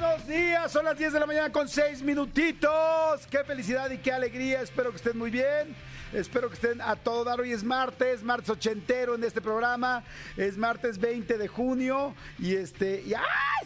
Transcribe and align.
Buenos 0.00 0.26
días, 0.26 0.72
son 0.72 0.86
las 0.86 0.96
10 0.96 1.12
de 1.12 1.20
la 1.20 1.26
mañana 1.26 1.52
con 1.52 1.68
6 1.68 2.00
minutitos. 2.02 3.26
Qué 3.30 3.44
felicidad 3.44 3.90
y 3.90 3.98
qué 3.98 4.10
alegría. 4.10 4.62
Espero 4.62 4.88
que 4.90 4.96
estén 4.96 5.18
muy 5.18 5.30
bien. 5.30 5.76
Espero 6.14 6.48
que 6.48 6.54
estén 6.54 6.80
a 6.80 6.96
todo 6.96 7.22
dar. 7.22 7.38
Hoy 7.38 7.52
es 7.52 7.62
martes, 7.62 8.22
martes 8.22 8.48
ochentero 8.48 9.14
en 9.14 9.24
este 9.24 9.42
programa. 9.42 10.02
Es 10.38 10.56
martes 10.56 10.96
20 10.96 11.36
de 11.36 11.48
junio. 11.48 12.14
Y 12.38 12.54
este, 12.54 13.02
y. 13.06 13.12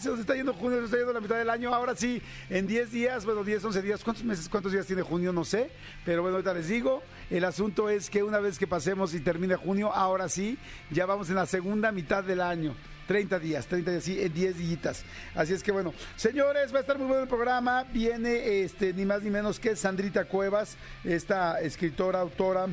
Se 0.00 0.08
nos 0.08 0.18
está 0.18 0.34
yendo 0.34 0.52
junio, 0.54 0.78
se 0.78 0.80
nos 0.80 0.84
está 0.86 0.96
yendo 0.96 1.12
la 1.12 1.20
mitad 1.20 1.36
del 1.36 1.50
año. 1.50 1.72
Ahora 1.72 1.94
sí, 1.94 2.20
en 2.50 2.66
10 2.66 2.90
días, 2.90 3.24
bueno, 3.24 3.44
10, 3.44 3.66
11 3.66 3.82
días. 3.82 4.02
¿Cuántos 4.02 4.24
meses, 4.24 4.48
cuántos 4.48 4.72
días 4.72 4.86
tiene 4.86 5.02
junio? 5.02 5.32
No 5.32 5.44
sé. 5.44 5.70
Pero 6.04 6.22
bueno, 6.22 6.38
ahorita 6.38 6.52
les 6.52 6.66
digo. 6.66 7.04
El 7.30 7.44
asunto 7.44 7.88
es 7.88 8.10
que 8.10 8.24
una 8.24 8.40
vez 8.40 8.58
que 8.58 8.66
pasemos 8.66 9.14
y 9.14 9.20
termine 9.20 9.54
junio, 9.54 9.92
ahora 9.94 10.28
sí, 10.28 10.58
ya 10.90 11.06
vamos 11.06 11.28
en 11.28 11.36
la 11.36 11.46
segunda 11.46 11.92
mitad 11.92 12.24
del 12.24 12.40
año. 12.40 12.74
30 13.06 13.38
días, 13.38 13.66
30 13.66 13.90
días, 13.90 14.04
sí, 14.04 14.14
10 14.16 14.58
días. 14.58 15.04
Así 15.34 15.52
es 15.52 15.62
que 15.62 15.72
bueno, 15.72 15.92
señores, 16.16 16.72
va 16.72 16.78
a 16.78 16.80
estar 16.80 16.98
muy 16.98 17.06
bueno 17.06 17.22
el 17.22 17.28
programa. 17.28 17.84
Viene 17.84 18.62
este 18.62 18.92
ni 18.92 19.04
más 19.04 19.22
ni 19.22 19.30
menos 19.30 19.60
que 19.60 19.76
Sandrita 19.76 20.24
Cuevas, 20.24 20.76
esta 21.04 21.60
escritora, 21.60 22.20
autora 22.20 22.66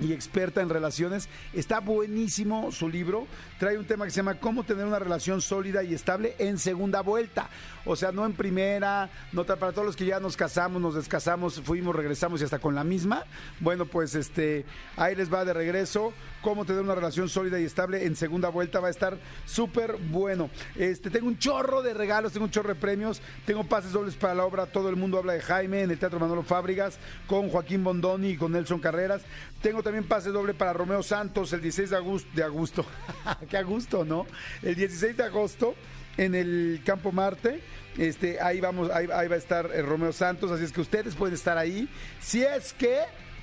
y 0.00 0.12
experta 0.12 0.60
en 0.60 0.68
relaciones. 0.68 1.28
Está 1.52 1.80
buenísimo 1.80 2.70
su 2.72 2.88
libro. 2.88 3.26
Trae 3.58 3.76
un 3.76 3.86
tema 3.86 4.04
que 4.04 4.12
se 4.12 4.18
llama 4.18 4.38
Cómo 4.38 4.62
tener 4.62 4.86
una 4.86 5.00
relación 5.00 5.40
sólida 5.40 5.82
y 5.82 5.92
estable 5.92 6.36
en 6.38 6.58
segunda 6.58 7.00
vuelta. 7.00 7.50
O 7.84 7.96
sea, 7.96 8.12
no 8.12 8.24
en 8.24 8.34
primera, 8.34 9.10
no 9.32 9.44
para 9.44 9.72
todos 9.72 9.86
los 9.86 9.96
que 9.96 10.04
ya 10.04 10.20
nos 10.20 10.36
casamos, 10.36 10.80
nos 10.80 10.94
descasamos, 10.94 11.60
fuimos, 11.62 11.96
regresamos 11.96 12.40
y 12.40 12.44
hasta 12.44 12.60
con 12.60 12.74
la 12.74 12.84
misma. 12.84 13.24
Bueno, 13.58 13.86
pues 13.86 14.14
este 14.14 14.64
ahí 14.96 15.16
les 15.16 15.32
va 15.32 15.44
de 15.44 15.54
regreso. 15.54 16.12
Cómo 16.42 16.64
tener 16.64 16.82
una 16.82 16.94
relación 16.94 17.28
sólida 17.28 17.58
y 17.58 17.64
estable 17.64 18.04
en 18.04 18.14
segunda 18.14 18.48
vuelta 18.48 18.78
va 18.78 18.88
a 18.88 18.90
estar 18.92 19.18
súper 19.44 19.96
bueno. 19.96 20.50
Este 20.76 21.10
tengo 21.10 21.26
un 21.26 21.38
chorro 21.38 21.82
de 21.82 21.94
regalos, 21.94 22.32
tengo 22.32 22.44
un 22.44 22.52
chorro 22.52 22.68
de 22.68 22.76
premios, 22.76 23.20
tengo 23.44 23.64
pases 23.64 23.90
dobles 23.90 24.14
para 24.14 24.34
la 24.34 24.44
obra 24.44 24.66
Todo 24.66 24.88
el 24.88 24.96
mundo 24.96 25.18
habla 25.18 25.32
de 25.32 25.40
Jaime 25.40 25.82
en 25.82 25.90
el 25.90 25.98
Teatro 25.98 26.20
Manolo 26.20 26.44
Fábrigas 26.44 26.98
con 27.26 27.48
Joaquín 27.48 27.82
Bondoni 27.82 28.30
y 28.30 28.36
con 28.36 28.52
Nelson 28.52 28.78
Carreras. 28.78 29.22
Tengo 29.62 29.82
también 29.82 30.04
pase 30.04 30.30
doble 30.30 30.54
para 30.54 30.72
Romeo 30.72 31.02
Santos 31.02 31.52
el 31.52 31.60
16 31.60 31.90
de 31.90 31.96
agosto. 31.96 32.28
De 32.34 32.42
agosto. 32.44 32.84
Qué 33.48 33.56
a 33.56 33.62
gusto, 33.62 34.04
¿no? 34.04 34.26
El 34.62 34.74
16 34.74 35.16
de 35.16 35.24
agosto 35.24 35.74
en 36.16 36.34
el 36.34 36.82
Campo 36.84 37.12
Marte. 37.12 37.60
Este, 37.96 38.40
ahí 38.40 38.60
vamos, 38.60 38.90
ahí, 38.90 39.08
ahí 39.12 39.28
va 39.28 39.34
a 39.34 39.38
estar 39.38 39.70
eh, 39.72 39.82
Romeo 39.82 40.12
Santos, 40.12 40.50
así 40.50 40.64
es 40.64 40.72
que 40.72 40.80
ustedes 40.80 41.14
pueden 41.14 41.34
estar 41.34 41.56
ahí. 41.56 41.88
Si 42.20 42.42
es 42.42 42.72
que 42.74 43.00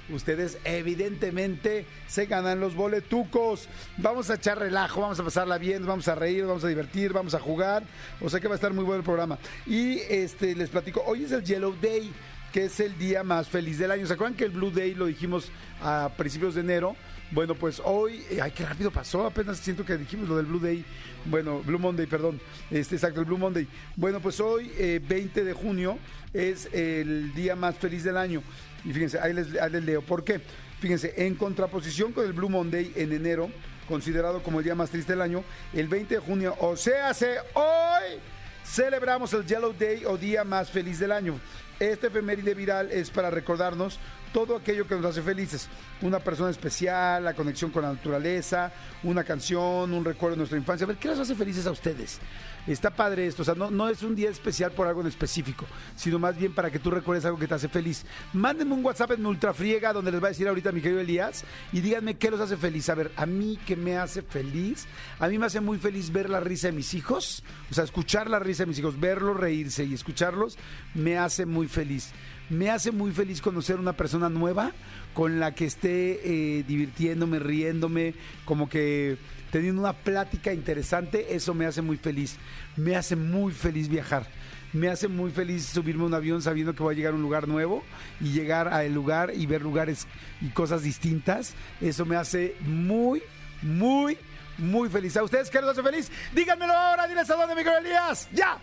ustedes 0.09 0.59
evidentemente 0.63 1.85
se 2.07 2.25
ganan 2.27 2.59
los 2.59 2.75
boletucos. 2.75 3.67
Vamos 3.97 4.29
a 4.29 4.35
echar 4.35 4.59
relajo, 4.59 5.01
vamos 5.01 5.19
a 5.19 5.23
pasarla 5.23 5.57
bien, 5.57 5.85
vamos 5.85 6.07
a 6.07 6.15
reír, 6.15 6.45
vamos 6.45 6.63
a 6.63 6.67
divertir, 6.67 7.11
vamos 7.11 7.33
a 7.33 7.39
jugar. 7.39 7.83
O 8.21 8.29
sea 8.29 8.39
que 8.39 8.47
va 8.47 8.53
a 8.53 8.57
estar 8.57 8.73
muy 8.73 8.83
bueno 8.83 8.99
el 8.99 9.05
programa. 9.05 9.39
Y 9.65 9.99
este 10.01 10.55
les 10.55 10.69
platico, 10.69 11.03
hoy 11.05 11.23
es 11.23 11.31
el 11.31 11.43
Yellow 11.43 11.75
Day, 11.81 12.13
que 12.53 12.65
es 12.65 12.79
el 12.79 12.97
día 12.97 13.23
más 13.23 13.47
feliz 13.47 13.79
del 13.79 13.91
año. 13.91 14.05
¿Se 14.05 14.13
acuerdan 14.13 14.37
que 14.37 14.45
el 14.45 14.51
Blue 14.51 14.71
Day 14.71 14.93
lo 14.93 15.07
dijimos 15.07 15.51
a 15.81 16.11
principios 16.15 16.55
de 16.55 16.61
enero? 16.61 16.95
Bueno, 17.31 17.55
pues 17.55 17.81
hoy, 17.83 18.23
eh, 18.29 18.39
ay, 18.39 18.51
qué 18.51 18.65
rápido 18.65 18.91
pasó, 18.91 19.25
apenas 19.25 19.57
siento 19.57 19.83
que 19.83 19.97
dijimos 19.97 20.29
lo 20.29 20.37
del 20.37 20.45
Blue 20.45 20.59
Day, 20.59 20.85
bueno, 21.25 21.59
Blue 21.63 21.79
Monday, 21.79 22.05
perdón, 22.05 22.39
este, 22.69 22.95
exacto, 22.95 23.19
el 23.19 23.25
Blue 23.25 23.37
Monday. 23.37 23.67
Bueno, 23.95 24.19
pues 24.19 24.39
hoy, 24.39 24.71
eh, 24.77 25.01
20 25.05 25.43
de 25.43 25.53
junio, 25.53 25.97
es 26.33 26.69
el 26.71 27.33
día 27.33 27.55
más 27.55 27.77
feliz 27.77 28.03
del 28.03 28.17
año. 28.17 28.43
Y 28.83 28.93
fíjense, 28.93 29.19
ahí 29.19 29.33
les, 29.33 29.59
ahí 29.59 29.71
les 29.71 29.83
leo, 29.83 30.03
¿por 30.03 30.23
qué? 30.23 30.39
Fíjense, 30.79 31.13
en 31.17 31.33
contraposición 31.33 32.13
con 32.13 32.25
el 32.25 32.33
Blue 32.33 32.49
Monday 32.49 32.93
en 32.95 33.11
enero, 33.11 33.49
considerado 33.87 34.43
como 34.43 34.59
el 34.59 34.65
día 34.65 34.75
más 34.75 34.91
triste 34.91 35.13
del 35.13 35.21
año, 35.21 35.43
el 35.73 35.87
20 35.87 36.15
de 36.15 36.21
junio, 36.21 36.55
o 36.59 36.77
sea, 36.77 37.09
hace 37.09 37.37
hoy, 37.55 38.19
celebramos 38.63 39.33
el 39.33 39.45
Yellow 39.45 39.73
Day 39.73 40.05
o 40.05 40.15
día 40.15 40.43
más 40.43 40.69
feliz 40.69 40.99
del 40.99 41.11
año. 41.11 41.39
Este 41.79 42.07
efeméride 42.07 42.53
viral 42.53 42.91
es 42.91 43.09
para 43.09 43.29
recordarnos 43.29 43.99
todo 44.35 44.57
aquello 44.57 44.85
que 44.85 44.95
nos 44.95 45.05
hace 45.05 45.21
felices. 45.21 45.69
Una 46.01 46.19
persona 46.19 46.49
especial, 46.49 47.23
la 47.23 47.33
conexión 47.33 47.71
con 47.71 47.83
la 47.83 47.93
naturaleza, 47.93 48.69
una 49.03 49.23
canción, 49.23 49.93
un 49.93 50.03
recuerdo 50.03 50.35
de 50.35 50.39
nuestra 50.39 50.57
infancia. 50.57 50.83
A 50.83 50.89
ver, 50.89 50.97
¿qué 50.97 51.07
les 51.07 51.19
hace 51.19 51.35
felices 51.35 51.65
a 51.67 51.71
ustedes? 51.71 52.19
Está 52.67 52.89
padre 52.89 53.27
esto, 53.27 53.43
o 53.43 53.45
sea, 53.45 53.55
no, 53.55 53.87
es 53.87 54.03
un 54.03 54.13
día 54.13 54.29
especial 54.29 54.71
por 54.71 54.87
algo 54.87 54.99
en 54.99 55.07
específico, 55.07 55.65
sino 55.95 56.19
más 56.19 56.35
bien 56.35 56.53
para 56.53 56.69
que 56.69 56.79
tú 56.79 56.91
recuerdes 56.91 57.23
algo 57.23 57.37
que 57.37 57.47
te 57.47 57.53
hace 57.53 57.69
feliz. 57.69 58.05
Mándenme 58.33 58.73
un 58.73 58.83
WhatsApp 58.83 59.11
en 59.11 59.25
Ultrafriega, 59.25 59.93
donde 59.93 60.11
les 60.11 60.21
va 60.21 60.25
a 60.25 60.29
decir 60.31 60.49
ahorita 60.49 60.73
mi 60.73 60.81
querido 60.81 60.99
Elías, 60.99 61.45
y 61.71 61.79
díganme 61.79 62.17
qué 62.17 62.29
los 62.29 62.41
hace 62.41 62.57
feliz. 62.57 62.89
A 62.89 62.95
ver, 62.95 63.11
a 63.15 63.25
mí 63.25 63.57
qué 63.65 63.77
me 63.77 63.97
hace 63.97 64.21
feliz, 64.21 64.85
a 65.19 65.29
mí 65.29 65.37
me 65.37 65.45
hace 65.45 65.61
muy 65.61 65.77
feliz 65.77 66.11
ver 66.11 66.29
la 66.29 66.41
risa 66.41 66.67
de 66.67 66.73
mis 66.73 66.93
hijos, 66.93 67.41
o 67.71 67.73
sea, 67.73 67.85
escuchar 67.85 68.29
la 68.29 68.39
risa 68.39 68.63
de 68.63 68.67
mis 68.67 68.79
hijos, 68.79 68.99
verlos 68.99 69.37
reírse 69.37 69.85
y 69.85 69.93
escucharlos, 69.93 70.57
me 70.93 71.17
hace 71.17 71.45
muy 71.45 71.69
feliz. 71.69 72.11
Me 72.49 72.69
hace 72.69 72.91
muy 72.91 73.11
feliz 73.11 73.41
conocer 73.41 73.79
una 73.79 73.93
persona 73.93 74.29
nueva 74.29 74.71
con 75.13 75.39
la 75.39 75.55
que 75.55 75.65
esté 75.65 76.59
eh, 76.59 76.63
divirtiéndome, 76.63 77.39
riéndome, 77.39 78.13
como 78.43 78.69
que 78.69 79.17
teniendo 79.51 79.81
una 79.81 79.93
plática 79.93 80.53
interesante, 80.53 81.35
eso 81.35 81.53
me 81.53 81.65
hace 81.65 81.81
muy 81.81 81.97
feliz. 81.97 82.35
Me 82.75 82.95
hace 82.95 83.15
muy 83.15 83.53
feliz 83.53 83.87
viajar. 83.87 84.27
Me 84.73 84.89
hace 84.89 85.07
muy 85.07 85.31
feliz 85.31 85.65
subirme 85.65 86.03
a 86.03 86.07
un 86.07 86.13
avión 86.13 86.41
sabiendo 86.41 86.75
que 86.75 86.83
voy 86.83 86.93
a 86.93 86.97
llegar 86.97 87.13
a 87.13 87.15
un 87.15 87.21
lugar 87.21 87.47
nuevo 87.47 87.81
y 88.19 88.31
llegar 88.33 88.67
al 88.67 88.93
lugar 88.93 89.31
y 89.33 89.45
ver 89.45 89.61
lugares 89.61 90.05
y 90.41 90.49
cosas 90.49 90.83
distintas. 90.83 91.53
Eso 91.79 92.05
me 92.05 92.17
hace 92.17 92.55
muy, 92.59 93.23
muy, 93.61 94.17
muy 94.57 94.89
feliz. 94.89 95.15
¿A 95.15 95.23
ustedes 95.23 95.49
qué 95.49 95.61
les 95.61 95.69
hace 95.69 95.81
feliz? 95.81 96.11
Díganmelo 96.33 96.73
ahora, 96.73 97.07
diles 97.07 97.29
a 97.29 97.35
dónde, 97.35 97.55
Miguel 97.55 97.85
Elías. 97.85 98.27
¡Ya! 98.33 98.59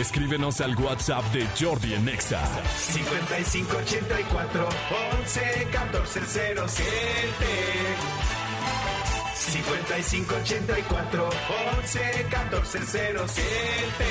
Escríbenos 0.00 0.60
al 0.60 0.76
WhatsApp 0.76 1.24
de 1.32 1.46
Jordi 1.58 1.94
en 1.94 2.08
Exa. 2.08 2.40
5584 2.76 4.68
11 5.20 5.68
14 5.72 6.20
07 6.26 6.84
5584 9.34 11.28
11 11.78 12.26
14 12.30 12.78
07 12.86 14.04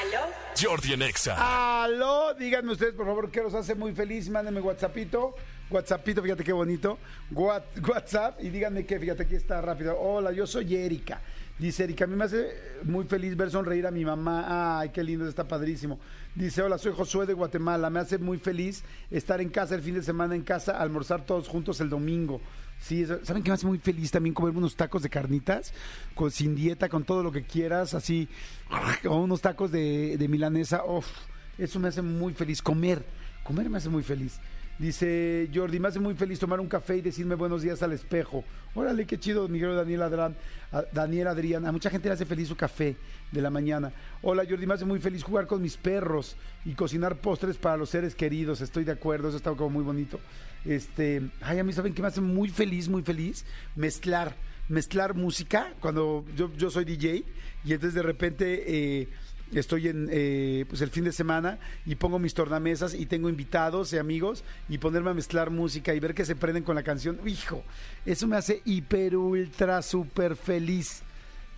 ¿Aló? 0.00 0.20
Jordi 0.60 0.92
en 0.94 1.02
Exa. 1.02 1.82
Aló, 1.84 2.34
díganme 2.34 2.72
ustedes, 2.72 2.94
por 2.94 3.06
favor, 3.06 3.30
qué 3.30 3.42
los 3.42 3.54
hace 3.54 3.74
muy 3.74 3.92
feliz. 3.92 4.28
Mándenme 4.28 4.60
WhatsAppito. 4.60 5.34
WhatsAppito, 5.70 6.22
fíjate 6.22 6.44
qué 6.44 6.52
bonito. 6.52 6.98
What- 7.32 7.62
WhatsApp 7.88 8.38
y 8.42 8.48
díganme 8.50 8.84
qué, 8.86 8.98
fíjate, 8.98 9.24
aquí 9.24 9.34
está 9.36 9.60
rápido. 9.60 9.98
Hola, 9.98 10.32
yo 10.32 10.46
soy 10.46 10.74
Erika. 10.76 11.20
Dice 11.58 11.84
Erika, 11.84 12.04
a 12.04 12.06
mí 12.06 12.16
me 12.16 12.24
hace 12.24 12.50
muy 12.82 13.06
feliz 13.06 13.34
ver 13.34 13.50
sonreír 13.50 13.86
a 13.86 13.90
mi 13.90 14.04
mamá. 14.04 14.78
Ay, 14.78 14.90
qué 14.90 15.02
lindo, 15.02 15.26
está 15.26 15.48
padrísimo. 15.48 15.98
Dice, 16.34 16.60
hola, 16.60 16.76
soy 16.76 16.92
Josué 16.92 17.24
de 17.24 17.32
Guatemala. 17.32 17.88
Me 17.88 17.98
hace 17.98 18.18
muy 18.18 18.36
feliz 18.36 18.84
estar 19.10 19.40
en 19.40 19.48
casa 19.48 19.74
el 19.74 19.80
fin 19.80 19.94
de 19.94 20.02
semana 20.02 20.34
en 20.34 20.42
casa, 20.42 20.78
almorzar 20.78 21.24
todos 21.24 21.48
juntos 21.48 21.80
el 21.80 21.88
domingo. 21.88 22.42
Sí, 22.78 23.06
¿saben 23.06 23.42
qué 23.42 23.48
me 23.48 23.54
hace 23.54 23.66
muy 23.66 23.78
feliz 23.78 24.10
también 24.10 24.34
comerme 24.34 24.58
unos 24.58 24.76
tacos 24.76 25.02
de 25.02 25.08
carnitas? 25.08 25.72
Con, 26.14 26.30
sin 26.30 26.54
dieta, 26.54 26.90
con 26.90 27.04
todo 27.04 27.22
lo 27.22 27.32
que 27.32 27.44
quieras, 27.44 27.94
así, 27.94 28.28
unos 29.04 29.40
tacos 29.40 29.72
de, 29.72 30.18
de 30.18 30.28
milanesa. 30.28 30.84
Uf, 30.84 31.06
eso 31.56 31.80
me 31.80 31.88
hace 31.88 32.02
muy 32.02 32.34
feliz. 32.34 32.60
Comer, 32.60 33.02
comer 33.42 33.70
me 33.70 33.78
hace 33.78 33.88
muy 33.88 34.02
feliz. 34.02 34.38
Dice 34.78 35.48
Jordi, 35.54 35.80
me 35.80 35.88
hace 35.88 35.98
muy 35.98 36.14
feliz 36.14 36.38
tomar 36.38 36.60
un 36.60 36.68
café 36.68 36.98
y 36.98 37.00
decirme 37.00 37.34
buenos 37.34 37.62
días 37.62 37.82
al 37.82 37.94
espejo. 37.94 38.44
Órale, 38.74 39.06
qué 39.06 39.18
chido, 39.18 39.48
Miguel 39.48 39.74
Daniel 39.74 40.02
Adrián. 40.02 40.36
Daniel 40.92 41.28
Adrián. 41.28 41.64
A 41.64 41.72
mucha 41.72 41.88
gente 41.88 42.08
le 42.08 42.14
hace 42.14 42.26
feliz 42.26 42.48
su 42.48 42.56
café 42.56 42.94
de 43.32 43.40
la 43.40 43.48
mañana. 43.48 43.90
Hola, 44.20 44.44
Jordi, 44.46 44.66
me 44.66 44.74
hace 44.74 44.84
muy 44.84 44.98
feliz 44.98 45.22
jugar 45.22 45.46
con 45.46 45.62
mis 45.62 45.78
perros 45.78 46.36
y 46.66 46.74
cocinar 46.74 47.16
postres 47.16 47.56
para 47.56 47.78
los 47.78 47.88
seres 47.88 48.14
queridos. 48.14 48.60
Estoy 48.60 48.84
de 48.84 48.92
acuerdo, 48.92 49.28
eso 49.28 49.38
está 49.38 49.50
como 49.52 49.70
muy 49.70 49.82
bonito. 49.82 50.20
Este, 50.66 51.22
ay, 51.40 51.58
a 51.58 51.64
mí 51.64 51.72
saben 51.72 51.94
que 51.94 52.02
me 52.02 52.08
hace 52.08 52.20
muy 52.20 52.50
feliz, 52.50 52.86
muy 52.90 53.02
feliz 53.02 53.46
mezclar, 53.76 54.36
mezclar 54.68 55.14
música. 55.14 55.72
Cuando 55.80 56.26
yo, 56.36 56.52
yo 56.54 56.68
soy 56.68 56.84
DJ 56.84 57.24
y 57.64 57.72
entonces 57.72 57.94
de 57.94 58.02
repente 58.02 58.64
eh, 58.66 59.08
estoy 59.54 59.88
en 59.88 60.08
eh, 60.10 60.64
pues 60.68 60.80
el 60.80 60.90
fin 60.90 61.04
de 61.04 61.12
semana 61.12 61.58
y 61.84 61.94
pongo 61.94 62.18
mis 62.18 62.34
tornamesas 62.34 62.94
y 62.94 63.06
tengo 63.06 63.28
invitados 63.28 63.92
y 63.92 63.98
amigos 63.98 64.44
y 64.68 64.78
ponerme 64.78 65.10
a 65.10 65.14
mezclar 65.14 65.50
música 65.50 65.94
y 65.94 66.00
ver 66.00 66.14
que 66.14 66.24
se 66.24 66.36
prenden 66.36 66.64
con 66.64 66.74
la 66.74 66.82
canción. 66.82 67.18
Hijo, 67.26 67.62
eso 68.04 68.26
me 68.26 68.36
hace 68.36 68.62
hiper, 68.64 69.16
ultra, 69.16 69.82
súper 69.82 70.36
feliz. 70.36 71.02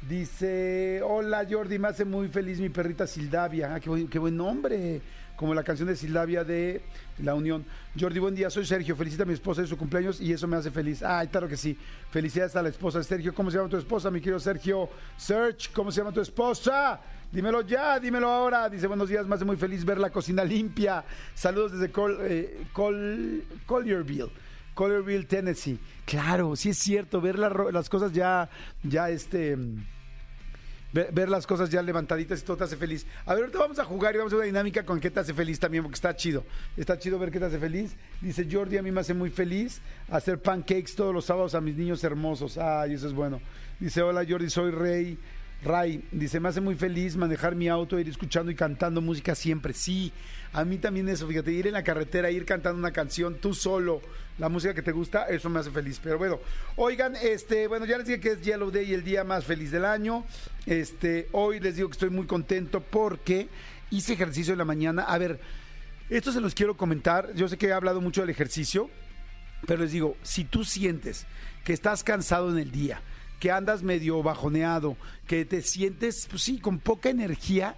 Dice, 0.09 1.01
hola 1.03 1.45
Jordi, 1.51 1.79
me 1.79 1.89
hace 1.89 2.05
muy 2.05 2.29
feliz 2.29 2.61
mi 2.61 2.69
perrita 2.69 3.07
Sildavia. 3.07 3.75
Ah, 3.75 3.81
qué, 3.81 3.89
buen, 3.91 4.09
qué 4.09 4.19
buen 4.19 4.37
nombre. 4.37 5.01
Como 5.39 5.55
la 5.55 5.63
canción 5.63 5.87
de 5.87 5.95
Silvia 5.95 6.43
de 6.43 6.83
La 7.23 7.35
Unión. 7.37 7.65
Jordi, 7.99 8.19
buen 8.19 8.35
día, 8.35 8.51
soy 8.51 8.67
Sergio, 8.67 8.97
felicita 8.97 9.23
a 9.23 9.27
mi 9.27 9.35
esposa 9.35 9.63
de 9.63 9.69
su 9.69 9.77
cumpleaños 9.79 10.21
y 10.21 10.33
eso 10.33 10.49
me 10.49 10.57
hace 10.57 10.73
feliz. 10.73 11.01
Ay, 11.01 11.29
claro 11.29 11.47
que 11.47 11.57
sí. 11.57 11.79
Felicidades 12.11 12.57
a 12.57 12.63
la 12.63 12.71
esposa 12.71 12.99
de 12.99 13.05
Sergio. 13.05 13.33
¿Cómo 13.33 13.49
se 13.49 13.57
llama 13.57 13.69
tu 13.69 13.77
esposa, 13.77 14.11
mi 14.11 14.21
querido 14.21 14.41
Sergio? 14.41 14.89
Search, 15.17 15.73
¿cómo 15.73 15.93
se 15.93 16.01
llama 16.01 16.11
tu 16.11 16.21
esposa? 16.21 17.01
Dímelo 17.31 17.61
ya, 17.63 18.01
dímelo 18.01 18.29
ahora. 18.29 18.69
Dice, 18.69 18.89
buenos 18.89 19.09
días, 19.09 19.27
me 19.29 19.37
hace 19.37 19.45
muy 19.45 19.57
feliz 19.57 19.85
ver 19.85 19.99
la 19.99 20.11
cocina 20.11 20.43
limpia. 20.43 21.05
Saludos 21.35 21.71
desde 21.73 21.93
Col, 21.93 22.19
eh, 22.23 22.67
Col- 22.73 23.45
Collierville. 23.65 24.31
Collierville, 24.75 25.25
Tennessee. 25.25 25.79
Claro, 26.05 26.57
sí 26.57 26.71
es 26.71 26.79
cierto, 26.79 27.21
ver 27.21 27.39
las 27.39 27.89
cosas 27.89 28.13
ya, 28.13 28.49
ya 28.83 29.09
este... 29.09 29.57
Ver, 30.93 31.13
ver 31.13 31.29
las 31.29 31.47
cosas 31.47 31.69
ya 31.69 31.83
levantaditas 31.83 32.41
y 32.41 32.45
todo 32.45 32.57
te 32.57 32.65
hace 32.65 32.77
feliz. 32.77 33.07
A 33.27 33.35
ver, 33.35 33.45
ahorita 33.45 33.59
vamos 33.59 33.79
a 33.79 33.85
jugar 33.85 34.15
y 34.15 34.19
vamos 34.19 34.33
a 34.33 34.37
hacer 34.37 34.39
una 34.39 34.47
dinámica 34.47 34.85
con 34.85 35.01
qué 35.01 35.11
te 35.11 35.21
hace 35.21 35.35
feliz 35.35 35.61
también, 35.61 35.83
porque 35.83 35.97
está 35.97 36.17
chido. 36.17 36.45
Está 36.77 36.99
chido 36.99 37.19
ver 37.19 37.31
qué 37.31 37.39
te 37.39 37.45
hace 37.45 37.59
feliz. 37.59 37.95
Dice 38.21 38.47
Jordi, 38.51 38.79
a 38.79 38.83
mí 38.83 38.91
me 38.91 39.01
hace 39.01 39.13
muy 39.13 39.31
feliz 39.31 39.81
hacer 40.11 40.41
pancakes 40.41 40.95
todos 40.97 41.13
los 41.13 41.27
sábados 41.27 41.55
a 41.55 41.61
mis 41.61 41.77
niños 41.77 42.03
hermosos. 42.05 42.57
Ay, 42.57 42.95
eso 42.95 43.07
es 43.07 43.13
bueno. 43.13 43.41
Dice, 43.79 44.01
hola 44.03 44.25
Jordi, 44.29 44.49
soy 44.49 44.71
Rey. 44.71 45.19
Ray, 45.63 46.05
dice, 46.13 46.39
me 46.39 46.49
hace 46.49 46.61
muy 46.61 46.77
feliz 46.77 47.17
manejar 47.17 47.57
mi 47.57 47.69
auto, 47.69 47.99
ir 47.99 48.09
escuchando 48.09 48.53
y 48.53 48.55
cantando 48.55 49.01
música 49.01 49.35
siempre. 49.35 49.73
Sí, 49.73 50.13
a 50.53 50.65
mí 50.65 50.79
también 50.79 51.09
eso, 51.09 51.27
fíjate, 51.27 51.51
ir 51.51 51.67
en 51.67 51.73
la 51.73 51.83
carretera, 51.83 52.31
ir 52.31 52.45
cantando 52.45 52.79
una 52.79 52.93
canción 52.93 53.35
tú 53.35 53.55
solo, 53.55 54.01
la 54.39 54.49
música 54.49 54.73
que 54.73 54.83
te 54.83 54.93
gusta, 54.93 55.25
eso 55.25 55.51
me 55.51 55.59
hace 55.59 55.73
feliz. 55.73 56.01
Pero 56.03 56.17
bueno, 56.17 56.39
oigan, 56.77 57.17
este, 57.17 57.67
bueno, 57.67 57.87
ya 57.87 57.99
les 57.99 58.07
dije 58.07 58.21
que 58.21 58.33
es 58.33 58.41
Yellow 58.41 58.71
Day, 58.71 58.95
el 58.95 59.03
día 59.03 59.25
más 59.25 59.45
feliz 59.45 59.73
del 59.73 59.85
año. 59.85 60.25
Este, 60.65 61.29
hoy 61.33 61.59
les 61.59 61.75
digo 61.75 61.89
que 61.89 61.95
estoy 61.95 62.11
muy 62.11 62.27
contento 62.27 62.81
porque 62.81 63.49
hice 63.91 64.13
ejercicio 64.13 64.53
en 64.53 64.59
la 64.59 64.65
mañana. 64.65 65.03
A 65.03 65.19
ver, 65.19 65.41
esto 66.09 66.31
se 66.31 66.41
los 66.41 66.55
quiero 66.55 66.77
comentar. 66.77 67.35
Yo 67.35 67.49
sé 67.49 67.59
que 67.59 67.67
he 67.67 67.73
hablado 67.73 68.01
mucho 68.01 68.21
del 68.21 68.31
ejercicio, 68.31 68.89
pero 69.67 69.83
les 69.83 69.91
digo, 69.91 70.17
si 70.23 70.45
tú 70.45 70.65
sientes 70.65 71.27
que 71.65 71.73
estás 71.73 72.05
cansado 72.05 72.51
en 72.51 72.59
el 72.59 72.71
día, 72.71 73.03
que 73.41 73.51
andas 73.51 73.83
medio 73.83 74.23
bajoneado, 74.23 74.97
que 75.27 75.45
te 75.45 75.63
sientes, 75.63 76.27
pues 76.31 76.43
sí, 76.43 76.59
con 76.59 76.79
poca 76.79 77.09
energía, 77.11 77.77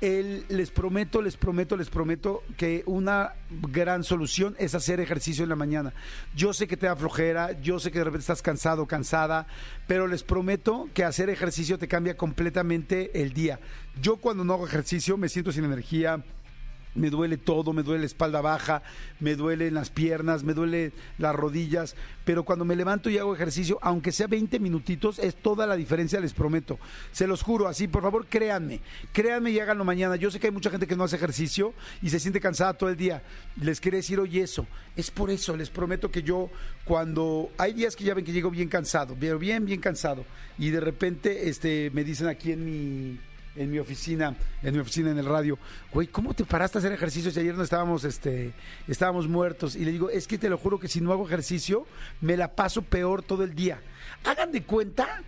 el- 0.00 0.44
les 0.48 0.70
prometo, 0.72 1.22
les 1.22 1.36
prometo, 1.36 1.76
les 1.76 1.88
prometo 1.88 2.42
que 2.56 2.82
una 2.86 3.34
gran 3.70 4.02
solución 4.02 4.56
es 4.58 4.74
hacer 4.74 4.98
ejercicio 4.98 5.44
en 5.44 5.48
la 5.48 5.54
mañana. 5.56 5.92
Yo 6.34 6.52
sé 6.52 6.66
que 6.66 6.76
te 6.76 6.86
da 6.86 6.96
flojera, 6.96 7.60
yo 7.60 7.78
sé 7.78 7.92
que 7.92 7.98
de 7.98 8.04
repente 8.04 8.22
estás 8.22 8.42
cansado, 8.42 8.86
cansada, 8.86 9.46
pero 9.86 10.08
les 10.08 10.24
prometo 10.24 10.88
que 10.92 11.04
hacer 11.04 11.30
ejercicio 11.30 11.78
te 11.78 11.86
cambia 11.86 12.16
completamente 12.16 13.22
el 13.22 13.32
día. 13.32 13.60
Yo 14.00 14.16
cuando 14.16 14.42
no 14.44 14.54
hago 14.54 14.66
ejercicio 14.66 15.16
me 15.16 15.28
siento 15.28 15.52
sin 15.52 15.64
energía, 15.64 16.24
me 16.94 17.10
duele 17.10 17.36
todo, 17.36 17.72
me 17.72 17.82
duele 17.82 18.00
la 18.00 18.06
espalda 18.06 18.40
baja, 18.40 18.82
me 19.20 19.34
duelen 19.34 19.74
las 19.74 19.90
piernas, 19.90 20.44
me 20.44 20.54
duele 20.54 20.92
las 21.18 21.34
rodillas, 21.34 21.96
pero 22.24 22.44
cuando 22.44 22.64
me 22.64 22.76
levanto 22.76 23.10
y 23.10 23.18
hago 23.18 23.34
ejercicio, 23.34 23.78
aunque 23.82 24.12
sea 24.12 24.26
20 24.26 24.60
minutitos, 24.60 25.18
es 25.18 25.36
toda 25.36 25.66
la 25.66 25.76
diferencia, 25.76 26.20
les 26.20 26.32
prometo. 26.34 26.78
Se 27.12 27.26
los 27.26 27.42
juro, 27.42 27.68
así, 27.68 27.88
por 27.88 28.02
favor, 28.02 28.26
créanme, 28.26 28.80
créanme 29.12 29.50
y 29.50 29.60
háganlo 29.60 29.84
mañana. 29.84 30.16
Yo 30.16 30.30
sé 30.30 30.38
que 30.38 30.48
hay 30.48 30.52
mucha 30.52 30.70
gente 30.70 30.86
que 30.86 30.96
no 30.96 31.04
hace 31.04 31.16
ejercicio 31.16 31.74
y 32.02 32.10
se 32.10 32.20
siente 32.20 32.40
cansada 32.40 32.74
todo 32.74 32.90
el 32.90 32.96
día. 32.96 33.22
Les 33.60 33.80
quiere 33.80 33.98
decir, 33.98 34.20
oye, 34.20 34.42
eso, 34.42 34.66
es 34.96 35.10
por 35.10 35.30
eso, 35.30 35.56
les 35.56 35.70
prometo 35.70 36.10
que 36.10 36.22
yo, 36.22 36.50
cuando 36.84 37.50
hay 37.58 37.72
días 37.72 37.96
que 37.96 38.04
ya 38.04 38.14
ven 38.14 38.24
que 38.24 38.32
llego 38.32 38.50
bien 38.50 38.68
cansado, 38.68 39.16
pero 39.18 39.38
bien, 39.38 39.64
bien 39.64 39.80
cansado, 39.80 40.24
y 40.58 40.70
de 40.70 40.80
repente 40.80 41.48
este, 41.48 41.90
me 41.92 42.04
dicen 42.04 42.28
aquí 42.28 42.52
en 42.52 42.64
mi 42.64 43.18
en 43.54 43.70
mi 43.70 43.78
oficina, 43.78 44.34
en 44.62 44.74
mi 44.74 44.80
oficina 44.80 45.10
en 45.10 45.18
el 45.18 45.26
radio, 45.26 45.58
güey, 45.92 46.06
¿cómo 46.06 46.34
te 46.34 46.44
paraste 46.44 46.78
a 46.78 46.80
hacer 46.80 46.92
ejercicio 46.92 47.30
si 47.30 47.40
ayer 47.40 47.54
no 47.54 47.62
estábamos, 47.62 48.04
este, 48.04 48.52
estábamos 48.88 49.28
muertos? 49.28 49.76
Y 49.76 49.84
le 49.84 49.92
digo, 49.92 50.10
es 50.10 50.26
que 50.26 50.38
te 50.38 50.48
lo 50.48 50.58
juro 50.58 50.78
que 50.78 50.88
si 50.88 51.00
no 51.00 51.12
hago 51.12 51.26
ejercicio, 51.26 51.86
me 52.20 52.36
la 52.36 52.54
paso 52.54 52.82
peor 52.82 53.22
todo 53.22 53.44
el 53.44 53.54
día. 53.54 53.80
Hagan 54.24 54.52
de 54.52 54.62
cuenta, 54.62 55.22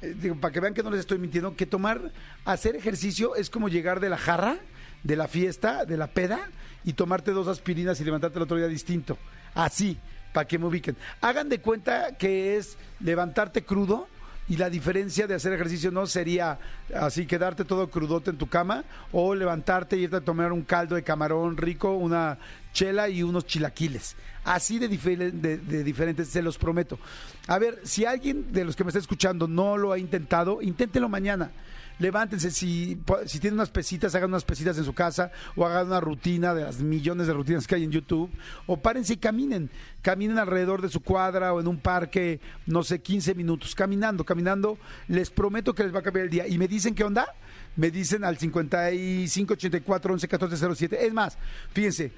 eh, 0.00 0.14
digo, 0.18 0.36
para 0.36 0.52
que 0.52 0.60
vean 0.60 0.74
que 0.74 0.82
no 0.82 0.90
les 0.90 1.00
estoy 1.00 1.18
mintiendo, 1.18 1.54
que 1.54 1.66
tomar, 1.66 2.12
hacer 2.44 2.76
ejercicio 2.76 3.34
es 3.36 3.50
como 3.50 3.68
llegar 3.68 4.00
de 4.00 4.08
la 4.08 4.16
jarra, 4.16 4.58
de 5.02 5.16
la 5.16 5.28
fiesta, 5.28 5.84
de 5.84 5.96
la 5.96 6.08
peda, 6.08 6.48
y 6.84 6.94
tomarte 6.94 7.32
dos 7.32 7.48
aspirinas 7.48 8.00
y 8.00 8.04
levantarte 8.04 8.38
el 8.38 8.44
otro 8.44 8.56
día 8.56 8.68
distinto. 8.68 9.18
Así, 9.54 9.98
para 10.32 10.46
que 10.46 10.58
me 10.58 10.66
ubiquen. 10.66 10.96
Hagan 11.20 11.48
de 11.48 11.60
cuenta 11.60 12.16
que 12.16 12.56
es 12.56 12.78
levantarte 13.00 13.64
crudo, 13.64 14.08
y 14.50 14.56
la 14.56 14.68
diferencia 14.68 15.28
de 15.28 15.34
hacer 15.34 15.52
ejercicio 15.52 15.92
no 15.92 16.08
sería 16.08 16.58
así 16.92 17.24
quedarte 17.24 17.64
todo 17.64 17.88
crudote 17.88 18.30
en 18.30 18.36
tu 18.36 18.48
cama 18.48 18.82
o 19.12 19.32
levantarte 19.32 19.96
y 19.96 20.02
irte 20.02 20.16
a 20.16 20.20
tomar 20.20 20.50
un 20.50 20.62
caldo 20.62 20.96
de 20.96 21.04
camarón 21.04 21.56
rico, 21.56 21.92
una 21.94 22.36
chela 22.72 23.08
y 23.08 23.22
unos 23.22 23.46
chilaquiles. 23.46 24.16
Así 24.42 24.80
de, 24.80 24.88
de 24.88 25.84
diferentes, 25.84 26.26
se 26.26 26.42
los 26.42 26.58
prometo. 26.58 26.98
A 27.46 27.60
ver, 27.60 27.78
si 27.84 28.04
alguien 28.04 28.52
de 28.52 28.64
los 28.64 28.74
que 28.74 28.82
me 28.82 28.88
está 28.88 28.98
escuchando 28.98 29.46
no 29.46 29.76
lo 29.76 29.92
ha 29.92 29.98
intentado, 29.98 30.60
inténtelo 30.60 31.08
mañana. 31.08 31.52
Levántense, 32.00 32.50
si, 32.50 32.98
tienen 33.40 33.54
unas 33.54 33.68
pesitas, 33.68 34.14
hagan 34.14 34.30
unas 34.30 34.44
pesitas 34.44 34.76
en 34.78 34.84
su 34.84 34.94
casa 34.94 35.30
o 35.54 35.66
hagan 35.66 35.88
una 35.88 36.00
rutina 36.00 36.54
de 36.54 36.64
las 36.64 36.80
millones 36.80 37.26
de 37.26 37.34
rutinas 37.34 37.66
que 37.66 37.74
hay 37.74 37.84
en 37.84 37.90
YouTube 37.90 38.30
o 38.66 38.78
párense 38.78 39.12
y 39.12 39.16
caminen. 39.18 39.70
Caminen 40.00 40.38
alrededor 40.38 40.80
de 40.80 40.88
su 40.88 41.00
cuadra 41.00 41.52
o 41.52 41.60
en 41.60 41.68
un 41.68 41.78
parque, 41.78 42.40
no 42.64 42.82
sé, 42.82 43.02
15 43.02 43.34
minutos, 43.34 43.74
caminando, 43.74 44.24
caminando. 44.24 44.78
Les 45.08 45.28
prometo 45.28 45.74
que 45.74 45.84
les 45.84 45.94
va 45.94 45.98
a 45.98 46.02
cambiar 46.02 46.24
el 46.24 46.30
día. 46.30 46.48
¿Y 46.48 46.56
me 46.56 46.68
dicen 46.68 46.94
qué 46.94 47.04
onda? 47.04 47.34
Me 47.76 47.90
dicen 47.90 48.24
al 48.24 48.38
55 48.38 49.52
84 49.52 50.14
11 50.14 50.26
14 50.26 50.74
07. 50.74 51.06
Es 51.06 51.12
más, 51.12 51.36
fíjense, 51.74 52.12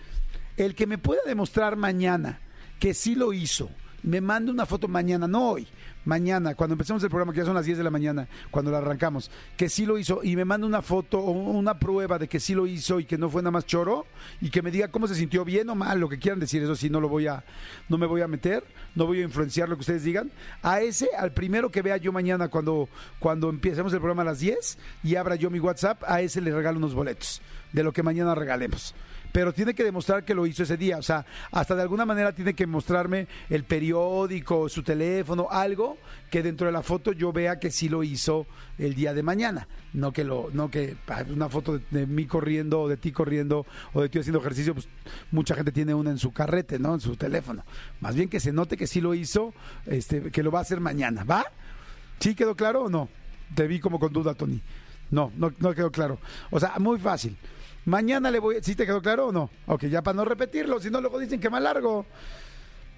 el 0.56 0.76
que 0.76 0.86
me 0.86 0.98
pueda 0.98 1.22
demostrar 1.26 1.74
mañana 1.74 2.38
que 2.78 2.94
sí 2.94 3.16
lo 3.16 3.32
hizo, 3.32 3.68
me 4.04 4.20
manda 4.20 4.52
una 4.52 4.64
foto 4.64 4.86
mañana, 4.86 5.26
no 5.26 5.50
hoy, 5.50 5.66
mañana, 6.04 6.54
cuando 6.54 6.74
empecemos 6.74 7.02
el 7.02 7.10
programa, 7.10 7.32
que 7.32 7.38
ya 7.38 7.44
son 7.44 7.54
las 7.54 7.66
10 7.66 7.78
de 7.78 7.84
la 7.84 7.90
mañana, 7.90 8.28
cuando 8.50 8.70
lo 8.70 8.76
arrancamos, 8.76 9.30
que 9.56 9.68
sí 9.68 9.86
lo 9.86 9.98
hizo 9.98 10.20
y 10.22 10.36
me 10.36 10.44
manda 10.44 10.66
una 10.66 10.82
foto 10.82 11.18
o 11.18 11.30
una 11.30 11.78
prueba 11.78 12.18
de 12.18 12.28
que 12.28 12.40
sí 12.40 12.54
lo 12.54 12.66
hizo 12.66 13.00
y 13.00 13.04
que 13.04 13.18
no 13.18 13.30
fue 13.30 13.42
nada 13.42 13.52
más 13.52 13.66
choro 13.66 14.06
y 14.40 14.50
que 14.50 14.62
me 14.62 14.70
diga 14.70 14.88
cómo 14.88 15.06
se 15.06 15.14
sintió 15.14 15.44
bien 15.44 15.68
o 15.70 15.74
mal, 15.74 16.00
lo 16.00 16.08
que 16.08 16.18
quieran 16.18 16.40
decir, 16.40 16.62
eso 16.62 16.76
sí, 16.76 16.90
no 16.90 17.00
lo 17.00 17.08
voy 17.08 17.26
a, 17.26 17.44
no 17.88 17.98
me 17.98 18.06
voy 18.06 18.22
a 18.22 18.28
meter, 18.28 18.64
no 18.94 19.06
voy 19.06 19.20
a 19.20 19.22
influenciar 19.22 19.68
lo 19.68 19.76
que 19.76 19.80
ustedes 19.80 20.04
digan. 20.04 20.30
A 20.62 20.80
ese, 20.80 21.08
al 21.16 21.32
primero 21.32 21.70
que 21.70 21.82
vea 21.82 21.96
yo 21.96 22.12
mañana 22.12 22.48
cuando, 22.48 22.88
cuando 23.18 23.48
empecemos 23.48 23.92
el 23.92 23.98
programa 23.98 24.22
a 24.22 24.26
las 24.26 24.40
10 24.40 24.78
y 25.04 25.16
abra 25.16 25.36
yo 25.36 25.50
mi 25.50 25.60
WhatsApp, 25.60 26.02
a 26.06 26.20
ese 26.20 26.40
le 26.40 26.54
regalo 26.54 26.78
unos 26.78 26.94
boletos 26.94 27.40
de 27.72 27.82
lo 27.82 27.92
que 27.92 28.02
mañana 28.02 28.34
regalemos 28.34 28.94
pero 29.32 29.52
tiene 29.54 29.74
que 29.74 29.82
demostrar 29.82 30.24
que 30.24 30.34
lo 30.34 30.46
hizo 30.46 30.62
ese 30.62 30.76
día. 30.76 30.98
O 30.98 31.02
sea, 31.02 31.24
hasta 31.50 31.74
de 31.74 31.82
alguna 31.82 32.04
manera 32.04 32.32
tiene 32.32 32.54
que 32.54 32.66
mostrarme 32.66 33.26
el 33.48 33.64
periódico, 33.64 34.68
su 34.68 34.82
teléfono, 34.82 35.48
algo 35.50 35.96
que 36.30 36.42
dentro 36.42 36.66
de 36.66 36.72
la 36.72 36.82
foto 36.82 37.12
yo 37.12 37.32
vea 37.32 37.58
que 37.58 37.70
sí 37.70 37.88
lo 37.88 38.04
hizo 38.04 38.46
el 38.78 38.94
día 38.94 39.14
de 39.14 39.22
mañana. 39.22 39.66
No 39.94 40.12
que 40.12 40.24
lo, 40.24 40.50
no 40.52 40.70
que 40.70 40.96
ah, 41.08 41.24
una 41.28 41.48
foto 41.48 41.78
de, 41.78 41.84
de 41.90 42.06
mí 42.06 42.26
corriendo 42.26 42.82
o 42.82 42.88
de 42.88 42.98
ti 42.98 43.10
corriendo 43.10 43.66
o 43.94 44.02
de 44.02 44.08
ti 44.10 44.18
haciendo 44.18 44.40
ejercicio, 44.40 44.74
pues 44.74 44.86
mucha 45.30 45.54
gente 45.54 45.72
tiene 45.72 45.94
una 45.94 46.10
en 46.10 46.18
su 46.18 46.32
carrete, 46.32 46.78
¿no? 46.78 46.94
En 46.94 47.00
su 47.00 47.16
teléfono. 47.16 47.64
Más 48.00 48.14
bien 48.14 48.28
que 48.28 48.38
se 48.38 48.52
note 48.52 48.76
que 48.76 48.86
sí 48.86 49.00
lo 49.00 49.14
hizo, 49.14 49.54
este, 49.86 50.30
que 50.30 50.42
lo 50.42 50.50
va 50.50 50.58
a 50.58 50.62
hacer 50.62 50.80
mañana, 50.80 51.24
¿va? 51.24 51.46
¿Sí 52.20 52.34
quedó 52.34 52.54
claro 52.54 52.84
o 52.84 52.90
no? 52.90 53.08
Te 53.54 53.66
vi 53.66 53.80
como 53.80 53.98
con 53.98 54.12
duda, 54.12 54.34
Tony. 54.34 54.60
No, 55.10 55.30
no 55.36 55.74
quedó 55.74 55.90
claro. 55.90 56.18
O 56.50 56.58
sea, 56.58 56.78
muy 56.78 56.98
fácil. 56.98 57.36
Mañana 57.84 58.30
le 58.30 58.38
voy. 58.38 58.56
¿Sí 58.62 58.74
te 58.74 58.86
quedó 58.86 59.02
claro 59.02 59.28
o 59.28 59.32
no? 59.32 59.50
Ok, 59.66 59.84
ya 59.86 60.02
para 60.02 60.16
no 60.16 60.24
repetirlo, 60.24 60.80
si 60.80 60.90
no, 60.90 61.00
luego 61.00 61.18
dicen 61.18 61.40
que 61.40 61.50
más 61.50 61.62
largo. 61.62 62.06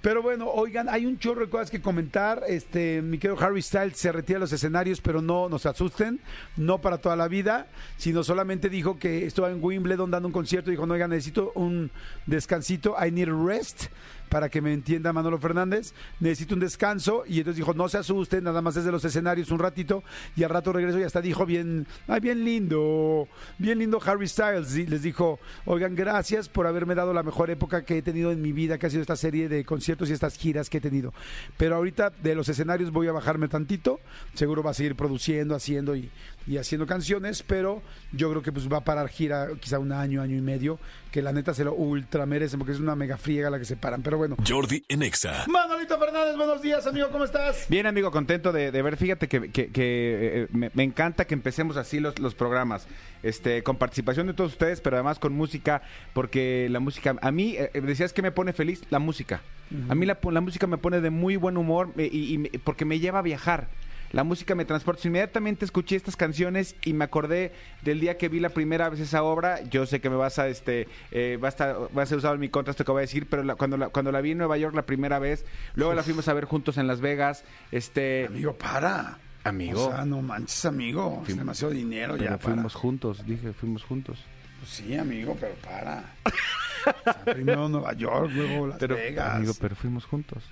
Pero 0.05 0.21
bueno, 0.21 0.51
oigan, 0.51 0.91
hay 0.91 1.07
un 1.07 1.19
chorro 1.19 1.47
de 1.47 1.49
cosas 1.49 1.71
que 1.71 1.81
comentar. 1.81 2.43
Este, 2.47 3.01
mi 3.01 3.17
querido 3.17 3.43
Harry 3.43 3.63
Styles 3.63 3.97
se 3.97 4.13
retira 4.13 4.37
de 4.37 4.41
los 4.41 4.53
escenarios, 4.53 5.01
pero 5.01 5.23
no 5.23 5.49
nos 5.49 5.65
asusten, 5.65 6.21
no 6.59 6.83
para 6.83 6.99
toda 6.99 7.17
la 7.17 7.27
vida, 7.27 7.69
sino 7.97 8.23
solamente 8.23 8.69
dijo 8.69 8.99
que 8.99 9.25
estaba 9.25 9.51
en 9.51 9.65
Wimbledon 9.65 10.11
dando 10.11 10.29
un 10.29 10.33
concierto. 10.33 10.71
Dijo, 10.71 10.85
no, 10.85 10.93
oigan, 10.93 11.09
necesito 11.09 11.53
un 11.55 11.91
descansito, 12.27 12.95
I 13.03 13.11
need 13.11 13.31
rest, 13.31 13.85
para 14.29 14.49
que 14.49 14.61
me 14.61 14.73
entienda 14.73 15.13
Manolo 15.13 15.39
Fernández. 15.39 15.93
Necesito 16.21 16.55
un 16.55 16.61
descanso. 16.61 17.25
Y 17.27 17.39
entonces 17.39 17.57
dijo, 17.57 17.75
no 17.75 17.89
se 17.89 17.99
asusten, 17.99 18.45
nada 18.45 18.63
más 18.63 18.75
desde 18.75 18.93
los 18.93 19.05
escenarios 19.05 19.51
un 19.51 19.59
ratito. 19.59 20.03
Y 20.37 20.43
al 20.43 20.51
rato 20.51 20.73
regreso 20.73 20.99
y 20.99 21.03
hasta 21.03 21.21
dijo, 21.21 21.47
bien, 21.47 21.87
ay, 22.09 22.21
bien 22.21 22.45
lindo, 22.45 23.29
bien 23.59 23.79
lindo 23.79 24.01
Harry 24.05 24.29
Styles. 24.29 24.77
Y 24.77 24.87
les 24.87 25.03
dijo, 25.03 25.39
oigan, 25.65 25.95
gracias 25.95 26.49
por 26.49 26.67
haberme 26.67 26.95
dado 26.95 27.13
la 27.13 27.23
mejor 27.23 27.51
época 27.51 27.85
que 27.85 27.99
he 27.99 28.03
tenido 28.03 28.33
en 28.33 28.43
mi 28.43 28.53
vida, 28.53 28.79
que 28.79 28.87
ha 28.87 28.91
sido 28.91 29.03
esta 29.03 29.17
serie 29.17 29.49
de 29.49 29.65
conciertos 29.65 30.11
y 30.11 30.13
estas 30.13 30.37
giras 30.37 30.71
que 30.71 30.79
he 30.79 30.81
tenido. 30.81 31.13
Pero 31.57 31.77
ahorita 31.77 32.11
de 32.11 32.35
los 32.35 32.49
escenarios 32.49 32.91
voy 32.91 33.09
a 33.09 33.13
bajarme 33.13 33.49
tantito. 33.49 34.01
Seguro 34.35 34.63
va 34.63 34.71
a 34.71 34.75
seguir 34.75 34.97
produciendo, 34.97 35.55
haciendo 35.55 35.97
y 35.97 36.11
y 36.47 36.59
haciendo 36.59 36.87
canciones, 36.87 37.43
pero 37.43 37.83
yo 38.13 38.31
creo 38.31 38.43
que 38.43 38.53
pues 38.53 38.71
va 38.71 38.79
a 38.79 38.85
parar 38.85 39.09
gira 39.09 39.49
quizá 39.61 39.79
un 39.79 39.93
año, 39.93 40.21
año 40.21 40.37
y 40.37 40.41
medio, 40.41 40.79
que 41.11 41.23
la 41.23 41.33
neta 41.33 41.55
se 41.55 41.65
lo 41.65 41.73
ultra 41.75 42.27
merecen 42.27 42.59
porque 42.59 42.73
es 42.73 42.81
una 42.81 42.95
mega 42.97 43.17
friega 43.17 43.49
la 43.51 43.59
que 43.59 43.65
se 43.65 43.77
paran. 43.77 44.03
Pero 44.03 44.19
bueno. 44.19 44.37
Jordi 44.47 44.85
en 44.89 45.03
Exa. 45.03 45.45
Manolito 45.49 45.99
Fernández, 45.99 46.37
buenos 46.37 46.61
días, 46.61 46.87
amigo, 46.87 47.09
¿cómo 47.11 47.25
estás? 47.25 47.67
Bien, 47.69 47.87
amigo, 47.87 48.11
contento 48.11 48.53
de, 48.53 48.71
de 48.73 48.83
ver. 48.83 48.97
Fíjate 48.97 49.29
que, 49.29 49.51
que- 49.51 49.69
que, 49.69 50.43
eh, 50.43 50.49
me, 50.53 50.71
me 50.75 50.83
encanta 50.83 51.25
que 51.27 51.35
empecemos 51.35 51.77
así 51.77 51.99
los, 52.01 52.19
los 52.19 52.35
programas, 52.35 52.87
este, 53.23 53.63
con 53.63 53.77
participación 53.77 54.27
de 54.27 54.35
todos 54.35 54.53
ustedes, 54.53 54.81
pero 54.81 54.97
además 54.97 55.19
con 55.19 55.33
música, 55.33 55.83
porque 56.13 56.69
la 56.71 56.81
música, 56.81 57.17
a 57.23 57.31
mí, 57.31 57.57
eh, 57.59 57.71
decías 57.81 58.13
que 58.13 58.23
me 58.23 58.33
pone 58.33 58.53
feliz, 58.53 58.83
la 58.91 58.99
música. 58.99 59.41
A 59.89 59.95
mí 59.95 60.05
la, 60.07 60.19
la 60.31 60.41
música 60.43 60.67
me 60.67 60.77
pone 60.79 61.01
de 61.01 61.11
muy 61.11 61.37
buen 61.37 61.57
humor 61.57 61.91
eh, 61.97 62.09
y, 62.13 62.35
y 62.35 62.39
me- 62.39 62.51
porque 62.63 62.85
me 62.85 63.01
lleva 63.01 63.21
a 63.21 63.23
viajar. 63.23 63.69
La 64.15 64.23
música 64.25 64.55
me 64.55 64.65
transporta. 64.65 65.07
Inmediatamente 65.09 65.65
escuché 65.65 65.97
estas 65.97 66.17
canciones 66.17 66.77
y 66.85 66.93
me 66.93 67.05
acordé 67.05 67.53
del 67.83 67.99
día 68.01 68.17
que 68.17 68.29
vi 68.29 68.39
la 68.41 68.49
primera 68.51 68.89
vez 68.89 69.01
esa 69.01 69.23
obra. 69.25 69.63
Yo 69.65 69.87
sé 69.87 70.01
que 70.01 70.09
me 70.09 70.17
vas 70.17 70.39
a, 70.39 70.47
este, 70.49 70.87
eh, 71.11 71.37
va 71.43 71.49
a 71.49 71.51
estar, 71.51 71.77
va 71.97 72.03
a 72.03 72.07
ser 72.07 72.19
usado 72.19 72.35
en 72.35 72.41
mi 72.41 72.49
contra 72.49 72.71
esto 72.71 72.85
que 72.85 72.93
voy 72.93 73.01
a 73.01 73.03
decir, 73.03 73.27
pero 73.29 73.43
la- 73.43 73.57
cuando, 73.57 73.77
la, 73.77 73.89
cuando 73.89 74.13
la 74.13 74.21
vi 74.21 74.31
en 74.31 74.39
Nueva 74.39 74.57
York 74.57 74.75
la 74.75 74.87
primera 74.87 75.19
vez, 75.19 75.45
luego 75.75 75.95
la 75.95 76.03
fuimos 76.05 76.29
a 76.29 76.33
ver 76.33 76.45
juntos 76.45 76.79
en 76.79 76.87
Las 76.87 77.01
Vegas, 77.01 77.45
este, 77.73 78.27
Amigo, 78.27 78.55
para. 78.55 79.19
Amigo. 79.43 79.89
O 79.89 79.91
sea, 79.91 80.05
no 80.05 80.23
manches, 80.23 80.65
amigo. 80.65 81.19
Es 81.23 81.27
Fuimos- 81.29 81.39
demasiado 81.41 81.75
dinero 81.75 82.13
pero 82.17 82.25
ya 82.25 82.39
para. 82.39 82.55
fuimos 82.55 82.75
juntos, 82.75 83.27
dije, 83.27 83.53
fuimos 83.53 83.83
juntos. 83.85 84.25
Pues 84.61 84.71
sí, 84.71 84.97
amigo, 84.97 85.37
pero 85.41 85.55
para. 85.57 86.05
O 86.25 87.03
sea, 87.03 87.25
primero 87.25 87.69
Nueva 87.69 87.93
York, 87.95 88.31
luego 88.33 88.69
Las 88.69 88.79
Pero, 88.79 88.95
Vegas. 88.95 89.35
amigo, 89.35 89.53
pero 89.61 89.75
fuimos 89.75 90.05
juntos. 90.07 90.43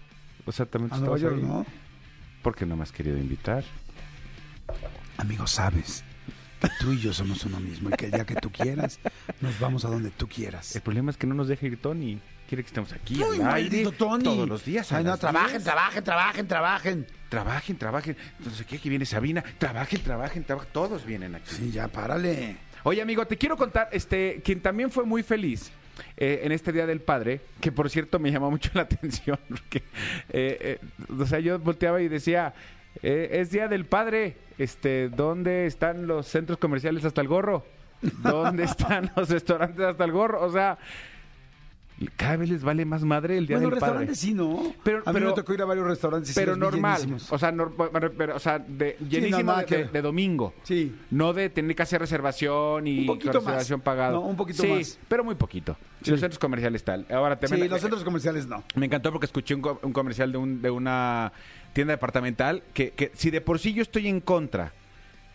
O 0.45 0.51
sea, 0.53 0.67
también 0.67 0.93
a 0.93 0.99
Nueva 0.99 1.17
York, 1.17 1.37
ahí. 1.37 1.43
¿no? 1.43 1.65
Porque 2.43 2.67
no 2.67 2.77
me 2.77 2.83
has 2.83 2.93
querido 2.93 3.17
invitar. 3.19 3.65
Amigo, 5.17 5.47
sabes 5.47 6.05
que 6.61 6.69
tú 6.81 6.93
y 6.93 7.01
yo 7.01 7.13
somos 7.13 7.45
uno 7.45 7.59
mismo 7.61 7.89
y 7.91 7.93
que 7.93 8.07
el 8.07 8.13
día 8.13 8.25
que 8.25 8.37
tú 8.37 8.51
quieras, 8.51 9.01
nos 9.41 9.59
vamos 9.59 9.85
a 9.85 9.89
donde 9.89 10.11
tú 10.11 10.29
quieras. 10.29 10.75
El 10.77 10.83
problema 10.83 11.11
es 11.11 11.17
que 11.17 11.27
no 11.27 11.35
nos 11.35 11.49
deja 11.49 11.67
ir 11.67 11.81
Tony. 11.81 12.21
Quiere 12.49 12.63
que 12.63 12.69
estemos 12.69 12.93
aquí 12.93 13.23
Uy, 13.23 13.41
al 13.41 13.55
aire 13.55 13.85
Tony. 13.97 14.25
todos 14.25 14.49
los 14.49 14.65
días. 14.65 14.93
Ay, 14.93 15.05
no, 15.05 15.17
trabajen, 15.17 15.53
10. 15.53 15.65
trabajen, 15.65 16.05
trabajen, 16.05 16.47
trabajen. 16.47 17.07
Trabajen, 17.29 17.77
trabajen. 17.79 18.17
Entonces, 18.39 18.67
¿qué? 18.67 18.77
Aquí 18.77 18.89
viene 18.91 19.07
Sabina. 19.07 19.43
Trabajen, 19.59 20.03
trabajen, 20.03 20.45
trabajen. 20.45 20.71
Todos 20.73 21.07
vienen 21.07 21.35
aquí. 21.35 21.55
Sí, 21.55 21.71
ya, 21.71 21.89
párale. 21.89 22.57
Oye, 22.85 23.01
amigo, 23.01 23.27
te 23.27 23.39
quiero 23.39 23.57
contar, 23.57 23.89
este, 23.93 24.43
quien 24.45 24.61
también 24.61 24.91
fue 24.91 25.05
muy 25.05 25.23
feliz 25.23 25.71
eh, 26.17 26.41
en 26.45 26.53
este 26.53 26.73
Día 26.73 26.87
del 26.87 27.01
Padre, 27.01 27.41
que 27.61 27.73
por 27.73 27.91
cierto 27.91 28.19
me 28.19 28.31
llamó 28.31 28.51
mucho 28.51 28.71
la 28.75 28.83
atención, 28.83 29.39
porque, 29.49 29.79
eh, 30.31 30.59
eh, 30.61 30.79
o 31.19 31.27
sea, 31.27 31.39
yo 31.41 31.59
volteaba 31.59 32.01
y 32.03 32.09
decía, 32.09 32.55
eh, 33.03 33.41
es 33.41 33.51
Día 33.51 33.69
del 33.69 33.87
Padre, 33.87 34.37
este, 34.59 35.09
¿dónde 35.09 35.67
están 35.67 36.07
los 36.07 36.27
centros 36.27 36.59
comerciales 36.59 37.05
hasta 37.05 37.21
el 37.21 37.29
gorro? 37.29 37.65
¿Dónde 38.23 38.65
están 38.65 39.11
los 39.17 39.29
restaurantes 39.31 39.85
hasta 39.85 40.05
el 40.05 40.13
gorro? 40.13 40.43
O 40.43 40.53
sea, 40.53 40.79
cada 42.09 42.37
vez 42.37 42.49
les 42.51 42.63
vale 42.65 42.85
más 42.85 43.05
madre 43.05 43.39
el 43.39 43.47
Día 43.47 43.57
Bueno, 43.59 43.71
del 43.71 43.79
Padre. 43.81 43.93
restaurantes 44.07 44.19
sí, 44.19 44.35
¿no? 44.35 44.73
Pero- 44.83 44.99
a 45.05 45.13
mí 45.13 45.15
pero- 45.15 45.27
me 45.31 45.33
tocó 45.35 45.55
ir 45.55 45.63
a 45.63 45.65
varios 45.65 45.87
restaurantes. 45.87 46.35
Pero 46.35 46.57
normal, 46.57 47.01
o 47.31 47.39
sea, 47.39 47.51
bueno, 47.53 48.11
pero, 48.17 48.37
o 48.37 48.39
sea, 48.39 48.59
de, 48.59 48.97
llenísimo 49.09 49.55
de, 49.57 49.65
que- 49.67 49.77
de- 49.79 49.85
de 49.87 50.03
domingo. 50.03 50.55
Sí. 50.63 50.95
No 51.11 51.33
de 51.33 51.51
tener 51.51 51.75
que 51.77 51.83
hacer 51.83 52.01
reservación 52.01 52.87
y 52.87 53.09
Un 53.09 53.21
reservación 53.21 53.79
más. 53.81 53.85
pagada. 53.85 54.13
No, 54.13 54.21
un 54.23 54.37
poquito 54.37 54.63
sí, 54.63 54.69
más. 54.69 54.99
pero 55.09 55.25
muy 55.25 55.35
poquito. 55.35 55.77
Sí. 56.03 56.11
Los 56.11 56.21
centros 56.21 56.39
comerciales 56.39 56.83
tal. 56.85 57.07
Ahora 57.11 57.39
también 57.39 57.63
Sí, 57.63 57.69
los 57.69 57.81
centros 57.81 58.03
comerciales 58.05 58.47
no. 58.47 58.63
me 58.75 58.87
encantó 58.87 59.13
porque 59.13 59.27
escuché 59.27 59.55
un, 59.55 59.63
un 59.83 59.93
comercial 59.93 60.33
de, 60.33 60.39
un- 60.39 60.61
de 60.63 60.71
una 60.71 61.33
tienda 61.73 61.93
departamental 61.93 62.63
que, 62.75 62.91
que 62.91 63.13
si 63.15 63.31
de 63.31 63.41
por 63.41 63.59
sí 63.59 63.73
yo 63.73 63.83
estoy 63.83 64.09
en 64.09 64.21
contra, 64.21 64.73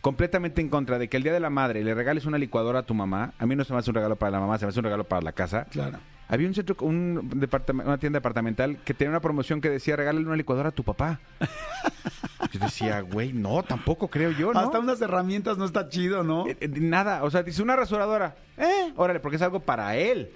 completamente 0.01 0.61
en 0.61 0.69
contra 0.69 0.99
de 0.99 1.07
que 1.09 1.17
el 1.17 1.23
Día 1.23 1.33
de 1.33 1.39
la 1.39 1.49
Madre 1.49 1.83
le 1.83 1.93
regales 1.95 2.25
una 2.25 2.37
licuadora 2.37 2.79
a 2.79 2.83
tu 2.83 2.93
mamá, 2.93 3.33
a 3.39 3.45
mí 3.45 3.55
no 3.55 3.63
se 3.63 3.73
me 3.73 3.79
hace 3.79 3.89
un 3.89 3.95
regalo 3.95 4.15
para 4.15 4.31
la 4.31 4.39
mamá, 4.39 4.57
se 4.57 4.65
me 4.65 4.69
hace 4.69 4.79
un 4.79 4.83
regalo 4.85 5.03
para 5.03 5.21
la 5.21 5.31
casa. 5.31 5.65
Claro. 5.71 5.97
Había 6.29 6.47
un 6.47 6.53
centro, 6.53 6.75
un 6.81 7.29
departam- 7.39 7.83
una 7.85 7.97
tienda 7.97 8.17
departamental 8.17 8.77
que 8.83 8.93
tenía 8.93 9.11
una 9.11 9.21
promoción 9.21 9.61
que 9.61 9.69
decía 9.69 9.95
regálale 9.95 10.25
una 10.25 10.35
licuadora 10.35 10.69
a 10.69 10.71
tu 10.73 10.83
papá. 10.83 11.19
Yo 12.51 12.59
decía, 12.59 13.01
güey, 13.01 13.33
no, 13.33 13.63
tampoco 13.63 14.07
creo 14.09 14.31
yo, 14.31 14.53
¿no? 14.53 14.59
Hasta 14.59 14.79
unas 14.79 15.01
herramientas 15.01 15.57
no 15.57 15.65
está 15.65 15.89
chido, 15.89 16.23
¿no? 16.23 16.47
Eh, 16.47 16.55
eh, 16.61 16.67
nada, 16.67 17.23
o 17.23 17.29
sea, 17.31 17.43
dice 17.43 17.61
una 17.61 17.75
rasuradora, 17.75 18.35
eh, 18.57 18.93
órale, 18.95 19.19
porque 19.19 19.35
es 19.35 19.41
algo 19.41 19.59
para 19.59 19.95
él. 19.97 20.31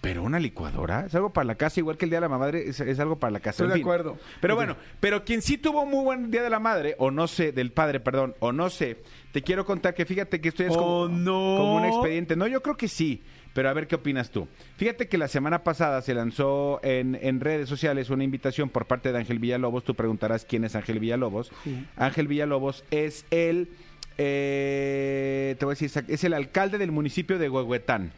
Pero 0.00 0.22
una 0.22 0.38
licuadora 0.38 1.06
es 1.06 1.14
algo 1.14 1.32
para 1.32 1.44
la 1.46 1.54
casa, 1.54 1.80
igual 1.80 1.96
que 1.96 2.04
el 2.04 2.10
Día 2.10 2.18
de 2.20 2.28
la 2.28 2.36
Madre 2.38 2.68
es, 2.68 2.78
es 2.80 2.98
algo 3.00 3.16
para 3.18 3.30
la 3.30 3.40
casa. 3.40 3.50
Estoy 3.62 3.66
en 3.66 3.70
de 3.70 3.74
fin. 3.76 3.82
acuerdo. 3.84 4.18
Pero 4.40 4.54
bueno, 4.54 4.76
pero 5.00 5.24
quien 5.24 5.40
sí 5.42 5.56
tuvo 5.58 5.86
muy 5.86 6.04
buen 6.04 6.30
Día 6.30 6.42
de 6.42 6.50
la 6.50 6.58
Madre, 6.60 6.94
o 6.98 7.10
no 7.10 7.26
sé, 7.26 7.52
del 7.52 7.72
padre, 7.72 8.00
perdón, 8.00 8.34
o 8.40 8.52
no 8.52 8.68
sé, 8.70 9.02
te 9.32 9.42
quiero 9.42 9.64
contar 9.64 9.94
que 9.94 10.04
fíjate 10.04 10.40
que 10.42 10.48
esto 10.50 10.62
ya 10.62 10.68
es 10.70 10.76
como, 10.76 11.00
Oh, 11.02 11.08
no. 11.08 11.32
como 11.32 11.76
un 11.76 11.84
expediente. 11.86 12.36
No, 12.36 12.46
yo 12.46 12.62
creo 12.62 12.76
que 12.76 12.88
sí, 12.88 13.22
pero 13.54 13.70
a 13.70 13.72
ver 13.72 13.86
qué 13.86 13.94
opinas 13.94 14.30
tú. 14.30 14.46
Fíjate 14.76 15.08
que 15.08 15.16
la 15.16 15.28
semana 15.28 15.62
pasada 15.62 16.02
se 16.02 16.12
lanzó 16.12 16.80
en, 16.82 17.18
en 17.22 17.40
redes 17.40 17.68
sociales 17.68 18.10
una 18.10 18.24
invitación 18.24 18.68
por 18.68 18.86
parte 18.86 19.12
de 19.12 19.18
Ángel 19.18 19.38
Villalobos. 19.38 19.84
Tú 19.84 19.94
preguntarás 19.94 20.44
quién 20.44 20.64
es 20.64 20.74
Ángel 20.74 20.98
Villalobos. 20.98 21.50
Ángel 21.96 22.26
Villalobos 22.26 22.84
es 22.90 23.24
el, 23.30 23.70
eh, 24.18 25.54
te 25.58 25.64
voy 25.64 25.72
a 25.72 25.76
decir, 25.78 26.04
es 26.08 26.24
el 26.24 26.34
alcalde 26.34 26.78
del 26.78 26.92
municipio 26.92 27.38
de 27.38 27.48
Huehuetán. 27.48 28.12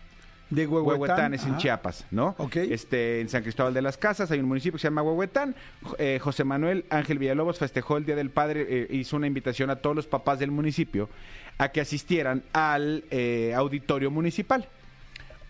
De 0.48 0.66
Huehuetán. 0.66 1.00
Huehuetán 1.00 1.34
es 1.34 1.44
en. 1.44 1.56
Chiapas, 1.58 2.06
¿no? 2.12 2.36
Ok. 2.38 2.56
Este, 2.56 3.20
en 3.20 3.28
San 3.28 3.42
Cristóbal 3.42 3.74
de 3.74 3.82
las 3.82 3.98
Casas 3.98 4.30
hay 4.30 4.38
un 4.38 4.46
municipio 4.46 4.74
que 4.74 4.82
se 4.82 4.86
llama 4.86 5.02
Huehuetán. 5.02 5.56
Eh, 5.98 6.18
José 6.22 6.44
Manuel 6.44 6.84
Ángel 6.88 7.18
Villalobos 7.18 7.58
festejó 7.58 7.96
el 7.96 8.06
Día 8.06 8.14
del 8.14 8.30
Padre, 8.30 8.64
eh, 8.68 8.86
hizo 8.90 9.16
una 9.16 9.26
invitación 9.26 9.70
a 9.70 9.76
todos 9.76 9.96
los 9.96 10.06
papás 10.06 10.38
del 10.38 10.52
municipio 10.52 11.10
a 11.58 11.70
que 11.70 11.80
asistieran 11.80 12.44
al 12.52 13.04
eh, 13.10 13.54
auditorio 13.54 14.10
municipal. 14.10 14.68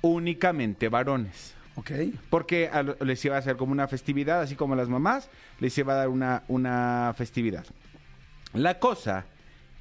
Únicamente 0.06 0.88
varones. 0.88 1.54
Ok. 1.76 1.90
Porque 2.30 2.68
a 2.72 2.82
les 2.82 3.24
iba 3.24 3.36
a 3.36 3.38
hacer 3.38 3.56
como 3.56 3.72
una 3.72 3.86
festividad, 3.88 4.40
así 4.40 4.54
como 4.54 4.74
a 4.74 4.76
las 4.76 4.88
mamás, 4.88 5.28
les 5.60 5.76
iba 5.76 5.92
a 5.92 5.96
dar 5.96 6.08
una, 6.08 6.42
una 6.48 7.14
festividad. 7.16 7.64
La 8.54 8.78
cosa 8.78 9.26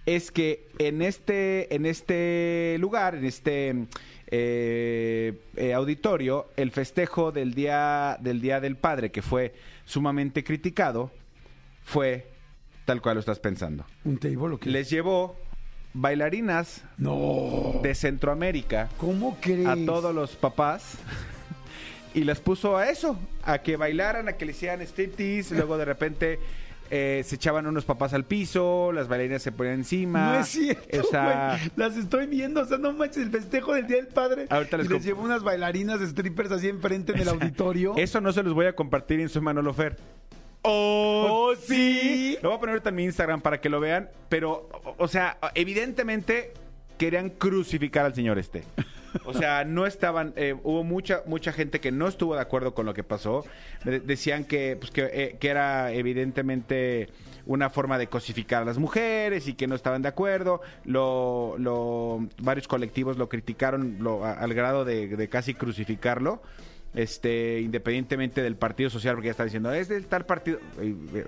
es 0.05 0.31
que 0.31 0.67
en 0.77 1.01
este, 1.01 1.73
en 1.73 1.85
este 1.85 2.77
lugar, 2.79 3.15
en 3.15 3.25
este 3.25 3.87
eh, 4.27 5.33
eh, 5.55 5.73
auditorio, 5.73 6.47
el 6.57 6.71
festejo 6.71 7.31
del 7.31 7.53
día, 7.53 8.17
del 8.19 8.41
día 8.41 8.59
del 8.59 8.75
Padre, 8.75 9.11
que 9.11 9.21
fue 9.21 9.53
sumamente 9.85 10.43
criticado, 10.43 11.11
fue 11.83 12.27
tal 12.85 13.01
cual 13.01 13.15
lo 13.15 13.19
estás 13.19 13.39
pensando. 13.39 13.85
¿Un 14.03 14.17
table 14.17 14.55
o 14.55 14.59
qué? 14.59 14.69
Les 14.69 14.89
llevó 14.89 15.37
bailarinas 15.95 16.83
No. 16.97 17.79
de 17.81 17.95
Centroamérica 17.95 18.89
¿Cómo 18.97 19.37
crees? 19.41 19.65
a 19.67 19.75
todos 19.85 20.13
los 20.13 20.35
papás 20.35 20.95
y 22.13 22.23
las 22.23 22.39
puso 22.39 22.77
a 22.77 22.89
eso, 22.89 23.17
a 23.43 23.57
que 23.59 23.75
bailaran, 23.77 24.27
a 24.29 24.33
que 24.33 24.45
le 24.45 24.51
hicieran 24.51 24.81
striptease, 24.81 25.53
luego 25.55 25.77
de 25.77 25.83
repente 25.85 26.39
eh, 26.91 27.23
se 27.25 27.35
echaban 27.35 27.65
unos 27.67 27.83
papás 27.83 28.13
al 28.13 28.23
piso, 28.25 28.91
las 28.93 29.07
bailarinas 29.07 29.41
se 29.41 29.51
ponían 29.51 29.75
encima. 29.75 30.33
No 30.33 30.39
es 30.41 30.47
cierto, 30.47 30.99
O 31.01 31.03
sea. 31.03 31.59
Las 31.75 31.97
estoy 31.97 32.27
viendo, 32.27 32.61
o 32.61 32.65
sea, 32.65 32.77
no 32.77 32.93
manches, 32.93 33.23
el 33.23 33.31
festejo 33.31 33.73
del 33.73 33.87
Día 33.87 33.97
del 33.97 34.07
Padre. 34.07 34.45
Ahorita 34.49 34.77
les 34.77 34.85
y 34.85 34.89
les 34.93 35.03
llevo 35.03 35.23
unas 35.23 35.43
bailarinas 35.43 35.99
de 35.99 36.07
strippers 36.07 36.51
así 36.51 36.67
enfrente 36.69 37.11
en 37.13 37.19
el 37.19 37.27
auditorio. 37.29 37.93
eso 37.97 38.21
no 38.21 38.31
se 38.31 38.43
los 38.43 38.53
voy 38.53 38.67
a 38.67 38.75
compartir 38.75 39.19
en 39.19 39.27
su 39.29 39.41
Manolo 39.41 39.73
Fer. 39.73 39.97
¡Oh, 40.67 41.53
sí! 41.55 42.37
Lo 42.41 42.49
voy 42.49 42.57
a 42.57 42.59
poner 42.59 42.73
ahorita 42.73 42.89
en 42.89 42.95
mi 42.95 43.03
Instagram 43.05 43.41
para 43.41 43.59
que 43.61 43.69
lo 43.69 43.79
vean, 43.79 44.09
pero, 44.29 44.69
o, 44.83 44.95
o 44.97 45.07
sea, 45.07 45.37
evidentemente 45.53 46.53
querían 46.97 47.29
crucificar 47.29 48.05
al 48.05 48.15
señor 48.15 48.39
este. 48.39 48.63
O 49.23 49.33
sea, 49.33 49.63
no 49.63 49.85
estaban, 49.85 50.33
eh, 50.35 50.55
hubo 50.63 50.83
mucha 50.83 51.23
mucha 51.25 51.53
gente 51.53 51.79
que 51.79 51.89
no 51.91 52.07
estuvo 52.07 52.35
de 52.35 52.41
acuerdo 52.41 52.73
con 52.73 52.85
lo 52.85 52.93
que 52.93 53.03
pasó. 53.03 53.45
De- 53.85 54.01
decían 54.01 54.43
que, 54.43 54.75
pues, 54.77 54.91
que, 54.91 55.09
eh, 55.11 55.37
que 55.39 55.47
era 55.47 55.93
evidentemente 55.93 57.07
una 57.45 57.69
forma 57.69 57.97
de 57.97 58.07
cosificar 58.07 58.63
a 58.63 58.65
las 58.65 58.77
mujeres 58.77 59.47
y 59.47 59.53
que 59.53 59.67
no 59.67 59.75
estaban 59.75 60.01
de 60.01 60.09
acuerdo. 60.09 60.61
Lo, 60.83 61.55
lo- 61.57 62.27
varios 62.41 62.67
colectivos 62.67 63.17
lo 63.17 63.29
criticaron 63.29 63.97
lo- 64.01 64.25
a- 64.25 64.33
al 64.33 64.53
grado 64.53 64.83
de, 64.83 65.07
de 65.07 65.29
casi 65.29 65.53
crucificarlo 65.53 66.41
este 66.95 67.59
independientemente 67.61 68.41
del 68.41 68.55
partido 68.55 68.89
social 68.89 69.15
porque 69.15 69.27
ya 69.27 69.31
está 69.31 69.43
diciendo 69.43 69.71
es 69.73 69.87
del 69.89 70.05
tal 70.07 70.25
partido 70.25 70.59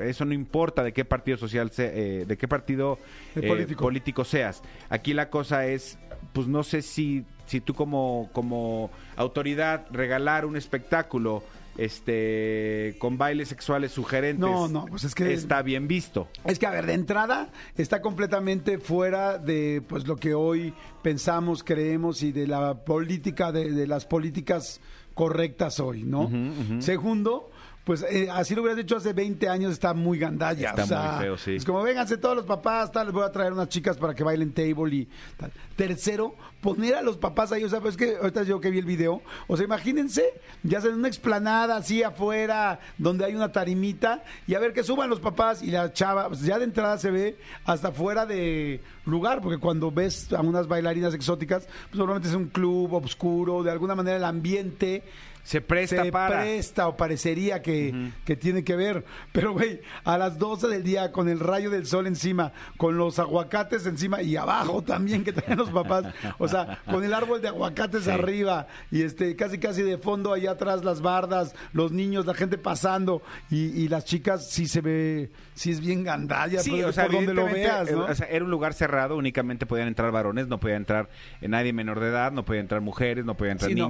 eso 0.01 0.23
no 0.25 0.33
importa 0.33 0.81
de 0.83 0.93
qué 0.93 1.03
partido 1.05 1.37
social 1.37 1.71
se- 1.71 2.21
eh, 2.21 2.25
de 2.25 2.37
qué 2.37 2.47
partido 2.47 2.97
eh, 3.35 3.47
político. 3.47 3.83
político 3.83 4.23
seas 4.23 4.61
aquí 4.89 5.13
la 5.13 5.29
cosa 5.29 5.65
es 5.65 5.97
pues 6.33 6.47
no 6.47 6.63
sé 6.63 6.81
si 6.81 7.25
si 7.47 7.59
tú 7.61 7.73
como 7.73 8.29
como 8.33 8.91
autoridad 9.17 9.85
regalar 9.91 10.45
un 10.45 10.55
espectáculo 10.55 11.43
este 11.77 12.95
con 12.99 13.17
bailes 13.17 13.49
sexuales 13.49 13.91
sugerentes 13.91 14.39
No, 14.39 14.67
no, 14.67 14.85
pues 14.85 15.03
es 15.03 15.15
que- 15.15 15.33
está 15.33 15.61
bien 15.61 15.87
visto 15.87 16.27
Es 16.43 16.59
que, 16.59 16.65
a 16.65 16.71
ver, 16.71 16.85
de 16.85 16.93
entrada 16.93 17.49
está 17.77 18.01
completamente 18.01 18.77
fuera 18.79 19.37
de 19.37 19.81
pues 19.87 20.07
lo 20.07 20.15
que 20.15 20.33
hoy 20.33 20.73
pensamos, 21.03 21.63
creemos 21.63 22.23
y 22.23 22.31
de 22.31 22.47
la 22.47 22.73
política, 22.83 23.51
de, 23.51 23.71
de 23.71 23.87
las 23.87 24.05
políticas 24.05 24.81
correctas 25.17 25.81
hoy, 25.81 26.03
¿no? 26.03 26.31
Segundo, 26.79 27.49
pues 27.87 28.03
eh, 28.03 28.27
así 28.29 28.53
lo 28.53 28.63
hubieras 28.63 28.75
dicho 28.75 28.97
hace 28.97 29.13
20 29.13 29.47
años, 29.47 29.71
está 29.71 29.93
muy 29.93 30.19
gandalla. 30.19 30.71
Está 30.71 30.83
o 30.83 30.87
sea, 30.87 31.11
muy 31.13 31.23
feo, 31.23 31.37
sí. 31.37 31.55
Es 31.55 31.63
como, 31.63 31.81
vénganse 31.81 32.17
todos 32.17 32.35
los 32.35 32.43
papás, 32.43 32.91
tal, 32.91 33.07
les 33.07 33.13
voy 33.13 33.23
a 33.23 33.31
traer 33.31 33.53
unas 33.53 33.69
chicas 33.69 33.95
para 33.95 34.13
que 34.13 34.25
bailen 34.25 34.51
table 34.51 34.93
y 34.93 35.07
tal. 35.37 35.53
Tercero, 35.77 36.35
poner 36.59 36.95
a 36.95 37.01
los 37.01 37.15
papás 37.15 37.53
ahí, 37.53 37.63
o 37.63 37.69
sea, 37.69 37.79
pues 37.79 37.93
es 37.93 37.97
que 37.97 38.17
ahorita 38.17 38.43
yo 38.43 38.59
que 38.59 38.71
vi 38.71 38.79
el 38.79 38.85
video, 38.85 39.21
o 39.47 39.55
sea, 39.55 39.65
imagínense, 39.65 40.33
ya 40.63 40.81
sea 40.81 40.89
en 40.89 40.97
una 40.97 41.07
explanada 41.07 41.77
así 41.77 42.03
afuera, 42.03 42.81
donde 42.97 43.23
hay 43.23 43.35
una 43.35 43.53
tarimita, 43.53 44.21
y 44.47 44.55
a 44.55 44.59
ver 44.59 44.73
que 44.73 44.83
suban 44.83 45.09
los 45.09 45.21
papás 45.21 45.63
y 45.63 45.71
la 45.71 45.93
chava, 45.93 46.27
pues 46.27 46.41
ya 46.41 46.59
de 46.59 46.65
entrada 46.65 46.97
se 46.97 47.09
ve 47.09 47.37
hasta 47.63 47.93
fuera 47.93 48.25
de 48.25 48.81
lugar, 49.05 49.39
porque 49.39 49.59
cuando 49.59 49.91
ves 49.91 50.33
a 50.33 50.41
unas 50.41 50.67
bailarinas 50.67 51.13
exóticas, 51.13 51.69
pues 51.87 51.97
normalmente 51.97 52.27
es 52.27 52.35
un 52.35 52.47
club 52.47 52.95
oscuro, 52.95 53.63
de 53.63 53.71
alguna 53.71 53.95
manera 53.95 54.17
el 54.17 54.25
ambiente 54.25 55.03
Se 55.47 55.61
presta 55.61 56.03
se 56.03 56.11
para. 56.11 56.41
presta 56.41 56.89
o 56.89 56.97
parecería 56.97 57.61
que, 57.61 58.11
que 58.25 58.35
tiene 58.35 58.65
que 58.65 58.75
ver. 58.75 59.05
Pero, 59.31 59.53
güey, 59.53 59.79
a 60.03 60.17
las 60.17 60.37
12 60.37 60.67
del 60.67 60.83
día, 60.83 61.13
con 61.13 61.29
el 61.29 61.39
rayo 61.39 61.69
del 61.69 61.85
sol 61.85 62.05
encima, 62.05 62.51
con 62.75 62.97
los 62.97 63.17
aguacates 63.17 63.85
encima 63.85 64.21
y 64.21 64.35
abajo 64.35 64.81
también 64.85 65.23
que 65.23 65.31
traen 65.31 65.57
los 65.57 65.69
papás, 65.69 66.03
o 66.37 66.49
sea, 66.49 66.79
con 66.85 67.01
el 67.05 67.13
árbol 67.13 67.41
de 67.41 67.47
aguacates 67.47 68.03
Sí. 68.03 68.09
arriba 68.09 68.67
y 68.91 69.03
este 69.03 69.37
casi 69.37 69.57
casi 69.57 69.83
de 69.83 69.97
fondo 69.97 70.33
allá 70.33 70.51
atrás 70.51 70.83
las 70.83 71.01
bardas, 71.01 71.55
los 71.71 71.93
niños, 71.93 72.25
la 72.25 72.33
gente 72.33 72.57
pasando 72.57 73.21
y, 73.49 73.67
y 73.67 73.87
las 73.87 74.03
chicas 74.03 74.49
sí 74.49 74.67
se 74.67 74.81
ve, 74.81 75.31
sí 75.53 75.71
es 75.71 75.79
bien 75.79 76.03
gandalla 76.03 76.59
Sí, 76.59 76.71
por, 76.71 76.85
o 76.89 76.91
sea, 76.91 77.05
por 77.05 77.13
donde 77.15 77.33
lo 77.33 77.45
veas, 77.45 77.89
¿no? 77.89 78.03
o 78.03 78.13
sea, 78.15 78.27
era 78.27 78.43
un 78.43 78.51
lugar 78.51 78.73
cerrado, 78.73 79.15
únicamente 79.15 79.65
podían 79.65 79.87
entrar 79.87 80.11
varones, 80.11 80.49
no 80.49 80.59
podía 80.59 80.75
entrar 80.75 81.07
eh, 81.39 81.47
nadie 81.47 81.71
menor 81.71 82.01
de 82.01 82.09
edad, 82.09 82.33
no 82.33 82.43
podía 82.43 82.59
entrar 82.59 82.81
mujeres, 82.81 83.23
no 83.23 83.37
podían 83.37 83.53
entrar 83.53 83.71
Sí, 83.71 83.75
no. 83.75 83.87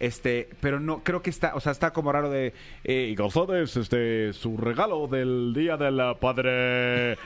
Este, 0.00 0.48
pero 0.60 0.80
no, 0.80 1.04
creo 1.04 1.20
que 1.20 1.28
está, 1.28 1.54
o 1.54 1.60
sea, 1.60 1.72
está 1.72 1.92
como 1.92 2.10
raro 2.10 2.30
de 2.30 2.54
eh, 2.84 3.08
y 3.12 3.14
calzones, 3.14 3.76
este, 3.76 4.32
su 4.32 4.56
regalo 4.56 5.06
del 5.06 5.52
día 5.54 5.76
del 5.76 6.00
padre. 6.18 7.18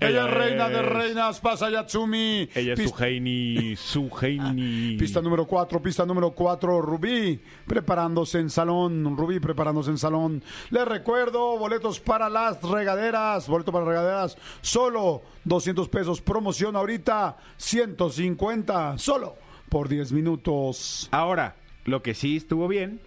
Ella 0.00 0.26
es 0.26 0.30
reina 0.30 0.70
de 0.70 0.80
reinas, 0.80 1.38
pasa 1.40 1.68
Yatsumi. 1.68 2.48
Ella 2.54 2.72
es 2.72 2.88
su 2.88 3.04
Heini, 3.04 3.76
su 3.76 4.10
Heini. 4.18 4.96
Pista 4.98 5.20
número 5.20 5.44
4, 5.46 5.82
pista 5.82 6.06
número 6.06 6.30
4, 6.30 6.80
Rubí 6.80 7.38
preparándose 7.66 8.38
en 8.38 8.48
salón, 8.48 9.16
Rubí 9.18 9.38
preparándose 9.38 9.90
en 9.90 9.98
salón. 9.98 10.42
Les 10.70 10.88
recuerdo, 10.88 11.58
boletos 11.58 12.00
para 12.00 12.30
las 12.30 12.62
regaderas, 12.62 13.48
boleto 13.48 13.70
para 13.70 13.84
regaderas, 13.84 14.38
solo 14.62 15.20
200 15.44 15.90
pesos, 15.90 16.22
promoción 16.22 16.74
ahorita 16.74 17.36
150, 17.58 18.96
solo 18.96 19.45
por 19.68 19.88
10 19.88 20.12
minutos. 20.12 21.08
Ahora, 21.12 21.56
lo 21.84 22.02
que 22.02 22.14
sí 22.14 22.36
estuvo 22.36 22.68
bien 22.68 23.00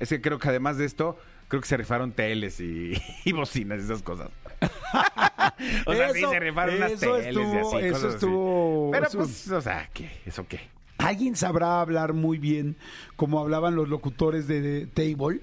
es 0.00 0.08
que 0.08 0.20
creo 0.20 0.38
que 0.38 0.48
además 0.48 0.76
de 0.78 0.84
esto, 0.84 1.18
creo 1.48 1.60
que 1.62 1.68
se 1.68 1.76
rifaron 1.76 2.12
teles 2.12 2.60
y, 2.60 2.92
y 3.24 3.32
bocinas 3.32 3.80
y 3.80 3.84
esas 3.84 4.02
cosas. 4.02 4.30
o 5.86 5.94
sea, 5.94 6.10
sí 6.12 6.18
Eso- 6.20 6.30
se 6.30 6.40
rifaron 6.40 6.76
unas 6.76 6.98
teles 7.00 7.24
y 7.24 7.28
estuvo- 7.28 7.46
así, 7.76 7.86
eso 7.86 7.92
cosas 7.94 8.04
así. 8.04 8.14
estuvo- 8.14 8.90
Pero 8.92 9.06
eso- 9.06 9.18
pues, 9.18 9.50
o 9.50 9.60
sea, 9.60 9.90
¿qué? 9.92 10.10
¿Eso 10.26 10.46
qué? 10.46 10.60
¿Alguien 10.98 11.36
sabrá 11.36 11.80
hablar 11.80 12.12
muy 12.12 12.38
bien 12.38 12.76
como 13.16 13.38
hablaban 13.38 13.76
los 13.76 13.88
locutores 13.88 14.48
de, 14.48 14.60
de 14.60 14.86
Table? 14.86 15.40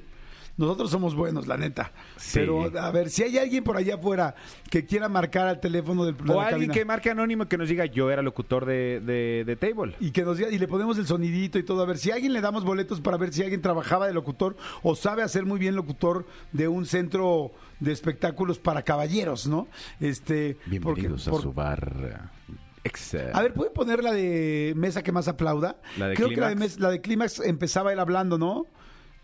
Nosotros 0.57 0.89
somos 0.89 1.15
buenos, 1.15 1.47
la 1.47 1.57
neta. 1.57 1.91
Sí. 2.15 2.39
Pero, 2.39 2.71
a 2.79 2.91
ver, 2.91 3.09
si 3.09 3.23
hay 3.23 3.37
alguien 3.37 3.63
por 3.63 3.75
allá 3.75 3.95
afuera 3.95 4.35
que 4.69 4.85
quiera 4.85 5.09
marcar 5.09 5.47
al 5.47 5.59
teléfono 5.59 6.05
del 6.05 6.15
de 6.15 6.23
O 6.23 6.35
la 6.37 6.43
alguien 6.43 6.51
cabina 6.69 6.73
que 6.73 6.85
marque 6.85 7.09
anónimo 7.09 7.47
que 7.47 7.57
nos 7.57 7.67
diga, 7.67 7.85
yo 7.85 8.09
era 8.09 8.21
locutor 8.21 8.65
de, 8.65 9.01
de, 9.01 9.43
de 9.45 9.55
Table. 9.57 9.95
y 9.99 10.11
que 10.11 10.23
nos 10.23 10.37
diga- 10.37 10.51
y 10.51 10.57
le 10.57 10.67
ponemos 10.67 10.97
el 10.97 11.05
sonidito 11.07 11.59
y 11.59 11.63
todo, 11.63 11.81
a 11.81 11.85
ver 11.85 11.97
si 11.97 12.11
a 12.11 12.15
alguien 12.15 12.31
le 12.31 12.39
damos 12.39 12.63
boletos 12.63 13.01
para 13.01 13.17
ver 13.17 13.33
si 13.33 13.41
alguien 13.43 13.61
trabajaba 13.61 14.07
de 14.07 14.13
locutor 14.13 14.55
o 14.81 14.95
sabe 14.95 15.23
hacer 15.23 15.45
muy 15.45 15.59
bien 15.59 15.75
locutor 15.75 16.25
de 16.53 16.67
un 16.69 16.85
centro 16.85 17.51
de 17.81 17.91
espectáculos 17.91 18.57
para 18.57 18.81
caballeros, 18.83 19.47
¿no? 19.47 19.67
Este, 19.99 20.57
porque- 20.81 21.09
por- 21.09 21.53
bar. 21.53 22.29
A 23.33 23.41
ver, 23.41 23.53
¿pueden 23.53 23.73
poner 23.73 24.03
la 24.03 24.11
de 24.13 24.73
mesa 24.75 25.01
que 25.03 25.11
más 25.11 25.27
aplauda? 25.27 25.77
¿La 25.97 26.07
de 26.09 26.15
Creo 26.15 26.29
que 26.29 26.35
la 26.37 26.49
de, 26.49 26.55
mes- 26.55 26.79
la 26.79 26.89
de 26.91 27.01
Clímax 27.01 27.39
empezaba 27.39 27.91
él 27.91 27.99
hablando, 27.99 28.37
¿no? 28.37 28.67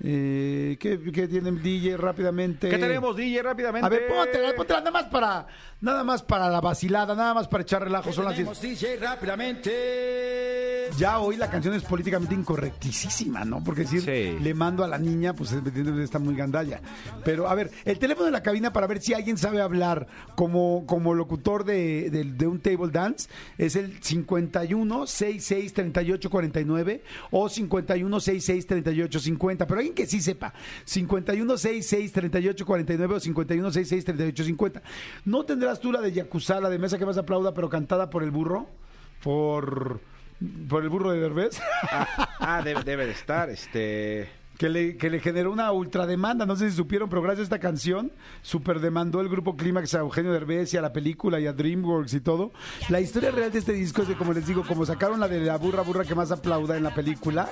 Eh, 0.04 0.78
¿qué, 0.80 1.00
qué 1.12 1.28
tiene 1.28 1.50
el 1.50 1.62
DJ 1.62 1.96
rápidamente? 1.98 2.70
¿Qué 2.70 2.78
tenemos, 2.80 3.16
DJ, 3.16 3.44
rápidamente? 3.44 3.86
A 3.86 3.90
ver, 3.90 4.08
póntela, 4.08 4.54
póntela 4.56 4.80
nada 4.80 4.92
más 4.92 5.04
para, 5.06 5.46
nada 5.80 6.04
más 6.04 6.24
para 6.24 6.50
la 6.50 6.60
vacilada, 6.60 7.14
nada 7.14 7.34
más 7.36 7.48
para 7.48 7.62
echar 7.64 7.84
relajo. 7.84 8.12
Son 8.12 8.26
las 8.26 8.36
10. 8.36 8.62
DJ 8.62 8.98
rápidamente. 8.98 10.90
Ya 10.98 11.20
hoy 11.20 11.38
la 11.38 11.50
canción 11.50 11.74
es 11.74 11.84
políticamente 11.84 12.36
incorrectísima, 12.36 13.46
¿no? 13.46 13.64
Porque 13.64 13.82
decir 13.82 14.02
Sí. 14.02 14.38
le 14.44 14.54
mando 14.54 14.84
a 14.84 14.88
la 14.88 14.98
niña, 14.98 15.34
pues 15.34 15.52
está 15.54 16.20
muy 16.20 16.36
gandalla. 16.36 16.82
Pero 17.24 17.48
a 17.48 17.56
ver, 17.56 17.72
el 17.86 17.98
teléfono 17.98 18.26
de 18.26 18.32
la 18.32 18.44
cabina 18.44 18.74
para 18.74 18.88
ver 18.88 19.02
si 19.02 19.14
alguien 19.14 19.38
sabe 19.38 19.62
hablar 19.62 20.08
como, 20.36 20.86
como 20.86 21.14
locutor 21.14 21.64
de, 21.64 22.10
de- 22.10 22.24
de 22.26 22.48
un 22.48 22.60
table 22.60 22.90
dance 22.92 23.30
es 23.58 23.76
el 23.78 24.02
51 24.04 25.08
66 25.08 25.74
38 25.74 26.30
49 26.30 27.04
o 27.32 27.48
51 27.48 28.20
66 28.20 28.68
38 28.68 29.20
50. 29.20 29.68
Pero 29.68 29.80
que 29.94 30.06
sí 30.06 30.22
sepa, 30.22 30.54
51 30.86 31.58
66 31.58 32.12
38 32.12 32.66
49 32.66 33.16
o 33.16 33.20
51 33.20 33.72
66 33.72 34.06
38 34.06 34.44
50. 34.44 34.82
¿No 35.26 35.44
tendrás 35.46 35.80
tú 35.80 35.92
la 35.92 36.02
de 36.02 36.12
Yakuza, 36.12 36.60
la 36.60 36.70
de 36.70 36.80
mesa 36.80 36.98
que 36.98 37.06
más 37.06 37.18
aplauda, 37.18 37.54
pero 37.54 37.70
cantada 37.70 38.10
por 38.10 38.24
el 38.24 38.32
burro? 38.32 38.68
Por. 39.24 40.00
Por 40.68 40.82
el 40.82 40.90
burro 40.90 41.12
de 41.12 41.20
Derbez, 41.20 41.62
Ah, 42.40 42.62
debe, 42.64 42.84
debe 42.84 43.06
de 43.06 43.12
estar, 43.12 43.52
este... 43.52 44.41
que 44.62 44.70
le, 44.70 44.96
que 44.96 45.10
le 45.10 45.20
generó 45.20 45.52
una 45.52 45.72
ultrademanda. 45.72 46.46
No 46.46 46.56
sé 46.56 46.70
si 46.70 46.76
supieron, 46.76 47.10
pero 47.10 47.24
gracias 47.24 47.40
a 47.40 47.44
esta 47.46 47.60
canción, 47.60 48.12
super 48.44 48.80
demandó 48.80 49.20
el 49.20 49.28
grupo 49.28 49.58
Clímax 49.58 49.96
a 49.96 50.02
Eugenio 50.02 50.32
Derbez 50.32 50.72
y 50.76 50.78
a 50.78 50.84
la 50.84 50.94
película 50.94 51.40
y 51.40 51.48
a 51.48 51.54
DreamWorks 51.54 52.14
y 52.14 52.20
todo. 52.20 52.52
La 52.90 53.02
historia 53.02 53.32
real 53.32 53.52
de 53.52 53.58
este 53.58 53.74
disco 53.74 54.04
es 54.04 54.08
de, 54.08 54.16
como 54.16 54.34
les 54.34 54.46
digo, 54.46 54.64
como 54.68 54.86
sacaron 54.86 55.20
la 55.20 55.28
de 55.28 55.40
la 55.40 55.58
burra 55.58 55.82
burra 55.82 56.06
que 56.06 56.14
más 56.14 56.32
aplauda 56.32 56.78
en 56.78 56.84
la 56.84 56.94
película, 56.94 57.50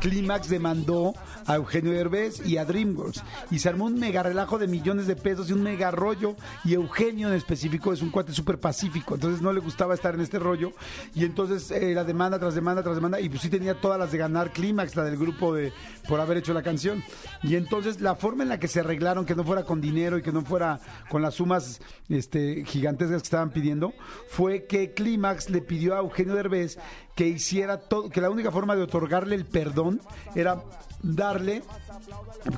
Clímax 0.00 0.48
demandó 0.48 1.14
a 1.46 1.54
Eugenio 1.54 1.92
Derbez 1.92 2.44
y 2.44 2.56
a 2.56 2.64
DreamWorks. 2.64 3.22
Y 3.52 3.60
se 3.60 3.68
armó 3.68 3.84
un 3.84 4.00
mega 4.00 4.24
relajo 4.24 4.58
de 4.58 4.66
millones 4.66 5.06
de 5.06 5.14
pesos 5.14 5.50
y 5.50 5.52
un 5.52 5.62
mega 5.62 5.92
rollo. 5.92 6.34
Y 6.64 6.74
Eugenio 6.74 7.28
en 7.28 7.34
específico 7.34 7.92
es 7.92 8.02
un 8.02 8.10
cuate 8.10 8.32
súper 8.32 8.58
pacífico, 8.58 9.14
entonces 9.14 9.40
no 9.40 9.52
le 9.52 9.60
gustaba 9.60 9.94
estar 9.94 10.16
en 10.16 10.20
este 10.20 10.40
rollo. 10.40 10.72
Y 11.14 11.24
entonces 11.24 11.70
era 11.70 12.02
demanda 12.02 12.40
tras 12.40 12.56
demanda 12.56 12.82
tras 12.82 12.96
demanda. 12.96 13.20
Y 13.20 13.28
pues 13.28 13.40
sí 13.40 13.50
tenía 13.50 13.80
todas 13.80 14.00
las 14.00 14.10
de 14.10 14.18
ganar 14.18 14.50
Clímax, 14.50 14.96
la 14.96 15.04
del 15.04 15.16
grupo 15.16 15.54
de 15.54 15.72
por 16.08 16.18
haber 16.18 16.39
hecho 16.40 16.52
la 16.52 16.62
canción. 16.62 17.02
Y 17.42 17.56
entonces 17.56 18.00
la 18.00 18.14
forma 18.16 18.42
en 18.42 18.48
la 18.48 18.58
que 18.58 18.68
se 18.68 18.80
arreglaron, 18.80 19.24
que 19.24 19.34
no 19.34 19.44
fuera 19.44 19.64
con 19.64 19.80
dinero 19.80 20.18
y 20.18 20.22
que 20.22 20.32
no 20.32 20.42
fuera 20.42 20.80
con 21.08 21.22
las 21.22 21.34
sumas 21.34 21.80
este, 22.08 22.64
gigantescas 22.64 23.22
que 23.22 23.26
estaban 23.26 23.50
pidiendo, 23.50 23.92
fue 24.28 24.66
que 24.66 24.92
Clímax 24.92 25.50
le 25.50 25.62
pidió 25.62 25.94
a 25.94 26.00
Eugenio 26.00 26.34
Derbez 26.34 26.78
que 27.14 27.28
hiciera 27.28 27.78
todo, 27.78 28.10
que 28.10 28.20
la 28.20 28.30
única 28.30 28.50
forma 28.50 28.76
de 28.76 28.82
otorgarle 28.82 29.36
el 29.36 29.44
perdón 29.44 30.00
era 30.34 30.62
darle 31.02 31.62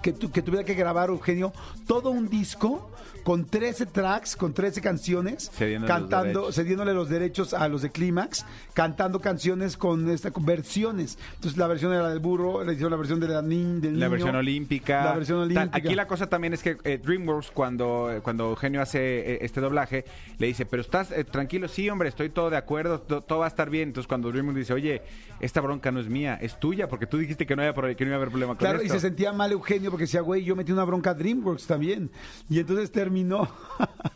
que, 0.03 0.13
tu- 0.13 0.31
que 0.31 0.43
tuviera 0.43 0.65
que 0.65 0.75
grabar 0.75 1.09
Eugenio 1.11 1.53
todo 1.87 2.11
un 2.11 2.29
disco 2.29 2.91
con 3.25 3.45
13 3.45 3.87
tracks, 3.87 4.35
con 4.35 4.53
13 4.53 4.81
canciones, 4.81 5.49
Cediéndole 5.55 5.93
los 5.93 6.01
cantando, 6.01 6.41
derechos. 6.41 6.55
cediéndole 6.57 6.93
los 6.95 7.09
derechos 7.09 7.55
a 7.55 7.69
los 7.69 7.83
de 7.83 7.91
Clímax, 7.91 8.45
cantando 8.75 9.21
canciones 9.21 9.77
con 9.77 10.11
esta 10.11 10.33
con 10.33 10.45
versiones. 10.45 11.19
Entonces 11.37 11.57
la 11.57 11.69
versión 11.69 11.93
era 11.93 12.09
del 12.09 12.19
burro, 12.19 12.65
le 12.65 12.73
hicieron 12.73 12.91
la 12.91 12.97
versión 12.97 13.21
de 13.21 13.29
la 13.29 13.41
nin- 13.41 13.79
del 13.81 13.93
La 14.01 14.07
niño, 14.07 14.11
versión 14.11 14.35
olímpica. 14.37 15.05
La 15.05 15.15
versión 15.15 15.39
olímpica. 15.39 15.71
Aquí 15.73 15.95
la 15.95 16.09
cosa 16.09 16.29
también 16.29 16.53
es 16.53 16.63
que 16.65 16.79
eh, 16.83 16.99
DreamWorks, 17.01 17.53
cuando, 17.53 18.11
cuando 18.25 18.51
Eugenio 18.51 18.83
hace 18.83 19.35
eh, 19.35 19.39
este 19.43 19.61
doblaje, 19.61 20.05
le 20.39 20.49
dice, 20.49 20.67
pero 20.67 20.83
estás 20.83 21.13
eh, 21.13 21.23
tranquilo, 21.23 21.69
sí, 21.69 21.89
hombre, 21.91 22.09
estoy 22.09 22.29
todo 22.31 22.51
de 22.51 22.57
acuerdo, 22.57 23.01
to- 23.03 23.23
todo 23.23 23.41
va 23.41 23.45
a 23.45 23.49
estar 23.49 23.71
bien. 23.71 23.91
Entonces 23.91 24.09
cuando 24.09 24.33
DreamWorks 24.33 24.59
dice, 24.59 24.73
oye, 24.73 25.03
esta 25.39 25.61
bronca 25.61 25.93
no 25.93 26.01
es 26.01 26.09
mía, 26.09 26.39
es 26.43 26.59
tuya, 26.59 26.89
porque 26.89 27.07
tú 27.07 27.19
dijiste 27.19 27.47
que 27.47 27.55
no, 27.55 27.63
había, 27.63 27.95
que 27.95 28.05
no 28.05 28.09
iba 28.11 28.17
a 28.17 28.19
haber 28.19 28.31
problema 28.31 28.53
con 28.55 28.59
Claro, 28.59 28.83
y 28.83 28.87
esto". 28.87 28.95
se 28.95 29.01
sentía 29.01 29.32
mal 29.33 29.53
Eugenio 29.53 29.91
porque 29.91 30.05
decía, 30.05 30.21
güey, 30.21 30.45
yo 30.45 30.57
metí 30.57 30.73
una 30.73 30.85
bronca 30.85 31.11
a 31.11 31.15
DreamWorks 31.15 31.67
también. 31.67 32.11
Y 32.49 32.59
entonces 32.59 32.91
terminó, 32.91 33.49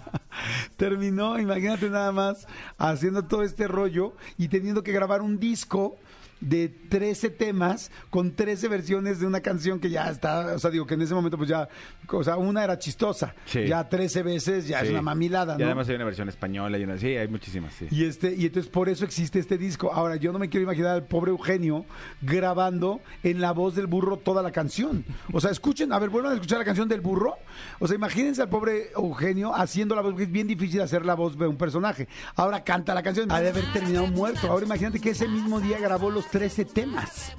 terminó, 0.76 1.38
imagínate 1.38 1.90
nada 1.90 2.12
más, 2.12 2.46
haciendo 2.78 3.24
todo 3.24 3.42
este 3.42 3.68
rollo 3.68 4.14
y 4.38 4.48
teniendo 4.48 4.82
que 4.82 4.92
grabar 4.92 5.22
un 5.22 5.38
disco 5.38 5.96
de 6.40 6.68
13 6.68 7.30
temas 7.30 7.90
con 8.10 8.32
13 8.36 8.68
versiones 8.68 9.20
de 9.20 9.26
una 9.26 9.40
canción 9.40 9.80
que 9.80 9.88
ya 9.90 10.08
está, 10.10 10.54
o 10.54 10.58
sea, 10.58 10.70
digo 10.70 10.86
que 10.86 10.94
en 10.94 11.02
ese 11.02 11.14
momento 11.14 11.36
pues 11.38 11.48
ya, 11.48 11.68
o 12.10 12.22
sea, 12.22 12.36
una 12.36 12.62
era 12.62 12.78
chistosa, 12.78 13.34
Sí. 13.46 13.66
ya 13.66 13.88
13 13.88 14.22
veces 14.22 14.68
ya 14.68 14.80
es 14.82 14.90
una 14.90 15.02
mamilada, 15.02 15.54
Y 15.54 15.58
¿no? 15.60 15.64
además 15.66 15.88
hay 15.88 15.96
una 15.96 16.04
versión 16.04 16.28
española 16.28 16.78
y 16.78 16.84
una... 16.84 16.98
Sí, 16.98 17.08
hay 17.16 17.28
muchísimas, 17.28 17.72
sí. 17.74 17.86
Y 17.90 18.04
este, 18.04 18.34
y 18.34 18.46
entonces 18.46 18.70
por 18.70 18.88
eso 18.88 19.04
existe 19.04 19.38
este 19.38 19.56
disco. 19.58 19.92
Ahora, 19.92 20.16
yo 20.16 20.32
no 20.32 20.38
me 20.38 20.48
quiero 20.48 20.64
imaginar 20.64 20.92
al 20.92 21.04
pobre 21.06 21.30
Eugenio 21.30 21.84
grabando 22.22 23.00
en 23.22 23.40
la 23.40 23.52
voz 23.52 23.74
del 23.74 23.86
burro 23.86 24.16
toda 24.18 24.42
la 24.42 24.52
canción. 24.52 25.04
O 25.32 25.40
sea, 25.40 25.50
escuchen, 25.50 25.92
a 25.92 25.98
ver, 25.98 26.10
vuelvan 26.10 26.32
a 26.32 26.34
escuchar 26.34 26.58
la 26.58 26.64
canción 26.64 26.88
del 26.88 27.00
burro. 27.00 27.36
O 27.78 27.86
sea, 27.86 27.96
imagínense 27.96 28.42
al 28.42 28.48
pobre 28.48 28.90
Eugenio 28.94 29.54
haciendo 29.54 29.94
la 29.94 30.02
voz, 30.02 30.12
porque 30.12 30.24
es 30.24 30.30
bien 30.32 30.46
difícil 30.46 30.80
hacer 30.80 31.04
la 31.06 31.14
voz 31.14 31.38
de 31.38 31.46
un 31.46 31.56
personaje. 31.56 32.08
Ahora 32.34 32.62
canta 32.64 32.94
la 32.94 33.02
canción, 33.02 33.30
ha 33.32 33.40
de 33.40 33.48
haber 33.50 33.64
terminado 33.72 34.06
muerto. 34.08 34.50
Ahora 34.50 34.66
imagínate 34.66 35.00
que 35.00 35.10
ese 35.10 35.28
mismo 35.28 35.60
día 35.60 35.78
grabó 35.78 36.10
los 36.10 36.25
13 36.30 36.64
temas. 36.66 37.32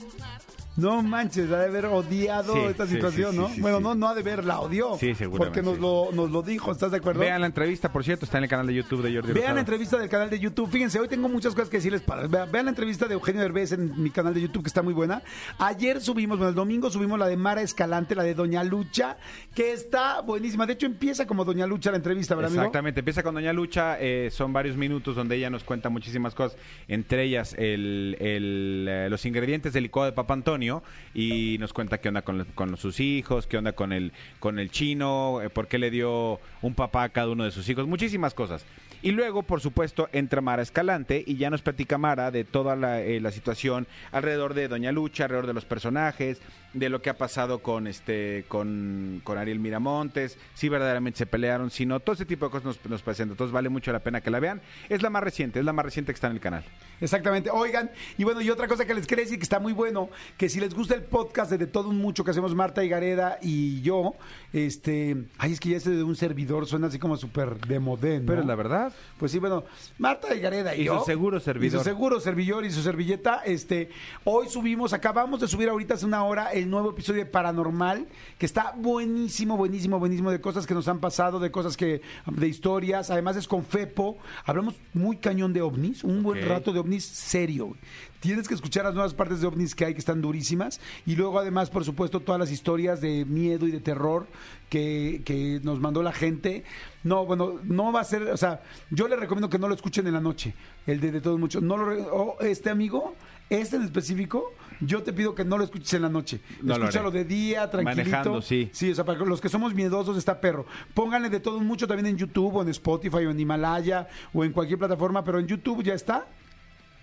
No 0.78 1.02
manches, 1.02 1.52
ha 1.52 1.60
de 1.60 1.66
haber 1.66 1.86
odiado 1.88 2.54
Sí, 2.54 2.60
esta 2.70 2.86
sí, 2.88 2.94
situación, 2.94 3.32
sí, 3.32 3.38
¿no? 3.38 3.50
sí, 3.50 3.62
bueno, 3.62 3.78
sí. 3.78 3.84
no, 3.84 3.96
no 3.96 4.08
ha 4.10 4.16
de 4.16 4.24
ver, 4.24 4.46
la 4.46 4.60
odió. 4.60 4.96
Sí, 4.98 5.14
seguramente, 5.16 5.62
Porque 5.62 5.62
nos, 5.62 5.76
sí. 5.76 5.82
lo, 5.82 6.12
nos 6.14 6.32
lo 6.32 6.42
dijo, 6.44 6.72
¿estás 6.72 6.92
de 6.92 6.98
acuerdo? 6.98 7.20
Vean 7.20 7.42
la 7.42 7.48
entrevista, 7.48 7.92
por 7.92 8.04
cierto, 8.04 8.26
está 8.26 8.38
en 8.38 8.44
el 8.46 8.50
canal 8.50 8.68
de 8.68 8.76
YouTube 8.76 9.02
de 9.02 9.10
Jordi 9.16 9.28
Vean 9.34 9.36
Rosado. 9.36 9.54
la 9.56 9.60
entrevista 9.62 9.98
del 9.98 10.10
canal 10.10 10.30
de 10.30 10.40
YouTube. 10.40 10.70
Fíjense, 10.70 11.00
hoy 11.00 11.08
tengo 11.08 11.28
muchas 11.30 11.54
cosas 11.56 11.70
que 11.70 11.78
decirles. 11.78 12.02
Para, 12.02 12.28
vean, 12.28 12.52
vean 12.52 12.66
la 12.66 12.70
entrevista 12.72 13.08
de 13.08 13.16
Eugenio 13.16 13.42
Derbez 13.42 13.72
en 13.72 14.02
mi 14.02 14.12
canal 14.12 14.34
de 14.34 14.42
YouTube, 14.42 14.64
que 14.64 14.68
está 14.68 14.82
muy 14.84 14.94
buena. 14.94 15.24
Ayer 15.58 16.00
subimos, 16.00 16.38
bueno, 16.38 16.50
el 16.50 16.56
domingo 16.56 16.90
subimos 16.92 17.18
la 17.18 17.28
de 17.28 17.38
Mara 17.38 17.62
Escalante, 17.62 18.14
la 18.14 18.24
de 18.24 18.36
Doña 18.36 18.64
Lucha, 18.64 19.18
que 19.56 19.74
está 19.74 20.22
buenísima. 20.22 20.68
De 20.68 20.74
hecho, 20.74 20.86
empieza 20.86 21.26
como 21.26 21.44
Doña 21.44 21.66
Lucha 21.66 21.90
la 21.90 21.98
entrevista, 21.98 22.36
¿verdad, 22.36 22.52
amigo? 22.52 22.62
Exactamente, 22.62 23.00
empieza 23.00 23.24
con 23.24 23.34
Doña 23.34 23.52
Lucha, 23.54 23.98
eh, 24.00 24.30
son 24.32 24.54
varios 24.54 24.78
minutos 24.78 25.16
donde 25.16 25.36
ella 25.38 25.50
nos 25.50 25.64
cuenta 25.64 25.90
muchísimas 25.90 26.36
cosas, 26.36 26.58
entre 26.88 27.24
ellas 27.24 27.56
el, 27.58 28.16
el, 28.20 28.86
eh, 28.88 29.08
los 29.10 29.26
ingredientes 29.26 29.74
del 29.74 29.84
licuado 29.84 30.06
de 30.12 30.16
Papa 30.16 30.34
Antonio 30.36 30.67
y 31.14 31.58
nos 31.60 31.74
cuenta 31.74 32.00
qué 32.00 32.10
onda 32.10 32.22
con, 32.22 32.78
sus 32.78 33.00
hijos, 33.00 33.48
qué 33.48 33.58
onda 33.58 33.74
con 33.74 33.92
el, 33.94 34.12
con 34.40 34.60
el 34.60 34.72
chino, 34.72 35.42
eh, 35.42 35.50
por 35.50 35.68
qué 35.68 35.78
le 35.78 35.92
dio 35.92 36.40
un 36.62 36.74
papá 36.76 37.04
a 37.04 37.10
cada 37.10 37.30
uno 37.30 37.44
de 37.44 37.52
sus 37.52 37.68
hijos, 37.70 37.88
muchísimas 37.88 38.34
cosas. 38.34 38.66
Y 39.02 39.12
luego, 39.12 39.44
por 39.44 39.62
supuesto, 39.62 40.10
entra 40.12 40.42
Mara 40.42 40.64
Escalante 40.64 41.24
y 41.26 41.36
ya 41.36 41.52
nos 41.52 41.62
platica 41.62 42.00
Mara 42.00 42.32
de 42.32 42.44
toda 42.44 42.76
la, 42.76 43.02
eh, 43.02 43.22
la 43.22 43.32
situación 43.32 43.88
alrededor 44.12 44.56
de 44.56 44.68
Doña 44.68 44.92
Lucha, 44.92 45.26
alrededor 45.26 45.46
de 45.46 45.54
los 45.54 45.66
personajes, 45.66 46.42
de 46.74 46.90
lo 46.90 47.02
que 47.02 47.10
ha 47.10 47.18
pasado 47.18 47.60
con 47.60 47.88
este 47.88 48.46
con, 48.48 49.22
con 49.24 49.38
Ariel 49.38 49.60
Miramontes, 49.60 50.38
si 50.54 50.70
verdaderamente 50.70 51.18
se 51.20 51.26
pelearon, 51.26 51.72
si 51.72 51.86
no, 51.86 52.00
todo 52.00 52.14
ese 52.14 52.26
tipo 52.26 52.46
de 52.46 52.52
cosas 52.52 52.66
nos, 52.66 52.86
nos 52.86 53.02
presenta. 53.02 53.34
Entonces 53.34 53.52
vale 53.52 53.70
mucho 53.70 53.92
la 53.92 54.00
pena 54.00 54.22
que 54.22 54.30
la 54.30 54.40
vean. 54.40 54.62
Es 54.90 55.02
la 55.02 55.10
más 55.10 55.24
reciente, 55.24 55.60
es 55.60 55.66
la 55.66 55.74
más 55.74 55.86
reciente 55.86 56.12
que 56.12 56.16
está 56.16 56.28
en 56.28 56.34
el 56.34 56.40
canal. 56.40 56.64
Exactamente. 57.02 57.50
Oigan, 57.52 57.92
y 58.18 58.24
bueno, 58.24 58.42
y 58.42 58.50
otra 58.50 58.68
cosa 58.68 58.86
que 58.86 58.94
les 58.94 59.08
quería 59.08 59.24
decir 59.24 59.38
que 59.38 59.44
está 59.44 59.60
muy 59.60 59.74
bueno, 59.74 60.10
que 60.38 60.50
si 60.50 60.60
les 60.60 60.74
gusta 60.74 60.96
el 60.96 61.04
podcast 61.04 61.52
de, 61.52 61.58
De 61.58 61.68
todo 61.68 61.90
un 61.90 61.98
mucho 61.98 62.24
que 62.24 62.32
hacemos 62.32 62.54
Marta 62.56 62.84
y 62.84 62.90
Gareda 62.90 63.38
y 63.42 63.82
yo, 63.82 64.14
este, 64.54 65.16
ay, 65.38 65.54
es 65.54 65.60
que 65.60 65.70
ya 65.70 65.78
ese 65.78 65.92
de 65.92 66.04
un 66.04 66.16
servidor 66.16 66.66
suena 66.68 66.88
así 66.88 67.00
como 67.00 67.18
súper 67.18 67.58
de 67.60 67.80
modén, 67.80 68.26
¿no? 68.26 68.32
Pero 68.34 68.44
la 68.44 68.56
verdad, 68.56 68.94
Pues 69.18 69.32
sí, 69.32 69.40
bueno, 69.40 69.64
Marta 69.98 70.34
y 70.36 70.40
Gareda 70.40 70.76
y, 70.76 70.82
Y 70.82 70.86
yo. 70.86 71.00
su 71.00 71.06
seguro 71.06 71.40
servidor. 71.40 71.76
Y 71.76 71.78
su 71.78 71.84
seguro 71.84 72.20
servidor 72.20 72.66
y 72.66 72.72
su 72.72 72.82
servilleta. 72.82 73.42
Este, 73.46 73.90
hoy 74.24 74.50
subimos, 74.50 74.94
acabamos 74.94 75.40
de 75.42 75.48
subir 75.48 75.70
ahorita 75.70 75.96
hace 75.96 76.06
una 76.06 76.24
hora 76.24 76.52
el 76.58 76.70
nuevo 76.70 76.92
episodio 76.92 77.24
de 77.24 77.30
Paranormal, 77.30 78.08
que 78.38 78.46
está 78.46 78.74
buenísimo, 78.76 79.58
buenísimo, 79.58 80.00
buenísimo, 80.00 80.32
de 80.32 80.42
cosas 80.42 80.66
que 80.66 80.74
nos 80.74 80.88
han 80.88 81.00
pasado, 81.00 81.40
de 81.40 81.52
cosas 81.52 81.78
que, 81.78 82.02
de 82.26 82.48
historias. 82.48 83.10
Además 83.10 83.36
es 83.38 83.48
con 83.48 83.64
Fepo. 83.64 84.18
Hablamos 84.46 84.76
muy 84.94 85.18
cañón 85.18 85.54
de 85.54 85.62
ovnis, 85.62 86.04
un 86.04 86.24
buen 86.24 86.48
rato 86.48 86.74
de 86.74 86.80
ovnis 86.80 87.06
serio. 87.06 87.76
Tienes 88.20 88.48
que 88.48 88.56
escuchar 88.56 88.86
las 88.86 88.96
nuevas 88.96 89.14
partes 89.14 89.42
de 89.42 89.48
ovnis 89.48 89.76
que 89.76 89.86
hay 89.86 89.94
que 89.94 90.00
están 90.00 90.22
durísimas. 90.22 90.82
Y 91.06 91.16
luego, 91.16 91.40
además, 91.40 91.70
por 91.70 91.86
supuesto, 91.86 92.20
todas 92.20 92.40
las 92.40 92.52
historias 92.52 93.00
de 93.00 93.26
miedo 93.26 93.68
y 93.68 93.72
de 93.72 93.80
terror 93.80 94.26
que, 94.70 95.22
que 95.24 95.60
nos 95.64 95.80
mandó 95.80 96.02
la 96.02 96.12
gente. 96.12 96.64
No, 97.04 97.26
bueno, 97.26 97.60
no 97.64 97.92
va 97.92 98.02
a 98.02 98.04
ser, 98.04 98.24
o 98.24 98.38
sea, 98.38 98.64
yo 98.90 99.08
les 99.08 99.20
recomiendo 99.20 99.50
que 99.50 99.60
no 99.60 99.68
lo 99.68 99.76
escuchen 99.76 100.08
en 100.08 100.14
la 100.14 100.20
noche, 100.20 100.56
el 100.88 101.00
de, 101.00 101.12
de 101.12 101.22
todos 101.22 101.40
muchos. 101.40 101.62
No 101.62 101.78
lo, 101.78 101.86
re- 101.86 102.02
o 102.12 102.38
este 102.42 102.70
amigo, 102.70 103.16
este 103.50 103.78
en 103.78 103.84
específico, 103.84 104.52
yo 104.82 105.04
te 105.04 105.14
pido 105.14 105.36
que 105.36 105.44
no 105.44 105.58
lo 105.58 105.64
escuches 105.64 105.94
en 105.94 106.02
la 106.04 106.10
noche. 106.10 106.42
No 106.62 106.78
lo 106.78 106.86
Escúchalo 106.86 107.12
de 107.12 107.26
día, 107.26 107.70
tranquilito. 107.70 108.08
Manejando, 108.08 108.42
sí. 108.42 108.70
Sí, 108.72 108.92
o 108.92 108.96
sea, 108.96 109.06
para 109.06 109.20
los 109.20 109.42
que 109.42 109.50
somos 109.50 109.74
miedosos 109.74 110.18
está 110.18 110.40
perro. 110.40 110.66
Pónganle 110.94 111.30
de 111.30 111.40
todo 111.40 111.60
mucho 111.60 111.88
también 111.88 112.08
en 112.08 112.18
YouTube 112.18 112.56
o 112.56 112.62
en 112.62 112.70
Spotify 112.70 113.26
o 113.26 113.32
en 113.32 113.40
Himalaya 113.40 114.08
o 114.34 114.44
en 114.44 114.52
cualquier 114.52 114.80
plataforma, 114.80 115.24
pero 115.24 115.40
en 115.40 115.48
YouTube 115.48 115.84
ya 115.84 115.94
está. 115.94 116.28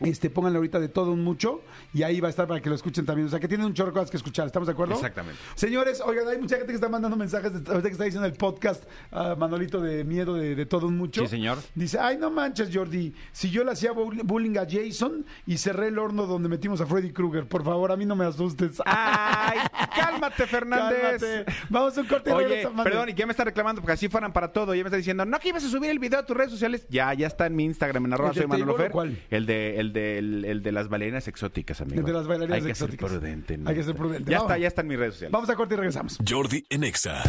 Este, 0.00 0.28
pónganle 0.28 0.56
ahorita 0.58 0.80
de 0.80 0.88
todo 0.88 1.12
un 1.12 1.22
mucho 1.22 1.62
y 1.92 2.02
ahí 2.02 2.20
va 2.20 2.26
a 2.28 2.30
estar 2.30 2.46
para 2.48 2.60
que 2.60 2.68
lo 2.68 2.74
escuchen 2.74 3.06
también. 3.06 3.28
O 3.28 3.30
sea, 3.30 3.38
que 3.40 3.48
tienen 3.48 3.66
un 3.66 3.74
chorro 3.74 3.90
de 3.90 3.94
cosas 3.94 4.10
que 4.10 4.16
escuchar. 4.16 4.46
¿Estamos 4.46 4.66
de 4.66 4.72
acuerdo? 4.72 4.94
Exactamente. 4.94 5.38
Señores, 5.54 6.00
oigan, 6.04 6.26
hay 6.28 6.38
mucha 6.38 6.56
gente 6.56 6.68
que 6.72 6.74
está 6.74 6.88
mandando 6.88 7.16
mensajes, 7.16 7.52
ahorita 7.52 7.82
que 7.82 7.88
está 7.92 8.04
diciendo 8.04 8.26
el 8.26 8.34
podcast, 8.34 8.84
ah, 9.12 9.34
Manolito, 9.38 9.80
de 9.80 10.04
miedo 10.04 10.34
de, 10.34 10.54
de 10.56 10.66
todo 10.66 10.88
un 10.88 10.96
mucho. 10.96 11.22
Sí, 11.22 11.28
señor. 11.28 11.58
Dice, 11.74 11.98
ay, 12.00 12.18
no 12.18 12.30
manches, 12.30 12.70
Jordi, 12.74 13.14
si 13.32 13.50
yo 13.50 13.62
le 13.64 13.70
hacía 13.72 13.92
bull- 13.92 14.22
bullying 14.24 14.58
a 14.58 14.66
Jason 14.68 15.24
y 15.46 15.58
cerré 15.58 15.88
el 15.88 15.98
horno 15.98 16.26
donde 16.26 16.48
metimos 16.48 16.80
a 16.80 16.86
Freddy 16.86 17.12
Krueger, 17.12 17.46
por 17.46 17.62
favor, 17.64 17.92
a 17.92 17.96
mí 17.96 18.04
no 18.04 18.16
me 18.16 18.24
asustes. 18.24 18.82
¡Ay! 18.84 19.58
¡Cálmate, 19.96 20.46
Fernández! 20.46 21.20
Cálmate. 21.22 21.52
Vamos 21.70 21.96
a 21.96 22.00
un 22.00 22.06
corte 22.08 22.32
Oye, 22.32 22.66
mande. 22.68 22.82
perdón, 22.90 23.08
y 23.10 23.14
ya 23.14 23.26
me 23.26 23.30
está 23.32 23.44
reclamando 23.44 23.80
porque 23.80 23.92
así 23.92 24.08
fueran 24.08 24.32
para 24.32 24.52
todo. 24.52 24.74
Ya 24.74 24.82
me 24.82 24.88
está 24.88 24.96
diciendo, 24.96 25.24
no 25.24 25.38
que 25.38 25.48
ibas 25.50 25.64
a 25.64 25.68
subir 25.68 25.90
el 25.90 25.98
video 25.98 26.18
a 26.20 26.26
tus 26.26 26.36
redes 26.36 26.50
sociales. 26.50 26.86
Ya, 26.88 27.12
ya 27.14 27.26
está 27.26 27.46
en 27.46 27.56
mi 27.56 27.64
Instagram, 27.64 28.06
en 28.06 28.12
arroba 28.14 28.30
¿El 28.30 28.34
de 28.34 28.40
soy 28.42 28.48
Manolo 28.48 28.74
Fer. 28.76 28.90
cuál? 28.90 29.18
El 29.30 29.46
de, 29.46 29.78
el 29.78 29.83
de, 29.92 30.18
el, 30.18 30.44
el 30.44 30.62
de 30.62 30.72
las 30.72 30.88
bailarinas 30.88 31.28
exóticas, 31.28 31.80
amigo. 31.80 32.00
El 32.00 32.06
de 32.06 32.12
las 32.12 32.26
bailarinas 32.26 32.56
Hay 32.58 32.64
que 32.64 32.70
exóticas. 32.70 33.10
ser 33.10 33.20
prudente. 33.20 33.58
¿no? 33.58 33.68
Hay 33.70 33.76
que 33.76 33.82
ser 33.82 33.94
prudente. 33.94 34.30
Ya 34.30 34.38
Vamos. 34.38 34.50
está, 34.52 34.58
ya 34.58 34.68
está 34.68 34.80
en 34.82 34.88
mis 34.88 34.98
redes 34.98 35.14
sociales. 35.14 35.32
Vamos 35.32 35.50
a 35.50 35.54
corte 35.56 35.74
y 35.74 35.76
regresamos. 35.76 36.18
Jordi 36.28 36.64
en 36.70 36.84
Exa. 36.84 37.22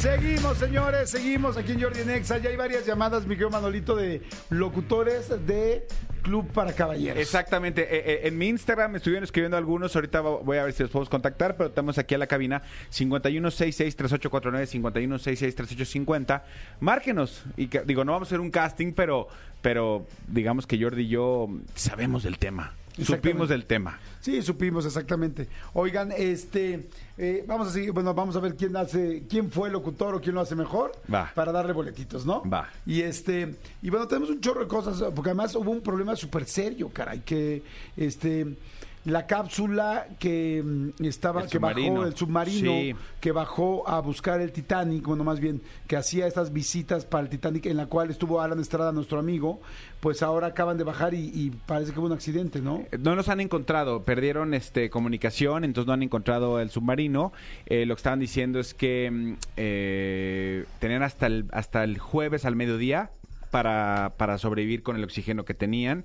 Seguimos, 0.00 0.56
señores, 0.56 1.10
seguimos 1.10 1.58
aquí 1.58 1.72
en 1.72 1.82
Jordi 1.82 2.04
Nexa. 2.06 2.38
Ya 2.38 2.48
hay 2.48 2.56
varias 2.56 2.86
llamadas, 2.86 3.24
mi 3.26 3.34
querido 3.34 3.50
Manolito, 3.50 3.94
de 3.94 4.22
locutores 4.48 5.28
de 5.46 5.86
Club 6.22 6.50
para 6.52 6.72
Caballeros. 6.72 7.18
Exactamente. 7.20 7.82
Eh, 7.82 8.02
eh, 8.06 8.20
en 8.28 8.38
mi 8.38 8.48
Instagram 8.48 8.92
me 8.92 8.96
estuvieron 8.96 9.24
escribiendo 9.24 9.58
algunos. 9.58 9.94
Ahorita 9.94 10.22
vo- 10.22 10.42
voy 10.42 10.56
a 10.56 10.64
ver 10.64 10.72
si 10.72 10.82
los 10.84 10.90
podemos 10.90 11.10
contactar, 11.10 11.54
pero 11.58 11.68
estamos 11.68 11.98
aquí 11.98 12.14
a 12.14 12.18
la 12.18 12.26
cabina 12.26 12.62
5166-3849, 12.90 14.66
5166-3850. 14.66 16.44
Márquenos. 16.80 17.44
Y 17.58 17.66
que- 17.66 17.82
digo, 17.82 18.02
no 18.02 18.12
vamos 18.12 18.28
a 18.28 18.30
hacer 18.30 18.40
un 18.40 18.50
casting, 18.50 18.92
pero, 18.94 19.28
pero 19.60 20.06
digamos 20.28 20.66
que 20.66 20.82
Jordi 20.82 21.02
y 21.02 21.08
yo 21.08 21.46
sabemos 21.74 22.22
del 22.22 22.38
tema. 22.38 22.72
Supimos 23.04 23.48
del 23.48 23.64
tema. 23.66 23.98
Sí, 24.20 24.42
supimos 24.42 24.84
exactamente. 24.84 25.48
Oigan, 25.72 26.12
este, 26.16 26.88
eh, 27.16 27.44
vamos 27.46 27.68
a 27.68 27.72
seguir, 27.72 27.92
bueno, 27.92 28.12
vamos 28.14 28.36
a 28.36 28.40
ver 28.40 28.54
quién 28.54 28.76
hace, 28.76 29.24
quién 29.28 29.50
fue 29.50 29.68
el 29.68 29.72
locutor 29.72 30.14
o 30.14 30.20
quién 30.20 30.34
lo 30.34 30.40
hace 30.40 30.54
mejor, 30.54 30.92
Va. 31.12 31.32
para 31.34 31.52
darle 31.52 31.72
boletitos, 31.72 32.26
¿no? 32.26 32.42
Va. 32.48 32.68
Y 32.84 33.00
este, 33.00 33.56
y 33.82 33.90
bueno, 33.90 34.06
tenemos 34.06 34.30
un 34.30 34.40
chorro 34.40 34.60
de 34.60 34.68
cosas, 34.68 35.02
porque 35.14 35.30
además 35.30 35.54
hubo 35.54 35.70
un 35.70 35.80
problema 35.80 36.14
súper 36.16 36.44
serio, 36.44 36.90
caray, 36.90 37.20
que 37.20 37.62
este, 37.96 38.56
la 39.04 39.26
cápsula 39.26 40.06
que 40.18 40.62
mm, 40.62 41.04
estaba, 41.04 41.42
El 41.44 41.48
que 41.48 41.58
bajó, 41.58 42.04
el 42.04 42.14
submarino, 42.14 42.70
Sí. 42.72 42.94
que 43.20 43.32
bajó 43.32 43.88
a 43.88 44.00
buscar 44.00 44.40
el 44.40 44.52
Titanic, 44.52 45.06
bueno, 45.06 45.24
más 45.24 45.40
bien, 45.40 45.62
que 45.86 45.96
hacía 45.96 46.26
estas 46.26 46.52
visitas 46.52 47.06
para 47.06 47.22
el 47.24 47.30
Titanic, 47.30 47.64
en 47.66 47.76
la 47.78 47.86
cual 47.86 48.10
estuvo 48.10 48.40
Alan 48.42 48.60
Estrada, 48.60 48.92
nuestro 48.92 49.18
amigo, 49.18 49.60
pues 50.00 50.22
ahora 50.22 50.48
acaban 50.48 50.76
de 50.76 50.84
bajar 50.84 51.14
y, 51.14 51.30
y 51.34 51.50
parece 51.50 51.92
que 51.92 51.98
hubo 51.98 52.06
un 52.06 52.12
accidente, 52.12 52.60
¿no? 52.60 52.84
Eh, 52.92 52.98
No 52.98 53.14
los 53.14 53.28
han 53.30 53.40
encontrado, 53.40 54.02
perdieron 54.02 54.52
este 54.54 54.90
comunicación, 54.90 55.64
entonces 55.64 55.86
no 55.86 55.94
han 55.94 56.02
encontrado 56.02 56.60
el 56.60 56.68
submarino. 56.70 57.32
Eh, 57.66 57.86
lo 57.86 57.94
que 57.94 58.00
estaban 58.00 58.20
diciendo 58.20 58.60
es 58.60 58.74
que 58.74 59.10
mm, 59.10 59.32
eh, 59.56 60.64
tenían 60.78 61.02
hasta 61.02 61.26
el, 61.26 61.46
hasta 61.52 61.84
el 61.84 61.98
jueves 61.98 62.44
al 62.44 62.56
mediodía 62.56 63.10
para, 63.50 64.12
para 64.16 64.38
sobrevivir 64.38 64.82
con 64.82 64.96
el 64.96 65.04
oxígeno 65.04 65.44
que 65.44 65.54
tenían. 65.54 66.04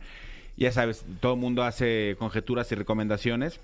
Ya 0.57 0.71
sabes, 0.71 1.05
todo 1.19 1.33
el 1.33 1.39
mundo 1.39 1.63
hace 1.63 2.15
conjeturas 2.19 2.71
y 2.71 2.75
recomendaciones. 2.75 3.59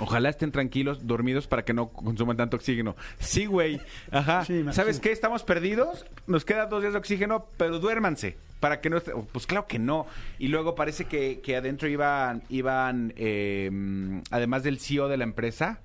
Ojalá 0.00 0.28
estén 0.28 0.52
tranquilos, 0.52 1.06
dormidos 1.08 1.48
para 1.48 1.64
que 1.64 1.72
no 1.74 1.88
consuman 1.88 2.36
tanto 2.36 2.56
oxígeno. 2.56 2.94
Sí, 3.18 3.46
güey. 3.46 3.80
Ajá. 4.12 4.44
Sí. 4.44 4.64
¿Sabes 4.70 5.00
qué? 5.00 5.10
Estamos 5.10 5.42
perdidos. 5.42 6.06
Nos 6.28 6.44
quedan 6.44 6.68
dos 6.70 6.82
días 6.82 6.92
de 6.92 6.98
oxígeno, 7.00 7.46
pero 7.56 7.80
duérmanse. 7.80 8.36
Para 8.60 8.80
que 8.80 8.90
no 8.90 8.96
esté- 8.98 9.12
Pues 9.32 9.46
claro 9.46 9.66
que 9.66 9.78
no. 9.80 10.06
Y 10.38 10.48
luego 10.48 10.74
parece 10.76 11.06
que, 11.06 11.40
que 11.40 11.56
adentro 11.56 11.88
iban, 11.88 12.42
iban 12.48 13.12
eh, 13.16 13.70
además 14.30 14.62
del 14.62 14.78
CEO 14.78 15.08
de 15.08 15.16
la 15.16 15.24
empresa, 15.24 15.80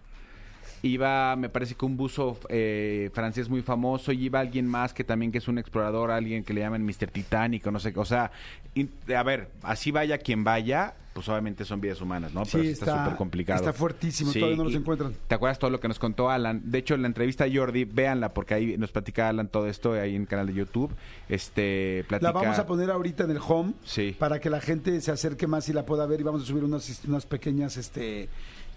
iba, 0.84 1.36
me 1.38 1.50
parece 1.50 1.76
que 1.76 1.86
un 1.86 1.98
buzo 1.98 2.38
eh, 2.50 3.10
francés 3.14 3.50
muy 3.50 3.62
famoso, 3.62 4.12
y 4.12 4.26
iba 4.26 4.40
alguien 4.40 4.68
más 4.68 4.94
que 4.94 5.04
también 5.04 5.32
que 5.32 5.38
es 5.40 5.48
un 5.48 5.58
explorador, 5.58 6.12
alguien 6.12 6.44
que 6.44 6.54
le 6.54 6.62
llaman 6.62 6.84
Mr. 6.86 7.08
Titanic, 7.12 7.66
o 7.66 7.72
no 7.72 7.80
sé, 7.80 7.94
qué. 7.94 8.00
o 8.00 8.06
sea, 8.06 8.32
in- 8.76 8.92
a 9.16 9.24
ver, 9.24 9.50
así 9.64 9.92
vaya 9.92 10.18
quien 10.18 10.44
vaya, 10.44 10.94
pues 11.14 11.30
obviamente 11.30 11.64
son 11.64 11.80
vidas 11.80 12.02
humanas, 12.02 12.34
¿no? 12.34 12.44
Pero 12.52 12.64
Sí, 12.64 12.70
está 12.72 12.86
está- 12.86 13.04
súper 13.06 13.18
complicado. 13.18 13.60
está 13.60 13.72
fuertísimo, 13.72 14.34
todavía 14.34 14.58
no 14.58 14.64
los 14.66 14.76
encuentran. 14.76 15.14
¿Te 15.28 15.36
acuerdas 15.36 15.58
todo 15.60 15.70
lo 15.70 15.80
que 15.80 15.88
nos 15.88 16.00
contó 16.00 16.30
Alan? 16.32 16.60
De 16.66 16.80
hecho, 16.80 16.96
en 16.96 17.04
la 17.04 17.08
entrevista 17.08 17.46
a 17.46 17.48
Jordi, 17.54 17.86
véanla, 17.86 18.34
porque 18.34 18.56
ahí 18.56 18.78
nos 18.78 18.92
platica 18.92 19.30
Alan 19.30 19.48
todo 19.48 19.68
esto, 19.68 19.94
ahí 19.94 20.16
en 20.16 20.24
el 20.24 20.28
canal 20.28 20.48
de 20.48 20.54
YouTube, 20.56 20.92
este, 21.30 22.04
platica... 22.10 22.34
La 22.34 22.40
vamos 22.42 22.60
a 22.60 22.66
poner 22.66 22.90
ahorita 22.92 23.24
en 23.24 23.32
el 23.32 23.40
home 23.48 23.74
Sí. 23.86 24.16
para 24.18 24.40
que 24.40 24.50
la 24.50 24.60
gente 24.60 25.00
se 25.02 25.12
acerque 25.12 25.48
más 25.48 25.70
y 25.70 25.74
la 25.74 25.86
pueda 25.86 26.06
ver 26.08 26.20
y 26.20 26.24
vamos 26.24 26.44
a 26.44 26.46
subir 26.46 26.64
unas, 26.64 27.04
unas 27.08 27.26
pequeñas 27.26 27.78
este, 27.78 28.28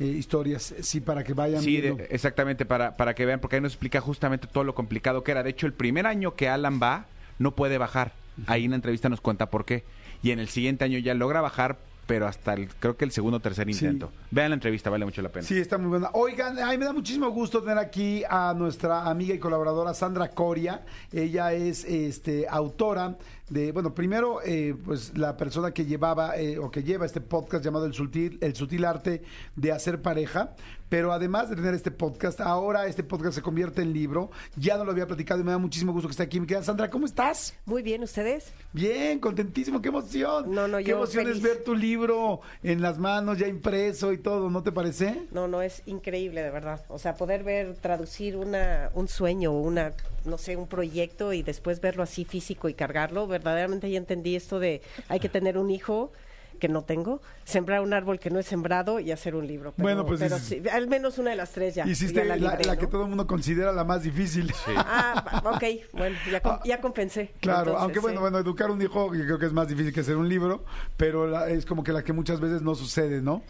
eh, 0.00 0.04
historias, 0.04 0.74
sí, 0.80 1.00
para 1.00 1.24
que 1.24 1.32
vayan 1.34 1.62
Sí, 1.62 1.80
viendo. 1.80 1.96
de- 2.02 2.08
exactamente, 2.10 2.64
para, 2.66 2.96
para 2.96 3.14
que 3.14 3.24
vean, 3.26 3.40
porque 3.40 3.56
ahí 3.56 3.62
nos 3.62 3.72
explica 3.72 4.00
justamente 4.00 4.46
todo 4.46 4.64
lo 4.64 4.74
complicado 4.74 5.22
que 5.24 5.32
era. 5.32 5.42
De 5.42 5.50
hecho, 5.50 5.66
el 5.66 5.72
primer 5.72 6.06
año 6.06 6.34
que 6.34 6.48
Alan 6.48 6.80
va, 6.82 7.06
no 7.38 7.54
puede 7.54 7.78
bajar. 7.78 8.12
Ahí 8.46 8.64
en 8.64 8.70
la 8.70 8.76
entrevista 8.76 9.08
nos 9.08 9.20
cuenta 9.20 9.48
por 9.50 9.64
qué. 9.64 9.84
Y 10.22 10.30
en 10.30 10.38
el 10.38 10.48
siguiente 10.48 10.84
año 10.84 10.98
ya 10.98 11.14
logra 11.14 11.40
bajar, 11.40 11.78
pero 12.06 12.26
hasta 12.26 12.54
el, 12.54 12.68
creo 12.68 12.96
que 12.96 13.04
el 13.04 13.10
segundo 13.10 13.38
o 13.38 13.40
tercer 13.40 13.68
intento. 13.68 14.12
Vean 14.30 14.50
la 14.50 14.54
entrevista, 14.54 14.90
vale 14.90 15.04
mucho 15.04 15.22
la 15.22 15.30
pena. 15.30 15.46
Sí, 15.46 15.58
está 15.58 15.76
muy 15.76 15.88
buena. 15.88 16.10
Oigan, 16.12 16.58
a 16.58 16.70
mí 16.70 16.78
me 16.78 16.84
da 16.84 16.92
muchísimo 16.92 17.28
gusto 17.30 17.60
tener 17.60 17.78
aquí 17.78 18.22
a 18.28 18.54
nuestra 18.56 19.08
amiga 19.08 19.34
y 19.34 19.38
colaboradora 19.38 19.92
Sandra 19.92 20.28
Coria. 20.30 20.84
Ella 21.12 21.52
es 21.52 21.84
este, 21.84 22.46
autora 22.48 23.16
de 23.48 23.70
bueno, 23.70 23.94
primero, 23.94 24.40
eh, 24.44 24.74
pues 24.84 25.16
la 25.16 25.36
persona 25.36 25.72
que 25.72 25.84
llevaba 25.84 26.36
eh, 26.36 26.58
o 26.58 26.70
que 26.70 26.82
lleva 26.82 27.06
este 27.06 27.20
podcast 27.20 27.64
llamado 27.64 27.86
El 27.86 27.94
Sutil, 27.94 28.38
El 28.40 28.56
Sutil 28.56 28.84
Arte 28.84 29.22
de 29.54 29.72
Hacer 29.72 30.02
Pareja, 30.02 30.54
pero 30.88 31.12
además 31.12 31.50
de 31.50 31.56
tener 31.56 31.74
este 31.74 31.90
podcast, 31.90 32.40
ahora 32.40 32.86
este 32.86 33.02
podcast 33.02 33.34
se 33.34 33.42
convierte 33.42 33.82
en 33.82 33.92
libro. 33.92 34.30
Ya 34.56 34.76
no 34.76 34.84
lo 34.84 34.92
había 34.92 35.06
platicado 35.06 35.40
y 35.40 35.44
me 35.44 35.50
da 35.50 35.58
muchísimo 35.58 35.92
gusto 35.92 36.08
que 36.08 36.12
esté 36.12 36.22
aquí. 36.22 36.40
Mi 36.40 36.46
querida 36.46 36.62
Sandra, 36.62 36.90
¿cómo 36.90 37.06
estás? 37.06 37.54
Muy 37.64 37.82
bien, 37.82 38.02
¿ustedes? 38.02 38.52
Bien, 38.72 39.18
contentísimo, 39.18 39.82
qué 39.82 39.88
emoción. 39.88 40.54
No, 40.54 40.68
no, 40.68 40.78
Qué 40.78 40.84
yo 40.84 40.96
emoción 40.96 41.28
es 41.28 41.42
ver 41.42 41.64
tu 41.64 41.74
libro 41.74 42.40
en 42.62 42.82
las 42.82 42.98
manos, 42.98 43.38
ya 43.38 43.48
impreso 43.48 44.12
y 44.12 44.18
todo, 44.18 44.50
¿no 44.50 44.62
te 44.62 44.72
parece? 44.72 45.22
No, 45.32 45.48
no, 45.48 45.62
es 45.62 45.82
increíble, 45.86 46.42
de 46.42 46.50
verdad. 46.50 46.84
O 46.88 46.98
sea, 46.98 47.14
poder 47.14 47.42
ver, 47.42 47.74
traducir 47.74 48.36
una, 48.36 48.90
un 48.94 49.08
sueño, 49.08 49.52
una, 49.52 49.92
no 50.24 50.38
sé, 50.38 50.56
un 50.56 50.66
proyecto 50.66 51.32
y 51.32 51.42
después 51.42 51.80
verlo 51.80 52.02
así 52.02 52.24
físico 52.24 52.68
y 52.68 52.74
cargarlo, 52.74 53.26
verdaderamente 53.26 53.90
ya 53.90 53.98
entendí 53.98 54.36
esto 54.36 54.58
de 54.58 54.82
hay 55.08 55.20
que 55.20 55.28
tener 55.28 55.58
un 55.58 55.70
hijo 55.70 56.12
que 56.56 56.68
no 56.68 56.82
tengo, 56.82 57.20
sembrar 57.44 57.80
un 57.80 57.92
árbol 57.92 58.18
que 58.18 58.30
no 58.30 58.38
he 58.38 58.42
sembrado 58.42 59.00
y 59.00 59.12
hacer 59.12 59.34
un 59.34 59.46
libro. 59.46 59.72
Pero, 59.76 59.82
Bueno, 59.84 60.06
pues 60.06 60.20
pero 60.20 60.36
dices- 60.36 60.62
sí, 60.62 60.68
al 60.68 60.88
menos 60.88 61.18
una 61.18 61.30
de 61.30 61.36
las 61.36 61.52
tres 61.52 61.74
ya. 61.74 61.86
Hiciste 61.86 62.20
ya 62.20 62.24
la, 62.24 62.36
libré, 62.36 62.64
la 62.64 62.74
¿no? 62.74 62.80
que 62.80 62.86
todo 62.86 63.02
el 63.02 63.08
mundo 63.08 63.26
considera 63.26 63.72
la 63.72 63.84
más 63.84 64.02
difícil. 64.02 64.52
Ah, 64.76 65.42
ok, 65.54 65.64
bueno, 65.92 66.16
ya, 66.30 66.40
com- 66.40 66.58
ya 66.64 66.80
compensé. 66.80 67.32
Claro, 67.40 67.58
Entonces, 67.60 67.82
aunque 67.82 67.98
bueno, 68.00 68.18
sí. 68.18 68.22
bueno, 68.22 68.38
educar 68.38 68.70
un 68.70 68.80
hijo 68.82 69.08
creo 69.10 69.38
que 69.38 69.46
es 69.46 69.52
más 69.52 69.68
difícil 69.68 69.92
que 69.92 70.00
hacer 70.00 70.16
un 70.16 70.28
libro, 70.28 70.64
pero 70.96 71.26
la- 71.26 71.48
es 71.48 71.64
como 71.66 71.82
que 71.84 71.92
la 71.92 72.02
que 72.02 72.12
muchas 72.12 72.40
veces 72.40 72.62
no 72.62 72.74
sucede, 72.74 73.20
¿no? 73.22 73.42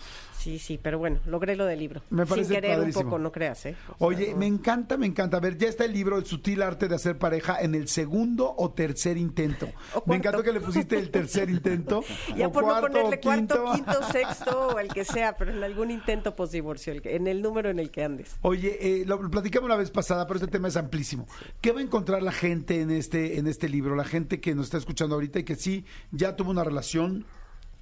Sí, 0.46 0.60
sí, 0.60 0.78
pero 0.80 1.00
bueno, 1.00 1.18
logré 1.26 1.56
lo 1.56 1.64
del 1.64 1.80
libro. 1.80 2.02
Me 2.08 2.24
parece 2.24 2.50
Sin 2.50 2.54
querer 2.54 2.78
padrísimo. 2.78 3.00
un 3.02 3.10
poco, 3.10 3.18
no 3.18 3.32
creas, 3.32 3.66
¿eh? 3.66 3.74
O 3.88 3.98
sea, 3.98 4.06
Oye, 4.06 4.30
no. 4.30 4.36
me 4.36 4.46
encanta, 4.46 4.96
me 4.96 5.04
encanta. 5.06 5.38
A 5.38 5.40
ver, 5.40 5.58
ya 5.58 5.66
está 5.66 5.84
el 5.84 5.92
libro 5.92 6.18
El 6.18 6.24
sutil 6.24 6.62
arte 6.62 6.86
de 6.86 6.94
hacer 6.94 7.18
pareja 7.18 7.58
en 7.60 7.74
el 7.74 7.88
segundo 7.88 8.54
o 8.56 8.70
tercer 8.70 9.16
intento. 9.16 9.66
O 9.94 10.04
Me 10.06 10.14
encantó 10.14 10.44
que 10.44 10.52
le 10.52 10.60
pusiste 10.60 10.96
el 10.98 11.10
tercer 11.10 11.50
intento. 11.50 12.04
Ya 12.36 12.46
o 12.46 12.52
por 12.52 12.62
no 12.62 12.68
cuarto, 12.68 12.86
ponerle 12.86 13.16
o 13.16 13.20
cuarto, 13.20 13.64
quinto. 13.64 13.72
quinto, 13.72 14.02
sexto 14.12 14.68
o 14.68 14.78
el 14.78 14.86
que 14.86 15.04
sea, 15.04 15.36
pero 15.36 15.50
en 15.50 15.64
algún 15.64 15.90
intento 15.90 16.36
posdivorcio, 16.36 16.94
en 17.02 17.26
el 17.26 17.42
número 17.42 17.68
en 17.68 17.80
el 17.80 17.90
que 17.90 18.04
andes. 18.04 18.36
Oye, 18.42 19.00
eh, 19.00 19.04
lo 19.04 19.18
platicamos 19.28 19.68
la 19.68 19.76
vez 19.76 19.90
pasada, 19.90 20.28
pero 20.28 20.38
este 20.38 20.48
tema 20.48 20.68
es 20.68 20.76
amplísimo. 20.76 21.26
¿Qué 21.60 21.72
va 21.72 21.80
a 21.80 21.82
encontrar 21.82 22.22
la 22.22 22.30
gente 22.30 22.80
en 22.80 22.92
este, 22.92 23.40
en 23.40 23.48
este 23.48 23.68
libro? 23.68 23.96
La 23.96 24.04
gente 24.04 24.40
que 24.40 24.54
nos 24.54 24.66
está 24.66 24.78
escuchando 24.78 25.16
ahorita 25.16 25.40
y 25.40 25.44
que 25.44 25.56
sí 25.56 25.84
ya 26.12 26.36
tuvo 26.36 26.52
una 26.52 26.62
relación 26.62 27.26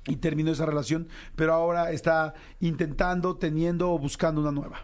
y 0.07 0.17
terminó 0.17 0.53
esa 0.53 0.67
relación, 0.67 1.09
pero 1.37 1.55
ahora 1.55 1.91
está 1.91 2.35
intentando, 2.61 3.37
teniendo 3.37 3.93
o 3.93 3.99
buscando 3.99 4.41
una 4.41 4.53
nueva. 4.53 4.81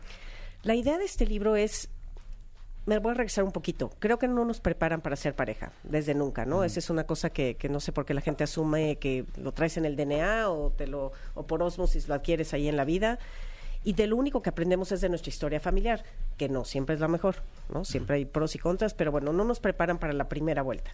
La 0.62 0.74
idea 0.74 0.98
de 0.98 1.04
este 1.04 1.26
libro 1.26 1.56
es, 1.56 1.88
me 2.86 2.98
voy 2.98 3.12
a 3.12 3.14
regresar 3.14 3.44
un 3.44 3.52
poquito, 3.52 3.90
creo 3.98 4.18
que 4.18 4.28
no 4.28 4.44
nos 4.44 4.60
preparan 4.60 5.00
para 5.00 5.16
ser 5.16 5.34
pareja, 5.34 5.72
desde 5.82 6.14
nunca, 6.14 6.44
¿no? 6.44 6.64
Esa 6.64 6.78
es 6.78 6.90
una 6.90 7.04
cosa 7.04 7.30
que, 7.30 7.54
que 7.54 7.68
no 7.68 7.80
sé 7.80 7.92
por 7.92 8.04
qué 8.04 8.14
la 8.14 8.20
gente 8.20 8.44
asume 8.44 8.96
que 8.96 9.24
lo 9.36 9.52
traes 9.52 9.76
en 9.76 9.84
el 9.84 9.96
DNA 9.96 10.50
o, 10.50 10.70
te 10.70 10.86
lo, 10.86 11.12
o 11.34 11.46
por 11.46 11.62
osmosis 11.62 12.08
lo 12.08 12.14
adquieres 12.14 12.52
ahí 12.54 12.68
en 12.68 12.76
la 12.76 12.84
vida. 12.84 13.18
Y 13.82 13.94
de 13.94 14.06
lo 14.06 14.16
único 14.16 14.42
que 14.42 14.50
aprendemos 14.50 14.92
es 14.92 15.00
de 15.00 15.08
nuestra 15.08 15.30
historia 15.30 15.58
familiar, 15.58 16.04
que 16.36 16.50
no 16.50 16.66
siempre 16.66 16.94
es 16.94 17.00
la 17.00 17.08
mejor, 17.08 17.36
¿no? 17.72 17.86
Siempre 17.86 18.16
hay 18.16 18.24
pros 18.26 18.54
y 18.54 18.58
contras, 18.58 18.92
pero 18.92 19.10
bueno, 19.10 19.32
no 19.32 19.44
nos 19.44 19.58
preparan 19.58 19.98
para 19.98 20.12
la 20.12 20.28
primera 20.28 20.60
vuelta. 20.60 20.90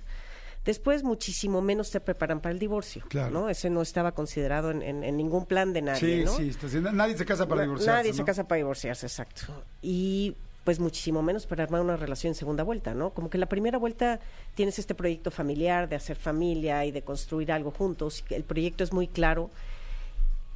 Después, 0.66 1.02
muchísimo 1.04 1.62
menos 1.62 1.90
te 1.90 2.00
preparan 2.00 2.40
para 2.40 2.52
el 2.52 2.58
divorcio, 2.58 3.04
Claro. 3.08 3.30
¿no? 3.30 3.48
Ese 3.48 3.70
no 3.70 3.80
estaba 3.82 4.12
considerado 4.12 4.70
en, 4.72 4.82
en- 4.82 5.04
en 5.04 5.16
ningún 5.16 5.46
plan 5.46 5.72
de 5.72 5.80
nadie, 5.80 6.18
sí, 6.18 6.24
¿no? 6.24 6.36
sí, 6.36 6.48
está 6.48 6.66
haciendo- 6.66 6.92
nadie 6.92 7.16
se 7.16 7.24
casa 7.24 7.46
para 7.46 7.62
divorciarse. 7.62 7.96
Nadie 8.02 8.12
se 8.12 8.24
casa 8.24 8.46
para 8.48 8.56
divorciarse, 8.58 9.06
exacto. 9.06 9.42
Y 9.80 10.34
pues 10.64 10.80
muchísimo 10.80 11.22
menos 11.22 11.46
para 11.46 11.62
armar 11.62 11.80
una 11.80 11.96
relación 11.96 12.32
en 12.32 12.34
segunda 12.34 12.64
vuelta, 12.64 12.92
¿no? 12.92 13.10
Como 13.10 13.30
que 13.30 13.38
la 13.38 13.46
primera 13.46 13.78
vuelta 13.78 14.18
tienes 14.56 14.80
este 14.80 14.96
proyecto 14.96 15.30
familiar 15.30 15.88
de 15.88 15.94
hacer 15.94 16.16
familia 16.16 16.84
y 16.84 16.90
de 16.90 17.02
construir 17.02 17.52
algo 17.52 17.70
juntos. 17.70 18.24
El 18.30 18.42
proyecto 18.42 18.82
es 18.82 18.92
muy 18.92 19.06
claro. 19.06 19.48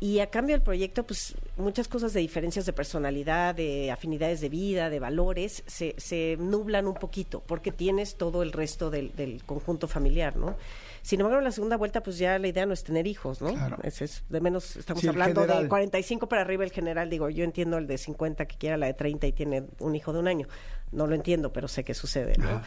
Y 0.02 0.20
a 0.20 0.30
cambio 0.30 0.56
del 0.56 0.62
proyecto, 0.62 1.04
pues 1.04 1.34
muchas 1.58 1.86
cosas 1.86 2.14
de 2.14 2.20
diferencias 2.20 2.64
de 2.64 2.72
personalidad, 2.72 3.54
de 3.54 3.90
afinidades 3.90 4.40
de 4.40 4.48
vida, 4.48 4.88
de 4.88 4.98
valores, 4.98 5.62
se, 5.66 5.94
se 5.98 6.38
nublan 6.38 6.86
un 6.86 6.94
poquito, 6.94 7.42
porque 7.46 7.70
tienes 7.70 8.16
todo 8.16 8.42
el 8.42 8.52
resto 8.52 8.88
del, 8.90 9.14
del 9.14 9.44
conjunto 9.44 9.88
familiar, 9.88 10.36
¿no? 10.36 10.56
Sin 11.02 11.20
embargo, 11.20 11.38
en 11.40 11.44
la 11.44 11.52
segunda 11.52 11.76
vuelta, 11.76 12.02
pues 12.02 12.16
ya 12.16 12.38
la 12.38 12.48
idea 12.48 12.64
no 12.64 12.72
es 12.72 12.82
tener 12.82 13.06
hijos, 13.06 13.42
¿no? 13.42 13.52
Claro. 13.52 13.76
Es, 13.82 14.24
de 14.26 14.40
menos 14.40 14.76
estamos 14.76 15.02
Sí, 15.02 15.08
hablando 15.08 15.46
de 15.46 15.68
45 15.68 16.28
para 16.30 16.42
arriba 16.42 16.64
el 16.64 16.72
general, 16.72 17.10
digo, 17.10 17.28
yo 17.28 17.44
entiendo 17.44 17.76
el 17.76 17.86
de 17.86 17.98
50 17.98 18.46
que 18.46 18.56
quiera 18.56 18.78
la 18.78 18.86
de 18.86 18.94
30 18.94 19.26
y 19.26 19.32
tiene 19.32 19.64
un 19.80 19.96
hijo 19.96 20.14
de 20.14 20.18
un 20.18 20.28
año. 20.28 20.48
No 20.92 21.06
lo 21.06 21.14
entiendo, 21.14 21.52
pero 21.52 21.68
sé 21.68 21.84
que 21.84 21.92
sucede, 21.92 22.34
¿no? 22.38 22.62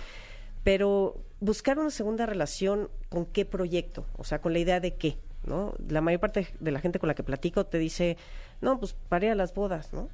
Pero 0.64 1.22
buscar 1.40 1.80
una 1.80 1.90
segunda 1.90 2.26
relación, 2.26 2.90
¿con 3.10 3.26
qué 3.26 3.44
proyecto? 3.44 4.06
O 4.18 4.24
sea, 4.24 4.40
con 4.40 4.54
la 4.54 4.60
idea 4.60 4.80
de 4.80 4.96
qué, 4.96 5.18
¿no? 5.46 5.74
La 5.88 6.02
mayor 6.02 6.20
parte 6.20 6.48
de 6.60 6.72
la 6.72 6.80
gente 6.80 7.00
con 7.00 7.08
la 7.08 7.16
que 7.16 7.24
platico 7.24 7.66
te 7.66 7.78
dice, 7.78 8.18
no, 8.62 8.80
pues 8.80 8.96
para 9.10 9.26
ir 9.26 9.32
a 9.32 9.36
las 9.36 9.54
bodas, 9.54 9.94
¿no? 9.94 10.10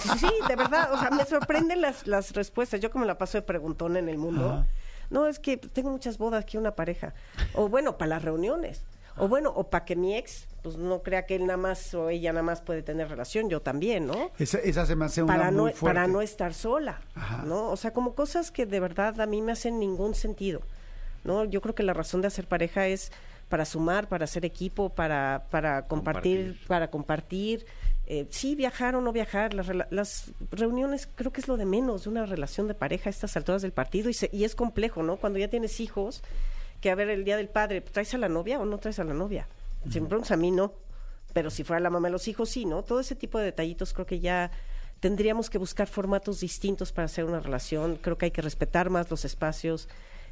Sí, 0.00 0.08
sí, 0.18 0.28
de 0.46 0.56
verdad, 0.56 0.92
o 0.92 0.98
sea, 0.98 1.10
me 1.10 1.24
sorprenden 1.24 1.80
las, 1.80 2.06
las 2.06 2.32
respuestas. 2.32 2.80
Yo 2.80 2.90
me 2.94 3.06
la 3.06 3.16
paso 3.16 3.38
de 3.38 3.42
preguntón 3.42 3.96
en 3.96 4.08
el 4.08 4.18
mundo. 4.18 4.50
Ajá. 4.50 4.66
No, 5.10 5.26
es 5.26 5.38
que 5.38 5.56
tengo 5.56 5.90
muchas 5.90 6.18
bodas, 6.18 6.44
quiero 6.44 6.60
una 6.60 6.74
pareja. 6.74 7.14
O 7.54 7.68
bueno, 7.68 7.96
para 7.98 8.10
las 8.10 8.22
reuniones. 8.22 8.82
O 9.16 9.28
bueno, 9.28 9.52
o 9.54 9.70
para 9.70 9.84
que 9.84 9.94
mi 9.94 10.16
ex, 10.16 10.48
pues 10.62 10.76
no 10.76 11.02
crea 11.02 11.24
que 11.24 11.36
él 11.36 11.46
nada 11.46 11.56
más 11.56 11.94
o 11.94 12.10
ella 12.10 12.32
nada 12.32 12.42
más 12.42 12.62
puede 12.62 12.82
tener 12.82 13.08
relación, 13.08 13.48
yo 13.48 13.62
también, 13.62 14.06
¿no? 14.06 14.32
Esa, 14.40 14.58
esa 14.58 14.86
se 14.86 14.96
me 14.96 15.04
hace 15.04 15.22
una 15.22 15.32
para 15.32 15.50
no, 15.52 15.62
muy 15.62 15.72
fuerte. 15.72 16.00
para 16.00 16.08
no 16.08 16.20
estar 16.20 16.52
sola, 16.52 17.00
Ajá. 17.14 17.44
¿no? 17.44 17.70
O 17.70 17.76
sea, 17.76 17.92
como 17.92 18.14
cosas 18.14 18.50
que 18.50 18.66
de 18.66 18.80
verdad 18.80 19.20
a 19.20 19.26
mí 19.26 19.40
me 19.40 19.52
hacen 19.52 19.78
ningún 19.78 20.16
sentido, 20.16 20.62
¿no? 21.22 21.44
Yo 21.44 21.60
creo 21.60 21.76
que 21.76 21.84
la 21.84 21.92
razón 21.92 22.22
de 22.22 22.26
hacer 22.26 22.48
pareja 22.48 22.88
es 22.88 23.12
para 23.48 23.64
sumar, 23.64 24.08
para 24.08 24.24
hacer 24.24 24.44
equipo, 24.44 24.88
para, 24.90 25.44
para 25.50 25.86
compartir, 25.86 26.38
Compartir. 26.38 26.66
para 26.68 26.90
compartir. 26.90 27.66
eh, 28.06 28.26
sí, 28.30 28.54
viajar 28.54 28.94
o 28.96 29.00
no 29.00 29.12
viajar, 29.12 29.54
las, 29.54 29.68
las 29.90 30.32
reuniones 30.50 31.08
creo 31.14 31.32
que 31.32 31.40
es 31.40 31.48
lo 31.48 31.56
de 31.56 31.64
menos 31.64 32.04
de 32.04 32.10
una 32.10 32.26
relación 32.26 32.68
de 32.68 32.74
pareja 32.74 33.08
a 33.08 33.12
estas 33.12 33.36
alturas 33.36 33.62
del 33.62 33.72
partido 33.72 34.10
y, 34.10 34.14
se- 34.14 34.28
y 34.32 34.44
es 34.44 34.54
complejo, 34.54 35.02
¿no? 35.02 35.16
Cuando 35.16 35.38
ya 35.38 35.48
tienes 35.48 35.80
hijos, 35.80 36.22
que 36.80 36.90
a 36.90 36.94
ver 36.94 37.08
el 37.08 37.24
día 37.24 37.36
del 37.38 37.48
padre, 37.48 37.80
¿traes 37.80 38.12
a 38.14 38.18
la 38.18 38.28
novia 38.28 38.58
o 38.60 38.64
no 38.66 38.78
traes 38.78 38.98
a 38.98 39.04
la 39.04 39.14
novia? 39.14 39.46
Si 39.90 40.00
me 40.00 40.06
preguntas 40.08 40.32
a 40.32 40.36
mí, 40.36 40.50
no. 40.50 40.72
Pero 41.32 41.50
si 41.50 41.64
fuera 41.64 41.80
la 41.80 41.90
mamá 41.90 42.08
de 42.08 42.12
los 42.12 42.28
hijos, 42.28 42.50
sí, 42.50 42.64
¿no? 42.64 42.82
Todo 42.82 43.00
ese 43.00 43.14
tipo 43.16 43.38
de 43.38 43.44
detallitos 43.46 43.92
creo 43.94 44.06
que 44.06 44.20
ya 44.20 44.50
tendríamos 45.00 45.50
que 45.50 45.58
buscar 45.58 45.86
formatos 45.88 46.40
distintos 46.40 46.92
para 46.92 47.06
hacer 47.06 47.24
una 47.24 47.40
relación. 47.40 47.96
Creo 47.96 48.16
que 48.18 48.26
hay 48.26 48.30
que 48.30 48.42
respetar 48.42 48.88
más 48.90 49.10
los 49.10 49.24
espacios. 49.24 49.88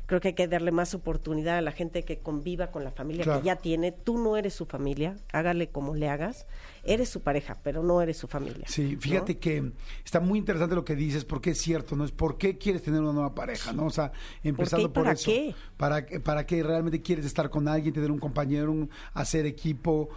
Creo 0.06 0.20
que 0.20 0.28
hay 0.28 0.34
que 0.34 0.48
darle 0.48 0.72
más 0.72 0.94
oportunidad 0.94 1.56
a 1.58 1.62
la 1.62 1.72
gente 1.72 2.02
que 2.04 2.18
conviva 2.18 2.70
con 2.70 2.84
la 2.84 2.90
familia 2.90 3.24
Claro. 3.24 3.40
que 3.40 3.46
ya 3.46 3.56
tiene. 3.56 3.92
Tú 3.92 4.18
no 4.18 4.36
eres 4.36 4.52
su 4.52 4.66
familia, 4.66 5.16
hágale 5.32 5.70
como 5.70 5.94
le 5.94 6.08
hagas. 6.08 6.46
Eres 6.84 7.08
su 7.08 7.22
pareja, 7.22 7.58
pero 7.62 7.82
no 7.82 8.02
eres 8.02 8.16
su 8.18 8.26
familia. 8.26 8.64
Sí, 8.68 8.94
¿no? 8.96 9.00
fíjate 9.00 9.38
que 9.38 9.72
está 10.04 10.20
muy 10.20 10.38
interesante 10.38 10.74
lo 10.74 10.84
que 10.84 10.96
dices, 10.96 11.24
porque 11.24 11.50
es 11.50 11.58
cierto, 11.58 11.94
¿no? 11.96 12.04
Es 12.04 12.10
por 12.12 12.36
qué 12.36 12.58
quieres 12.58 12.82
tener 12.82 13.00
una 13.00 13.12
nueva 13.12 13.34
pareja, 13.34 13.72
¿no? 13.72 13.86
O 13.86 13.90
sea, 13.90 14.12
empezando 14.42 14.86
y 14.86 14.90
por 14.90 15.04
para 15.04 15.14
eso. 15.14 15.30
qué? 15.30 15.54
Para, 15.76 16.04
que- 16.04 16.20
para 16.20 16.44
que 16.46 16.62
realmente 16.62 17.00
quieres 17.00 17.24
estar 17.24 17.48
con 17.48 17.68
alguien, 17.68 17.94
tener 17.94 18.10
un 18.10 18.18
compañero, 18.18 18.72
un- 18.72 18.90
hacer 19.14 19.46
equipo, 19.46 20.08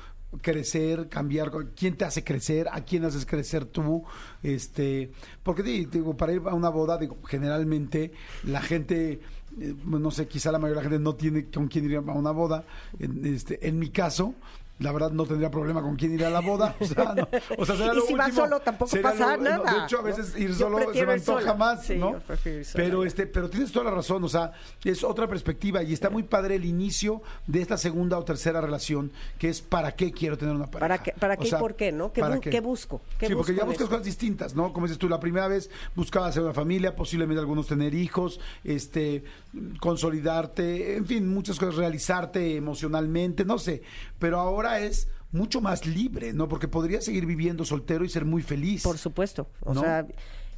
crecer, 0.42 1.08
cambiar. 1.08 1.50
¿Quién 1.76 1.96
te 1.96 2.04
hace 2.04 2.24
crecer? 2.24 2.68
¿A 2.72 2.82
quién 2.84 3.06
haces 3.06 3.26
crecer 3.26 3.64
tú? 3.66 4.04
Este, 4.44 5.12
porque 5.44 5.64
di- 5.64 5.86
digo, 5.86 6.18
para 6.18 6.34
ir 6.34 6.42
a 6.46 6.54
una 6.54 6.70
boda, 6.70 6.98
digo, 6.98 7.18
generalmente 7.26 8.12
la 8.44 8.62
gente, 8.62 9.22
eh, 9.60 9.74
no 9.86 10.12
sé, 10.12 10.28
quizá 10.28 10.52
la 10.52 10.60
mayoría 10.60 10.82
de 10.82 10.86
la 10.86 10.90
gente 10.90 11.04
no 11.04 11.16
tiene 11.16 11.46
con 11.50 11.68
quién 11.68 11.86
ir 11.86 11.98
a 11.98 12.02
una 12.02 12.32
boda. 12.32 12.66
En, 13.00 13.26
este, 13.26 13.68
en 13.68 13.80
mi 13.80 13.90
caso, 13.90 14.36
la 14.80 14.92
verdad 14.92 15.12
no 15.12 15.26
tendría 15.26 15.50
problema 15.50 15.82
con 15.82 15.96
quién 15.96 16.14
ir 16.14 16.26
a 16.26 16.30
la 16.30 16.42
boda. 16.42 16.76
O 16.80 16.86
sea, 16.86 17.14
no, 17.16 17.28
o 17.58 17.66
sea, 17.66 17.76
será 17.78 17.94
Y 17.94 17.96
lo 17.96 18.02
si 18.06 18.14
último. 18.14 18.34
solo, 18.36 18.60
tampoco 18.60 18.92
pasa 19.02 19.38
lo- 19.38 19.44
no, 19.44 19.50
nada, 19.64 19.80
De 19.80 19.84
hecho, 19.86 20.00
a 20.00 20.02
veces 20.02 20.38
ir 20.38 20.54
solo 20.54 20.94
se 20.94 21.06
me 21.06 21.14
antoja 21.14 21.54
más, 21.54 21.86
Sí, 21.86 21.96
¿no? 21.96 22.16
Pero 22.74 23.06
este, 23.06 23.26
pero 23.28 23.50
tienes 23.50 23.72
toda 23.72 23.86
la 23.86 23.92
razón, 23.92 24.24
o 24.24 24.30
sea, 24.30 24.52
es 24.84 25.04
otra 25.04 25.28
perspectiva 25.28 25.82
y 25.84 25.94
está 25.94 26.10
muy 26.10 26.24
padre 26.24 26.56
el 26.56 26.66
inicio 26.66 27.22
de 27.48 27.62
esta 27.62 27.78
segunda 27.78 28.18
o 28.18 28.26
tercera 28.26 28.60
relación, 28.62 29.12
que 29.40 29.50
es 29.50 29.62
para 29.62 29.96
qué 29.96 30.12
quiero 30.12 30.38
tener 30.38 30.56
una 30.56 30.66
pareja. 30.66 30.80
¿Para 30.80 31.04
qué- 31.04 31.14
para 31.18 31.34
O 31.36 31.38
qué 31.38 31.48
y 31.48 31.52
por 31.52 31.76
qué, 31.76 31.92
no? 31.92 32.12
¿Qué 32.12 32.22
¿para 32.22 32.36
bu- 32.38 32.42
qué 32.42 32.60
busco? 32.60 33.02
¿Qué 33.18 33.28
sí, 33.28 33.36
porque 33.36 33.56
ya 33.56 33.64
buscas 33.64 33.82
eso? 33.82 33.90
cosas 33.90 34.04
distintas, 34.06 34.56
¿no? 34.56 34.74
Como 34.74 34.88
dices 34.88 35.00
tú, 35.00 35.08
la 35.08 35.20
primera 35.20 35.48
vez 35.48 35.70
buscabas 35.96 36.32
hacer 36.32 36.44
una 36.44 36.54
familia, 36.54 36.96
posiblemente 36.96 37.40
algunos 37.40 37.68
tener 37.68 37.94
hijos, 37.94 38.40
este, 38.64 39.24
consolidarte, 39.80 40.98
en 40.98 41.06
fin, 41.06 41.28
muchas 41.34 41.58
cosas, 41.60 41.76
realizarte 41.76 42.56
emocionalmente, 42.56 43.46
no 43.46 43.58
sé, 43.58 43.82
pero 44.20 44.40
ahora 44.40 44.65
es 44.80 45.08
mucho 45.32 45.62
más 45.62 45.86
libre, 45.86 46.34
¿no? 46.34 46.48
Porque 46.48 46.68
podrías 46.68 47.04
seguir 47.06 47.26
viviendo 47.26 47.66
soltero 47.66 48.06
y 48.06 48.10
ser 48.10 48.26
muy 48.26 48.42
feliz. 48.42 48.84
Por 48.84 48.98
supuesto. 48.98 49.48
O 49.62 49.74
¿No? 49.74 49.82
sea, 49.82 50.06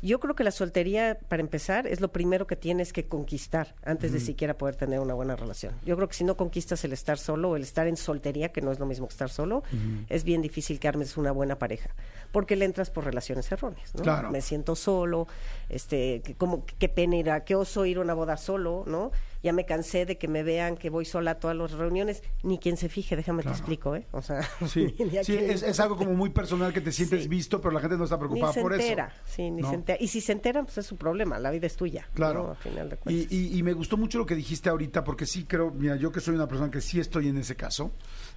yo 0.04 0.20
creo 0.20 0.36
que 0.36 0.44
la 0.44 0.52
soltería, 0.52 1.18
para 1.28 1.42
empezar, 1.42 1.88
es 1.88 2.02
lo 2.02 2.12
primero 2.12 2.46
que 2.46 2.56
tienes 2.56 2.94
que 2.94 3.08
conquistar 3.08 3.74
antes 3.84 4.12
de 4.14 4.20
siquiera 4.20 4.56
poder 4.56 4.76
tener 4.76 5.00
una 5.00 5.16
buena 5.16 5.36
relación. 5.36 5.74
Yo 5.84 5.96
creo 5.96 6.08
que 6.08 6.14
si 6.14 6.24
no 6.24 6.38
conquistas 6.38 6.84
el 6.86 6.94
estar 6.94 7.18
solo 7.18 7.50
o 7.50 7.56
el 7.56 7.64
estar 7.64 7.88
en 7.88 7.98
soltería, 7.98 8.50
que 8.52 8.62
no 8.62 8.72
es 8.72 8.78
lo 8.78 8.86
mismo 8.86 9.08
que 9.08 9.14
estar 9.14 9.32
solo, 9.32 9.64
es 10.10 10.24
bien 10.24 10.44
difícil 10.44 10.80
que 10.80 10.88
armes 10.88 11.18
una 11.18 11.32
buena 11.32 11.58
pareja. 11.58 11.90
Porque 12.32 12.56
le 12.56 12.66
entras 12.66 12.92
por 12.92 13.06
relaciones 13.06 13.52
erróneas, 13.52 13.96
¿no? 13.96 14.04
Claro. 14.04 14.30
Me 14.30 14.42
siento 14.42 14.76
solo, 14.76 15.28
este, 15.70 16.22
que- 16.24 16.36
como, 16.36 16.64
qué 16.78 16.90
pena 16.90 17.16
ir 17.18 17.32
a, 17.32 17.44
qué 17.44 17.56
oso 17.56 17.84
ir 17.88 17.98
a 17.98 18.02
una 18.02 18.14
boda 18.14 18.38
solo, 18.38 18.84
¿no? 18.86 19.12
Ya 19.44 19.54
me 19.54 19.66
cansé 19.66 20.06
de 20.06 20.18
que 20.18 20.28
me 20.28 20.44
vean 20.44 20.76
que 20.78 20.90
voy 20.90 21.06
sola 21.06 21.32
a 21.32 21.36
todas 21.40 21.56
las 21.56 21.72
reuniones, 21.72 22.24
ni 22.44 22.58
quien 22.60 22.78
se 22.78 22.90
fije, 22.90 23.16
déjame 23.16 23.44
te 23.44 23.50
explico, 23.50 23.96
¿eh? 23.96 24.06
O 24.12 24.22
sea, 24.22 24.42
Sí, 24.68 24.94
ni 25.00 25.18
es, 25.18 25.30
es 25.64 25.80
algo 25.80 25.96
como 25.98 26.14
muy 26.14 26.30
personal 26.30 26.74
que 26.74 26.82
te 26.82 26.92
sientes 26.92 27.24
Sí. 27.24 27.28
visto, 27.30 27.60
pero 27.62 27.72
la 27.74 27.80
gente 27.80 27.98
no 27.98 28.04
está 28.04 28.16
ni 28.18 28.20
preocupada 28.22 28.54
se 28.54 28.62
por 28.62 28.74
entera, 28.74 29.08
eso. 29.08 29.34
sí, 29.36 29.50
ni 29.52 29.62
¿no? 29.62 29.70
se 29.70 29.76
entera. 29.76 29.98
Y 30.02 30.08
si 30.08 30.22
se 30.22 30.32
enteran, 30.32 30.66
pues 30.66 30.78
es 30.80 30.86
su 30.86 30.98
problema, 30.98 31.40
la 31.40 31.52
vida 31.52 31.68
es 31.68 31.76
tuya. 31.76 32.08
Claro. 32.14 32.44
¿no? 32.44 32.52
A 32.52 32.56
final 32.56 32.90
de 32.90 32.98
y, 33.08 33.28
y- 33.36 33.58
y 33.58 33.64
me 33.64 33.74
gustó 33.74 33.98
mucho 33.98 34.18
lo 34.18 34.26
que 34.26 34.36
dijiste 34.36 34.70
ahorita, 34.70 35.04
porque 35.04 35.26
sí 35.26 35.46
creo, 35.46 35.72
mira, 35.72 35.96
yo 35.96 36.12
que 36.12 36.20
soy 36.20 36.36
una 36.36 36.48
persona 36.48 36.70
que 36.72 36.82
sí 36.82 37.00
estoy 37.00 37.28
en 37.30 37.38
ese 37.38 37.56
caso, 37.56 37.92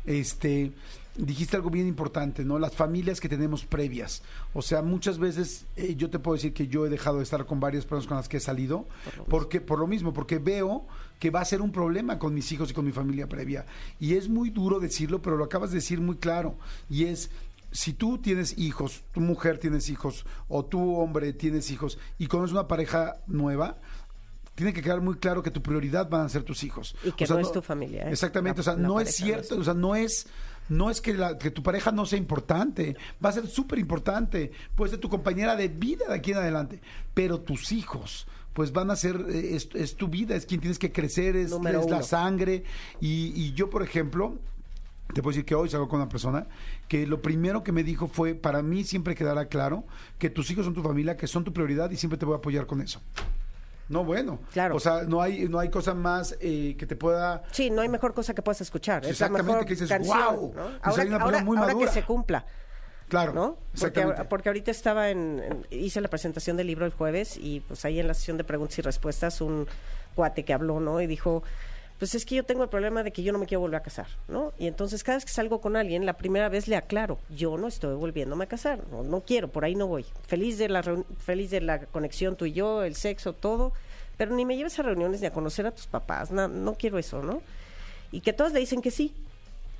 este, 0.04 0.72
dijiste 1.24 1.56
algo 1.56 1.70
bien 1.70 1.86
importante, 1.86 2.44
¿no? 2.44 2.58
Las 2.58 2.74
familias 2.74 3.20
que 3.20 3.28
tenemos 3.28 3.64
previas. 3.64 4.22
O 4.54 4.62
sea, 4.62 4.82
muchas 4.82 5.18
veces 5.18 5.66
eh, 5.76 5.94
yo 5.96 6.10
te 6.10 6.18
puedo 6.18 6.34
decir 6.36 6.52
que 6.52 6.66
yo 6.68 6.86
he 6.86 6.88
dejado 6.88 7.18
de 7.18 7.24
estar 7.24 7.44
con 7.46 7.60
varias 7.60 7.84
personas 7.84 8.06
con 8.06 8.16
las 8.16 8.28
que 8.28 8.38
he 8.38 8.40
salido, 8.40 8.86
porque 9.28 9.60
por 9.60 9.78
lo 9.78 9.86
mismo, 9.86 10.12
porque 10.12 10.38
veo 10.38 10.86
que 11.18 11.30
va 11.30 11.40
a 11.40 11.44
ser 11.44 11.60
un 11.62 11.70
problema 11.72 12.18
con 12.18 12.32
mis 12.34 12.50
hijos 12.52 12.70
y 12.70 12.74
con 12.74 12.84
mi 12.84 12.92
familia 12.92 13.28
previa. 13.28 13.66
Y 13.98 14.14
es 14.14 14.28
muy 14.28 14.50
duro 14.50 14.80
decirlo, 14.80 15.20
pero 15.20 15.36
lo 15.36 15.44
acabas 15.44 15.70
de 15.70 15.76
decir 15.76 16.00
muy 16.00 16.16
claro. 16.16 16.56
Y 16.88 17.04
es, 17.04 17.30
si 17.70 17.92
tú 17.92 18.18
tienes 18.18 18.56
hijos, 18.58 19.02
tu 19.12 19.20
mujer 19.20 19.58
tienes 19.58 19.88
hijos, 19.90 20.24
o 20.48 20.64
tu 20.64 20.96
hombre 20.96 21.32
tienes 21.34 21.70
hijos, 21.70 21.98
y 22.18 22.26
conoces 22.26 22.52
una 22.52 22.66
pareja 22.68 23.16
nueva, 23.26 23.76
tiene 24.54 24.72
que 24.72 24.82
quedar 24.82 25.00
muy 25.00 25.14
claro 25.16 25.42
que 25.42 25.50
tu 25.50 25.62
prioridad 25.62 26.08
van 26.10 26.22
a 26.22 26.28
ser 26.28 26.42
tus 26.42 26.64
hijos. 26.64 26.94
Y 27.04 27.12
que 27.12 27.26
no 27.26 27.38
es 27.38 27.52
tu 27.52 27.62
familia, 27.62 28.06
¿eh? 28.08 28.10
Exactamente, 28.12 28.58
La- 28.58 28.60
o 28.60 28.64
sea, 28.64 28.76
no 28.76 29.00
es 29.00 29.06
no 29.08 29.12
cierto, 29.26 29.54
es- 29.54 29.60
o 29.60 29.64
sea, 29.64 29.74
no 29.74 29.94
es 29.94 30.26
no 30.70 30.88
es 30.88 31.02
que, 31.02 31.12
la- 31.12 31.36
que 31.36 31.50
tu 31.50 31.62
pareja 31.62 31.92
no 31.92 32.06
sea 32.06 32.18
importante, 32.18 32.96
va 33.22 33.28
a 33.28 33.32
ser 33.32 33.46
súper 33.46 33.78
importante, 33.78 34.50
puede 34.74 34.92
ser 34.92 35.00
tu 35.00 35.10
compañera 35.10 35.54
de 35.56 35.68
vida 35.68 36.06
de 36.08 36.14
aquí 36.14 36.30
en 36.30 36.38
adelante, 36.38 36.80
pero 37.12 37.40
tus 37.40 37.70
hijos, 37.72 38.26
pues 38.54 38.72
van 38.72 38.90
a 38.90 38.96
ser, 38.96 39.16
eh, 39.28 39.56
es, 39.56 39.68
es 39.74 39.96
tu 39.96 40.08
vida, 40.08 40.34
es 40.34 40.46
quien 40.46 40.60
tienes 40.60 40.78
que 40.78 40.90
crecer, 40.90 41.36
es, 41.36 41.50
la 41.90 42.02
sangre, 42.02 42.64
y, 43.00 43.32
y 43.34 43.52
yo, 43.52 43.68
por 43.68 43.82
ejemplo, 43.82 44.38
te 45.12 45.22
puedo 45.22 45.32
decir 45.32 45.44
que 45.44 45.54
hoy 45.56 45.68
salgo 45.68 45.88
con 45.88 45.98
una 46.00 46.08
persona 46.08 46.46
que 46.86 47.04
lo 47.06 47.20
primero 47.20 47.64
que 47.64 47.72
me 47.72 47.82
dijo 47.82 48.06
fue, 48.06 48.34
para 48.34 48.62
mí 48.62 48.84
siempre 48.84 49.14
quedará 49.16 49.46
claro 49.46 49.84
que 50.18 50.30
tus 50.30 50.50
hijos 50.52 50.64
son 50.64 50.74
tu 50.74 50.82
familia, 50.82 51.16
que 51.16 51.26
son 51.26 51.42
tu 51.44 51.52
prioridad 51.52 51.90
y 51.90 51.96
siempre 51.96 52.16
te 52.16 52.24
voy 52.26 52.34
a 52.34 52.38
apoyar 52.38 52.66
con 52.66 52.80
eso. 52.80 53.00
No, 53.90 54.04
bueno. 54.04 54.38
Claro. 54.52 54.76
O 54.76 54.80
sea, 54.80 55.02
no 55.02 55.20
hay, 55.20 55.48
no 55.48 55.58
hay 55.58 55.68
cosa 55.68 55.92
más 55.94 56.34
eh, 56.40 56.76
que 56.78 56.86
te 56.86 56.96
pueda... 56.96 57.42
Sí, 57.50 57.68
no 57.70 57.82
hay 57.82 57.88
mejor 57.88 58.14
cosa 58.14 58.32
que 58.32 58.40
puedas 58.40 58.60
escuchar. 58.62 59.04
Exactamente, 59.04 59.52
mejor 59.52 59.64
que 59.66 59.74
dices. 59.74 59.90
¿no? 60.08 60.40
O 60.40 60.52
sea, 60.92 61.02
hay 61.02 61.08
una 61.08 61.18
ahora- 61.18 61.44
muy 61.44 61.58
ahora 61.58 61.74
que 61.74 61.88
se 61.88 62.02
cumpla. 62.04 62.46
Claro, 63.08 63.32
¿no? 63.32 63.58
Porque, 63.78 64.06
porque 64.28 64.48
ahorita 64.48 64.70
estaba 64.70 65.10
en, 65.10 65.42
en- 65.44 65.66
hice 65.70 66.00
la 66.00 66.06
presentación 66.06 66.56
del 66.56 66.68
libro 66.68 66.86
el 66.86 66.92
jueves 66.92 67.36
y 67.36 67.58
pues 67.58 67.84
ahí 67.84 67.98
en 67.98 68.06
la 68.06 68.14
sesión 68.14 68.36
de 68.36 68.44
preguntas 68.44 68.78
y 68.78 68.82
respuestas 68.82 69.40
un 69.40 69.66
cuate 70.14 70.44
que 70.44 70.52
habló, 70.52 70.78
¿no? 70.78 71.00
Y 71.00 71.08
dijo, 71.08 71.42
pues 72.00 72.14
es 72.16 72.26
que 72.26 72.34
yo 72.34 72.44
tengo 72.44 72.64
el 72.64 72.68
problema 72.68 73.04
de 73.04 73.12
que 73.12 73.22
yo 73.22 73.30
no 73.32 73.38
me 73.38 73.46
quiero 73.46 73.60
volver 73.60 73.76
a 73.78 73.82
casar, 73.84 74.08
¿no? 74.26 74.52
Y 74.58 74.66
entonces 74.66 75.04
cada 75.04 75.18
vez 75.18 75.24
que 75.24 75.30
salgo 75.30 75.60
con 75.60 75.76
alguien, 75.76 76.04
la 76.06 76.14
primera 76.14 76.48
vez 76.48 76.66
le 76.66 76.74
aclaro, 76.74 77.18
yo 77.28 77.56
no 77.56 77.68
estoy 77.68 77.94
volviéndome 77.94 78.44
a 78.44 78.48
casar, 78.48 78.80
no, 78.90 79.04
no 79.04 79.20
quiero, 79.20 79.46
por 79.48 79.64
ahí 79.64 79.76
no 79.76 79.86
voy. 79.86 80.04
Feliz 80.26 80.58
de 80.58 80.68
la 80.68 80.82
feliz 81.18 81.50
de 81.50 81.60
la 81.60 81.78
conexión 81.86 82.34
tú 82.34 82.46
y 82.46 82.52
yo, 82.52 82.82
el 82.82 82.96
sexo, 82.96 83.32
todo, 83.34 83.72
pero 84.16 84.34
ni 84.34 84.44
me 84.44 84.56
lleves 84.56 84.76
a 84.80 84.82
reuniones 84.82 85.20
ni 85.20 85.26
a 85.28 85.32
conocer 85.32 85.66
a 85.66 85.70
tus 85.70 85.86
papás, 85.86 86.32
na- 86.32 86.48
no 86.48 86.74
quiero 86.74 86.98
eso, 86.98 87.22
¿no? 87.22 87.40
Y 88.10 88.20
que 88.22 88.32
todos 88.32 88.52
le 88.52 88.58
dicen 88.58 88.82
que 88.82 88.90
sí, 88.90 89.14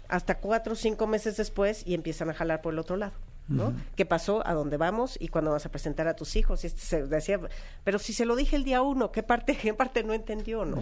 hasta 0.09 0.37
cuatro 0.39 0.75
o 0.75 0.77
cinco 0.77 1.07
meses 1.09 1.37
después 1.37 1.83
y 1.87 1.95
empiezan 1.95 2.31
a 2.31 2.35
jalar 2.35 2.61
por 2.63 2.73
el 2.75 2.79
otro 2.79 2.97
lado. 2.97 3.13
¿no? 3.49 3.73
¿Qué 3.97 4.07
pasó? 4.07 4.47
¿A 4.47 4.55
dónde 4.55 4.77
vamos? 4.77 5.17
¿Y 5.21 5.27
cuándo 5.27 5.51
vas 5.51 5.67
a 5.67 5.71
presentar 5.71 6.07
a 6.07 6.15
tus 6.15 6.37
hijos? 6.37 6.63
Y 6.63 6.69
este 6.69 6.81
se 6.83 7.03
decía, 7.09 7.41
pero 7.83 7.99
si 7.99 8.13
se 8.13 8.25
lo 8.25 8.37
dije 8.37 8.55
el 8.55 8.63
día 8.63 8.81
uno, 8.83 9.11
¿qué 9.11 9.25
parte, 9.25 9.57
qué 9.61 9.75
parte 9.75 10.05
no 10.05 10.13
entendió, 10.15 10.65
no? 10.65 10.77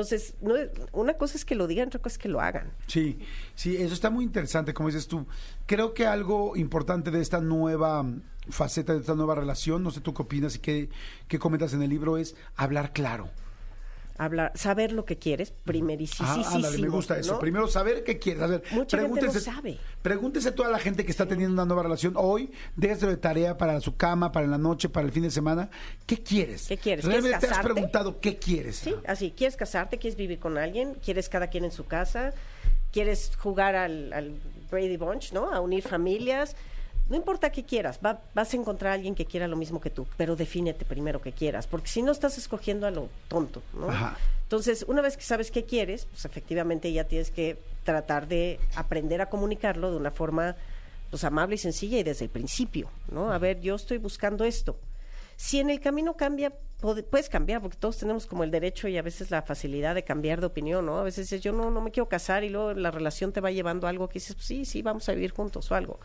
Entonces, 0.00 0.34
no, 0.40 0.54
una 0.92 1.14
cosa 1.14 1.36
es 1.36 1.44
que 1.44 1.54
lo 1.54 1.66
digan, 1.66 1.88
otra 1.88 2.00
cosa 2.00 2.14
es 2.14 2.18
que 2.18 2.28
lo 2.28 2.40
hagan. 2.40 2.72
Sí, 2.86 3.18
sí, 3.54 3.76
eso 3.76 3.94
está 3.94 4.10
muy 4.10 4.24
interesante, 4.24 4.72
como 4.72 4.88
dices 4.88 5.06
tú. 5.06 5.26
Creo 5.66 5.94
que 5.94 6.06
algo 6.06 6.56
importante 6.56 7.10
de 7.10 7.20
esta 7.20 7.40
nueva 7.40 8.04
faceta, 8.48 8.94
de 8.94 9.00
esta 9.00 9.14
nueva 9.14 9.34
relación, 9.34 9.82
no 9.82 9.90
sé 9.90 10.00
tú 10.00 10.14
qué 10.14 10.22
opinas 10.22 10.56
y 10.56 10.58
qué, 10.60 10.88
qué 11.28 11.38
comentas 11.38 11.74
en 11.74 11.82
el 11.82 11.90
libro, 11.90 12.16
es 12.16 12.34
hablar 12.56 12.92
claro. 12.92 13.28
Hablar, 14.22 14.52
saber 14.54 14.92
lo 14.92 15.06
que 15.06 15.16
quieres, 15.16 15.54
Ah, 15.56 15.60
primerísimo. 15.64 16.28
ándale, 16.28 16.76
me 16.76 16.88
gusta 16.88 17.18
eso. 17.18 17.32
¿no? 17.32 17.38
Primero 17.38 17.66
saber 17.68 18.04
qué 18.04 18.18
quieres. 18.18 18.42
A 18.42 18.46
ver, 18.48 18.62
Mucha 18.70 18.98
gente 18.98 19.08
no 19.08 19.14
pregúntese, 19.16 19.40
sabe. 19.40 19.78
pregúntese 20.02 20.48
a 20.50 20.54
toda 20.54 20.68
la 20.68 20.78
gente 20.78 21.06
que 21.06 21.10
está 21.10 21.26
teniendo 21.26 21.54
una 21.54 21.64
nueva 21.64 21.84
relación 21.84 22.12
hoy, 22.16 22.50
déjaselo 22.76 23.12
de 23.12 23.16
tarea 23.16 23.56
para 23.56 23.80
su 23.80 23.96
cama, 23.96 24.30
para 24.30 24.46
la 24.46 24.58
noche, 24.58 24.90
para 24.90 25.06
el 25.06 25.12
fin 25.12 25.22
de 25.22 25.30
semana. 25.30 25.70
¿Qué 26.04 26.22
quieres? 26.22 26.68
¿Qué 26.68 26.76
quieres? 26.76 27.06
¿Realmente 27.06 27.38
¿Quieres 27.38 27.48
te 27.48 27.60
has 27.60 27.64
preguntado 27.64 28.20
qué 28.20 28.36
quieres? 28.36 28.76
Sí, 28.76 28.94
así, 29.06 29.32
¿quieres 29.34 29.56
casarte? 29.56 29.96
¿Quieres 29.98 30.18
vivir 30.18 30.38
con 30.38 30.58
alguien? 30.58 30.94
¿Quieres 31.02 31.30
cada 31.30 31.46
quien 31.46 31.64
en 31.64 31.72
su 31.72 31.86
casa? 31.86 32.34
¿Quieres 32.92 33.32
jugar 33.38 33.74
al, 33.74 34.12
al 34.12 34.34
Brady 34.70 34.96
Bunch, 34.98 35.32
¿no? 35.32 35.50
A 35.50 35.60
unir 35.60 35.82
familias. 35.82 36.56
No 37.10 37.16
importa 37.16 37.50
qué 37.50 37.64
quieras, 37.64 37.98
va- 38.04 38.20
vas 38.34 38.54
a 38.54 38.56
encontrar 38.56 38.92
a 38.92 38.94
alguien 38.94 39.14
que 39.14 39.26
quiera 39.26 39.46
lo 39.48 39.56
mismo 39.56 39.80
que 39.80 39.90
tú, 39.90 40.06
pero 40.16 40.36
defínete 40.36 40.84
primero 40.84 41.20
qué 41.20 41.32
quieras, 41.32 41.66
porque 41.66 41.88
si 41.88 42.00
no 42.02 42.12
estás 42.12 42.38
escogiendo 42.38 42.86
a 42.86 42.90
lo 42.90 43.08
tonto, 43.28 43.62
¿no? 43.74 43.90
Ajá. 43.90 44.16
Entonces, 44.44 44.84
una 44.88 45.02
vez 45.02 45.16
que 45.16 45.22
sabes 45.24 45.50
qué 45.50 45.64
quieres, 45.64 46.06
pues 46.06 46.24
efectivamente 46.24 46.92
ya 46.92 47.04
tienes 47.04 47.30
que 47.30 47.58
tratar 47.84 48.26
de 48.28 48.58
aprender 48.76 49.20
a 49.20 49.26
comunicarlo 49.28 49.90
de 49.90 49.96
una 49.96 50.10
forma 50.10 50.56
pues 51.10 51.24
amable 51.24 51.56
y 51.56 51.58
sencilla 51.58 51.98
y 51.98 52.04
desde 52.04 52.24
el 52.26 52.30
principio, 52.30 52.88
¿no? 53.10 53.32
A 53.32 53.38
ver, 53.38 53.60
yo 53.60 53.74
estoy 53.74 53.98
buscando 53.98 54.44
esto. 54.44 54.76
Si 55.36 55.58
en 55.58 55.70
el 55.70 55.80
camino 55.80 56.16
cambia, 56.16 56.52
puedes 57.10 57.28
cambiar, 57.28 57.60
porque 57.60 57.76
todos 57.76 57.96
tenemos 57.96 58.26
como 58.26 58.44
el 58.44 58.50
derecho 58.52 58.86
y 58.86 58.96
a 58.98 59.02
veces 59.02 59.30
la 59.32 59.42
facilidad 59.42 59.94
de 59.96 60.04
cambiar 60.04 60.38
de 60.40 60.46
opinión, 60.46 60.86
¿no? 60.86 60.98
A 60.98 61.02
veces 61.02 61.26
dices, 61.26 61.40
yo 61.40 61.50
no, 61.52 61.70
no 61.70 61.80
me 61.80 61.90
quiero 61.90 62.08
casar 62.08 62.44
y 62.44 62.50
luego 62.50 62.74
la 62.74 62.90
relación 62.92 63.32
te 63.32 63.40
va 63.40 63.50
llevando 63.50 63.86
a 63.86 63.90
algo 63.90 64.08
que 64.08 64.14
dices, 64.20 64.36
pues 64.36 64.46
sí, 64.46 64.64
sí, 64.64 64.82
vamos 64.82 65.08
a 65.08 65.12
vivir 65.12 65.32
juntos 65.32 65.68
o 65.72 65.74
algo. 65.74 65.98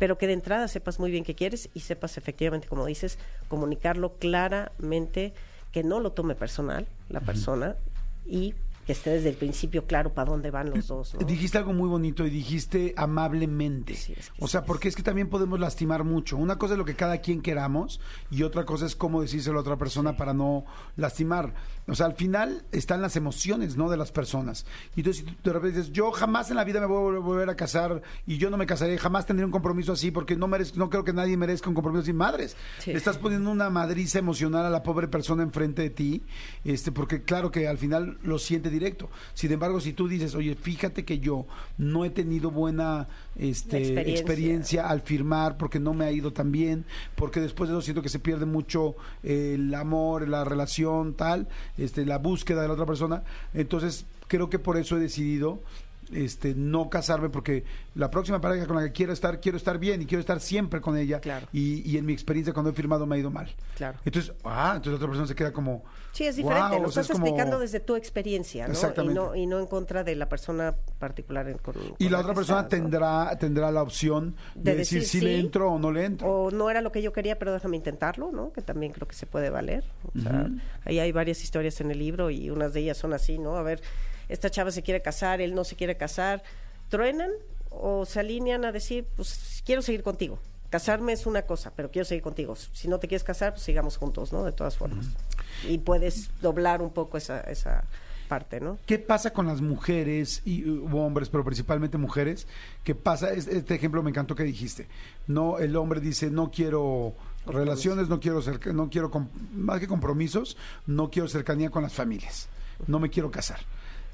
Pero 0.00 0.18
que 0.18 0.26
de 0.26 0.32
entrada 0.32 0.66
sepas 0.66 0.98
muy 0.98 1.12
bien 1.12 1.24
qué 1.24 1.36
quieres 1.36 1.68
y 1.74 1.80
sepas 1.80 2.16
efectivamente, 2.16 2.66
como 2.66 2.86
dices, 2.86 3.18
comunicarlo 3.48 4.14
claramente, 4.14 5.34
que 5.70 5.84
no 5.84 6.00
lo 6.00 6.10
tome 6.10 6.34
personal 6.34 6.88
la 7.10 7.20
persona 7.20 7.76
y 8.26 8.54
que 8.90 8.94
esté 8.94 9.10
desde 9.10 9.28
el 9.28 9.36
principio 9.36 9.86
claro 9.86 10.12
para 10.12 10.32
dónde 10.32 10.50
van 10.50 10.70
los 10.70 10.88
dos, 10.88 11.14
¿no? 11.14 11.24
Dijiste 11.24 11.58
algo 11.58 11.72
muy 11.72 11.88
bonito 11.88 12.26
y 12.26 12.30
dijiste 12.30 12.92
amablemente. 12.96 13.94
Sí, 13.94 14.14
es 14.18 14.30
que 14.30 14.44
o 14.44 14.48
sea, 14.48 14.62
sí, 14.62 14.66
porque 14.66 14.88
es 14.88 14.96
que 14.96 15.04
también 15.04 15.28
podemos 15.28 15.60
lastimar 15.60 16.02
mucho. 16.02 16.36
Una 16.36 16.58
cosa 16.58 16.74
es 16.74 16.78
lo 16.78 16.84
que 16.84 16.96
cada 16.96 17.18
quien 17.18 17.40
queramos 17.40 18.00
y 18.32 18.42
otra 18.42 18.64
cosa 18.64 18.86
es 18.86 18.96
cómo 18.96 19.22
decírselo 19.22 19.58
a 19.58 19.60
otra 19.60 19.76
persona 19.76 20.16
para 20.16 20.34
no 20.34 20.64
lastimar. 20.96 21.54
O 21.86 21.94
sea, 21.94 22.06
al 22.06 22.14
final 22.14 22.64
están 22.72 23.00
las 23.00 23.14
emociones, 23.14 23.76
¿no? 23.76 23.88
De 23.88 23.96
las 23.96 24.10
personas. 24.10 24.66
Y 24.96 25.00
entonces, 25.00 25.24
si 25.24 25.32
tú 25.36 25.50
de 25.50 25.52
repente 25.52 25.78
dices, 25.78 25.92
yo 25.92 26.10
jamás 26.10 26.50
en 26.50 26.56
la 26.56 26.64
vida 26.64 26.80
me 26.80 26.86
voy 26.86 27.14
a 27.14 27.20
volver 27.20 27.48
a 27.48 27.54
casar 27.54 28.02
y 28.26 28.38
yo 28.38 28.50
no 28.50 28.56
me 28.56 28.66
casaré, 28.66 28.98
jamás 28.98 29.24
tendré 29.24 29.44
un 29.44 29.52
compromiso 29.52 29.92
así 29.92 30.10
porque 30.10 30.34
no 30.34 30.48
merezco, 30.48 30.78
no 30.78 30.90
creo 30.90 31.04
que 31.04 31.12
nadie 31.12 31.36
merezca 31.36 31.68
un 31.68 31.76
compromiso 31.76 32.06
sin 32.06 32.16
madres. 32.16 32.56
Le 32.86 32.94
estás 32.94 33.18
poniendo 33.18 33.52
una 33.52 33.70
madriza 33.70 34.18
emocional 34.18 34.66
a 34.66 34.70
la 34.70 34.82
pobre 34.82 35.06
persona 35.06 35.44
enfrente 35.44 35.82
de 35.82 35.90
ti, 35.90 36.22
este, 36.64 36.90
porque 36.90 37.22
claro 37.22 37.52
que 37.52 37.68
al 37.68 37.78
final 37.78 38.18
lo 38.22 38.40
siente 38.40 38.70
directo. 38.80 39.08
Sin 39.34 39.52
embargo, 39.52 39.80
si 39.80 39.92
tú 39.92 40.08
dices, 40.08 40.34
oye, 40.34 40.56
fíjate 40.56 41.04
que 41.04 41.20
yo 41.20 41.46
no 41.78 42.04
he 42.04 42.10
tenido 42.10 42.50
buena 42.50 43.06
este, 43.36 43.78
Experiencia. 43.78 44.12
experiencia. 44.12 44.88
al 44.88 45.00
firmar 45.02 45.56
porque 45.56 45.78
no 45.78 45.94
me 45.94 46.04
ha 46.06 46.10
ido 46.10 46.32
tan 46.32 46.50
bien, 46.50 46.84
porque 47.14 47.40
después 47.40 47.70
de 47.70 47.76
eso 47.76 47.82
siento 47.82 48.02
que 48.02 48.08
se 48.08 48.18
pierde 48.18 48.46
mucho 48.46 48.96
eh, 49.22 49.52
el 49.54 49.72
amor, 49.74 50.26
la 50.28 50.42
relación, 50.44 51.14
tal, 51.14 51.46
este, 51.78 52.04
la 52.04 52.18
búsqueda 52.18 52.62
de 52.62 52.68
la 52.68 52.74
otra 52.74 52.86
persona. 52.86 53.22
Entonces, 53.54 54.06
creo 54.26 54.50
que 54.50 54.58
por 54.58 54.76
eso 54.76 54.96
he 54.96 55.00
decidido 55.00 55.60
este 56.12 56.54
no 56.54 56.88
casarme 56.90 57.28
porque 57.30 57.64
la 57.94 58.10
próxima 58.10 58.40
pareja 58.40 58.66
con 58.66 58.76
la 58.76 58.82
que 58.84 58.92
quiero 58.92 59.12
estar 59.12 59.40
quiero 59.40 59.56
estar 59.56 59.78
bien 59.78 60.02
y 60.02 60.06
quiero 60.06 60.20
estar 60.20 60.40
siempre 60.40 60.80
con 60.80 60.96
ella 60.96 61.20
Claro. 61.20 61.46
y, 61.52 61.88
y 61.90 61.96
en 61.98 62.06
mi 62.06 62.12
experiencia 62.12 62.52
cuando 62.52 62.70
he 62.70 62.72
firmado 62.74 63.06
me 63.06 63.16
ha 63.16 63.18
ido 63.18 63.30
mal 63.30 63.48
Claro. 63.76 63.98
entonces 64.04 64.32
ah 64.44 64.72
entonces 64.76 64.92
la 64.92 64.96
otra 64.96 65.08
persona 65.08 65.26
se 65.26 65.34
queda 65.34 65.52
como 65.52 65.84
Sí, 66.12 66.24
es 66.26 66.34
diferente. 66.34 66.76
Lo 66.80 66.88
o 66.88 66.90
sea, 66.90 67.02
estás 67.02 67.10
es 67.10 67.12
como- 67.12 67.26
explicando 67.26 67.60
desde 67.60 67.78
tu 67.78 67.94
experiencia, 67.94 68.64
¿no? 68.66 68.70
Y 68.70 68.74
Exactamente. 68.74 69.14
no, 69.14 69.36
y 69.36 69.46
no 69.46 69.60
en 69.60 69.66
contra 69.68 70.02
de 70.02 70.16
la 70.16 70.28
persona 70.28 70.74
particular. 70.98 71.46
en- 71.48 71.58
con- 71.58 71.76
y 71.98 72.04
con 72.06 72.12
la 72.12 72.18
otra 72.18 72.34
persona 72.34 72.60
estás, 72.62 72.80
¿no? 72.80 72.84
tendrá 72.90 73.36
tendrá 73.38 73.70
la 73.70 73.80
opción 73.80 74.34
de, 74.56 74.72
De 74.72 74.76
decir, 74.78 75.02
decir 75.02 75.20
si 75.20 75.24
le 75.24 75.34
sí, 75.36 75.40
entro 75.40 75.70
o 75.70 75.78
no 75.78 75.92
le 75.92 76.04
entro 76.04 76.28
O 76.28 76.50
no 76.50 76.68
era 76.68 76.80
lo 76.80 76.90
que 76.90 77.00
yo 77.00 77.12
quería, 77.12 77.38
pero 77.38 77.52
déjame 77.52 77.76
intentarlo, 77.76 78.32
¿no? 78.32 78.52
Que 78.52 78.60
también 78.60 78.90
creo 78.92 79.06
que 79.06 79.14
se 79.14 79.26
puede 79.26 79.50
valer. 79.50 79.84
O 80.12 80.18
sea, 80.20 80.50
ahí 80.84 80.98
hay 80.98 81.12
varias 81.12 81.44
historias 81.44 81.80
en 81.80 81.92
el 81.92 82.00
libro 82.00 82.28
y 82.28 82.50
unas 82.50 82.72
de 82.74 82.80
ellas 82.80 82.96
son 82.98 83.12
así, 83.12 83.38
¿no? 83.38 83.54
A 83.56 83.62
ver, 83.62 83.80
esta 84.30 84.50
chava 84.50 84.70
se 84.70 84.82
quiere 84.82 85.02
casar, 85.02 85.40
él 85.40 85.54
no 85.54 85.64
se 85.64 85.76
quiere 85.76 85.96
casar. 85.96 86.42
¿Truenan 86.88 87.30
o 87.70 88.04
se 88.04 88.20
alinean 88.20 88.64
a 88.64 88.72
decir, 88.72 89.06
pues 89.16 89.62
quiero 89.64 89.82
seguir 89.82 90.02
contigo? 90.02 90.38
Casarme 90.70 91.12
es 91.12 91.26
una 91.26 91.42
cosa, 91.42 91.72
pero 91.74 91.90
quiero 91.90 92.04
seguir 92.06 92.22
contigo. 92.22 92.54
Si 92.56 92.86
no 92.88 92.98
te 92.98 93.08
quieres 93.08 93.24
casar, 93.24 93.52
pues 93.54 93.62
sigamos 93.64 93.96
juntos, 93.96 94.32
¿no? 94.32 94.44
De 94.44 94.52
todas 94.52 94.76
formas. 94.76 95.06
Y 95.68 95.78
puedes 95.78 96.30
doblar 96.40 96.80
un 96.80 96.90
poco 96.90 97.16
esa, 97.18 97.40
esa 97.40 97.82
parte, 98.28 98.60
¿no? 98.60 98.78
¿Qué 98.86 99.00
pasa 99.00 99.32
con 99.32 99.46
las 99.48 99.60
mujeres 99.60 100.42
y 100.44 100.64
u 100.68 100.96
hombres, 100.98 101.28
pero 101.28 101.42
principalmente 101.44 101.98
mujeres? 101.98 102.46
¿Qué 102.84 102.94
pasa? 102.94 103.32
Es- 103.32 103.48
Este 103.48 103.74
ejemplo 103.74 104.00
me 104.04 104.10
encantó 104.10 104.36
que 104.36 104.44
dijiste. 104.44 104.86
No, 105.26 105.58
el 105.58 105.74
hombre 105.74 105.98
dice 106.00 106.30
no 106.30 106.52
quiero 106.52 107.14
relaciones, 107.46 108.08
no 108.08 108.20
quiero 108.20 108.40
cerca- 108.40 108.72
no 108.72 108.88
quiero 108.90 109.10
más 109.52 109.80
que 109.80 109.88
compromisos, 109.88 110.56
no 110.86 111.10
quiero 111.10 111.26
cercanía 111.28 111.70
con 111.70 111.82
las 111.82 111.92
familias. 111.94 112.48
no 112.86 112.98
me 113.00 113.10
quiero 113.10 113.30
casar. 113.30 113.58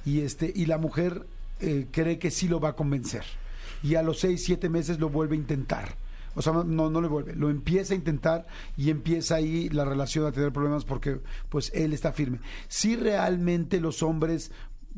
Y, 0.07 0.23
este, 0.23 0.51
y 0.55 0.65
la 0.65 0.79
mujer 0.79 1.27
eh, 1.61 1.87
cree 1.91 2.19
que 2.19 2.31
sí 2.31 2.49
lo 2.49 2.61
va 2.61 2.71
a 2.71 2.77
convencer. 2.77 3.25
Y 3.83 3.97
a 3.97 4.03
los 4.03 4.21
seis, 4.21 4.43
siete 4.45 4.71
meses 4.71 4.99
lo 4.99 5.11
vuelve 5.11 5.37
a 5.37 5.39
intentar. 5.39 5.97
O 6.35 6.43
sea, 6.43 6.53
no, 6.53 6.91
no 6.91 7.01
le 7.01 7.09
vuelve, 7.09 7.35
lo 7.35 7.49
empieza 7.49 7.95
a 7.95 7.97
intentar 7.97 8.47
y 8.77 8.91
empieza 8.91 9.37
ahí 9.37 9.71
la 9.71 9.87
relación 9.87 10.27
a 10.27 10.33
tener 10.33 10.53
problemas 10.53 10.85
porque 10.85 11.19
pues 11.49 11.73
él 11.75 11.95
está 11.95 12.13
firme. 12.13 12.41
Si 12.69 12.95
realmente 12.95 13.81
los 13.81 14.03
hombres 14.03 14.53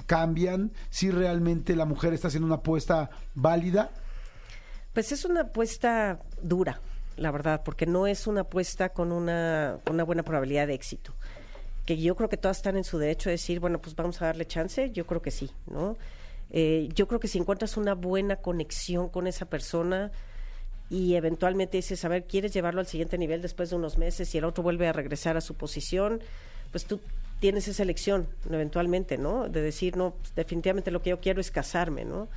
cambian, 0.06 0.72
si 0.90 1.10
realmente 1.10 1.76
la 1.76 1.84
mujer 1.84 2.12
está 2.12 2.26
haciendo 2.28 2.46
una 2.46 2.56
apuesta 2.56 3.10
válida, 3.34 3.90
Pues 4.92 5.12
es 5.12 5.24
una 5.24 5.42
apuesta 5.42 6.18
dura, 6.42 6.80
la 7.16 7.30
verdad, 7.30 7.62
porque 7.64 7.86
no 7.86 8.08
es 8.08 8.26
una 8.26 8.40
apuesta 8.40 8.88
con 8.88 9.12
una, 9.12 9.78
una 9.88 10.02
buena 10.02 10.24
probabilidad 10.24 10.66
de 10.66 10.74
éxito. 10.74 11.14
Que 11.88 11.96
yo 11.96 12.14
creo 12.16 12.28
que 12.28 12.36
todas 12.36 12.58
están 12.58 12.76
en 12.76 12.84
su 12.84 12.98
derecho 12.98 13.30
de 13.30 13.36
decir, 13.36 13.60
bueno, 13.60 13.80
pues 13.80 13.96
vamos 13.96 14.20
a 14.20 14.26
darle 14.26 14.44
chance, 14.44 14.90
yo 14.90 15.06
creo 15.06 15.22
que 15.22 15.30
sí, 15.30 15.50
¿no? 15.66 15.96
Eh, 16.50 16.90
yo 16.94 17.08
creo 17.08 17.18
que 17.18 17.28
si 17.28 17.38
encuentras 17.38 17.78
una 17.78 17.94
buena 17.94 18.36
conexión 18.36 19.08
con 19.08 19.26
esa 19.26 19.46
persona 19.46 20.12
y 20.90 21.14
eventualmente 21.14 21.78
dices, 21.78 22.04
a 22.04 22.08
ver, 22.08 22.26
quieres 22.26 22.52
llevarlo 22.52 22.80
al 22.80 22.86
siguiente 22.86 23.16
nivel 23.16 23.40
después 23.40 23.70
de 23.70 23.76
unos 23.76 23.96
meses 23.96 24.34
y 24.34 24.36
el 24.36 24.44
otro 24.44 24.62
vuelve 24.62 24.86
a 24.86 24.92
regresar 24.92 25.38
a 25.38 25.40
su 25.40 25.54
posición, 25.54 26.20
pues 26.72 26.84
tú 26.84 27.00
tienes 27.40 27.68
esa 27.68 27.84
elección 27.84 28.28
eventualmente, 28.50 29.16
¿no? 29.16 29.48
De 29.48 29.62
decir, 29.62 29.96
no, 29.96 30.10
pues, 30.10 30.34
definitivamente 30.34 30.90
lo 30.90 31.00
que 31.00 31.08
yo 31.08 31.20
quiero 31.20 31.40
es 31.40 31.50
casarme, 31.50 32.04
¿no? 32.04 32.28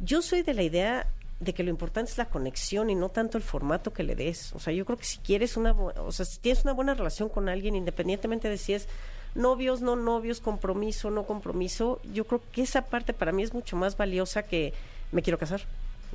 Yo 0.00 0.22
soy 0.22 0.40
de 0.40 0.54
la 0.54 0.62
idea 0.62 1.06
de 1.38 1.52
que 1.52 1.62
lo 1.62 1.70
importante 1.70 2.10
es 2.10 2.18
la 2.18 2.26
conexión 2.26 2.88
y 2.88 2.94
no 2.94 3.10
tanto 3.10 3.36
el 3.36 3.44
formato 3.44 3.92
que 3.92 4.02
le 4.02 4.14
des. 4.14 4.52
O 4.54 4.58
sea, 4.58 4.72
yo 4.72 4.84
creo 4.84 4.96
que 4.96 5.04
si 5.04 5.18
quieres 5.18 5.56
una, 5.56 5.72
o 5.72 6.12
sea, 6.12 6.24
si 6.24 6.38
tienes 6.38 6.64
una 6.64 6.72
buena 6.72 6.94
relación 6.94 7.28
con 7.28 7.48
alguien, 7.48 7.76
independientemente 7.76 8.48
de 8.48 8.56
si 8.56 8.72
es 8.74 8.88
novios, 9.34 9.82
no 9.82 9.96
novios, 9.96 10.40
compromiso, 10.40 11.10
no 11.10 11.26
compromiso, 11.26 12.00
yo 12.12 12.26
creo 12.26 12.40
que 12.52 12.62
esa 12.62 12.86
parte 12.86 13.12
para 13.12 13.32
mí 13.32 13.42
es 13.42 13.52
mucho 13.52 13.76
más 13.76 13.96
valiosa 13.96 14.44
que 14.44 14.72
me 15.12 15.22
quiero 15.22 15.38
casar, 15.38 15.60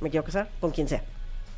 me 0.00 0.10
quiero 0.10 0.24
casar 0.24 0.50
con 0.60 0.72
quien 0.72 0.88
sea, 0.88 1.04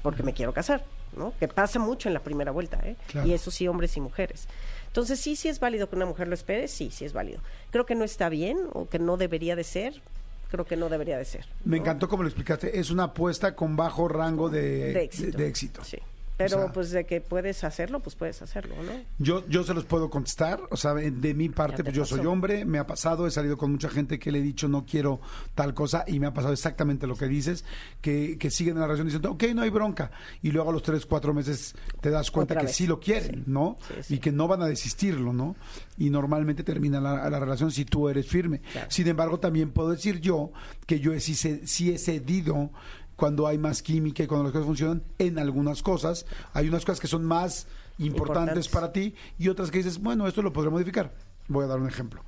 porque 0.02 0.22
me 0.22 0.34
quiero 0.34 0.52
casar, 0.52 0.84
¿no? 1.16 1.32
Que 1.40 1.48
pasa 1.48 1.78
mucho 1.78 2.08
en 2.08 2.14
la 2.14 2.20
primera 2.20 2.52
vuelta, 2.52 2.78
¿eh? 2.84 2.96
Claro. 3.06 3.26
Y 3.26 3.32
eso 3.32 3.50
sí, 3.50 3.66
hombres 3.66 3.96
y 3.96 4.00
mujeres. 4.00 4.46
Entonces, 4.88 5.18
sí, 5.18 5.36
sí 5.36 5.48
es 5.48 5.58
válido 5.58 5.88
que 5.88 5.96
una 5.96 6.06
mujer 6.06 6.28
lo 6.28 6.34
espere, 6.34 6.68
sí, 6.68 6.90
sí 6.90 7.06
es 7.06 7.14
válido. 7.14 7.40
Creo 7.70 7.86
que 7.86 7.94
no 7.94 8.04
está 8.04 8.28
bien 8.28 8.58
o 8.74 8.88
que 8.88 8.98
no 8.98 9.16
debería 9.16 9.56
de 9.56 9.64
ser, 9.64 10.02
creo 10.50 10.64
que 10.64 10.76
no 10.76 10.88
debería 10.88 11.18
de 11.18 11.24
ser. 11.24 11.44
me 11.64 11.76
encantó 11.78 12.08
como 12.08 12.22
lo 12.22 12.28
explicaste, 12.28 12.78
es 12.78 12.90
una 12.90 13.04
apuesta 13.04 13.54
con 13.54 13.76
bajo 13.76 14.08
rango 14.08 14.48
de, 14.50 14.92
de 14.92 15.02
éxito. 15.04 15.36
de- 15.36 15.44
de 15.44 15.48
éxito. 15.48 15.84
Sí. 15.84 15.98
Pero 16.36 16.56
O 16.58 16.62
sea- 16.62 16.72
pues 16.72 16.90
de 16.90 17.06
que 17.06 17.20
puedes 17.20 17.62
hacerlo, 17.62 18.00
pues 18.00 18.16
puedes 18.16 18.42
hacerlo, 18.42 18.74
¿no? 18.82 18.90
Yo, 19.18 19.46
yo 19.48 19.62
se 19.62 19.72
los 19.72 19.84
puedo 19.84 20.10
contestar, 20.10 20.60
o 20.70 20.76
sea, 20.76 20.92
de 20.94 21.32
mi 21.34 21.48
parte, 21.48 21.84
pues 21.84 21.94
yo 21.94 22.04
soy 22.04 22.26
hombre, 22.26 22.64
me 22.64 22.78
ha 22.78 22.86
pasado, 22.88 23.26
he 23.26 23.30
salido 23.30 23.56
con 23.56 23.70
mucha 23.70 23.88
gente 23.88 24.18
que 24.18 24.32
le 24.32 24.40
he 24.40 24.42
dicho 24.42 24.66
no 24.66 24.84
quiero 24.84 25.20
tal 25.54 25.74
cosa 25.74 26.04
y 26.08 26.18
me 26.18 26.26
ha 26.26 26.34
pasado 26.34 26.52
exactamente 26.52 27.06
lo 27.06 27.14
que 27.16 27.28
dices, 27.28 27.64
que, 28.00 28.36
que 28.36 28.50
siguen 28.50 28.74
en 28.74 28.80
la 28.80 28.86
relación 28.86 29.06
diciendo, 29.06 29.30
ok, 29.30 29.44
no 29.54 29.62
hay 29.62 29.70
bronca, 29.70 30.10
y 30.42 30.50
luego 30.50 30.70
a 30.70 30.72
los 30.72 30.82
tres, 30.82 31.06
cuatro 31.06 31.32
meses 31.32 31.74
te 32.00 32.10
das 32.10 32.32
cuenta 32.32 32.54
Otra 32.54 32.62
que 32.62 32.66
vez. 32.66 32.76
sí 32.76 32.86
lo 32.88 32.98
quieren, 32.98 33.36
Sí. 33.36 33.42
¿no? 33.46 33.76
Sí, 33.86 33.94
sí. 34.02 34.14
Y 34.14 34.18
que 34.18 34.32
no 34.32 34.48
van 34.48 34.62
a 34.62 34.66
desistirlo, 34.66 35.32
¿no? 35.32 35.54
Y 35.98 36.10
normalmente 36.10 36.64
termina 36.64 37.00
la, 37.00 37.30
la 37.30 37.38
relación 37.38 37.70
si 37.70 37.84
tú 37.84 38.08
eres 38.08 38.26
firme. 38.26 38.60
Claro. 38.72 38.90
Sin 38.90 39.06
embargo, 39.06 39.38
también 39.38 39.70
puedo 39.70 39.90
decir 39.90 40.20
yo 40.20 40.50
que 40.86 40.98
yo 40.98 41.12
he, 41.12 41.20
sí, 41.20 41.34
sí 41.36 41.92
he 41.92 41.98
cedido 41.98 42.70
cuando 43.16 43.46
hay 43.46 43.58
más 43.58 43.82
química 43.82 44.22
y 44.22 44.26
cuando 44.26 44.44
las 44.44 44.52
cosas 44.52 44.66
funcionan 44.66 45.02
en 45.18 45.38
algunas 45.38 45.82
cosas. 45.82 46.26
Hay 46.52 46.68
unas 46.68 46.84
cosas 46.84 47.00
que 47.00 47.06
son 47.06 47.24
más 47.24 47.66
importantes 47.98 48.66
Importantes. 48.66 48.68
para 48.68 48.92
ti 48.92 49.14
y 49.38 49.48
otras 49.48 49.70
que 49.70 49.78
dices, 49.78 50.00
bueno, 50.00 50.26
esto 50.26 50.42
lo 50.42 50.52
podré 50.52 50.70
modificar. 50.70 51.12
Voy 51.48 51.64
a 51.64 51.68
dar 51.68 51.78
un 51.78 51.88
ejemplo. 51.88 52.22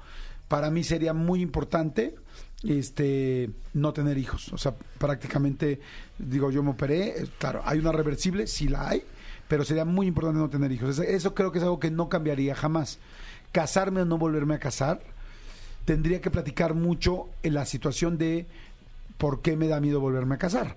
Para 0.49 0.71
mí 0.71 0.85
sería 0.85 1.13
muy 1.13 1.43
importante 1.43 2.15
este 2.63 3.51
no 3.75 3.93
tener 3.93 4.19
hijos. 4.19 4.53
O 4.53 4.59
sea, 4.59 4.75
prácticamente, 4.99 5.81
digo, 6.19 6.51
yo 6.51 6.63
me 6.63 6.71
operé, 6.71 7.23
eh, 7.23 7.29
claro, 7.39 7.63
hay 7.65 7.79
una 7.79 7.93
reversible, 7.93 8.47
sí 8.47 8.69
la 8.69 8.89
hay, 8.89 9.03
pero 9.49 9.65
sería 9.65 9.85
muy 9.85 10.07
importante 10.07 10.39
no 10.39 10.49
tener 10.49 10.71
hijos. 10.73 10.99
Eso 10.99 11.35
creo 11.35 11.53
que 11.53 11.59
es 11.59 11.65
algo 11.65 11.81
que 11.81 11.91
no 11.91 12.09
cambiaría 12.09 12.55
jamás. 12.55 12.99
Casarme 13.53 14.03
o 14.03 14.05
no 14.05 14.19
volverme 14.19 14.55
a 14.55 14.59
casar, 14.59 15.01
tendría 15.85 16.21
que 16.21 16.31
platicar 16.31 16.75
mucho 16.75 17.29
en 17.43 17.55
la 17.55 17.65
situación 17.65 18.19
de 18.19 18.47
por 19.19 19.43
qué 19.43 19.57
me 19.57 19.69
da 19.69 19.81
miedo 19.81 20.01
volverme 20.01 20.35
a 20.35 20.39
casar. 20.39 20.77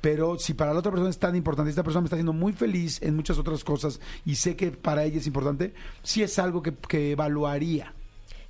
Pero 0.00 0.38
si 0.38 0.54
para 0.54 0.72
la 0.72 0.78
otra 0.78 0.90
persona 0.90 1.10
es 1.10 1.18
tan 1.18 1.36
importante, 1.36 1.68
esta 1.70 1.82
persona 1.82 2.00
me 2.02 2.06
está 2.06 2.16
haciendo 2.16 2.32
muy 2.32 2.52
feliz 2.54 3.02
en 3.02 3.14
muchas 3.16 3.36
otras 3.38 3.62
cosas 3.64 4.00
y 4.24 4.36
sé 4.36 4.56
que 4.56 4.70
para 4.70 5.04
ella 5.04 5.18
es 5.18 5.26
importante, 5.26 5.74
sí 6.02 6.22
es 6.22 6.38
algo 6.38 6.62
que, 6.62 6.72
que 6.74 7.10
evaluaría. 7.12 7.92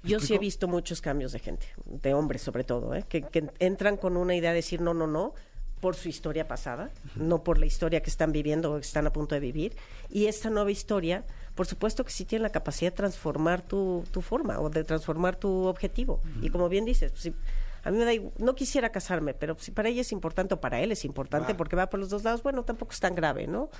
Yo 0.05 0.21
sí 0.21 0.35
he 0.35 0.39
visto 0.39 0.69
muchos 0.69 1.01
cambios 1.01 1.33
de 1.33 1.41
gente, 1.41 1.67
de 1.85 2.15
hombres 2.15 2.41
sobre 2.43 2.63
todo, 2.65 2.95
¿eh? 2.95 3.05
que, 3.09 3.23
que 3.23 3.51
entran 3.59 3.97
con 3.97 4.17
una 4.17 4.35
idea 4.37 4.51
de 4.51 4.57
decir 4.57 4.81
no, 4.81 4.95
no, 4.95 5.07
no, 5.09 5.35
por 5.81 5.97
su 5.97 6.09
historia 6.09 6.47
pasada, 6.47 6.91
no 7.17 7.43
por 7.43 7.59
la 7.59 7.67
historia 7.67 8.01
que 8.01 8.11
están 8.11 8.33
viviendo 8.33 8.73
o 8.73 8.77
que 8.77 8.83
están 8.87 9.07
a 9.09 9.13
punto 9.13 9.35
de 9.35 9.41
vivir. 9.41 9.77
Y 10.09 10.27
esta 10.27 10.51
nueva 10.51 10.71
historia, 10.71 11.25
por 11.55 11.67
supuesto 11.67 12.05
que 12.05 12.13
sí 12.13 12.25
tiene 12.25 12.45
la 12.45 12.51
capacidad 12.51 12.93
de 12.93 12.97
transformar 12.97 13.61
tu, 13.63 14.05
tu 14.13 14.21
forma 14.23 14.61
o 14.61 14.71
de 14.71 14.85
transformar 14.85 15.37
tu 15.37 15.65
objetivo. 15.65 16.21
Y 16.43 16.49
como 16.51 16.69
bien 16.69 16.85
dices, 16.85 17.11
pues, 17.11 17.23
si- 17.25 17.35
a 17.83 17.91
mí 17.91 17.99
me 17.99 18.05
da, 18.05 18.13
igu- 18.13 18.33
no 18.39 18.55
quisiera 18.55 18.91
casarme, 18.91 19.35
pero 19.35 19.57
si 19.59 19.71
para 19.71 19.89
ella 19.89 20.01
es 20.03 20.13
importante 20.13 20.55
o 20.55 20.61
para 20.61 20.81
él 20.81 20.93
es 20.93 21.05
importante 21.05 21.55
porque 21.55 21.77
va 21.77 21.89
por 21.91 22.01
los 22.01 22.09
dos 22.11 22.25
lados, 22.25 22.43
bueno, 22.43 22.65
tampoco 22.65 22.93
es 22.93 23.01
tan 23.01 23.15
grave, 23.15 23.47
¿no? 23.47 23.71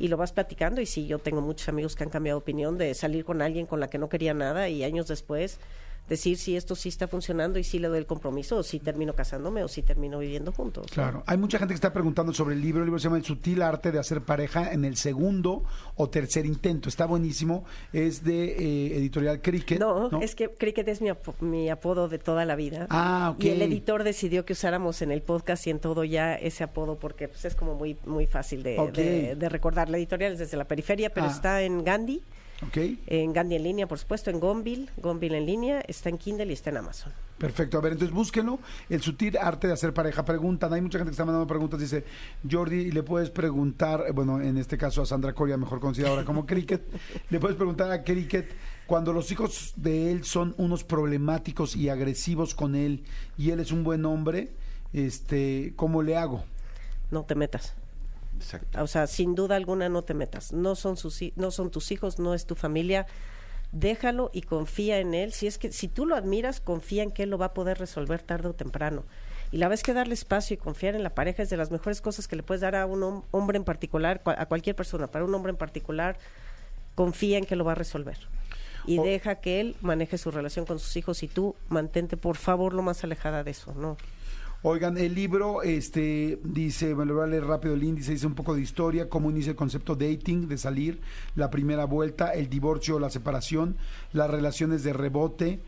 y 0.00 0.06
lo 0.06 0.16
vas 0.16 0.30
platicando 0.32 0.80
y 0.80 0.86
sí, 0.86 1.08
yo 1.08 1.18
tengo 1.18 1.40
muchos 1.40 1.68
amigos 1.68 1.96
que 1.96 2.04
han 2.04 2.10
cambiado 2.10 2.38
de 2.38 2.42
opinión 2.42 2.78
de 2.78 2.94
salir 2.94 3.24
con 3.24 3.42
alguien 3.42 3.66
con 3.66 3.80
la 3.80 3.88
que 3.90 3.98
no 3.98 4.08
quería 4.08 4.32
nada 4.32 4.68
y 4.68 4.84
años 4.84 5.08
después 5.08 5.58
decir 6.08 6.36
si 6.38 6.56
esto 6.56 6.74
sí 6.74 6.88
está 6.88 7.06
funcionando 7.08 7.58
y 7.58 7.64
si 7.64 7.78
le 7.78 7.88
doy 7.88 7.98
el 7.98 8.06
compromiso 8.06 8.56
o 8.58 8.62
si 8.62 8.78
termino 8.80 9.14
casándome 9.14 9.62
o 9.62 9.68
si 9.68 9.82
termino 9.82 10.18
viviendo 10.18 10.52
juntos. 10.52 10.86
Claro. 10.90 11.22
Hay 11.26 11.36
mucha 11.38 11.58
gente 11.58 11.72
que 11.72 11.76
está 11.76 11.92
preguntando 11.92 12.32
sobre 12.32 12.54
el 12.54 12.60
libro. 12.62 12.80
El 12.82 12.86
libro 12.86 12.98
se 12.98 13.04
llama 13.04 13.18
El 13.18 13.24
sutil 13.24 13.62
arte 13.62 13.92
de 13.92 13.98
hacer 13.98 14.22
pareja 14.22 14.72
en 14.72 14.84
el 14.84 14.96
segundo 14.96 15.64
o 15.96 16.08
tercer 16.08 16.46
intento. 16.46 16.88
Está 16.88 17.06
buenísimo. 17.06 17.64
Es 17.92 18.24
de 18.24 18.52
eh, 18.52 18.96
editorial 18.98 19.40
Cricket. 19.42 19.78
No, 19.80 20.20
es 20.20 20.34
que 20.34 20.48
Cricket 20.50 20.88
es 20.88 21.00
mi, 21.00 21.10
mi 21.40 21.68
apodo 21.70 22.08
de 22.08 22.18
toda 22.18 22.44
la 22.44 22.56
vida. 22.56 22.86
Ah, 22.90 23.32
ok. 23.34 23.44
Y 23.44 23.48
el 23.50 23.62
editor 23.62 24.04
decidió 24.04 24.44
que 24.44 24.52
usáramos 24.54 25.02
en 25.02 25.10
el 25.10 25.22
podcast 25.22 25.66
y 25.66 25.70
en 25.70 25.78
todo 25.78 26.04
ya 26.04 26.34
ese 26.34 26.64
apodo 26.64 26.98
porque 26.98 27.28
pues, 27.28 27.44
es 27.44 27.54
como 27.54 27.74
muy 27.74 27.96
muy 28.06 28.26
fácil 28.26 28.62
de, 28.62 28.78
Ok. 28.78 28.92
de- 28.94 29.36
de 29.36 29.48
recordar. 29.48 29.88
La 29.90 29.98
editorial 29.98 30.32
es 30.32 30.38
desde 30.38 30.56
la 30.56 30.64
periferia, 30.66 31.10
pero 31.10 31.26
Ah. 31.26 31.30
está 31.30 31.62
en 31.62 31.84
Gandhi, 31.84 32.22
Ok. 32.66 32.76
en 33.06 33.32
Gandhi 33.32 33.56
en 33.56 33.62
línea, 33.62 33.86
por 33.86 33.98
supuesto, 33.98 34.30
en 34.30 34.40
Gonville, 34.40 34.88
Gonville 34.96 35.36
en 35.38 35.46
línea, 35.46 35.80
está 35.86 36.08
en 36.08 36.18
Kindle 36.18 36.46
y 36.46 36.52
está 36.52 36.70
en 36.70 36.78
Amazon. 36.78 37.12
Perfecto. 37.38 37.78
A 37.78 37.80
ver, 37.80 37.92
entonces 37.92 38.14
búsquenlo. 38.14 38.58
El 38.90 39.00
sutil 39.00 39.36
arte 39.38 39.68
de 39.68 39.72
hacer 39.72 39.94
pareja. 39.94 40.24
Preguntan. 40.24 40.72
Hay 40.72 40.80
mucha 40.80 40.98
gente 40.98 41.10
que 41.10 41.12
está 41.12 41.24
mandando 41.24 41.46
preguntas. 41.46 41.78
Dice, 41.78 42.04
Jordi, 42.48 42.90
le 42.90 43.02
puedes 43.04 43.30
preguntar, 43.30 44.04
eh, 44.08 44.12
bueno, 44.12 44.40
en 44.40 44.58
este 44.58 44.76
caso 44.76 45.02
a 45.02 45.06
Sandra 45.06 45.32
Coria, 45.32 45.56
mejor 45.56 45.78
conocida 45.78 46.08
ahora 46.08 46.24
como 46.24 46.44
Cricket, 46.46 46.82
le 47.30 47.38
puedes 47.38 47.56
preguntar 47.56 47.92
a 47.92 48.02
Cricket, 48.02 48.50
cuando 48.86 49.12
los 49.12 49.30
hijos 49.30 49.72
de 49.76 50.10
él 50.10 50.24
son 50.24 50.54
unos 50.58 50.82
problemáticos 50.82 51.76
y 51.76 51.88
agresivos 51.90 52.54
con 52.54 52.74
él 52.74 53.04
y 53.36 53.50
él 53.50 53.60
es 53.60 53.70
un 53.70 53.84
buen 53.84 54.04
hombre, 54.04 54.50
este, 54.92 55.74
¿cómo 55.76 56.02
le 56.02 56.16
hago? 56.16 56.44
No 57.10 57.22
te 57.22 57.34
metas. 57.34 57.74
Exacto. 58.38 58.82
O 58.82 58.86
sea, 58.86 59.06
sin 59.06 59.34
duda 59.34 59.56
alguna 59.56 59.88
no 59.88 60.02
te 60.02 60.14
metas. 60.14 60.52
No 60.52 60.74
son 60.74 60.96
sus 60.96 61.20
no 61.36 61.50
son 61.50 61.70
tus 61.70 61.90
hijos, 61.92 62.18
no 62.18 62.34
es 62.34 62.46
tu 62.46 62.54
familia. 62.54 63.06
Déjalo 63.72 64.30
y 64.32 64.42
confía 64.42 64.98
en 64.98 65.12
él. 65.14 65.32
Si 65.32 65.46
es 65.46 65.58
que 65.58 65.72
si 65.72 65.88
tú 65.88 66.06
lo 66.06 66.16
admiras, 66.16 66.60
confía 66.60 67.02
en 67.02 67.10
que 67.10 67.24
él 67.24 67.30
lo 67.30 67.38
va 67.38 67.46
a 67.46 67.54
poder 67.54 67.78
resolver 67.78 68.22
tarde 68.22 68.48
o 68.48 68.54
temprano. 68.54 69.04
Y 69.52 69.58
la 69.58 69.68
vez 69.68 69.82
que 69.82 69.92
darle 69.92 70.14
espacio 70.14 70.54
y 70.54 70.56
confiar 70.58 70.94
en 70.94 71.02
la 71.02 71.10
pareja 71.14 71.42
es 71.42 71.50
de 71.50 71.56
las 71.56 71.70
mejores 71.70 72.00
cosas 72.00 72.28
que 72.28 72.36
le 72.36 72.42
puedes 72.42 72.60
dar 72.60 72.74
a 72.76 72.86
un 72.86 73.00
hom- 73.00 73.22
hombre 73.30 73.56
en 73.56 73.64
particular, 73.64 74.20
a 74.24 74.46
cualquier 74.46 74.76
persona, 74.76 75.06
para 75.06 75.24
un 75.24 75.34
hombre 75.34 75.50
en 75.50 75.56
particular, 75.56 76.18
confía 76.94 77.38
en 77.38 77.44
que 77.44 77.56
lo 77.56 77.64
va 77.64 77.72
a 77.72 77.74
resolver. 77.74 78.18
Y 78.86 78.98
deja 78.98 79.34
que 79.36 79.60
él 79.60 79.76
maneje 79.82 80.16
su 80.18 80.30
relación 80.30 80.64
con 80.64 80.78
sus 80.78 80.96
hijos 80.96 81.22
y 81.22 81.28
tú 81.28 81.54
mantente 81.68 82.16
por 82.16 82.36
favor 82.36 82.72
lo 82.72 82.82
más 82.82 83.04
alejada 83.04 83.44
de 83.44 83.50
eso, 83.50 83.74
¿no? 83.74 83.96
Oigan, 84.62 84.98
el 84.98 85.14
libro 85.14 85.62
este 85.62 86.40
dice, 86.42 86.92
me 86.96 87.04
lo 87.04 87.14
voy 87.14 87.22
a 87.22 87.26
leer 87.28 87.44
rápido 87.44 87.74
el 87.74 87.84
índice, 87.84 88.10
dice 88.10 88.26
un 88.26 88.34
poco 88.34 88.56
de 88.56 88.60
historia, 88.60 89.08
cómo 89.08 89.30
inicia 89.30 89.50
el 89.50 89.56
concepto 89.56 89.94
dating, 89.94 90.48
de 90.48 90.58
salir, 90.58 91.00
la 91.36 91.48
primera 91.48 91.84
vuelta, 91.84 92.32
el 92.34 92.50
divorcio, 92.50 92.98
la 92.98 93.08
separación, 93.08 93.76
las 94.12 94.28
relaciones 94.28 94.82
de 94.82 94.92
rebote. 94.92 95.60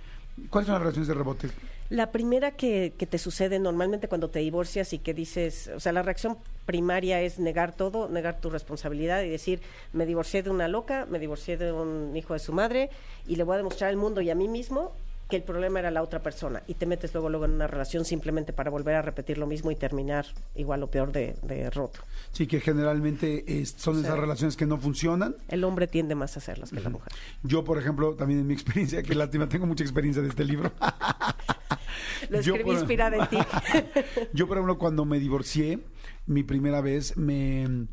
¿Cuáles 0.49 0.66
son 0.66 0.74
las 0.74 0.82
relaciones 0.82 1.07
de 1.07 1.14
rebote? 1.14 1.49
La 1.88 2.11
primera 2.11 2.51
que, 2.51 2.93
que 2.99 3.07
te 3.07 3.18
sucede 3.18 3.61
normalmente 3.61 4.09
cuando 4.09 4.28
te 4.28 4.41
divorcias 4.41 4.93
y 4.93 4.99
que 4.99 5.14
dices, 5.14 5.70
o 5.74 5.78
sea, 5.78 5.93
la 5.93 6.03
reacción 6.03 6.36
primaria 6.66 7.20
es 7.20 7.38
negar 7.38 7.76
todo, 7.76 8.09
negar 8.09 8.41
tu 8.41 8.51
responsabilidad 8.51 9.22
y 9.22 9.28
decir, 9.28 9.61
me 9.93 10.05
divorcié 10.05 10.43
de 10.43 10.51
una 10.51 10.66
loca, 10.66 11.07
me 11.09 11.20
divorcié 11.20 11.57
de 11.57 11.70
un 11.70 12.16
hijo 12.16 12.32
de 12.32 12.41
su 12.41 12.53
madre 12.53 12.91
y 13.24 13.36
le 13.36 13.45
voy 13.45 13.55
a 13.55 13.59
demostrar 13.59 13.91
al 13.91 13.97
mundo 13.97 14.20
y 14.20 14.30
a 14.30 14.34
mí 14.34 14.49
mismo 14.49 14.93
que 15.31 15.37
el 15.37 15.43
problema 15.43 15.78
era 15.78 15.91
la 15.91 16.03
otra 16.03 16.22
persona 16.22 16.62
y 16.66 16.74
te 16.74 16.85
metes 16.85 17.14
luego 17.14 17.31
luego 17.31 17.47
en 17.47 17.53
una 17.53 17.66
relación 17.66 18.05
simplemente 18.05 18.53
para 18.53 18.70
volver 18.70 18.97
a 18.97 19.03
repetir 19.03 19.39
lo 19.39 19.47
mismo 19.47 19.70
y 19.70 19.76
terminar 19.76 20.26
igual 20.55 20.83
o 20.83 20.91
peor 20.91 21.12
de, 21.12 21.37
de 21.43 21.70
roto. 21.70 22.01
Sí, 22.33 22.47
que 22.47 22.61
generalmente 22.61 23.45
eh, 23.47 23.64
son 23.64 24.01
esas 24.01 24.18
relaciones 24.18 24.57
que 24.57 24.66
no 24.66 24.76
funcionan. 24.78 25.37
El 25.49 25.64
hombre 25.64 25.87
tiende 25.87 26.14
más 26.14 26.37
a 26.37 26.41
hacerlas 26.41 26.70
que 26.70 26.81
la 26.81 26.91
mujer. 26.91 27.12
Yo, 27.43 27.64
por 27.64 27.78
ejemplo, 27.78 28.14
también 28.14 28.41
en 28.41 28.47
mi 28.47 28.53
experiencia, 28.55 29.03
que 29.03 29.14
lástima, 29.14 29.49
tengo 29.49 29.66
mucha 29.66 29.85
experiencia 29.85 30.22
de 30.22 30.28
este 30.28 30.45
libro. 30.45 30.72
Lo 32.28 32.39
escribí 32.39 32.64
por- 32.64 32.74
inspirada 32.74 33.16
en 33.16 33.28
ti. 33.28 33.39
Yo, 34.33 34.47
por 34.47 34.57
ejemplo, 34.59 34.78
cuando 34.78 35.05
me 35.05 35.18
divorcié, 35.18 35.81
mi 36.26 36.43
primera 36.43 36.81
vez, 36.81 37.16
me 37.16 37.87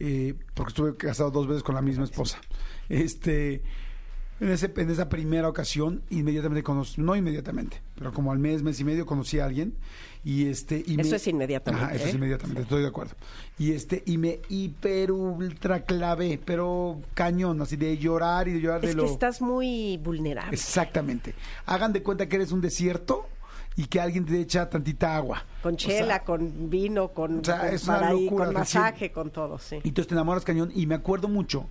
eh, 0.00 0.34
porque 0.54 0.70
estuve 0.70 0.96
casado 0.96 1.30
dos 1.30 1.46
veces 1.46 1.62
con 1.62 1.74
la 1.74 1.82
misma 1.82 2.04
esposa. 2.04 2.38
Este, 2.88 3.62
en, 4.40 4.50
ese, 4.50 4.72
en 4.76 4.90
esa 4.90 5.08
primera 5.08 5.48
ocasión, 5.48 6.02
inmediatamente 6.10 6.62
conocí, 6.62 7.00
no 7.00 7.14
inmediatamente, 7.16 7.80
pero 7.94 8.12
como 8.12 8.32
al 8.32 8.38
mes, 8.38 8.62
mes 8.62 8.78
y 8.80 8.84
medio, 8.84 9.06
conocí 9.06 9.38
a 9.38 9.44
alguien. 9.46 9.74
Y 10.26 10.46
este, 10.48 10.82
y 10.86 10.98
Eso 10.98 11.10
me- 11.10 11.16
es 11.16 11.26
inmediatamente, 11.26 11.84
Ajá, 11.84 11.94
eso 11.94 12.06
es 12.06 12.12
¿eh? 12.14 12.16
inmediatamente, 12.16 12.62
estoy 12.62 12.80
de 12.82 12.88
acuerdo. 12.88 13.14
Y 13.58 13.72
este, 13.72 14.02
y 14.06 14.16
me 14.16 14.40
hiper 14.48 15.12
ultra 15.12 15.82
clavé, 15.84 16.40
pero 16.42 17.00
cañón, 17.12 17.60
así 17.60 17.76
de 17.76 17.98
llorar 17.98 18.48
y 18.48 18.52
de 18.54 18.60
llorar 18.60 18.80
de 18.80 18.88
es 18.88 18.94
lo. 18.94 19.04
que 19.04 19.12
estás 19.12 19.42
muy 19.42 19.98
vulnerable. 19.98 20.54
Exactamente. 20.54 21.34
Hagan 21.66 21.92
de 21.92 22.02
cuenta 22.02 22.26
que 22.26 22.36
eres 22.36 22.52
un 22.52 22.62
desierto 22.62 23.26
y 23.76 23.84
que 23.86 24.00
alguien 24.00 24.24
te 24.24 24.40
echa 24.40 24.70
tantita 24.70 25.14
agua. 25.14 25.44
Con 25.62 25.74
O 25.74 25.76
chela, 25.76 26.06
sea, 26.06 26.24
con 26.24 26.70
vino, 26.70 27.08
con, 27.08 27.40
o 27.40 27.44
sea, 27.44 27.58
con 27.60 27.68
es 27.68 27.84
una 27.84 28.00
paraí, 28.00 28.24
locura, 28.24 28.44
con 28.46 28.54
masaje, 28.54 29.12
con 29.12 29.30
todo, 29.30 29.58
sí. 29.58 29.76
Y 29.84 29.88
entonces 29.88 30.08
te 30.08 30.14
enamoras 30.14 30.42
cañón. 30.44 30.72
Y 30.74 30.86
me 30.86 30.94
acuerdo 30.94 31.28
mucho 31.28 31.66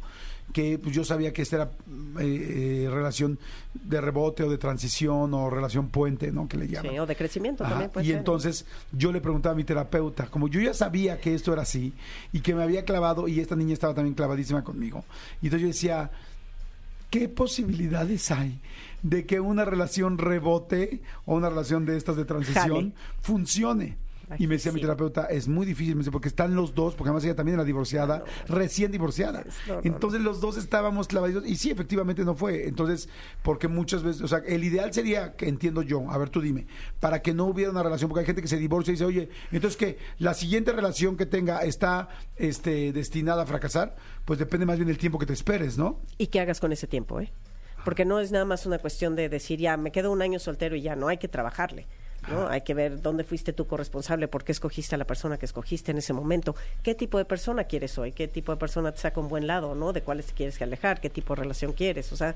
que 0.53 0.77
pues, 0.79 0.95
yo 0.95 1.03
sabía 1.03 1.33
que 1.33 1.41
esta 1.41 1.55
era 1.57 1.71
eh, 2.19 2.83
eh, 2.85 2.89
relación 2.89 3.39
de 3.73 3.99
rebote 3.99 4.43
o 4.43 4.49
de 4.49 4.57
transición 4.57 5.33
o 5.33 5.49
relación 5.49 5.89
puente, 5.89 6.31
¿no? 6.31 6.47
Que 6.47 6.57
le 6.57 6.67
llaman. 6.67 6.91
Sí, 6.91 6.99
o 6.99 7.05
de 7.05 7.15
crecimiento 7.15 7.63
Ajá, 7.63 7.71
también 7.71 7.91
puede 7.91 8.05
y 8.05 8.09
ser. 8.09 8.17
entonces 8.19 8.65
yo 8.91 9.11
le 9.11 9.19
preguntaba 9.19 9.53
a 9.53 9.55
mi 9.55 9.63
terapeuta, 9.63 10.27
como 10.27 10.47
yo 10.47 10.61
ya 10.61 10.73
sabía 10.73 11.19
que 11.19 11.33
esto 11.33 11.51
era 11.51 11.63
así 11.63 11.91
y 12.31 12.39
que 12.41 12.53
me 12.55 12.63
había 12.63 12.85
clavado 12.85 13.27
y 13.27 13.39
esta 13.39 13.55
niña 13.55 13.73
estaba 13.73 13.93
también 13.95 14.13
clavadísima 14.13 14.63
conmigo. 14.63 15.03
Y 15.41 15.47
entonces 15.47 15.61
yo 15.61 15.67
decía, 15.67 16.11
¿qué 17.09 17.27
posibilidades 17.27 18.31
hay 18.31 18.59
de 19.01 19.25
que 19.25 19.39
una 19.39 19.65
relación 19.65 20.17
rebote 20.17 21.01
o 21.25 21.35
una 21.35 21.49
relación 21.49 21.85
de 21.85 21.97
estas 21.97 22.15
de 22.15 22.25
transición 22.25 22.63
Jale. 22.65 22.93
funcione? 23.21 23.97
Y 24.39 24.47
me 24.47 24.55
decía 24.55 24.71
mi 24.71 24.81
terapeuta, 24.81 25.25
es 25.25 25.47
muy 25.47 25.65
difícil, 25.65 25.95
me 25.95 25.99
dice, 25.99 26.11
porque 26.11 26.27
están 26.27 26.55
los 26.55 26.73
dos, 26.73 26.95
porque 26.95 27.09
además 27.09 27.23
ella 27.23 27.35
también 27.35 27.55
era 27.55 27.63
divorciada, 27.63 28.23
recién 28.47 28.91
divorciada. 28.91 29.43
No, 29.67 29.79
Entonces 29.83 30.21
los 30.21 30.41
dos 30.41 30.57
estábamos 30.57 31.07
clavaditos, 31.07 31.45
y 31.45 31.55
sí, 31.55 31.71
efectivamente 31.71 32.23
no 32.23 32.35
fue. 32.35 32.67
Entonces, 32.67 33.09
porque 33.41 33.67
muchas 33.67 34.03
veces, 34.03 34.21
o 34.21 34.27
sea, 34.27 34.39
el 34.39 34.63
ideal 34.63 34.93
sería, 34.93 35.35
que 35.35 35.47
entiendo 35.47 35.81
yo, 35.81 36.09
a 36.09 36.17
ver 36.17 36.29
tú 36.29 36.41
dime, 36.41 36.67
para 36.99 37.21
que 37.21 37.33
no 37.33 37.45
hubiera 37.45 37.71
una 37.71 37.83
relación, 37.83 38.09
porque 38.09 38.21
hay 38.21 38.25
gente 38.25 38.41
que 38.41 38.47
se 38.47 38.57
divorcia 38.57 38.91
y 38.91 38.95
dice, 38.95 39.05
oye, 39.05 39.29
entonces 39.51 39.77
que 39.77 39.97
la 40.19 40.33
siguiente 40.33 40.71
relación 40.71 41.17
que 41.17 41.25
tenga 41.25 41.59
está 41.59 42.09
este, 42.35 42.93
destinada 42.93 43.43
a 43.43 43.45
fracasar, 43.45 43.95
pues 44.25 44.39
depende 44.39 44.65
más 44.65 44.77
bien 44.77 44.87
del 44.87 44.97
tiempo 44.97 45.19
que 45.19 45.25
te 45.25 45.33
esperes, 45.33 45.77
¿no? 45.77 46.01
Y 46.17 46.27
qué 46.27 46.39
hagas 46.39 46.59
con 46.59 46.71
ese 46.71 46.87
tiempo, 46.87 47.19
¿eh? 47.19 47.31
Porque 47.83 48.05
no 48.05 48.19
es 48.19 48.31
nada 48.31 48.45
más 48.45 48.65
una 48.65 48.79
cuestión 48.79 49.15
de 49.15 49.27
decir, 49.29 49.59
ya, 49.59 49.75
me 49.77 49.91
quedo 49.91 50.11
un 50.11 50.21
año 50.21 50.39
soltero 50.39 50.75
y 50.75 50.81
ya, 50.81 50.95
no, 50.95 51.09
hay 51.09 51.17
que 51.17 51.27
trabajarle. 51.27 51.87
¿No? 52.29 52.47
Hay 52.47 52.61
que 52.61 52.73
ver 52.73 53.01
dónde 53.01 53.23
fuiste 53.23 53.53
tú 53.53 53.67
corresponsable, 53.67 54.27
por 54.27 54.43
qué 54.43 54.51
escogiste 54.51 54.95
a 54.95 54.97
la 54.97 55.05
persona 55.05 55.37
que 55.37 55.45
escogiste 55.45 55.91
en 55.91 55.97
ese 55.97 56.13
momento, 56.13 56.55
qué 56.81 56.95
tipo 56.95 57.17
de 57.17 57.25
persona 57.25 57.65
quieres 57.65 57.97
hoy, 57.97 58.11
qué 58.11 58.27
tipo 58.27 58.51
de 58.51 58.57
persona 58.57 58.91
te 58.91 58.99
saca 58.99 59.19
un 59.19 59.27
buen 59.29 59.47
lado, 59.47 59.75
¿no? 59.75 59.93
De 59.93 60.01
cuáles 60.01 60.27
te 60.27 60.33
quieres 60.33 60.61
alejar, 60.61 61.01
qué 61.01 61.09
tipo 61.09 61.35
de 61.35 61.41
relación 61.41 61.73
quieres, 61.73 62.11
o 62.13 62.15
sea, 62.17 62.35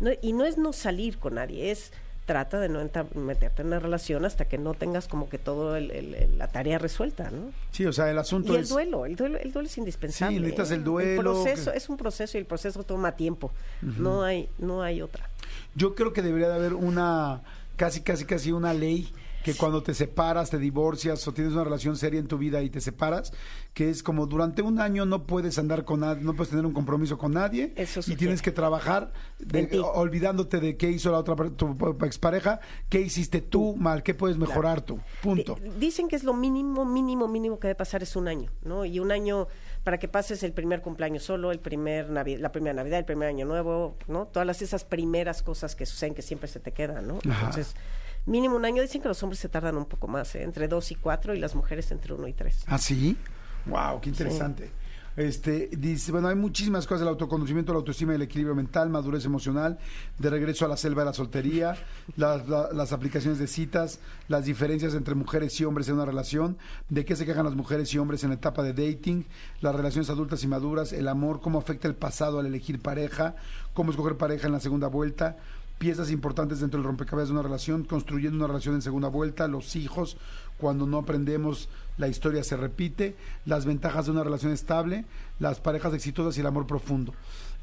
no- 0.00 0.10
y 0.22 0.32
no 0.32 0.44
es 0.44 0.58
no 0.58 0.72
salir 0.72 1.18
con 1.18 1.34
nadie, 1.34 1.70
es 1.70 1.92
trata 2.26 2.60
de 2.60 2.68
no 2.68 2.80
meterte 3.14 3.62
en 3.62 3.68
una 3.68 3.78
relación 3.78 4.26
hasta 4.26 4.44
que 4.44 4.58
no 4.58 4.74
tengas 4.74 5.08
como 5.08 5.30
que 5.30 5.38
todo 5.38 5.76
el- 5.76 5.90
el- 5.90 6.14
el- 6.14 6.36
la 6.36 6.48
tarea 6.48 6.76
resuelta, 6.78 7.30
¿no? 7.30 7.52
Sí, 7.72 7.86
o 7.86 7.92
sea, 7.94 8.10
el 8.10 8.18
asunto 8.18 8.52
Y 8.52 8.56
el 8.56 8.62
es... 8.64 8.68
duelo, 8.68 9.06
el 9.06 9.16
duelo, 9.16 9.38
el 9.38 9.50
duelo 9.50 9.66
es 9.66 9.78
indispensable. 9.78 10.36
Sí, 10.36 10.40
necesitas 10.42 10.70
el 10.72 10.84
duelo, 10.84 11.22
proceso, 11.22 11.72
que- 11.72 11.78
es 11.78 11.88
un 11.88 11.96
proceso 11.96 12.36
y 12.36 12.40
el 12.40 12.46
proceso 12.46 12.82
toma 12.84 13.12
tiempo. 13.16 13.50
No 13.80 14.22
hay, 14.24 14.50
no 14.58 14.82
hay 14.82 15.00
otra. 15.00 15.26
Yo 15.74 15.94
creo 15.94 16.12
que 16.12 16.20
debería 16.20 16.48
de 16.50 16.54
haber 16.56 16.74
una, 16.74 17.40
casi, 17.78 18.02
casi, 18.02 18.26
casi 18.26 18.50
una 18.50 18.74
ley 18.74 19.08
que 19.44 19.54
cuando 19.54 19.82
te 19.82 19.94
separas, 19.94 20.50
te 20.50 20.58
divorcias 20.58 21.26
o 21.26 21.32
tienes 21.32 21.54
una 21.54 21.64
relación 21.64 21.96
seria 21.96 22.20
en 22.20 22.26
tu 22.26 22.38
vida 22.38 22.60
y 22.62 22.70
te 22.70 22.80
separas, 22.80 23.32
que 23.72 23.88
es 23.88 24.02
como 24.02 24.26
durante 24.26 24.62
un 24.62 24.80
año 24.80 25.06
no 25.06 25.24
puedes 25.24 25.58
andar 25.58 25.84
con 25.84 26.00
nadie, 26.00 26.22
no 26.22 26.34
puedes 26.34 26.50
tener 26.50 26.66
un 26.66 26.72
compromiso 26.72 27.16
con 27.16 27.32
nadie 27.32 27.72
Eso 27.76 28.00
y 28.10 28.16
tienes 28.16 28.42
que 28.42 28.50
trabajar 28.52 29.12
de- 29.38 29.80
olvidándote 29.80 30.58
de 30.60 30.76
qué 30.76 30.90
hizo 30.90 31.10
la 31.12 31.18
otra 31.18 31.36
tu 31.50 31.74
expareja, 32.04 32.60
qué 32.88 33.00
hiciste 33.00 33.40
tú 33.40 33.76
mal, 33.76 34.02
qué 34.02 34.14
puedes 34.14 34.36
mejorar 34.38 34.80
tú. 34.82 34.98
Punto. 35.22 35.56
Di- 35.62 35.88
Dicen 35.88 36.08
que 36.08 36.16
es 36.16 36.24
lo 36.24 36.34
mínimo, 36.34 36.84
mínimo, 36.84 37.28
mínimo 37.28 37.58
que 37.58 37.68
debe 37.68 37.76
pasar 37.76 38.02
es 38.02 38.14
un 38.16 38.28
año, 38.28 38.50
¿no? 38.64 38.84
Y 38.84 38.98
un 39.00 39.10
año 39.10 39.46
para 39.84 39.98
que 39.98 40.08
pases 40.08 40.42
el 40.42 40.52
primer 40.52 40.82
cumpleaños 40.82 41.22
solo, 41.22 41.50
el 41.50 41.60
primer 41.60 42.10
Navi- 42.10 42.38
la 42.38 42.52
primera 42.52 42.74
Navidad, 42.74 42.98
el 42.98 43.04
primer 43.06 43.28
año 43.28 43.46
nuevo, 43.46 43.96
¿no? 44.06 44.26
Todas 44.26 44.46
las- 44.46 44.60
esas 44.60 44.84
primeras 44.84 45.42
cosas 45.42 45.74
que 45.74 45.86
suceden 45.86 46.14
que 46.14 46.20
siempre 46.22 46.48
se 46.48 46.60
te 46.60 46.72
quedan, 46.72 47.06
¿no? 47.08 47.18
Ajá. 47.30 47.52
Mínimo 48.28 48.56
un 48.56 48.64
año. 48.64 48.82
Dicen 48.82 49.00
que 49.02 49.08
los 49.08 49.22
hombres 49.22 49.38
se 49.40 49.48
tardan 49.48 49.76
un 49.76 49.86
poco 49.86 50.06
más, 50.06 50.34
¿eh? 50.34 50.42
entre 50.42 50.68
dos 50.68 50.90
y 50.92 50.94
cuatro, 50.94 51.34
y 51.34 51.38
las 51.40 51.54
mujeres 51.54 51.90
entre 51.90 52.12
uno 52.14 52.28
y 52.28 52.32
tres. 52.34 52.62
¿Ah, 52.66 52.78
sí? 52.78 53.16
Wow, 53.66 54.00
qué 54.00 54.10
interesante. 54.10 54.70
Este, 55.16 55.68
dice, 55.76 56.12
bueno, 56.12 56.28
hay 56.28 56.36
muchísimas 56.36 56.86
cosas, 56.86 57.02
el 57.02 57.08
autoconocimiento, 57.08 57.72
la 57.72 57.78
autoestima, 57.80 58.14
el 58.14 58.22
equilibrio 58.22 58.54
mental, 58.54 58.88
madurez 58.88 59.24
emocional, 59.24 59.76
de 60.16 60.30
regreso 60.30 60.64
a 60.64 60.68
la 60.68 60.76
selva 60.76 61.02
de 61.02 61.06
la 61.06 61.12
soltería, 61.12 61.74
las, 62.16 62.48
la- 62.48 62.68
las 62.72 62.92
aplicaciones 62.92 63.40
de 63.40 63.48
citas, 63.48 63.98
las 64.28 64.44
diferencias 64.44 64.94
entre 64.94 65.16
mujeres 65.16 65.60
y 65.60 65.64
hombres 65.64 65.88
en 65.88 65.96
una 65.96 66.04
relación, 66.04 66.56
de 66.88 67.04
qué 67.04 67.16
se 67.16 67.26
quejan 67.26 67.44
las 67.46 67.56
mujeres 67.56 67.92
y 67.94 67.98
hombres 67.98 68.22
en 68.22 68.28
la 68.30 68.36
etapa 68.36 68.62
de 68.62 68.72
dating, 68.74 69.24
las 69.60 69.74
relaciones 69.74 70.08
adultas 70.08 70.44
y 70.44 70.46
maduras, 70.46 70.92
el 70.92 71.08
amor, 71.08 71.40
cómo 71.40 71.58
afecta 71.58 71.88
el 71.88 71.96
pasado 71.96 72.38
al 72.38 72.46
elegir 72.46 72.80
pareja, 72.80 73.34
cómo 73.74 73.90
escoger 73.90 74.16
pareja 74.18 74.46
en 74.46 74.52
la 74.52 74.60
segunda 74.60 74.86
vuelta, 74.86 75.36
piezas 75.78 76.10
importantes 76.10 76.60
dentro 76.60 76.78
del 76.78 76.86
rompecabezas 76.86 77.28
de 77.28 77.34
una 77.34 77.42
relación, 77.42 77.84
construyendo 77.84 78.36
una 78.36 78.48
relación 78.48 78.74
en 78.74 78.82
segunda 78.82 79.08
vuelta, 79.08 79.48
los 79.48 79.76
hijos, 79.76 80.16
cuando 80.58 80.86
no 80.86 80.98
aprendemos, 80.98 81.68
la 81.96 82.08
historia 82.08 82.42
se 82.44 82.56
repite, 82.56 83.16
las 83.46 83.64
ventajas 83.64 84.06
de 84.06 84.12
una 84.12 84.24
relación 84.24 84.52
estable, 84.52 85.04
las 85.38 85.60
parejas 85.60 85.94
exitosas 85.94 86.36
y 86.36 86.40
el 86.40 86.46
amor 86.46 86.66
profundo. 86.66 87.14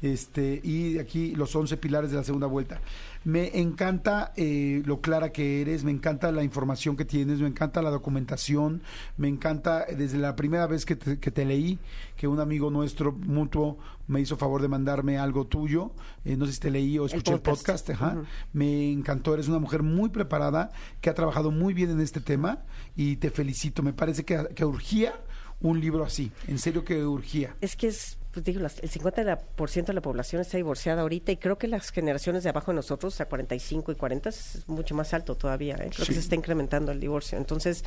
Este, 0.02 0.60
y 0.62 0.98
aquí 0.98 1.34
los 1.34 1.54
11 1.56 1.76
pilares 1.78 2.10
de 2.10 2.16
la 2.16 2.24
segunda 2.24 2.46
vuelta. 2.46 2.80
Me 3.24 3.58
encanta 3.58 4.32
eh, 4.36 4.82
lo 4.84 5.00
clara 5.00 5.32
que 5.32 5.60
eres, 5.60 5.82
me 5.82 5.90
encanta 5.90 6.30
la 6.30 6.44
información 6.44 6.96
que 6.96 7.04
tienes, 7.04 7.40
me 7.40 7.48
encanta 7.48 7.82
la 7.82 7.90
documentación, 7.90 8.82
me 9.16 9.26
encanta 9.26 9.84
desde 9.86 10.18
la 10.18 10.36
primera 10.36 10.66
vez 10.66 10.84
que 10.86 10.94
te, 10.94 11.18
que 11.18 11.30
te 11.32 11.44
leí, 11.44 11.78
que 12.16 12.28
un 12.28 12.38
amigo 12.38 12.70
nuestro 12.70 13.10
mutuo 13.12 13.78
me 14.06 14.20
hizo 14.20 14.36
favor 14.36 14.62
de 14.62 14.68
mandarme 14.68 15.18
algo 15.18 15.46
tuyo, 15.46 15.90
eh, 16.24 16.36
no 16.36 16.46
sé 16.46 16.52
si 16.52 16.60
te 16.60 16.70
leí 16.70 16.98
o 16.98 17.06
escuché 17.06 17.32
el 17.32 17.40
podcast, 17.40 17.88
podcast. 17.88 17.90
ajá. 17.90 18.12
Ujú. 18.12 18.26
me 18.52 18.92
encantó, 18.92 19.34
eres 19.34 19.48
una 19.48 19.58
mujer 19.58 19.82
muy 19.82 20.10
preparada, 20.10 20.70
que 21.00 21.10
ha 21.10 21.14
trabajado 21.14 21.50
muy 21.50 21.74
bien 21.74 21.90
en 21.90 22.00
este 22.00 22.20
tema 22.20 22.60
y 22.94 23.16
te 23.16 23.30
felicito, 23.30 23.82
me 23.82 23.92
parece 23.92 24.24
que, 24.24 24.46
que 24.54 24.64
urgía 24.64 25.14
un 25.60 25.80
libro 25.80 26.04
así, 26.04 26.30
en 26.46 26.58
serio 26.58 26.84
que 26.84 27.04
urgía. 27.04 27.56
Es 27.60 27.74
que 27.76 27.88
es, 27.88 28.18
pues 28.36 28.44
digo, 28.44 28.60
las- 28.60 28.80
el 28.80 28.90
50% 28.90 29.86
de 29.86 29.94
la 29.94 30.02
población 30.02 30.42
está 30.42 30.58
divorciada 30.58 31.00
ahorita 31.00 31.32
y 31.32 31.38
creo 31.38 31.56
que 31.56 31.68
las 31.68 31.88
generaciones 31.90 32.42
de 32.42 32.50
abajo 32.50 32.70
de 32.70 32.74
nosotros, 32.76 33.18
a 33.22 33.24
45 33.24 33.92
y 33.92 33.94
40, 33.94 34.28
es 34.28 34.62
mucho 34.66 34.94
más 34.94 35.14
alto 35.14 35.36
todavía. 35.36 35.76
¿eh? 35.76 35.88
Creo 35.90 36.04
Sí. 36.04 36.08
que 36.08 36.12
se 36.12 36.20
está 36.20 36.34
incrementando 36.34 36.92
el 36.92 37.00
divorcio. 37.00 37.38
Entonces, 37.38 37.82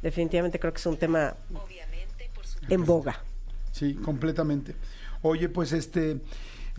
definitivamente 0.00 0.58
creo 0.58 0.72
que 0.72 0.78
es 0.78 0.86
un 0.86 0.96
tema 0.96 1.34
en 2.70 2.86
boga. 2.86 3.22
Sí, 3.72 3.92
completamente. 3.96 4.74
Oye, 5.20 5.50
pues 5.50 5.72
este, 5.72 6.18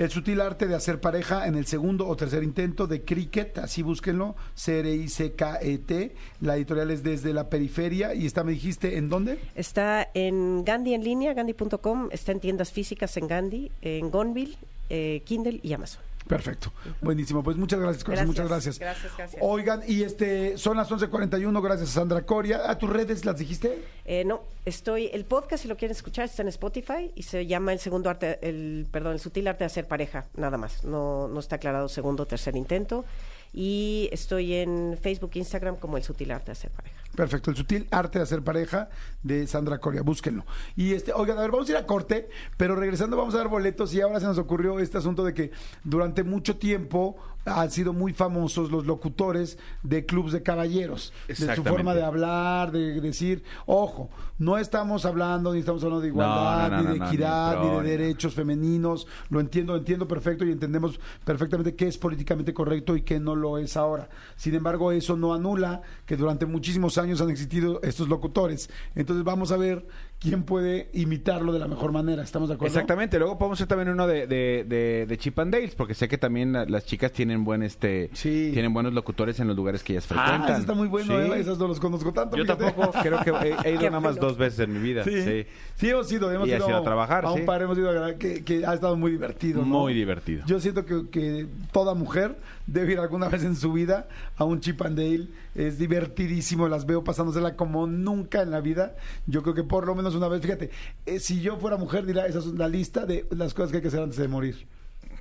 el 0.02 0.10
sutil 0.10 0.41
arte 0.41 0.66
de 0.66 0.74
hacer 0.74 0.99
pareja 0.99 1.45
en 1.45 1.56
el 1.56 1.68
segundo 1.68 2.08
o 2.08 2.16
tercer 2.16 2.41
intento 2.41 2.88
de 2.88 3.04
Cricket, 3.04 3.60
así 3.60 3.84
búsquenlo, 3.84 4.36
C-R-I-C-K-E-T. 4.56 6.16
La 6.41 6.56
editorial 6.56 6.89
es 6.89 7.04
desde 7.04 7.34
la 7.34 7.49
periferia 7.49 8.16
y 8.16 8.26
está, 8.26 8.43
me 8.43 8.54
dijiste, 8.54 8.97
¿en 8.97 9.10
dónde? 9.10 9.38
Está 9.54 10.10
en 10.16 10.66
Gandhi 10.66 10.95
en 10.95 11.04
línea, 11.04 11.36
gandhi.com, 11.36 12.10
está 12.12 12.32
en 12.32 12.39
tiendas 12.39 12.72
físicas 12.72 13.16
en 13.18 13.28
Gandhi, 13.28 13.72
en 13.84 14.10
Gonville, 14.10 14.58
eh, 14.89 15.22
Kindle 15.24 15.60
y 15.62 15.74
Amazon. 15.74 16.11
Perfecto. 16.28 16.72
Buenísimo. 17.02 17.44
Pues 17.44 17.58
muchas 17.58 17.80
gracias, 17.80 18.26
muchas 18.26 18.48
gracias. 18.48 18.80
Gracias, 18.80 19.12
gracias. 19.18 19.42
Oigan, 19.44 19.82
y 19.88 20.04
este, 20.04 20.58
son 20.58 20.78
las 20.78 20.90
11.41, 20.90 21.62
gracias 21.62 21.90
a 21.90 21.94
Sandra 21.94 22.22
Coria. 22.26 22.70
¿A 22.70 22.78
tus 22.78 22.90
redes 22.90 23.26
las 23.26 23.38
dijiste? 23.38 23.84
Eh, 24.06 24.24
no, 24.26 24.42
estoy, 24.66 25.10
el 25.14 25.26
podcast, 25.26 25.64
si 25.64 25.68
lo 25.68 25.78
quieren 25.78 25.96
escuchar, 25.96 26.26
está 26.26 26.42
en 26.42 26.50
Spotify 26.50 27.12
y 27.16 27.24
se 27.24 27.46
llama 27.46 27.74
el 27.74 27.80
segundo 27.80 28.10
arte, 28.10 28.40
el, 28.42 28.88
perdón, 28.92 29.14
el 29.14 29.20
sutil 29.20 29.48
arte 29.48 29.60
de 29.60 29.66
hacer 29.68 29.88
pareja, 29.88 30.26
nada 30.36 30.58
más. 30.58 30.84
No, 30.84 31.28
no 31.28 31.40
está 31.40 31.58
aclarado 31.58 31.90
segundo 31.90 32.24
o 32.24 32.26
tercer 32.26 32.56
intento. 32.56 33.06
Y 33.54 34.10
estoy 34.12 34.54
en 34.54 34.97
Facebook, 35.02 35.32
Instagram 35.34 35.76
como 35.76 35.97
el 35.97 36.04
sutil 36.04 36.32
arte 36.32 36.47
de 36.47 36.52
hacer 36.54 36.72
pareja. 36.72 36.95
Perfecto, 37.16 37.52
el 37.52 37.58
sutil 37.58 37.88
arte 37.91 38.20
de 38.20 38.24
hacer 38.24 38.41
pareja 38.41 38.89
de 39.22 39.45
Sandra 39.45 39.80
Coria, 39.80 40.02
búsquenlo. 40.02 40.45
Y 40.78 40.93
este, 40.93 41.12
oigan, 41.12 41.38
a 41.38 41.41
ver, 41.41 41.52
vamos 41.52 41.68
a 41.68 41.72
ir 41.72 41.78
a 41.78 41.86
corte, 41.86 42.30
pero 42.56 42.76
regresando 42.76 43.18
vamos 43.18 43.36
a 43.36 43.39
dar 43.39 43.49
boletos 43.49 43.93
y 43.93 43.99
ahora 43.99 44.22
se 44.22 44.26
nos 44.26 44.38
ocurrió 44.38 44.80
este 44.80 44.97
asunto 44.97 45.26
de 45.26 45.34
que 45.34 45.52
durante 45.84 46.24
mucho 46.24 46.56
tiempo 46.56 47.18
han 47.46 47.72
sido 47.72 47.94
muy 47.94 48.14
famosos 48.14 48.72
los 48.72 48.86
locutores 48.86 49.58
de 49.84 50.06
clubs 50.06 50.32
de 50.32 50.44
caballeros, 50.44 51.14
de 51.28 51.36
su 51.36 51.64
forma 51.64 51.94
de 51.94 52.04
hablar, 52.04 52.72
de 52.72 53.02
decir, 53.02 53.44
ojo, 53.66 54.10
no 54.38 54.58
estamos 54.58 55.06
hablando 55.06 55.54
ni 55.54 55.60
estamos 55.60 55.84
hablando 55.84 56.02
de 56.02 56.08
igualdad, 56.10 56.70
No, 56.70 56.78
no, 56.78 56.84
no, 56.84 56.89
ni 56.89 57.00
de 57.00 57.06
equidad, 57.06 57.64
ni 57.64 57.70
de 57.70 57.98
derechos 57.98 58.34
femeninos, 58.34 59.08
lo 59.30 59.39
entiendo, 59.39 59.74
lo 59.74 59.80
entiendo 59.80 60.08
perfecto 60.08 60.46
y 60.46 60.52
entendemos 60.52 61.00
perfectamente 61.24 61.76
qué 61.76 61.88
es 61.88 61.98
políticamente 61.98 62.54
correcto 62.54 62.96
y 62.96 63.02
qué 63.02 63.20
no 63.20 63.36
lo 63.36 63.58
es 63.58 63.78
ahora. 63.78 64.10
Sin 64.36 64.56
embargo, 64.56 64.92
eso 64.92 65.16
no 65.16 65.34
anula 65.34 65.82
que 66.06 66.18
durante 66.18 66.46
muchísimos 66.46 66.98
años 66.98 67.22
han 67.22 67.30
existido 67.30 67.82
estos 67.84 68.10
locutores. 68.10 68.70
Entonces 68.96 69.24
vamos 69.24 69.52
a 69.52 69.58
ver 69.58 69.86
quién 70.22 70.44
puede 70.44 70.88
imitarlo 70.94 71.52
de 71.52 71.58
la 71.58 71.68
mejor 71.68 71.92
manera. 71.92 72.22
¿Estamos 72.22 72.48
de 72.48 72.54
acuerdo? 72.56 72.72
Exactamente, 72.76 73.18
luego 73.18 73.40
podemos 73.40 73.58
hacer 73.58 73.68
también 73.68 73.90
uno 73.90 74.06
de, 74.06 74.28
de, 74.28 74.64
de, 74.68 75.06
de 75.08 75.18
Chip 75.18 75.40
and 75.40 75.52
Dales, 75.52 75.74
porque 75.74 75.96
sé 75.96 76.08
que 76.08 76.20
también 76.20 76.54
la- 76.54 76.66
las 76.66 76.86
chicas 76.86 77.12
tienen 77.12 77.44
buen 77.44 77.64
este 77.64 78.12
Sí. 78.14 78.52
tienen 78.54 78.72
buenos 78.72 78.94
locutores 78.94 79.40
en 79.40 79.48
los 79.48 79.56
lugares 79.58 79.84
que 79.84 79.94
ellas 79.94 80.06
Ah, 80.12 80.14
frecuentan. 80.14 80.52
eso 80.52 80.60
está 80.62 80.74
muy 80.76 80.88
bueno, 80.88 81.08
Sí. 81.18 81.32
¿eh? 81.32 81.40
esos 81.40 81.58
no 81.58 81.68
los 81.68 81.80
conozco 81.80 82.14
tanto. 82.14 82.38
Yo 82.38 82.44
fíjate. 82.44 82.66
tampoco, 82.66 82.92
creo 83.02 83.20
que 83.24 83.32
he, 83.50 83.70
he 83.70 83.74
ido 83.74 83.82
nada 83.84 84.00
más 84.00 84.18
dos 84.20 84.38
veces 84.38 84.60
en 84.60 84.74
mi 84.74 84.80
vida. 84.80 85.04
Sí, 85.04 85.22
Sí. 85.24 85.46
sí, 85.76 85.90
hemos 85.90 86.12
ido, 86.12 86.32
hemos 86.32 86.48
Y 86.48 86.54
has 86.54 86.60
ido, 86.60 86.70
ido 86.70 86.78
a 86.78 86.84
trabajar, 86.84 87.26
a 87.26 87.32
un 87.32 87.40
sí. 87.40 87.46
par, 87.46 87.64
hemos 87.64 87.78
ido 87.80 88.06
a- 88.06 88.14
que, 88.14 88.44
que 88.44 88.64
ha 88.64 88.76
estado 88.76 88.96
muy 88.96 89.12
divertido. 89.12 89.62
¿no? 89.62 89.66
Muy 89.80 89.96
divertido. 89.96 90.44
Yo 90.46 90.60
siento 90.60 90.86
que, 90.86 91.10
que 91.10 91.48
toda 91.72 91.96
mujer 91.96 92.36
debe 92.72 92.94
ir 92.94 93.00
alguna 93.00 93.30
vez 93.30 93.44
en 93.44 93.56
su 93.56 93.74
vida 93.74 94.08
a 94.38 94.44
un 94.44 94.60
Chip 94.62 94.82
and 94.82 94.98
Dale. 94.98 95.28
Es 95.56 95.78
divertidísimo, 95.78 96.68
las 96.68 96.86
veo 96.86 97.04
pasándosela 97.04 97.56
como 97.56 97.88
nunca 97.88 98.42
en 98.42 98.52
la 98.52 98.62
vida. 98.62 98.96
Yo 99.28 99.44
creo 99.44 99.56
que 99.56 99.64
por 99.64 99.86
lo 99.86 99.96
menos 99.96 100.16
una 100.16 100.28
vez, 100.28 100.42
fíjate, 100.42 100.70
eh, 101.06 101.20
si 101.20 101.42
yo 101.42 101.58
fuera 101.58 101.78
mujer, 101.78 102.06
dirá, 102.06 102.26
esa 102.26 102.40
es 102.40 102.46
la 102.48 102.68
lista 102.68 103.06
de 103.06 103.26
las 103.32 103.54
cosas 103.54 103.72
que 103.72 103.78
hay 103.78 103.82
que 103.82 103.90
hacer 103.90 104.02
antes 104.02 104.18
de 104.18 104.28
morir. 104.28 104.68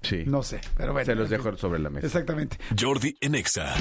Sí. 0.02 0.24
No 0.26 0.42
sé, 0.42 0.60
pero 0.76 0.92
bueno. 0.92 1.06
Se 1.06 1.14
los 1.14 1.28
dejo 1.28 1.56
sobre 1.56 1.78
la 1.78 1.90
mesa. 1.90 2.06
Exactamente. 2.06 2.58
Jordi 2.78 3.16
en 3.20 3.34
Exa. 3.34 3.74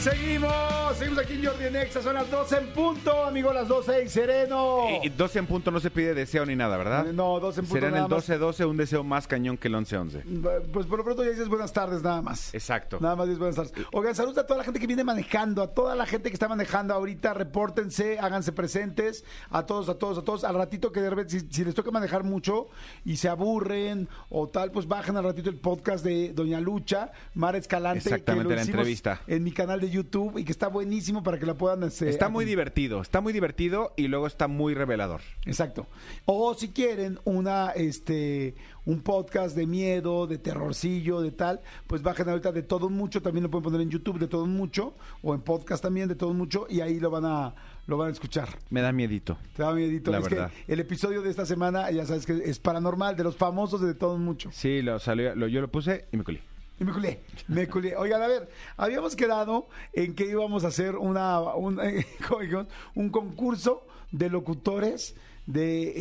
Seguimos, 0.00 0.50
seguimos 0.96 1.18
aquí 1.18 1.34
en 1.34 1.44
Jordi 1.44 1.64
en 1.66 1.76
Exa, 1.76 2.00
son 2.00 2.14
las 2.14 2.30
12 2.30 2.56
en 2.56 2.66
punto, 2.68 3.22
amigo, 3.22 3.52
las 3.52 3.68
12 3.68 4.04
y 4.04 4.08
sereno. 4.08 4.86
Y, 5.02 5.08
y 5.08 5.10
12 5.10 5.40
en 5.40 5.46
punto 5.46 5.70
no 5.70 5.78
se 5.78 5.90
pide 5.90 6.14
deseo 6.14 6.46
ni 6.46 6.56
nada, 6.56 6.78
¿verdad? 6.78 7.12
No, 7.12 7.38
12 7.38 7.60
en 7.60 7.66
punto 7.66 7.74
Será 7.74 7.88
en 7.88 8.02
el 8.04 8.08
más. 8.08 8.26
12-12 8.26 8.66
un 8.66 8.78
deseo 8.78 9.04
más 9.04 9.26
cañón 9.26 9.58
que 9.58 9.68
el 9.68 9.74
11-11. 9.74 10.62
Pues 10.72 10.86
por 10.86 10.98
lo 11.00 11.04
pronto 11.04 11.22
ya 11.22 11.28
dices 11.28 11.48
buenas 11.48 11.74
tardes 11.74 12.02
nada 12.02 12.22
más. 12.22 12.54
Exacto. 12.54 12.96
Nada 12.98 13.14
más 13.14 13.26
dices 13.26 13.38
buenas 13.38 13.56
tardes. 13.56 13.72
Oigan, 13.92 14.14
saludos 14.14 14.38
a 14.38 14.46
toda 14.46 14.56
la 14.56 14.64
gente 14.64 14.80
que 14.80 14.86
viene 14.86 15.04
manejando, 15.04 15.62
a 15.62 15.68
toda 15.68 15.94
la 15.94 16.06
gente 16.06 16.30
que 16.30 16.34
está 16.34 16.48
manejando 16.48 16.94
ahorita, 16.94 17.34
repórtense, 17.34 18.18
háganse 18.18 18.52
presentes, 18.52 19.22
a 19.50 19.66
todos, 19.66 19.90
a 19.90 19.96
todos, 19.96 20.16
a 20.16 20.22
todos. 20.22 20.44
Al 20.44 20.54
ratito 20.54 20.92
que 20.92 21.02
de 21.02 21.10
repente, 21.10 21.40
si, 21.40 21.46
si 21.50 21.62
les 21.62 21.74
toca 21.74 21.90
manejar 21.90 22.24
mucho 22.24 22.68
y 23.04 23.18
se 23.18 23.28
aburren 23.28 24.08
o 24.30 24.48
tal, 24.48 24.70
pues 24.70 24.88
bajen 24.88 25.18
al 25.18 25.24
ratito 25.24 25.50
el 25.50 25.56
podcast 25.56 26.02
de 26.02 26.32
Doña 26.32 26.58
Lucha, 26.58 27.12
Mara 27.34 27.58
Escalante, 27.58 27.98
Exactamente, 27.98 28.48
que 28.48 28.48
lo 28.48 28.56
la 28.56 28.62
entrevista. 28.62 29.20
en 29.26 29.44
mi 29.44 29.52
canal 29.52 29.78
de 29.78 29.89
YouTube 29.90 30.38
y 30.38 30.44
que 30.44 30.52
está 30.52 30.68
buenísimo 30.68 31.22
para 31.22 31.38
que 31.38 31.46
la 31.46 31.54
puedan... 31.54 31.82
este, 31.82 32.08
Está 32.08 32.28
muy 32.28 32.44
divertido, 32.44 33.00
está 33.02 33.20
muy 33.20 33.32
divertido 33.32 33.92
y 33.96 34.08
luego 34.08 34.26
está 34.26 34.48
muy 34.48 34.74
revelador. 34.74 35.20
Exacto. 35.44 35.86
O 36.24 36.54
si 36.54 36.68
quieren 36.68 37.18
una 37.24 37.70
este 37.70 38.54
un 38.86 39.02
podcast 39.02 39.54
de 39.54 39.66
miedo, 39.66 40.26
de 40.26 40.38
terrorcillo, 40.38 41.20
de 41.20 41.30
tal, 41.30 41.60
pues 41.86 42.02
bajen 42.02 42.28
ahorita 42.28 42.50
de 42.50 42.62
todo 42.62 42.88
mucho, 42.88 43.22
también 43.22 43.44
lo 43.44 43.50
pueden 43.50 43.64
poner 43.64 43.80
en 43.82 43.90
YouTube 43.90 44.18
de 44.18 44.26
todo 44.26 44.46
mucho 44.46 44.94
o 45.22 45.34
en 45.34 45.42
podcast 45.42 45.82
también 45.82 46.08
de 46.08 46.14
todo 46.14 46.32
mucho 46.32 46.66
y 46.68 46.80
ahí 46.80 46.98
lo 46.98 47.10
van 47.10 47.24
a 47.24 47.54
lo 47.86 47.96
van 47.96 48.08
a 48.08 48.12
escuchar. 48.12 48.48
Me 48.70 48.80
da 48.80 48.92
miedito. 48.92 49.36
Te 49.56 49.62
da 49.62 49.72
miedito. 49.72 50.10
La 50.10 50.18
es 50.18 50.24
verdad. 50.24 50.50
que 50.66 50.72
el 50.72 50.80
episodio 50.80 51.22
de 51.22 51.30
esta 51.30 51.44
semana, 51.44 51.90
ya 51.90 52.06
sabes 52.06 52.24
que 52.24 52.32
es 52.44 52.58
paranormal, 52.58 53.16
de 53.16 53.24
los 53.24 53.36
famosos 53.36 53.80
de 53.80 53.94
todo 53.94 54.16
mucho. 54.16 54.50
Sí, 54.52 54.80
lo 54.82 54.98
salió, 54.98 55.34
lo, 55.34 55.48
yo 55.48 55.60
lo 55.60 55.70
puse 55.70 56.06
y 56.12 56.16
me 56.16 56.24
culé. 56.24 56.40
Y 56.80 56.84
me 56.84 56.92
culé, 56.92 57.20
me 57.48 57.68
culé. 57.68 57.94
Oigan, 57.94 58.22
a 58.22 58.26
ver, 58.26 58.48
habíamos 58.78 59.14
quedado 59.14 59.68
en 59.92 60.14
que 60.14 60.24
íbamos 60.24 60.64
a 60.64 60.68
hacer 60.68 60.96
una, 60.96 61.40
un, 61.40 61.78
un 62.94 63.08
concurso 63.10 63.86
de 64.10 64.30
locutores 64.30 65.14
de, 65.46 65.92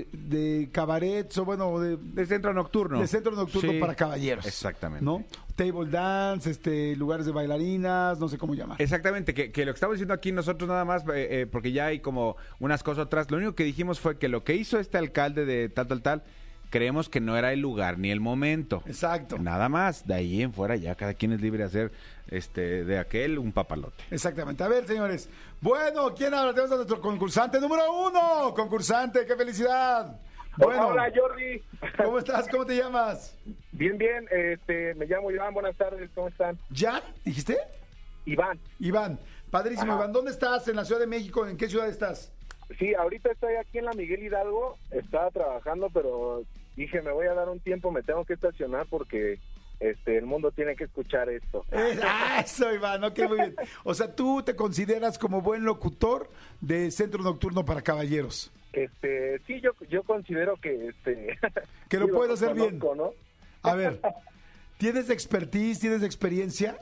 eh, 0.00 0.08
de 0.12 0.68
cabarets 0.72 1.36
o 1.38 1.44
bueno, 1.44 1.78
de, 1.78 1.96
De 1.96 2.26
centro 2.26 2.54
nocturno. 2.54 3.00
de 3.00 3.06
centro 3.06 3.32
nocturno 3.32 3.72
Sí, 3.72 3.78
para 3.78 3.94
caballeros. 3.94 4.46
Exactamente. 4.46 5.04
¿No? 5.04 5.24
Table 5.56 5.90
dance, 5.90 6.50
este, 6.50 6.96
lugares 6.96 7.26
de 7.26 7.32
bailarinas, 7.32 8.18
no 8.18 8.28
sé 8.28 8.38
cómo 8.38 8.54
llamar. 8.54 8.80
Exactamente, 8.80 9.34
que, 9.34 9.52
que 9.52 9.64
lo 9.64 9.72
que 9.72 9.76
estamos 9.76 9.94
diciendo 9.96 10.14
aquí 10.14 10.32
nosotros 10.32 10.68
nada 10.68 10.84
más, 10.84 11.02
eh, 11.08 11.42
eh, 11.42 11.46
porque 11.50 11.72
ya 11.72 11.86
hay 11.86 12.00
como 12.00 12.36
unas 12.60 12.82
cosas 12.82 13.06
atrás, 13.06 13.30
lo 13.30 13.36
único 13.36 13.54
que 13.54 13.64
dijimos 13.64 14.00
fue 14.00 14.18
que 14.18 14.28
lo 14.28 14.42
que 14.42 14.54
hizo 14.54 14.78
este 14.78 14.96
alcalde 14.98 15.44
de 15.44 15.68
tal, 15.68 15.86
tal, 15.86 16.02
tal, 16.02 16.22
creemos 16.74 17.08
que 17.08 17.20
no 17.20 17.36
era 17.36 17.52
el 17.52 17.60
lugar 17.60 17.98
ni 17.98 18.10
el 18.10 18.18
momento. 18.18 18.82
Exacto. 18.84 19.38
Nada 19.38 19.68
más, 19.68 20.08
de 20.08 20.14
ahí 20.14 20.42
en 20.42 20.52
fuera 20.52 20.74
ya 20.74 20.96
cada 20.96 21.14
quien 21.14 21.30
es 21.30 21.40
libre 21.40 21.58
de 21.60 21.64
hacer 21.66 21.92
este, 22.26 22.84
de 22.84 22.98
aquel 22.98 23.38
un 23.38 23.52
papalote. 23.52 24.02
Exactamente. 24.10 24.64
A 24.64 24.66
ver, 24.66 24.84
señores. 24.84 25.30
Bueno, 25.60 26.12
¿quién 26.16 26.34
habla? 26.34 26.52
Tenemos 26.52 26.72
a 26.72 26.74
nuestro 26.74 27.00
concursante 27.00 27.60
número 27.60 27.84
uno. 28.08 28.52
Concursante, 28.56 29.24
qué 29.24 29.36
felicidad. 29.36 30.20
Bueno, 30.56 30.88
Hola 30.88 31.12
Jordi. 31.14 31.62
¿cómo 31.96 32.18
estás? 32.18 32.48
¿Cómo 32.48 32.66
te 32.66 32.76
llamas? 32.76 33.38
Bien, 33.70 33.96
bien. 33.96 34.26
Este, 34.32 34.94
me 34.96 35.06
llamo 35.06 35.30
Iván. 35.30 35.54
Buenas 35.54 35.76
tardes. 35.76 36.10
¿Cómo 36.12 36.26
están? 36.26 36.58
¿Ya? 36.70 37.00
¿Dijiste? 37.24 37.56
Iván. 38.24 38.58
Iván, 38.80 39.20
padrísimo. 39.48 39.92
Ajá. 39.92 40.00
Iván, 40.00 40.12
¿dónde 40.12 40.32
estás? 40.32 40.66
¿En 40.66 40.74
la 40.74 40.84
Ciudad 40.84 41.00
de 41.00 41.06
México? 41.06 41.46
¿En 41.46 41.56
qué 41.56 41.68
ciudad 41.68 41.88
estás? 41.88 42.32
Sí, 42.80 42.94
ahorita 42.94 43.30
estoy 43.30 43.54
aquí 43.54 43.78
en 43.78 43.84
la 43.84 43.92
Miguel 43.92 44.24
Hidalgo. 44.24 44.76
Estaba 44.90 45.30
trabajando, 45.30 45.88
pero 45.90 46.42
dije 46.76 47.02
me 47.02 47.12
voy 47.12 47.26
a 47.26 47.34
dar 47.34 47.48
un 47.48 47.60
tiempo. 47.60 47.90
Me 47.90 48.02
tengo 48.02 48.24
que 48.24 48.34
estacionar 48.34 48.86
porque 48.88 49.38
este 49.80 50.16
el 50.16 50.26
mundo 50.26 50.50
tiene 50.50 50.76
que 50.76 50.84
escuchar 50.84 51.28
esto. 51.28 51.64
Ah, 52.02 52.42
Eso, 52.44 52.72
Iván, 52.72 53.04
ok, 53.04 53.18
muy 53.28 53.36
bien. 53.38 53.56
O 53.84 53.94
sea, 53.94 54.14
tú 54.14 54.42
te 54.42 54.56
consideras 54.56 55.18
como 55.18 55.40
buen 55.42 55.64
locutor 55.64 56.30
de 56.60 56.90
Centro 56.90 57.22
Nocturno 57.22 57.64
para 57.64 57.82
Caballeros. 57.82 58.52
Este, 58.72 59.40
sí, 59.46 59.60
yo 59.60 59.70
yo 59.88 60.02
considero 60.02 60.56
que 60.56 60.88
este 60.88 61.38
Que 61.88 61.98
lo 61.98 62.06
digo, 62.06 62.18
puedes 62.18 62.34
hacer 62.42 62.54
bien. 62.54 62.78
¿no? 62.78 63.12
A 63.62 63.74
ver, 63.74 64.00
¿tienes 64.78 65.10
expertise, 65.10 65.80
tienes 65.80 66.02
experiencia? 66.02 66.76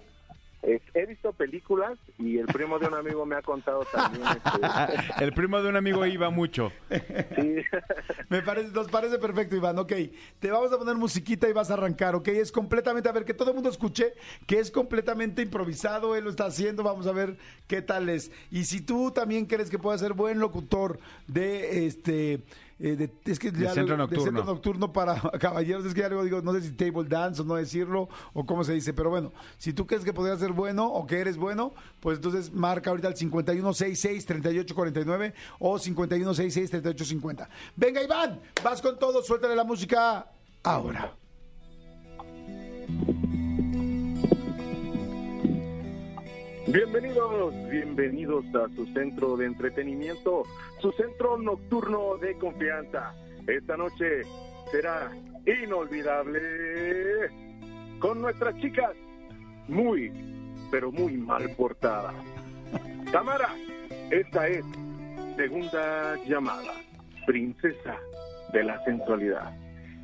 Es- 0.63 0.81
he 0.95 1.07
visto 1.07 1.33
películas 1.33 1.99
y 2.19 2.39
el 2.39 2.47
primo 2.47 2.79
de 2.79 2.87
un 2.87 2.95
amigo 2.95 3.27
me 3.27 3.35
ha 3.35 3.43
contado 3.43 3.85
también. 3.93 4.23
este, 4.29 4.55
El 5.25 5.33
primo 5.33 5.61
de 5.61 5.69
un 5.69 5.77
amigo 5.77 6.07
iba 6.07 6.31
mucho. 6.31 6.71
sí. 6.89 7.57
Me 8.29 8.43
parece, 8.43 8.71
nos 8.71 8.89
parece 8.89 9.19
perfecto, 9.19 9.57
Iván. 9.57 9.79
Ok, 9.79 9.93
te 10.39 10.51
vamos 10.51 10.73
a 10.73 10.79
poner 10.79 10.95
musiquita 10.97 11.49
y 11.49 11.53
vas 11.53 11.71
a 11.71 11.75
arrancar, 11.75 12.15
¿ok? 12.15 12.29
Es 12.29 12.53
completamente, 12.53 13.09
a 13.09 13.13
ver, 13.13 13.25
que 13.25 13.35
todo 13.35 13.51
el 13.51 13.55
mundo 13.55 13.71
escuche 13.71 14.15
que 14.47 14.59
es 14.61 14.71
completamente 14.71 15.43
improvisado, 15.43 16.15
él 16.17 16.25
lo 16.25 16.31
está 16.31 16.47
haciendo, 16.47 16.83
vamos 16.83 17.07
a 17.07 17.13
ver 17.13 17.37
qué 17.67 17.83
tal 17.83 18.09
es. 18.09 18.31
Y 18.51 18.65
si 18.65 18.81
tú 18.81 19.11
también 19.11 19.47
crees 19.47 19.69
que 19.69 19.79
puedes 19.79 20.01
ser 20.01 20.13
buen 20.13 20.39
locutor 20.39 20.99
de 21.27 21.87
este... 21.87 22.41
eh, 22.85 22.97
de, 22.97 23.09
es 23.31 23.39
que 23.39 23.53
ya 23.53 23.73
centro 23.73 23.97
nocturno. 23.97 24.25
centro 24.25 24.45
nocturno 24.45 24.93
para 24.93 25.15
caballeros, 25.39 25.87
es 25.87 25.95
que 25.95 26.01
ya 26.01 26.09
luego 26.09 26.25
digo, 26.25 26.43
no 26.43 26.53
sé 26.53 26.63
si 26.63 26.73
table 26.73 27.09
dance 27.09 27.41
o 27.41 27.45
no 27.45 27.55
decirlo, 27.55 28.09
o 28.33 28.45
cómo 28.45 28.65
se 28.65 28.73
dice, 28.73 28.93
pero 28.93 29.09
bueno, 29.09 29.33
si 29.57 29.73
tú 29.73 29.87
crees 29.87 30.03
que 30.03 30.13
podrías 30.13 30.41
ser 30.41 30.51
bueno 30.51 30.87
o 30.87 31.07
que 31.07 31.21
eres 31.21 31.37
bueno, 31.37 31.73
pues 32.01 32.17
entonces 32.17 32.53
marca 32.53 32.91
ahorita 32.91 33.07
el 33.07 33.15
5166-3849 33.15 35.33
o 35.61 35.79
5166-3850. 35.79 37.47
Venga, 37.77 38.03
Iván, 38.03 38.41
vas 38.65 38.83
con 38.83 38.99
todo, 38.99 39.23
suéltale 39.23 39.55
la 39.55 39.63
música 39.63 40.27
ahora. 40.65 41.15
Bienvenidos, 46.73 47.53
bienvenidos 47.69 48.47
a 48.55 48.67
su 48.75 48.87
centro 48.95 49.37
de 49.37 49.45
entretenimiento, 49.45 50.45
su 50.81 50.91
centro 50.93 51.37
nocturno 51.37 52.17
de 52.17 52.35
confianza. 52.39 53.15
Esta 53.47 53.77
noche 53.77 54.23
será 54.71 55.11
inolvidable 55.45 57.29
con 57.99 58.23
nuestras 58.23 58.57
chicas 58.57 58.93
muy, 59.69 60.11
pero 60.71 60.91
muy 60.91 61.19
mal 61.19 61.51
portadas. 61.59 62.15
Tamara, 63.13 63.55
esta 64.11 64.49
es 64.49 64.65
segunda 65.37 66.17
llamada, 66.25 66.73
princesa 67.27 67.99
de 68.55 68.65
la 68.65 68.83
sensualidad. 68.85 69.55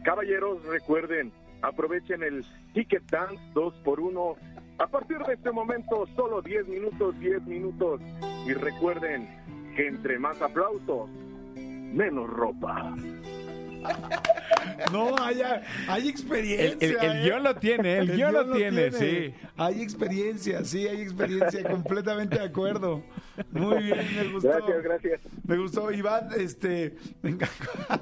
Caballeros, 0.05 0.63
recuerden, 0.67 1.33
aprovechen 1.63 2.23
el 2.23 2.45
Ticket 2.73 3.11
Dance 3.11 3.43
2x1. 3.55 4.37
A 4.79 4.87
partir 4.87 5.19
de 5.19 5.35
este 5.35 5.51
momento, 5.51 6.07
solo 6.15 6.41
10 6.43 6.69
minutos, 6.69 7.19
10 7.19 7.43
minutos. 7.47 8.01
Y 8.47 8.55
recuerden 8.55 9.29
que 9.77 9.89
entre 9.89 10.19
más 10.19 10.41
aplausos, 10.41 11.09
menos 11.57 12.29
ropa. 12.31 12.95
No, 14.93 15.17
hay, 15.19 15.43
hay 15.89 16.09
experiencia. 16.09 16.77
El, 16.81 16.97
el, 16.97 17.05
el 17.11 17.17
¿eh? 17.19 17.23
guion 17.25 17.43
lo 17.43 17.55
tiene, 17.57 17.99
el, 17.99 18.13
guion 18.13 18.33
lo 18.33 18.51
tiene, 18.53 18.91
sí. 18.93 19.35
Hay 19.57 19.83
experiencia, 19.83 20.65
sí, 20.65 20.87
hay 20.87 21.01
experiencia, 21.03 21.63
completamente 21.69 22.39
de 22.39 22.45
acuerdo. 22.45 23.03
Muy 23.51 23.83
bien, 23.83 24.07
me 24.17 24.33
gustó. 24.33 24.49
Gracias, 24.49 24.83
gracias. 24.83 25.21
Me 25.45 25.59
gustó, 25.59 25.91
Iván, 25.93 26.29
este, 26.37 26.97
venga, 27.23 27.49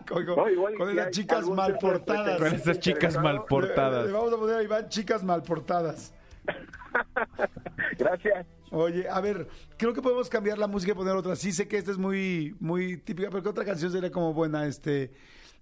con, 0.07 0.25
con- 0.27 0.37
No, 0.37 0.51
igual 0.51 0.75
con 0.75 0.91
esas 0.91 1.11
chicas 1.11 1.39
algún 1.39 1.57
mal 1.57 1.71
centro 1.73 1.89
de 1.93 1.99
portadas. 1.99 2.39
Con 2.39 2.55
esas 2.55 2.79
chicas 2.79 3.17
mal 3.23 3.35
Le, 3.37 3.41
portadas. 3.43 4.07
le 4.07 4.13
vamos 4.13 4.33
a 4.33 4.37
poner 4.37 4.57
a 4.57 4.63
Iván 4.63 4.89
chicas 4.89 5.25
mal 5.25 5.43
portadas. 5.43 6.15
Gracias. 7.99 8.47
Oye, 8.71 9.09
a 9.09 9.21
ver, 9.21 9.49
creo 9.77 9.93
que 9.95 10.03
podemos 10.03 10.29
cambiar 10.29 10.59
la 10.59 10.67
música 10.67 10.93
y 10.93 10.95
poner 10.95 11.15
otra. 11.15 11.37
Sí 11.37 11.53
sé 11.53 11.67
que 11.69 11.79
esta 11.79 11.91
es 11.91 11.99
muy, 11.99 12.55
muy 12.61 12.97
típica, 12.99 13.31
pero 13.31 13.43
¿qué 13.43 13.49
otra 13.49 13.65
canción 13.65 13.91
sería 13.91 14.11
como 14.11 14.35
buena? 14.35 14.67
Este, 14.67 15.13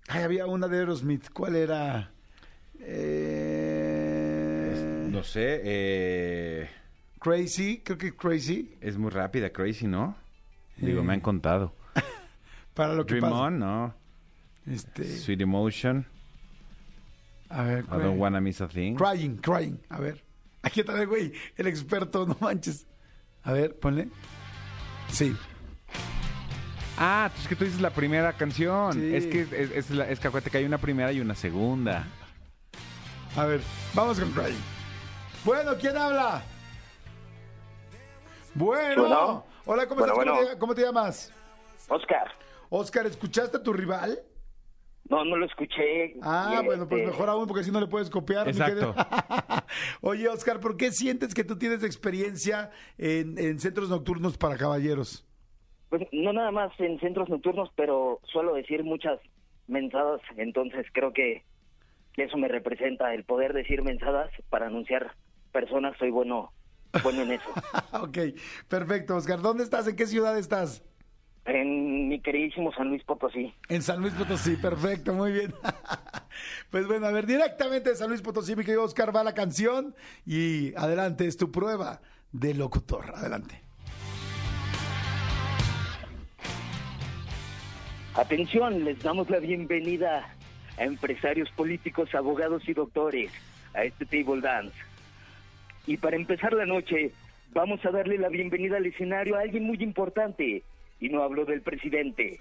ay, 0.09 0.23
había 0.23 0.47
una 0.47 0.69
de 0.69 0.79
Aerosmith. 0.79 1.31
¿Cuál 1.33 1.57
era? 1.57 2.11
Eh, 3.77 5.09
No 5.11 5.23
sé, 5.23 5.61
eh, 5.65 6.71
Crazy, 7.21 7.81
creo 7.85 7.97
que 7.99 8.15
Crazy. 8.17 8.75
es 8.81 8.97
muy 8.99 9.11
rápida, 9.11 9.51
crazy, 9.51 9.87
¿no? 9.87 10.17
Digo, 10.77 11.03
me 11.03 11.13
han 11.15 11.21
contado. 11.21 11.75
Para 12.75 12.95
lo 12.95 13.07
que 13.07 13.15
Dream 13.15 13.31
pasa. 13.31 13.43
On, 13.45 13.59
no. 13.59 13.95
Este, 14.67 15.05
Sweet 15.05 15.41
Emotion, 15.43 16.07
a 17.51 17.63
ver, 17.65 17.85
I 17.85 17.89
Don't 17.99 18.19
Wanna 18.19 18.41
Miss 18.41 18.61
a 18.63 18.69
Thing. 18.69 18.95
Crying, 18.97 19.37
crying. 19.37 19.79
A 19.91 20.01
ver. 20.01 20.25
Aquí 20.63 20.81
está 20.81 20.99
el 21.01 21.07
güey, 21.07 21.33
el 21.57 21.67
experto, 21.67 22.27
no 22.27 22.37
manches. 22.41 22.87
A 23.43 23.53
ver, 23.53 23.79
ponle. 23.79 24.09
Sí. 25.09 25.37
Ah, 26.97 27.31
es 27.37 27.49
que 27.49 27.57
tú 27.57 27.65
dices 27.65 27.81
la 27.81 27.91
primera 27.91 28.33
canción. 28.35 28.93
Sí. 28.93 29.15
Es 29.15 29.27
que 29.27 29.41
es, 29.43 29.53
es, 29.73 29.91
la- 29.91 30.09
es 30.09 30.21
que 30.21 30.29
acuérdate 30.29 30.51
que 30.51 30.59
hay 30.59 30.65
una 30.65 30.79
primera 30.79 31.11
y 31.13 31.21
una 31.21 31.35
segunda. 31.35 32.05
A 33.37 33.45
ver, 33.47 33.61
vamos 33.95 34.21
con 34.21 34.31
Crying. 34.31 34.57
Bueno, 35.45 35.73
¿quién 35.81 35.97
habla? 35.97 36.43
Bueno. 38.55 39.03
Bueno. 39.03 39.45
Hola, 39.67 39.87
¿cómo 39.89 40.01
Bueno, 40.01 40.13
estás? 40.13 40.25
¿Cómo, 40.25 40.35
bueno. 40.37 40.51
te, 40.53 40.59
cómo 40.59 40.75
te 40.75 40.83
llamas? 40.83 41.33
Oscar, 41.89 42.33
Oscar, 42.71 43.07
¿escuchaste 43.07 43.57
a 43.57 43.63
tu 43.63 43.73
rival? 43.73 44.19
no, 45.11 45.23
no 45.25 45.37
lo 45.37 45.45
escuché. 45.47 46.15
Ah, 46.23 46.61
Y, 46.63 46.65
bueno, 46.65 46.89
pues 46.89 47.01
este, 47.03 47.11
mejor 47.13 47.29
aún 47.29 47.47
porque 47.47 47.63
si 47.65 47.71
no 47.71 47.79
le 47.81 47.87
puedes 47.89 48.09
copiar. 48.09 48.47
mi 48.47 48.53
Exacto. 48.53 48.95
querido. 48.95 48.95
Oye, 50.01 50.29
Oscar, 50.29 50.61
¿por 50.61 50.77
qué 50.79 50.93
sientes 50.93 51.35
que 51.35 51.45
tú 51.45 51.59
tienes 51.59 51.83
experiencia 51.83 52.71
en, 52.97 53.37
en 53.39 53.59
centros 53.61 53.91
nocturnos 53.91 54.39
para 54.39 54.57
caballeros? 54.57 55.27
Pues 55.95 56.09
no 56.11 56.33
nada 56.33 56.51
más 56.51 56.73
en 56.81 56.99
centros 56.99 57.29
nocturnos, 57.29 57.71
pero 57.77 58.19
suelo 58.25 58.55
decir 58.55 58.83
muchas 58.83 59.21
mensadas, 59.69 60.21
entonces 60.37 60.85
creo 60.93 61.13
que 61.13 61.45
eso 62.17 62.37
me 62.37 62.49
representa, 62.49 63.15
el 63.15 63.23
poder 63.23 63.53
decir 63.53 63.81
mensadas 63.83 64.29
para 64.51 64.67
anunciar 64.67 65.15
personas, 65.53 65.97
soy 65.97 66.11
bueno, 66.11 66.51
bueno 67.05 67.23
en 67.23 67.31
eso. 67.35 67.49
ok, 67.93 68.19
perfecto, 68.67 69.15
Oscar. 69.15 69.41
¿Dónde 69.41 69.63
estás? 69.63 69.87
¿En 69.87 69.95
qué 69.95 70.09
ciudad 70.09 70.37
estás? 70.37 70.85
En 71.45 72.09
mi 72.09 72.21
queridísimo 72.21 72.73
San 72.73 72.89
Luis 72.89 73.05
Potosí. 73.05 73.55
En 73.69 73.81
San 73.81 74.01
Luis 74.01 74.15
Potosí, 74.15 74.57
perfecto, 74.57 75.13
muy 75.13 75.31
bien. 75.31 75.55
pues 76.73 76.89
bueno, 76.89 77.07
a 77.07 77.13
ver, 77.13 77.25
directamente 77.25 77.91
de 77.91 77.95
San 77.95 78.09
Luis 78.09 78.21
Potosí, 78.21 78.57
mi 78.57 78.65
querido 78.65 78.83
Oscar, 78.83 79.15
va 79.15 79.23
la 79.23 79.35
canción 79.35 79.95
y 80.27 80.75
adelante, 80.75 81.29
es 81.29 81.37
tu 81.37 81.53
prueba 81.53 82.01
de 82.33 82.53
locutor. 82.53 83.13
Adelante. 83.15 83.64
Atención, 88.17 88.85
les 88.85 89.03
damos 89.03 89.29
la 89.29 89.41
bienvenida 89.41 90.33
a 90.79 90.85
empresarios 90.85 91.51
políticos, 91.51 92.15
abogados 92.15 92.63
y 92.69 92.73
doctores 92.73 93.33
a 93.75 93.83
este 93.83 94.07
table 94.07 94.41
dance. 94.41 94.77
Y 95.89 95.97
para 95.97 96.15
empezar 96.15 96.53
la 96.53 96.65
noche, 96.65 97.11
vamos 97.53 97.85
a 97.85 97.91
darle 97.91 98.17
la 98.19 98.29
bienvenida 98.29 98.77
al 98.77 98.87
escenario 98.87 99.35
a 99.37 99.41
alguien 99.41 99.65
muy 99.65 99.83
importante. 99.83 100.63
Y 101.01 101.09
no 101.09 101.25
hablo 101.25 101.45
del 101.45 101.61
presidente. 101.63 102.41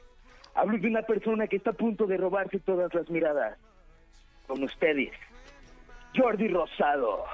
Hablo 0.54 0.78
de 0.78 0.88
una 0.88 1.02
persona 1.02 1.48
que 1.48 1.56
está 1.56 1.72
a 1.72 1.74
punto 1.74 2.06
de 2.06 2.18
robarse 2.18 2.60
todas 2.60 2.94
las 2.94 3.10
miradas. 3.10 3.58
Con 4.46 4.62
ustedes, 4.62 5.10
Jordi 6.16 6.50
Rosado. 6.50 7.26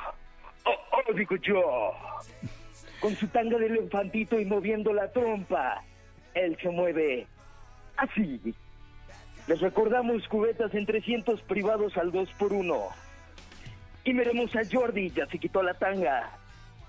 Oh, 0.63 0.77
oh, 0.93 1.13
digo 1.13 1.35
yo. 1.35 1.91
Con 3.01 3.13
su 3.17 3.27
tanga 3.27 3.57
de 3.57 3.65
elefantito 3.65 4.39
y 4.39 4.45
moviendo 4.45 4.93
la 4.93 5.11
trompa. 5.11 5.83
Él 6.33 6.57
se 6.61 6.69
mueve 6.69 7.27
así. 8.01 8.53
Les 9.47 9.59
recordamos 9.61 10.27
cubetas 10.27 10.73
en 10.75 10.85
300 10.85 11.41
privados 11.43 11.97
al 11.97 12.11
2 12.11 12.29
por 12.37 12.53
1 12.53 12.75
Y 14.03 14.13
veremos 14.13 14.55
a 14.55 14.61
Jordi, 14.71 15.09
ya 15.09 15.25
se 15.27 15.39
quitó 15.39 15.63
la 15.63 15.73
tanga, 15.73 16.29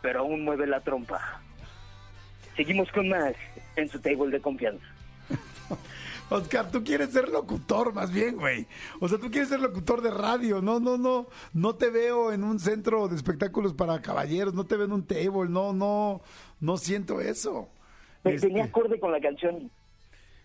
pero 0.02 0.20
aún 0.20 0.44
mueve 0.44 0.66
la 0.66 0.80
trompa. 0.80 1.40
Seguimos 2.56 2.90
con 2.92 3.08
más 3.08 3.32
en 3.76 3.88
su 3.88 3.98
table 4.00 4.30
de 4.30 4.40
confianza. 4.40 4.84
Oscar, 6.30 6.70
tú 6.70 6.84
quieres 6.84 7.10
ser 7.10 7.28
locutor 7.28 7.92
más 7.92 8.12
bien, 8.12 8.36
güey. 8.36 8.66
O 9.00 9.08
sea, 9.08 9.18
tú 9.18 9.30
quieres 9.30 9.48
ser 9.48 9.60
locutor 9.60 10.00
de 10.02 10.10
radio. 10.10 10.60
No, 10.62 10.78
no, 10.78 10.96
no. 10.96 11.26
No 11.52 11.74
te 11.74 11.90
veo 11.90 12.32
en 12.32 12.44
un 12.44 12.60
centro 12.60 13.08
de 13.08 13.16
espectáculos 13.16 13.74
para 13.74 14.00
caballeros. 14.00 14.54
No 14.54 14.64
te 14.64 14.76
veo 14.76 14.84
en 14.86 14.92
un 14.92 15.04
table. 15.06 15.48
No, 15.48 15.72
no. 15.72 16.20
No 16.60 16.76
siento 16.76 17.20
eso. 17.20 17.68
Ve- 18.22 18.34
Este, 18.34 18.46
Venía 18.46 18.64
acorde 18.64 19.00
con 19.00 19.10
la 19.10 19.20
canción. 19.20 19.70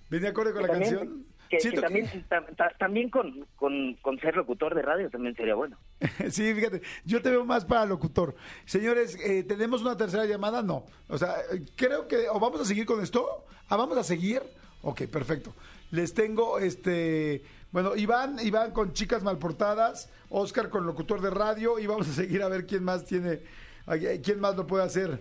¿Venía 0.09 0.29
acorde 0.29 0.53
con 0.53 0.61
la 0.63 0.67
también- 0.69 0.89
canción? 0.95 1.25
Que, 1.47 1.59
también, 1.79 2.25
ta- 2.27 2.43
ta- 2.57 2.73
también 2.79 3.09
con, 3.11 3.45
con, 3.55 3.93
con 4.01 4.19
ser 4.19 4.35
locutor 4.35 4.73
de 4.73 4.81
radio 4.81 5.11
también 5.11 5.35
sería 5.35 5.53
bueno. 5.53 5.77
Sí, 6.31 6.51
fíjate, 6.53 6.81
yo 7.05 7.21
te 7.21 7.29
veo 7.29 7.45
más 7.45 7.63
para 7.65 7.85
locutor. 7.85 8.35
Señores, 8.65 9.15
eh, 9.23 9.43
¿tenemos 9.43 9.81
una 9.83 9.95
tercera 9.95 10.25
llamada? 10.25 10.63
No. 10.63 10.85
O 11.07 11.17
sea, 11.19 11.35
eh, 11.53 11.63
creo 11.75 12.07
que, 12.07 12.27
o 12.29 12.39
vamos 12.39 12.59
a 12.61 12.65
seguir 12.65 12.85
con 12.87 13.01
esto. 13.01 13.45
Ah, 13.69 13.77
vamos 13.77 13.95
a 13.97 14.03
seguir. 14.03 14.41
Ok, 14.81 15.03
perfecto. 15.03 15.53
Les 15.91 16.15
tengo, 16.15 16.57
este, 16.59 17.43
bueno, 17.71 17.95
Iván, 17.95 18.37
Iván 18.43 18.71
con 18.71 18.93
chicas 18.93 19.21
malportadas, 19.23 20.11
Oscar 20.29 20.69
con 20.69 20.85
locutor 20.87 21.21
de 21.21 21.29
radio 21.29 21.77
y 21.77 21.85
vamos 21.85 22.09
a 22.09 22.13
seguir 22.13 22.41
a 22.41 22.49
ver 22.49 22.65
quién 22.65 22.83
más 22.83 23.05
tiene, 23.05 23.41
ay, 23.85 24.19
quién 24.23 24.39
más 24.39 24.55
lo 24.57 24.65
puede 24.65 24.83
hacer. 24.83 25.19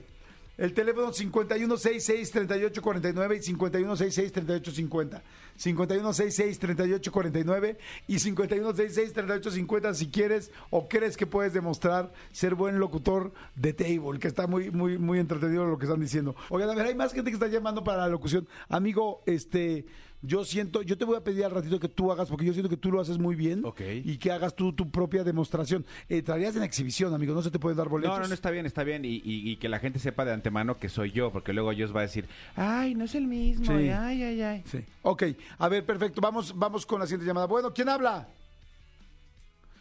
El 0.57 0.73
teléfono 0.73 1.13
5166-3849 1.13 3.37
y 3.37 3.41
5166-3850. 3.55 5.21
5166-3849 5.59 7.77
y 8.09 8.17
5166-3850 8.17 9.95
si 9.95 10.09
quieres 10.09 10.51
o 10.71 10.89
crees 10.89 11.17
que 11.17 11.27
puedes 11.27 11.53
demostrar 11.53 12.13
ser 12.33 12.55
buen 12.55 12.79
locutor 12.79 13.33
de 13.57 13.73
table, 13.73 14.21
que 14.21 14.29
está 14.29 14.47
muy 14.47 14.71
muy 14.71 14.99
muy 14.99 15.19
entretenido 15.19 15.65
lo 15.65 15.79
que 15.79 15.87
están 15.87 16.01
diciendo. 16.01 16.37
Oigan, 16.51 16.71
a 16.71 16.75
ver, 16.75 16.87
hay 16.87 16.95
más 16.95 17.13
gente 17.13 17.31
que 17.31 17.35
está 17.35 17.49
llamando 17.49 17.83
para 17.83 18.03
la 18.03 18.09
locución. 18.09 18.47
Amigo, 18.69 19.23
este 19.27 19.87
yo 20.27 20.45
siento, 20.45 20.83
yo 20.83 20.97
te 20.99 21.05
voy 21.05 21.16
a 21.16 21.20
pedir 21.25 21.45
al 21.45 21.51
ratito 21.51 21.79
que 21.79 21.89
tú 21.89 22.11
hagas, 22.11 22.29
porque 22.29 22.45
yo 22.45 22.53
siento 22.53 22.68
que 22.68 22.77
tú 22.77 22.91
lo 22.91 23.01
haces 23.01 23.18
muy 23.18 23.35
bien 23.37 23.64
Ok. 23.64 23.81
y 24.05 24.16
que 24.18 24.33
hagas 24.33 24.55
tú 24.57 24.72
tu 24.72 24.91
propia 24.91 25.22
demostración. 25.25 25.85
Eh, 26.09 26.22
traerías 26.22 26.57
en 26.57 26.62
exhibición, 26.62 27.12
amigo, 27.14 27.35
no 27.35 27.43
se 27.43 27.51
te 27.51 27.59
pueden 27.59 27.77
dar 27.77 27.89
boletos. 27.89 28.14
No, 28.16 28.22
no, 28.22 28.29
no, 28.29 28.35
está 28.35 28.51
bien, 28.51 28.66
está 28.66 28.85
bien. 28.85 29.05
Y, 29.05 29.16
y- 29.25 29.51
y 29.51 29.57
que 29.57 29.68
la 29.68 29.79
gente 29.79 29.99
sepa 29.99 30.25
de 30.25 30.33
antemano 30.33 30.79
que 30.79 30.89
soy 30.89 31.11
yo, 31.12 31.31
porque 31.33 31.53
luego 31.53 31.72
ellos 31.72 31.95
va 31.95 32.01
a 32.01 32.03
decir, 32.03 32.27
ay, 32.57 32.95
no 32.95 33.05
es 33.05 33.14
el 33.14 33.27
mismo, 33.27 33.66
Sí. 33.66 33.85
y 33.85 33.89
ay, 33.91 34.22
ay, 34.22 34.43
ay. 34.43 34.62
Sí. 34.66 34.85
Ok, 35.03 35.22
a 35.59 35.68
ver, 35.68 35.85
perfecto. 35.85 36.20
Vamos, 36.20 36.57
vamos 36.59 36.87
con 36.87 37.01
la 37.01 37.07
siguiente 37.07 37.27
llamada. 37.27 37.47
Bueno, 37.47 37.72
¿quién 37.75 37.89
habla? 37.89 38.29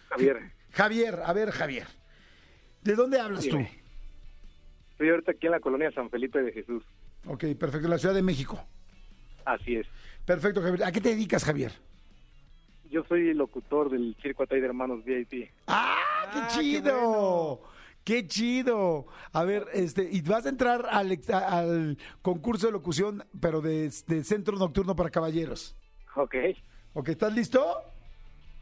Javier, 0.10 0.38
Javier, 0.72 1.20
a 1.26 1.34
ver, 1.34 1.52
Javier. 1.52 1.88
¿De 2.84 2.96
dónde 2.96 3.20
hablas 3.20 3.44
tú? 3.48 3.58
Dime. 3.58 3.72
estoy 4.92 5.10
ahorita 5.10 5.32
aquí 5.32 5.46
en 5.48 5.52
la 5.52 5.60
colonia 5.60 5.92
San 5.92 6.10
Felipe 6.10 6.42
de 6.42 6.52
Jesús. 6.52 6.84
Ok, 7.26 7.46
perfecto, 7.60 7.86
en 7.88 7.90
la 7.92 7.98
Ciudad 7.98 8.14
de 8.14 8.22
México. 8.22 8.60
Así 9.46 9.76
es. 9.76 9.88
Perfecto, 10.26 10.62
Javier. 10.62 10.84
¿A 10.84 10.92
qué 10.92 11.02
te 11.02 11.10
dedicas, 11.10 11.44
Javier? 11.44 11.72
Yo 12.90 13.04
soy 13.06 13.34
locutor 13.34 13.90
del 13.90 14.16
Circo 14.22 14.44
Atay 14.44 14.60
de 14.60 14.68
Hermanos 14.68 15.04
VIP. 15.04 15.50
¡Ah, 15.68 16.30
qué 16.32 16.40
Ah, 16.40 16.48
qué 16.52 16.60
chido! 16.60 17.62
¡Qué 18.04 18.28
chido! 18.28 19.08
A 19.32 19.44
ver, 19.44 19.66
este, 19.74 20.08
y 20.12 20.22
vas 20.22 20.46
a 20.46 20.50
entrar 20.50 20.86
al, 20.90 21.98
concurso 22.22 22.68
de 22.68 22.74
locución, 22.74 23.24
pero 23.40 23.62
de, 23.62 23.92
de 24.08 24.24
Centro 24.24 24.58
Nocturno 24.58 24.96
para 24.96 25.10
Caballeros. 25.10 25.76
Ok, 26.16 26.36
Ok, 26.94 27.10
¿estás 27.10 27.34
listo? 27.34 27.82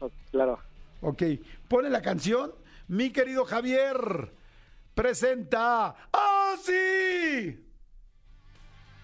oh, 0.00 0.10
claro. 0.30 0.58
Ok, 1.02 1.22
pone 1.68 1.90
la 1.90 2.00
canción. 2.00 2.52
Mi 2.88 3.10
querido 3.10 3.44
Javier, 3.44 4.32
presenta. 4.94 5.94
¡Oh, 6.12 6.54
sí! 6.62 7.61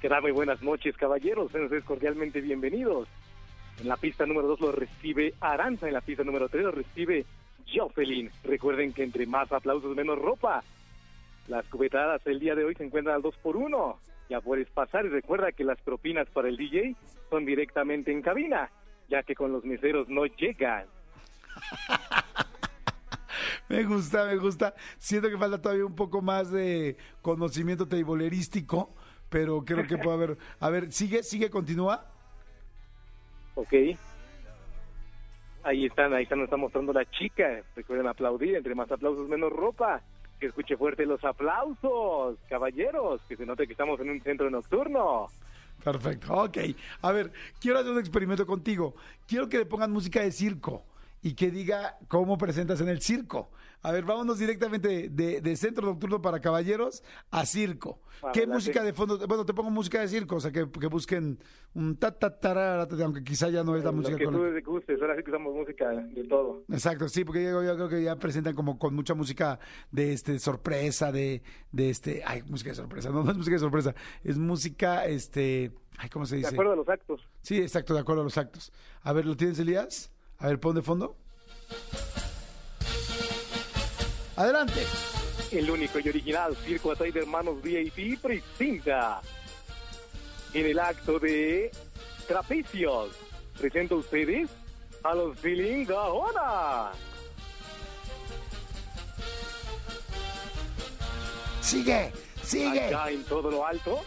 ¿Qué 0.01 0.09
tal? 0.09 0.23
Muy 0.23 0.31
buenas 0.31 0.63
noches, 0.63 0.97
caballeros. 0.97 1.51
Sean 1.51 1.65
ustedes 1.65 1.83
cordialmente 1.83 2.41
bienvenidos. 2.41 3.09
En 3.81 3.89
la 3.89 3.97
pista 3.97 4.27
número 4.27 4.47
2 4.47 4.61
lo 4.61 4.71
recibe 4.71 5.35
Aranza. 5.41 5.89
En 5.89 5.95
la 5.95 6.01
pista 6.01 6.23
número 6.23 6.49
3 6.49 6.63
lo 6.67 6.71
recibe 6.71 7.27
Jocelyn. 7.67 8.31
Recuerden 8.45 8.93
que 8.93 9.03
entre 9.03 9.27
más 9.27 9.51
aplausos, 9.51 9.97
menos 9.97 10.17
ropa. 10.17 10.63
Las 11.49 11.67
cubetadas 11.67 12.25
el 12.29 12.39
día 12.39 12.55
de 12.55 12.65
hoy 12.65 12.77
se 12.77 12.85
encuentran 12.85 13.17
al 13.17 13.23
2 13.23 13.35
por 13.39 13.57
1 13.57 13.99
Ya 14.31 14.41
puedes 14.41 14.71
pasar 14.71 15.05
y 15.05 15.09
recuerda 15.09 15.51
que 15.51 15.65
las 15.65 15.81
propinas 15.81 16.29
para 16.29 16.49
el 16.49 16.57
DJ 16.57 16.95
son 17.29 17.45
directamente 17.45 18.13
en 18.13 18.23
cabina, 18.23 18.71
ya 19.09 19.25
que 19.25 19.35
con 19.35 19.51
los 19.51 19.65
meseros 19.65 20.09
no 20.09 20.27
llegan. 20.27 20.87
Me 23.69 23.85
gusta, 23.85 24.25
me 24.25 24.37
gusta. 24.37 24.75
Siento 24.99 25.29
que 25.29 25.37
falta 25.37 25.61
todavía 25.61 25.85
un 25.85 25.95
poco 25.95 26.23
más 26.23 26.51
de 26.51 26.97
conocimiento 27.21 27.87
teibolerístico, 27.87 28.95
pero 29.29 29.65
creo 29.65 29.87
que 29.87 29.99
puede 29.99 30.17
haber. 30.17 30.39
A 30.61 30.71
ver, 30.71 30.93
sigue, 30.93 31.23
sigue, 31.23 31.51
continúa. 31.51 32.05
Ok. 33.55 33.73
Ahí 35.65 35.87
están, 35.87 36.15
ahí 36.15 36.23
están, 36.23 36.39
nos 36.39 36.47
está 36.47 36.57
mostrando 36.57 36.93
la 36.93 37.05
chica. 37.11 37.63
Recuerden 37.75 38.07
aplaudir, 38.07 38.57
entre 38.57 38.75
más 38.75 38.91
aplausos, 38.91 39.29
menos 39.29 39.53
ropa. 39.53 40.01
Que 40.39 40.47
escuche 40.47 40.77
fuerte 40.77 41.05
los 41.05 41.23
aplausos, 41.25 42.39
caballeros, 42.49 43.21
que 43.29 43.37
se 43.37 43.45
note 43.45 43.67
que 43.67 43.73
estamos 43.73 43.99
en 44.01 44.11
un 44.11 44.23
centro 44.23 44.49
nocturno. 44.49 45.27
Perfecto, 45.83 46.33
ok. 46.33 46.59
A 47.03 47.13
ver, 47.13 47.33
quiero 47.61 47.79
hacer 47.81 47.93
un 47.93 47.99
experimento 47.99 48.47
contigo. 48.47 48.95
Quiero 49.27 49.49
que 49.49 49.59
le 49.59 49.67
pongan 49.67 49.91
música 49.91 50.21
de 50.21 50.31
circo 50.31 50.85
y 51.23 51.35
que 51.35 51.51
diga 51.51 51.99
cómo 52.07 52.39
presentas 52.39 52.81
en 52.81 52.89
el 52.89 53.01
circo. 53.01 53.51
A 53.83 53.93
ver, 53.93 54.05
vámonos 54.05 54.39
directamente 54.39 55.09
de, 55.09 55.41
de 55.41 55.57
centro 55.57 55.87
nocturno 55.87 56.21
para 56.21 56.41
caballeros 56.41 57.03
a 57.31 57.47
circo. 57.47 58.01
¿Qué 58.33 58.45
música 58.47 58.83
de 58.83 58.93
fondo? 58.93 59.17
Bueno, 59.29 59.47
te 59.47 59.55
pongo 59.55 59.71
música 59.71 60.01
de 60.01 60.09
circo, 60.09 60.37
o 60.37 60.41
sea, 60.41 60.51
que, 60.51 60.69
que 60.69 60.87
busquen 60.89 61.39
un 61.75 61.97
ta 61.97 62.11
ta 62.11 62.37
tarara, 62.41 62.89
aunque 63.05 63.23
quizá 63.23 63.49
ya 63.49 63.63
no 63.63 63.77
es 63.77 63.85
la 63.85 63.91
Lo 63.93 63.97
música 63.99 64.17
que 64.19 64.25
con 64.25 64.35
tú 64.35 64.43
la- 64.45 64.53
te 64.55 64.61
gustes, 64.63 65.01
ahora 65.01 65.15
sí 65.17 65.23
que 65.23 65.31
usamos 65.31 65.55
música 65.55 65.89
de 65.91 66.25
todo. 66.25 66.65
Exacto, 66.69 67.09
sí, 67.09 67.25
porque 67.25 67.45
yo, 67.45 67.63
yo 67.63 67.77
creo 67.77 67.89
que 67.89 68.03
ya 68.03 68.17
presentan 68.17 68.57
como 68.57 68.77
con 68.81 68.95
mucha 68.97 69.15
música 69.15 69.61
de 69.93 70.13
este 70.13 70.41
sorpresa, 70.41 71.13
de, 71.13 71.43
de 71.71 71.91
este, 71.91 72.23
ay, 72.27 72.43
música 72.49 72.71
de 72.71 72.77
sorpresa, 72.77 73.11
no, 73.13 73.23
no 73.23 73.31
es 73.31 73.37
música 73.37 73.55
de 73.55 73.61
sorpresa, 73.61 73.95
es 74.25 74.37
música, 74.37 75.07
este, 75.07 75.71
ay, 75.99 76.09
¿cómo 76.09 76.27
se 76.27 76.35
De 76.35 76.39
dice? 76.41 76.55
acuerdo 76.55 76.73
a 76.73 76.77
los 76.77 76.89
actos. 76.89 77.21
Sí, 77.43 77.59
exacto, 77.59 77.95
de 77.95 78.01
acuerdo 78.01 78.23
a 78.23 78.25
los 78.25 78.37
actos. 78.37 78.73
A 79.03 79.13
ver, 79.13 79.25
¿lo 79.25 79.37
tienes, 79.37 79.59
Elías? 79.61 80.11
A 80.39 80.49
ver, 80.49 80.59
pon 80.59 80.75
de 80.75 80.83
fondo. 80.83 81.17
Adelante. 84.39 84.87
El 85.51 85.69
único 85.69 85.99
y 85.99 86.09
original 86.09 86.57
Circo 86.65 86.93
Atay 86.93 87.11
de 87.11 87.23
Hermanos 87.23 87.61
VIP 87.61 88.21
presenta 88.21 89.21
en 90.55 90.65
el 90.65 90.79
acto 90.79 91.19
de 91.19 91.73
Trapecios. 92.29 93.11
Presento 93.59 93.97
a 93.97 93.99
ustedes 93.99 94.49
a 95.03 95.17
los 95.17 95.37
Feeling 95.41 95.87
Gaona. 95.87 96.93
Sigue, 101.61 102.13
sigue. 102.45 102.85
Allá 102.85 103.11
en 103.11 103.25
todo 103.25 103.51
lo 103.51 103.67
alto 103.67 104.05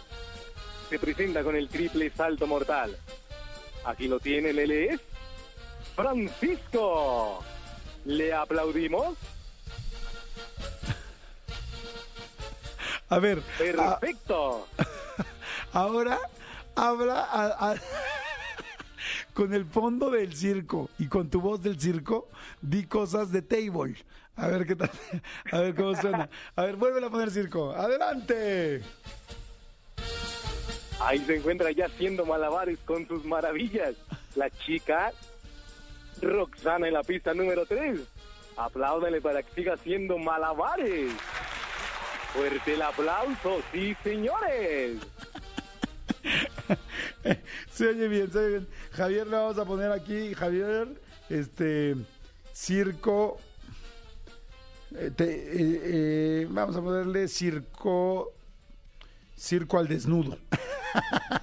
se 0.89 0.97
presenta 0.97 1.43
con 1.43 1.57
el 1.57 1.67
triple 1.67 2.09
salto 2.09 2.47
mortal. 2.47 2.97
Aquí 3.83 4.07
lo 4.07 4.17
tienen, 4.21 4.57
él 4.57 4.71
es 4.71 5.01
Francisco. 5.93 7.43
¿Le 8.05 8.33
aplaudimos? 8.33 9.17
A 13.11 13.19
ver, 13.19 13.43
a- 13.77 13.99
Perfecto. 13.99 14.67
ahora 15.73 16.17
habla 16.75 17.19
a- 17.25 17.71
a- 17.71 17.75
con 19.33 19.53
el 19.53 19.65
fondo 19.65 20.09
del 20.09 20.33
circo 20.35 20.89
y 20.97 21.07
con 21.07 21.29
tu 21.29 21.41
voz 21.41 21.61
del 21.61 21.79
circo, 21.79 22.29
di 22.61 22.85
cosas 22.85 23.31
de 23.31 23.41
table. 23.41 23.95
A 24.37 24.47
ver 24.47 24.65
qué 24.65 24.75
tal, 24.77 24.89
a 25.51 25.59
ver 25.59 25.75
cómo 25.75 25.93
suena. 25.95 26.29
A 26.55 26.63
ver, 26.63 26.77
vuelve 26.77 27.05
a 27.05 27.09
poner 27.09 27.29
circo. 27.31 27.71
Adelante. 27.71 28.81
Ahí 31.01 31.19
se 31.25 31.35
encuentra 31.35 31.71
ya 31.71 31.87
haciendo 31.87 32.25
malabares 32.25 32.79
con 32.85 33.07
sus 33.07 33.25
maravillas. 33.25 33.95
La 34.35 34.49
chica 34.49 35.11
Roxana 36.21 36.87
en 36.87 36.93
la 36.93 37.03
pista 37.03 37.33
número 37.33 37.65
3. 37.65 37.99
Apláudanle 38.55 39.19
para 39.19 39.43
que 39.43 39.51
siga 39.53 39.73
haciendo 39.73 40.17
malabares. 40.17 41.11
Fuerte 42.33 42.73
el 42.73 42.81
aplauso, 42.81 43.61
sí 43.71 43.95
señores. 44.03 44.97
Se 47.71 47.87
oye 47.87 48.07
bien, 48.07 48.31
se 48.31 48.37
oye 48.39 48.47
bien. 48.49 48.67
Javier, 48.91 49.27
le 49.27 49.35
vamos 49.35 49.57
a 49.57 49.65
poner 49.65 49.91
aquí, 49.91 50.33
Javier, 50.33 50.87
este, 51.29 51.95
circo. 52.53 53.37
eh, 54.95 55.11
eh, 55.17 55.81
eh, 55.83 56.47
vamos 56.49 56.75
a 56.75 56.81
ponerle 56.81 57.27
circo. 57.27 58.31
Circo 59.35 59.77
al 59.79 59.87
desnudo. 59.87 60.37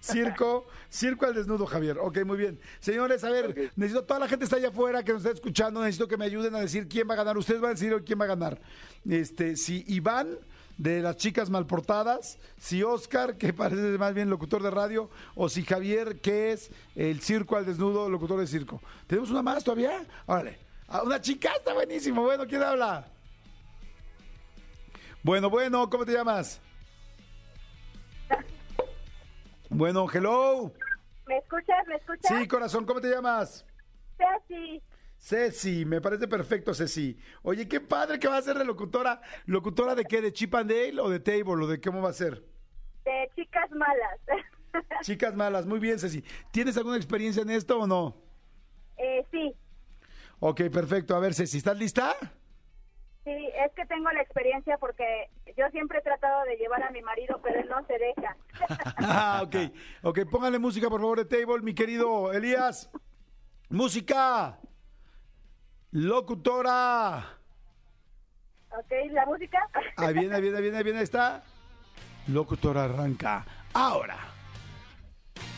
circo, 0.00 0.66
circo 0.88 1.26
al 1.26 1.34
desnudo, 1.34 1.66
Javier. 1.66 1.98
Ok, 1.98 2.24
muy 2.24 2.36
bien. 2.36 2.58
Señores, 2.80 3.24
a 3.24 3.30
ver, 3.30 3.72
necesito, 3.76 4.04
toda 4.04 4.20
la 4.20 4.28
gente 4.28 4.44
está 4.44 4.56
allá 4.56 4.68
afuera 4.68 5.02
que 5.02 5.12
nos 5.12 5.24
está 5.24 5.34
escuchando, 5.34 5.80
necesito 5.80 6.08
que 6.08 6.16
me 6.16 6.24
ayuden 6.24 6.54
a 6.54 6.60
decir 6.60 6.88
quién 6.88 7.08
va 7.08 7.14
a 7.14 7.18
ganar. 7.18 7.36
Ustedes 7.38 7.60
van 7.60 7.70
a 7.70 7.74
decir 7.74 7.94
quién 8.04 8.20
va 8.20 8.24
a 8.24 8.28
ganar. 8.28 8.60
Este, 9.08 9.56
si 9.56 9.84
Iván 9.88 10.38
de 10.78 11.02
las 11.02 11.16
chicas 11.16 11.50
malportadas, 11.50 12.38
si 12.56 12.82
Oscar, 12.82 13.36
que 13.36 13.52
parece 13.54 13.98
más 13.98 14.14
bien 14.14 14.30
locutor 14.30 14.62
de 14.62 14.70
radio, 14.70 15.10
o 15.34 15.48
si 15.48 15.64
Javier, 15.64 16.20
que 16.20 16.52
es 16.52 16.70
el 16.94 17.20
circo 17.20 17.56
al 17.56 17.66
desnudo, 17.66 18.08
locutor 18.08 18.40
de 18.40 18.46
circo. 18.46 18.80
¿Tenemos 19.06 19.30
una 19.30 19.42
más 19.42 19.64
todavía? 19.64 20.06
Órale. 20.26 20.58
Ah, 20.86 21.02
una 21.02 21.20
chica, 21.20 21.50
está 21.56 21.74
buenísimo. 21.74 22.22
Bueno, 22.22 22.46
¿quién 22.46 22.62
habla? 22.62 23.06
Bueno, 25.22 25.50
bueno, 25.50 25.90
¿cómo 25.90 26.06
te 26.06 26.12
llamas? 26.12 26.60
Bueno, 29.70 30.06
hello. 30.12 30.72
¿Me 31.26 31.38
escuchas? 31.38 31.86
¿Me 31.86 31.96
escuchas? 31.96 32.38
Sí, 32.38 32.48
corazón, 32.48 32.84
¿cómo 32.86 33.00
te 33.00 33.10
llamas? 33.10 33.66
Ceci, 34.16 34.82
Ceci, 35.18 35.84
me 35.84 36.00
parece 36.00 36.26
perfecto, 36.26 36.72
Ceci. 36.74 37.18
Oye, 37.42 37.68
qué 37.68 37.80
padre 37.80 38.18
que 38.18 38.28
va 38.28 38.38
a 38.38 38.42
ser 38.42 38.56
de 38.56 38.64
locutora. 38.64 39.20
¿Locutora 39.46 39.94
de 39.94 40.04
qué? 40.04 40.20
¿De 40.20 40.32
Chip 40.32 40.54
and 40.54 40.70
Dale 40.70 41.00
o 41.00 41.08
de 41.10 41.20
Table? 41.20 41.64
¿O 41.64 41.66
de 41.66 41.80
cómo 41.80 42.02
va 42.02 42.10
a 42.10 42.14
ser? 42.14 42.42
de 43.04 43.30
chicas 43.36 43.70
malas. 43.70 44.20
Chicas 45.02 45.34
malas, 45.34 45.64
muy 45.64 45.78
bien, 45.78 45.98
Ceci. 45.98 46.22
¿Tienes 46.50 46.76
alguna 46.76 46.96
experiencia 46.96 47.42
en 47.42 47.48
esto 47.50 47.78
o 47.80 47.86
no? 47.86 48.16
eh, 48.98 49.24
sí, 49.30 49.54
Ok, 50.40 50.62
perfecto. 50.72 51.16
A 51.16 51.18
ver, 51.18 51.32
Ceci, 51.34 51.56
¿estás 51.58 51.78
lista? 51.78 52.14
sí, 53.24 53.30
es 53.64 53.72
que 53.74 53.84
tengo 53.86 54.10
la 54.10 54.20
experiencia 54.22 54.76
porque 54.78 55.30
yo 55.58 55.68
siempre 55.70 55.98
he 55.98 56.02
tratado 56.02 56.44
de 56.44 56.56
llevar 56.56 56.82
a 56.84 56.90
mi 56.90 57.02
marido, 57.02 57.40
pero 57.42 57.58
él 57.58 57.68
no 57.68 57.84
se 57.86 57.98
deja. 57.98 58.36
Ah, 59.00 59.42
ok. 59.42 59.56
Ok, 60.02 60.20
póngale 60.30 60.58
música, 60.58 60.88
por 60.88 61.00
favor, 61.00 61.18
de 61.18 61.24
Table, 61.24 61.62
mi 61.62 61.74
querido 61.74 62.32
Elías. 62.32 62.90
Música. 63.68 64.58
Locutora. 65.90 67.38
¿Ok? 68.70 68.92
¿La 69.10 69.26
música? 69.26 69.58
Ahí 69.96 70.14
viene, 70.14 70.34
ahí 70.34 70.42
viene, 70.42 70.56
ahí 70.56 70.62
viene, 70.62 70.76
ahí 70.78 70.84
viene, 70.84 70.98
ahí 70.98 71.04
está. 71.04 71.42
Locutora 72.28 72.84
arranca. 72.84 73.44
Ahora. 73.72 74.16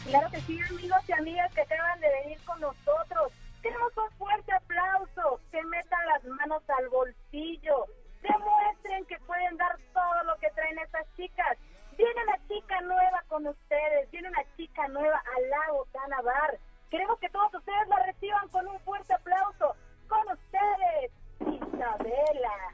Claro 0.06 0.30
que 0.30 0.40
sí, 0.42 0.60
amigos 0.70 1.00
y 1.08 1.12
amigas 1.12 1.52
que 1.54 1.60
acaban 1.62 2.00
de 2.00 2.08
venir 2.22 2.38
con 2.44 2.60
nosotros. 2.60 3.32
Queremos 3.62 3.92
un 3.96 4.16
fuerte 4.16 4.52
aplauso. 4.52 5.40
Que 5.50 5.62
metan 5.64 6.06
las 6.06 6.24
manos 6.24 6.62
al 6.68 6.88
bolsillo. 6.88 7.86
Demuestren 8.22 9.04
que 9.06 9.18
pueden 9.20 9.56
dar 9.56 9.78
todo 9.92 10.24
lo 10.24 10.36
que 10.36 10.50
traen 10.50 10.78
estas 10.78 11.06
chicas. 11.16 11.58
Viene 11.96 12.22
una 12.22 12.48
chica 12.48 12.80
nueva 12.82 13.22
con 13.28 13.46
ustedes. 13.46 14.10
Viene 14.10 14.28
una 14.28 14.44
chica 14.56 14.88
nueva 14.88 15.22
al 15.36 15.50
lago 15.50 15.86
Canabar. 15.92 16.58
Queremos 16.90 17.18
que 17.18 17.30
todos 17.30 17.54
ustedes 17.54 17.88
la 17.88 18.04
reciban 18.06 18.48
con 18.48 18.66
un 18.66 18.78
fuerte 18.80 19.14
aplauso. 19.14 19.74
Con 20.08 20.26
ustedes, 20.32 21.12
Isabela. 21.40 22.69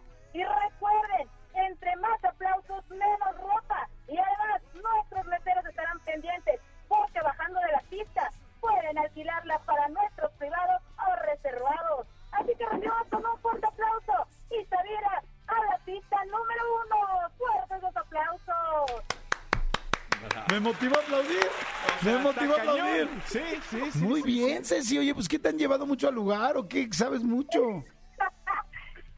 Sí, 23.71 23.81
sí, 23.81 23.99
sí. 23.99 24.05
Muy 24.05 24.23
sí. 24.23 24.27
bien, 24.29 24.65
Ceci. 24.65 24.99
Oye, 24.99 25.15
pues 25.15 25.29
¿qué 25.29 25.39
te 25.39 25.49
han 25.49 25.59
llevado 25.59 25.87
mucho 25.87 26.09
al 26.09 26.15
lugar 26.15 26.57
o 26.57 26.69
qué 26.69 26.89
sabes 26.93 27.23
mucho? 27.23 27.61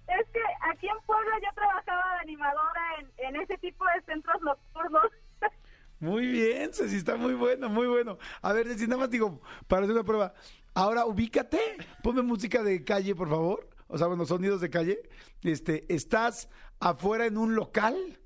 Es 0.09 0.27
que 0.33 0.41
aquí 0.73 0.87
en 0.89 1.05
Puebla 1.05 1.33
yo 1.43 1.55
trabajaba 1.55 2.15
de 2.15 2.21
animadora 2.21 2.81
en, 2.99 3.27
en 3.27 3.43
ese 3.43 3.59
tipo 3.59 3.85
de 3.95 4.03
centros 4.11 4.41
nocturnos. 4.41 5.03
Muy 6.01 6.27
bien, 6.27 6.73
Ceci, 6.73 6.97
está 6.97 7.17
muy 7.17 7.35
bueno, 7.35 7.69
muy 7.69 7.87
bueno. 7.87 8.19
A 8.41 8.53
ver, 8.53 8.69
Ceci, 8.69 8.87
nada 8.87 9.01
más 9.01 9.11
digo, 9.11 9.41
para 9.67 9.83
hacer 9.83 9.95
una 9.95 10.05
prueba. 10.05 10.33
Ahora, 10.73 11.05
ubícate, 11.05 11.59
ponme 12.03 12.23
música 12.23 12.63
de 12.63 12.85
calle, 12.85 13.15
por 13.15 13.29
favor. 13.29 13.69
O 13.89 13.99
sea, 13.99 14.07
bueno, 14.07 14.25
sonidos 14.25 14.61
de 14.61 14.71
calle. 14.71 15.03
Este, 15.43 15.93
estás 15.93 16.49
afuera 16.79 17.27
en 17.27 17.37
un 17.37 17.55
local, 17.55 18.19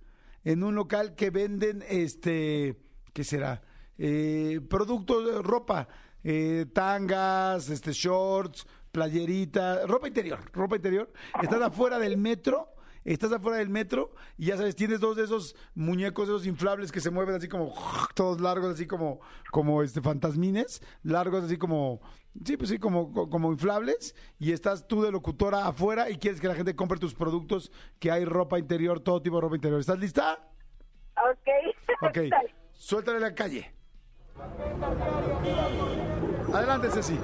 en 0.45 0.62
un 0.62 0.75
local 0.75 1.14
que 1.14 1.31
venden, 1.31 1.83
este, 1.89 2.77
¿qué 3.12 3.25
será? 3.25 3.62
Eh, 3.97 4.61
productos 4.68 5.25
de 5.27 5.43
ropa, 5.43 5.89
eh, 6.25 6.66
tangas, 6.73 7.68
este, 7.70 7.93
shorts, 7.93 8.66
playerita, 8.93 9.87
ropa 9.87 10.09
interior, 10.09 10.41
ropa 10.53 10.77
interior. 10.77 11.11
Estás 11.43 11.61
afuera 11.62 11.99
del 11.99 12.16
metro, 12.16 12.68
estás 13.05 13.33
afuera 13.33 13.59
del 13.59 13.68
metro 13.70 14.12
y 14.37 14.47
ya 14.47 14.57
sabes, 14.57 14.77
tienes 14.77 15.01
dos 15.01 15.16
de 15.16 15.25
esos 15.25 15.57
muñecos, 15.75 16.29
esos 16.29 16.47
inflables 16.47 16.93
que 16.93 17.01
se 17.01 17.11
mueven 17.11 17.35
así 17.35 17.49
como 17.49 17.75
todos 18.14 18.41
largos, 18.41 18.75
así 18.75 18.87
como, 18.87 19.20
como 19.51 19.83
este 19.83 20.01
fantasmines, 20.01 20.83
largos 21.03 21.45
así 21.45 21.57
como, 21.57 22.01
sí, 22.45 22.57
pues 22.57 22.70
sí, 22.70 22.79
como, 22.79 23.12
co- 23.12 23.29
como 23.31 23.51
inflables 23.51 24.14
y 24.39 24.53
estás 24.53 24.87
tú 24.87 25.03
de 25.03 25.11
locutora 25.11 25.66
afuera 25.66 26.11
y 26.11 26.18
quieres 26.18 26.41
que 26.41 26.49
la 26.49 26.55
gente 26.55 26.77
compre 26.77 26.99
tus 26.99 27.14
productos, 27.14 27.73
que 27.99 28.11
hay 28.11 28.25
ropa 28.25 28.59
interior, 28.59 29.01
todo 29.01 29.20
tipo 29.23 29.37
de 29.37 29.41
ropa 29.43 29.57
interior. 29.57 29.81
¿Estás 29.81 29.99
lista? 29.99 30.39
Ok. 31.16 31.49
Ok, 32.05 32.18
suéltale 32.73 33.20
la 33.20 33.33
calle. 33.33 33.73
Adelante, 36.53 36.90
Ceci. 36.90 37.18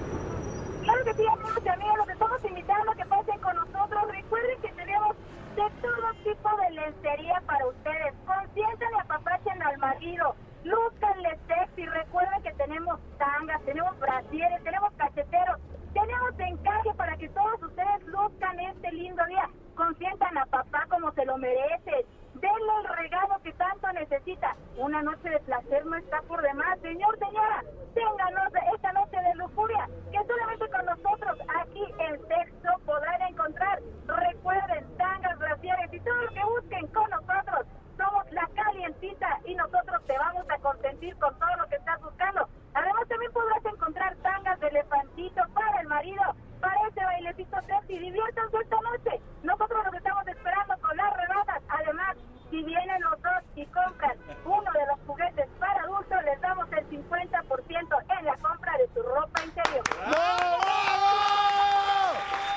Claro 0.84 1.04
que 1.04 1.12
sí, 1.12 1.26
amigos 1.26 1.62
y 1.62 1.68
amigas, 1.68 1.96
los 1.98 2.08
estamos 2.08 2.44
invitando 2.44 2.90
a 2.90 2.94
que 2.94 3.04
pasen 3.04 3.38
con 3.40 3.56
nosotros. 3.56 4.10
Recuerden 4.10 4.60
que 4.62 4.72
tenemos 4.72 5.16
de 5.54 5.70
todo 5.82 6.12
tipo 6.24 6.56
de 6.56 6.70
lencería 6.70 7.42
para 7.46 7.66
ustedes. 7.66 8.14
Consientan 8.24 8.88
y 8.96 9.00
apapachen 9.00 9.62
al 9.62 9.76
marido. 9.78 10.34
Lúzcanle 10.64 11.38
sexy. 11.46 11.84
Recuerden 11.84 12.42
que 12.42 12.52
tenemos 12.52 12.98
tangas, 13.18 13.62
tenemos 13.64 13.98
brasieres, 13.98 14.64
tenemos 14.64 14.92
cacheteros. 14.94 15.58
Tenemos 15.92 16.38
encaje 16.38 16.94
para 16.96 17.16
que 17.18 17.28
todos 17.28 17.62
ustedes 17.62 18.06
luzcan 18.06 18.58
este 18.60 18.92
lindo 18.92 19.26
día. 19.26 19.50
Consientan 19.74 20.38
a 20.38 20.46
papá 20.46 20.86
como 20.88 21.12
se 21.12 21.26
lo 21.26 21.36
merece. 21.36 22.06
Denle 22.40 22.72
el 22.82 22.96
regalo 22.96 23.40
que 23.42 23.52
tanto 23.52 23.92
necesita. 23.92 24.54
Una 24.76 25.02
noche 25.02 25.28
de 25.28 25.40
placer 25.40 25.84
no 25.86 25.96
está 25.96 26.22
por 26.22 26.40
demás. 26.40 26.78
Señor, 26.80 27.18
señora, 27.18 27.64
ténganos 27.94 28.52
esta 28.74 28.92
noche 28.92 29.16
de 29.16 29.34
lujuria, 29.34 29.88
que 30.12 30.18
solamente 30.24 30.68
con 30.70 30.86
nosotros 30.86 31.38
aquí 31.60 31.84
en 31.98 32.28
Sexo 32.28 32.78
podrán 32.86 33.22
encontrar. 33.22 33.80
Recuerden, 34.06 34.96
tangas, 34.96 35.38
brasieres 35.38 35.92
y 35.92 36.00
todo 36.00 36.14
lo 36.14 36.28
que 36.28 36.44
busquen 36.44 36.86
con 36.88 37.10
nosotros. 37.10 37.66
Somos 37.96 38.30
la 38.30 38.48
calientita 38.54 39.40
y 39.44 39.54
nosotros 39.56 40.04
te 40.06 40.16
vamos 40.16 40.46
a 40.48 40.58
consentir 40.58 41.16
con 41.18 41.36
todo 41.38 41.56
lo 41.56 41.66
que 41.66 41.74
estás 41.76 42.00
buscando. 42.00 42.48
Además, 42.74 43.08
también 43.08 43.32
podrás 43.32 43.64
encontrar 43.64 44.14
tangas 44.16 44.60
de 44.60 44.68
elefantito 44.68 45.42
para 45.52 45.80
el 45.80 45.88
marido, 45.88 46.22
para 46.60 46.76
ese 46.88 47.04
bailecito 47.04 47.56
sexy. 47.66 47.98
Diviértanse 47.98 48.56
esta 48.62 48.76
noche. 48.80 49.20
Nosotros 49.42 49.84
los 49.84 49.94
estamos 49.94 50.28
esperando 50.28 50.74
con 50.80 50.96
las 50.96 51.16
rebajas. 51.16 51.62
Además, 51.68 52.16
si 52.50 52.62
vienen 52.62 53.02
los 53.02 53.20
dos 53.20 53.42
y 53.56 53.66
compran 53.66 54.16
uno 54.44 54.72
de 54.72 54.86
los 54.86 55.00
juguetes 55.06 55.48
para 55.58 55.82
adultos, 55.82 56.24
les 56.24 56.40
damos 56.40 56.72
el 56.72 56.88
50% 56.88 58.18
en 58.18 58.24
la 58.24 58.36
compra 58.36 58.72
de 58.78 58.88
su 58.94 59.02
ropa 59.02 59.44
interior. 59.44 59.84
¡Bravo! 60.06 60.56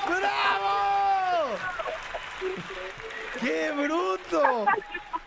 ¡Bravo! 0.08 1.58
¡Qué 3.40 3.70
bruto! 3.72 4.66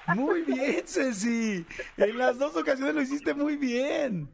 Muy 0.08 0.42
bien, 0.44 0.88
Ceci. 0.88 1.66
En 1.98 2.18
las 2.18 2.38
dos 2.38 2.56
ocasiones 2.56 2.94
lo 2.94 3.02
hiciste 3.02 3.34
muy 3.34 3.56
bien. 3.56 4.30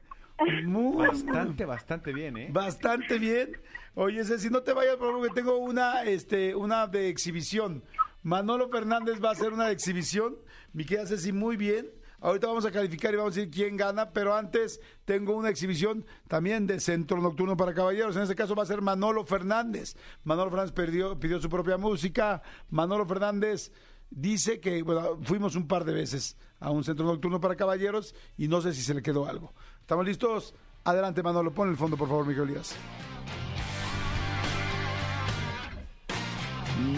Muy, 0.66 1.06
Bastante, 1.06 1.66
bastante 1.66 2.14
bien, 2.14 2.36
¿eh? 2.36 2.50
Bastante 2.52 3.20
bien. 3.20 3.52
Oye, 3.94 4.24
Ceci, 4.26 4.50
no 4.50 4.64
te 4.64 4.74
vayas 4.74 4.96
porque 4.96 5.32
tengo 5.36 5.58
una, 5.58 6.04
este, 6.04 6.56
una 6.56 6.88
de 6.88 7.10
exhibición. 7.10 7.84
Manolo 8.24 8.70
Fernández 8.70 9.24
va 9.24 9.30
a 9.30 9.34
hacer 9.34 9.54
una 9.54 9.68
de 9.68 9.74
exhibición. 9.74 10.38
Mi 10.74 10.86
querida 10.86 11.06
Ceci, 11.06 11.32
muy 11.32 11.58
bien. 11.58 11.92
Ahorita 12.22 12.48
vamos 12.48 12.66
a 12.66 12.72
calificar 12.72 13.14
y 13.14 13.18
vamos 13.18 13.34
a 13.34 13.36
decir 13.36 13.52
quién 13.52 13.78
gana, 13.78 14.12
pero 14.12 14.36
antes 14.36 14.80
tengo 15.06 15.36
una 15.36 15.50
exhibición 15.50 16.06
también 16.28 16.68
de 16.68 16.80
Centro 16.80 17.20
Nocturno 17.20 17.58
para 17.58 17.74
Caballeros. 17.74 18.16
En 18.16 18.24
este 18.24 18.36
caso 18.36 18.56
va 18.56 18.64
a 18.64 18.68
ser 18.68 18.82
Manolo 18.82 19.26
Fernández. 19.26 19.96
Manolo 20.24 20.52
Fernández 20.52 20.74
pidió 21.20 21.42
su 21.42 21.50
propia 21.50 21.78
música. 21.78 22.42
Manolo 22.70 23.08
Fernández 23.08 23.72
dice 24.12 24.60
que, 24.60 24.86
fuimos 25.24 25.56
un 25.56 25.68
par 25.68 25.86
de 25.86 25.94
veces 25.94 26.38
a 26.60 26.70
un 26.70 26.84
Centro 26.84 27.06
Nocturno 27.06 27.42
para 27.42 27.56
Caballeros 27.56 28.14
y 28.38 28.48
no 28.48 28.62
sé 28.62 28.74
si 28.74 28.84
se 28.84 28.94
le 28.94 29.02
quedó 29.02 29.28
algo. 29.28 29.54
¿Estamos 29.80 30.06
listos? 30.06 30.54
Adelante, 30.84 31.24
Manolo. 31.24 31.52
Pon 31.52 31.70
el 31.70 31.78
fondo, 31.78 31.98
por 31.98 32.08
favor, 32.08 32.28
Miguel 32.28 32.48
Díaz. 32.48 32.76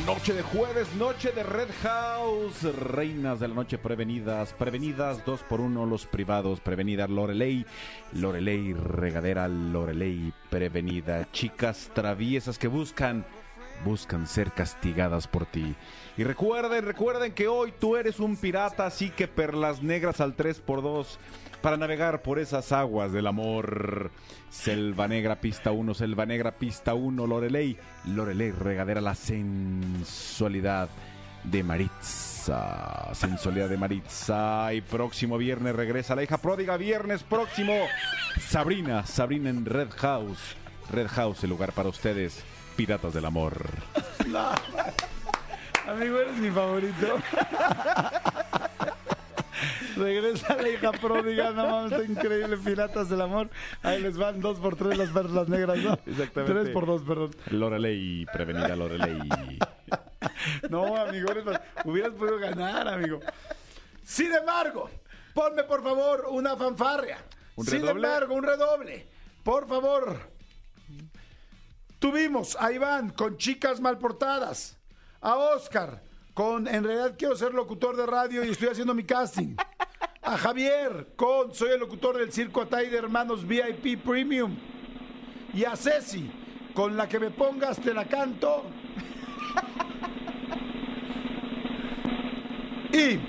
Noche 0.06 0.34
de 0.34 0.42
jueves, 0.44 0.94
noche 0.96 1.32
de 1.32 1.44
Red 1.44 1.68
House, 1.82 2.64
reinas 2.78 3.42
de 3.42 3.50
la 3.50 3.54
noche 3.54 3.78
prevenidas, 3.78 4.54
prevenidas 4.54 5.26
dos 5.26 5.44
por 5.44 5.60
uno 5.60 5.86
los 5.86 6.06
privados, 6.06 6.62
prevenida 6.62 7.08
Lorelei, 7.08 7.66
Lorelei 8.14 8.74
regadera, 8.74 9.48
Lorelei 9.50 10.32
prevenida, 10.50 11.30
chicas 11.32 11.92
traviesas 11.94 12.58
que 12.58 12.68
buscan, 12.70 13.26
buscan 13.84 14.26
ser 14.26 14.54
castigadas 14.54 15.28
por 15.28 15.46
ti. 15.46 15.76
Y 16.18 16.24
recuerden, 16.24 16.86
recuerden 16.86 17.34
que 17.34 17.48
hoy 17.48 17.74
tú 17.80 17.96
eres 17.96 18.20
un 18.20 18.38
pirata, 18.38 18.86
así 18.86 19.10
que 19.10 19.28
perlas 19.28 19.82
negras 19.82 20.22
al 20.22 20.36
3x2 20.36 21.18
para 21.62 21.78
navegar 21.78 22.22
por 22.22 22.40
esas 22.40 22.72
aguas 22.72 23.12
del 23.12 23.26
amor. 23.26 24.12
Selva 24.50 25.08
Negra, 25.08 25.42
pista 25.42 25.72
1, 25.72 25.94
Selva 25.94 26.26
Negra, 26.26 26.52
pista 26.52 26.94
1, 26.94 27.26
Lorelei. 27.26 27.78
Lorelei, 28.06 28.52
regadera 28.52 29.02
la 29.02 29.16
sensualidad 29.16 30.90
de 31.44 31.64
Maritza. 31.64 33.10
Sensualidad 33.14 33.70
de 33.70 33.78
Maritza. 33.78 34.74
Y 34.74 34.82
próximo 34.82 35.38
viernes 35.38 35.76
regresa 35.76 36.16
la 36.16 36.24
hija 36.24 36.38
pródiga. 36.38 36.78
Viernes 36.78 37.24
próximo, 37.24 37.74
Sabrina. 38.40 39.06
Sabrina 39.06 39.50
en 39.50 39.66
Red 39.66 39.90
House. 39.98 40.56
Red 40.92 41.08
House, 41.08 41.44
el 41.44 41.50
lugar 41.50 41.72
para 41.72 41.90
ustedes, 41.90 42.44
piratas 42.76 43.14
del 43.14 43.26
amor. 43.26 43.56
Amigo, 45.88 46.18
eres 46.20 46.36
mi 46.38 46.50
favorito. 46.50 47.18
Regresa 49.96 50.56
la 50.56 50.70
hija 50.70 50.92
pródiga, 50.92 51.52
no 51.52 51.70
mames, 51.70 51.92
está 51.92 52.04
increíble, 52.12 52.58
Piratas 52.58 53.10
del 53.10 53.22
Amor. 53.22 53.50
Ahí 53.84 54.02
les 54.02 54.18
van 54.18 54.42
dos 54.42 54.58
por 54.60 54.76
tres 54.76 54.98
las 54.98 55.10
perlas 55.10 55.48
negras, 55.48 55.78
¿no? 55.78 55.94
Exactamente. 56.08 56.54
Tres 56.62 56.70
por 56.74 56.86
dos, 56.88 57.04
perdón. 57.04 57.32
Lorelei, 57.52 58.26
prevenida 58.32 58.76
Lorelei. 58.76 59.20
No, 60.70 60.96
amigo, 60.98 61.30
eres 61.32 61.46
más- 61.46 61.62
hubieras 61.86 62.14
podido 62.14 62.38
ganar, 62.40 62.88
amigo. 62.88 63.20
Sin 64.04 64.34
embargo, 64.34 64.90
ponme 65.34 65.64
por 65.64 65.84
favor 65.84 66.28
una 66.32 66.56
fanfarria. 66.58 67.18
¿Un 67.56 67.66
Sin 67.66 67.82
redoble? 67.82 68.08
embargo, 68.08 68.34
un 68.36 68.44
redoble. 68.44 69.08
Por 69.44 69.68
favor. 69.68 70.20
Tuvimos 72.00 72.58
a 72.60 72.72
Iván 72.72 73.10
con 73.12 73.38
chicas 73.38 73.80
mal 73.80 73.98
portadas. 73.98 74.78
A 75.24 75.38
Oscar 75.38 76.04
con 76.34 76.68
en 76.68 76.84
realidad 76.84 77.16
quiero 77.18 77.38
ser 77.38 77.54
locutor 77.54 77.96
de 77.96 78.06
radio 78.06 78.44
y 78.44 78.50
estoy 78.50 78.68
haciendo 78.68 78.94
mi 78.94 79.06
casting. 79.06 79.56
A 80.22 80.38
Javier 80.38 81.14
con 81.16 81.56
soy 81.56 81.72
el 81.72 81.80
locutor 81.80 82.18
del 82.18 82.34
Circo 82.34 82.62
Atay 82.62 82.90
de 82.90 82.98
Hermanos 82.98 83.48
VIP 83.48 84.04
Premium. 84.04 84.54
Y 85.54 85.64
a 85.64 85.78
Ceci 85.78 86.30
con 86.74 86.98
la 86.98 87.08
que 87.08 87.20
me 87.20 87.32
pongas 87.32 87.80
te 87.80 87.94
la 87.94 88.06
canto. 88.06 88.66
Y 92.92 93.20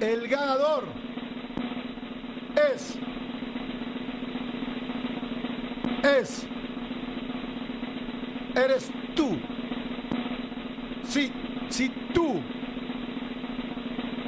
el 0.00 0.26
ganador 0.26 0.84
es. 2.72 2.98
Es. 6.02 6.46
Eres 8.56 8.90
tú. 9.14 9.38
Sí, 11.08 11.32
sí, 11.70 11.90
tú. 12.12 12.40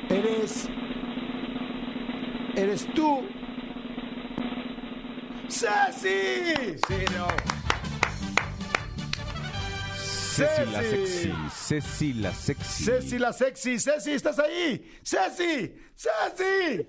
Eres. 0.08 0.68
Eres 2.56 2.86
tú. 2.94 3.28
¡Ceci! 5.48 6.78
Sí, 6.88 7.04
no. 7.14 7.28
Ceci 9.94 10.64
la 10.72 10.82
sexy. 10.82 11.32
Ceci 11.50 12.12
la 12.14 12.32
sexy. 12.32 12.84
Ceci 12.84 13.18
la 13.18 13.32
sexy. 13.32 13.78
Ceci, 13.78 14.12
¿estás 14.12 14.38
ahí? 14.38 15.00
Ceci, 15.04 15.74
Ceci. 15.94 16.88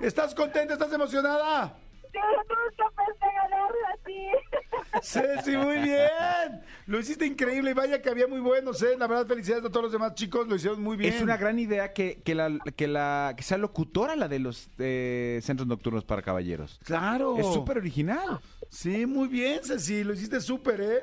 ¿Estás 0.00 0.34
contenta? 0.34 0.72
¿Estás 0.74 0.92
emocionada? 0.92 1.78
Sí, 2.10 2.18
Ceci, 5.02 5.56
muy 5.56 5.78
bien. 5.78 6.62
Lo 6.86 6.98
hiciste 6.98 7.26
increíble 7.26 7.70
y 7.70 7.74
vaya 7.74 8.00
que 8.00 8.08
había 8.08 8.26
muy 8.26 8.40
buenos, 8.40 8.82
¿eh? 8.82 8.96
La 8.98 9.06
verdad, 9.06 9.26
felicidades 9.26 9.64
a 9.64 9.68
todos 9.68 9.84
los 9.84 9.92
demás 9.92 10.14
chicos, 10.14 10.46
lo 10.48 10.54
hicieron 10.54 10.82
muy 10.82 10.96
bien. 10.96 11.12
Es 11.12 11.20
una 11.20 11.36
gran 11.36 11.58
idea 11.58 11.92
que, 11.92 12.22
que, 12.22 12.34
la, 12.34 12.58
que, 12.76 12.86
la, 12.86 13.34
que 13.36 13.42
sea 13.42 13.58
locutora 13.58 14.16
la 14.16 14.28
de 14.28 14.38
los 14.38 14.70
eh, 14.78 15.40
centros 15.42 15.66
nocturnos 15.66 16.04
para 16.04 16.22
caballeros. 16.22 16.80
Claro. 16.84 17.36
Es 17.38 17.46
súper 17.52 17.78
original. 17.78 18.40
Sí, 18.68 19.04
muy 19.06 19.28
bien, 19.28 19.60
Ceci, 19.62 20.04
lo 20.04 20.14
hiciste 20.14 20.40
súper, 20.40 20.80
¿eh? 20.80 21.00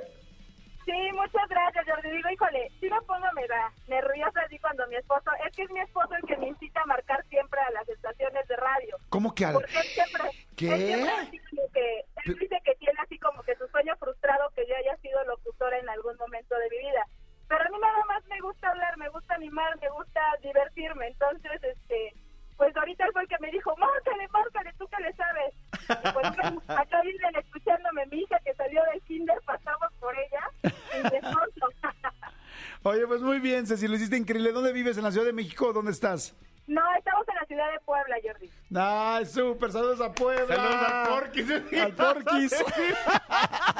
Sí, 0.85 0.95
muchas 1.13 1.47
gracias, 1.47 1.85
Jordi. 1.87 2.09
Digo, 2.09 2.29
híjole, 2.31 2.71
sí 2.79 2.89
me 2.89 2.99
pongo 3.01 3.27
me 3.35 3.45
da 3.47 3.71
nerviosa 3.87 4.41
así 4.43 4.57
cuando 4.57 4.87
mi 4.87 4.95
esposo, 4.95 5.29
es 5.45 5.55
que 5.55 5.61
es 5.61 5.69
mi 5.69 5.79
esposo 5.81 6.09
el 6.19 6.27
que 6.27 6.35
me 6.37 6.47
incita 6.47 6.81
a 6.81 6.85
marcar 6.87 7.23
siempre 7.29 7.59
a 7.59 7.71
las 7.71 7.87
estaciones 7.87 8.47
de 8.47 8.55
radio. 8.55 8.97
¿Cómo 9.09 9.35
que 9.35 9.45
al...? 9.45 9.53
Porque 9.53 9.77
él 9.77 9.83
siempre, 9.93 10.23
¿Qué? 10.55 10.73
él 10.73 10.87
siempre 10.87 11.11
así 11.11 11.37
como 11.37 11.71
que, 11.71 12.05
él 12.25 12.35
dice 12.39 12.61
que 12.63 12.75
tiene 12.75 12.99
así 13.01 13.17
como 13.19 13.41
que 13.43 13.55
su 13.55 13.67
sueño 13.67 13.95
frustrado 13.97 14.49
que 14.55 14.65
yo 14.67 14.75
haya 14.75 14.95
sido 14.97 15.23
locutora 15.25 15.77
en 15.77 15.89
algún 15.89 16.15
momento 16.17 16.55
de 16.55 16.69
mi 16.69 16.77
vida. 16.79 17.05
Pero 17.47 17.61
a 17.61 17.69
mí 17.69 17.77
nada 17.79 18.05
más 18.05 18.23
me 18.27 18.39
gusta 18.41 18.69
hablar, 18.69 18.97
me 18.97 19.09
gusta 19.09 19.35
animar, 19.35 19.79
me 19.81 19.89
gusta 19.89 20.21
divertirme. 20.41 21.07
Entonces, 21.07 21.63
este, 21.63 22.13
pues 22.57 22.75
ahorita 22.75 23.05
fue 23.13 23.23
el 23.23 23.27
que 23.27 23.39
me 23.39 23.51
dijo, 23.51 23.75
márcale, 23.77 24.27
márcale, 24.27 24.73
tú 24.77 24.87
que 24.87 25.01
le 25.01 25.13
sabes. 25.13 25.53
Y 25.89 26.11
pues 26.13 26.27
acá 26.77 27.01
vienen 27.01 27.35
escuchándome 27.35 28.05
mi 28.07 28.19
hija 28.19 28.37
que 28.45 28.53
salió 28.53 28.83
del 28.91 29.01
kinder, 29.03 29.39
pasamos 29.45 29.91
por 29.99 30.15
ella 30.15 30.49
y 30.63 31.09
de 31.09 31.21
Oye, 32.83 33.07
pues 33.07 33.21
muy 33.21 33.39
bien, 33.39 33.65
Ceci, 33.65 33.87
lo 33.87 33.95
hiciste 33.95 34.17
increíble. 34.17 34.51
¿Dónde 34.51 34.71
vives? 34.71 34.97
¿En 34.97 35.03
la 35.03 35.11
Ciudad 35.11 35.25
de 35.25 35.33
México? 35.33 35.73
¿Dónde 35.73 35.91
estás? 35.91 36.35
No, 36.69 36.81
estamos 36.95 37.27
en 37.27 37.35
la 37.35 37.45
ciudad 37.47 37.71
de 37.71 37.79
Puebla, 37.79 38.15
Jordi. 38.23 38.47
Ay, 38.75 39.25
súper, 39.25 39.71
saludos 39.71 40.01
a 40.01 40.13
Puebla. 40.13 40.55
Saludos 40.55 40.87
al 40.87 41.07
Porquis. 41.09 41.51
Al 41.81 41.93
Porquis. 41.93 42.55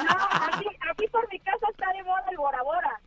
No, 0.00 0.56
aquí, 0.56 0.66
aquí 0.90 1.06
por 1.08 1.28
mi 1.30 1.38
casa 1.38 1.66
está 1.70 1.92
de 1.92 2.02
moda 2.02 2.24
el 2.30 2.36
Bora 2.36 2.62
Bora. 2.62 3.00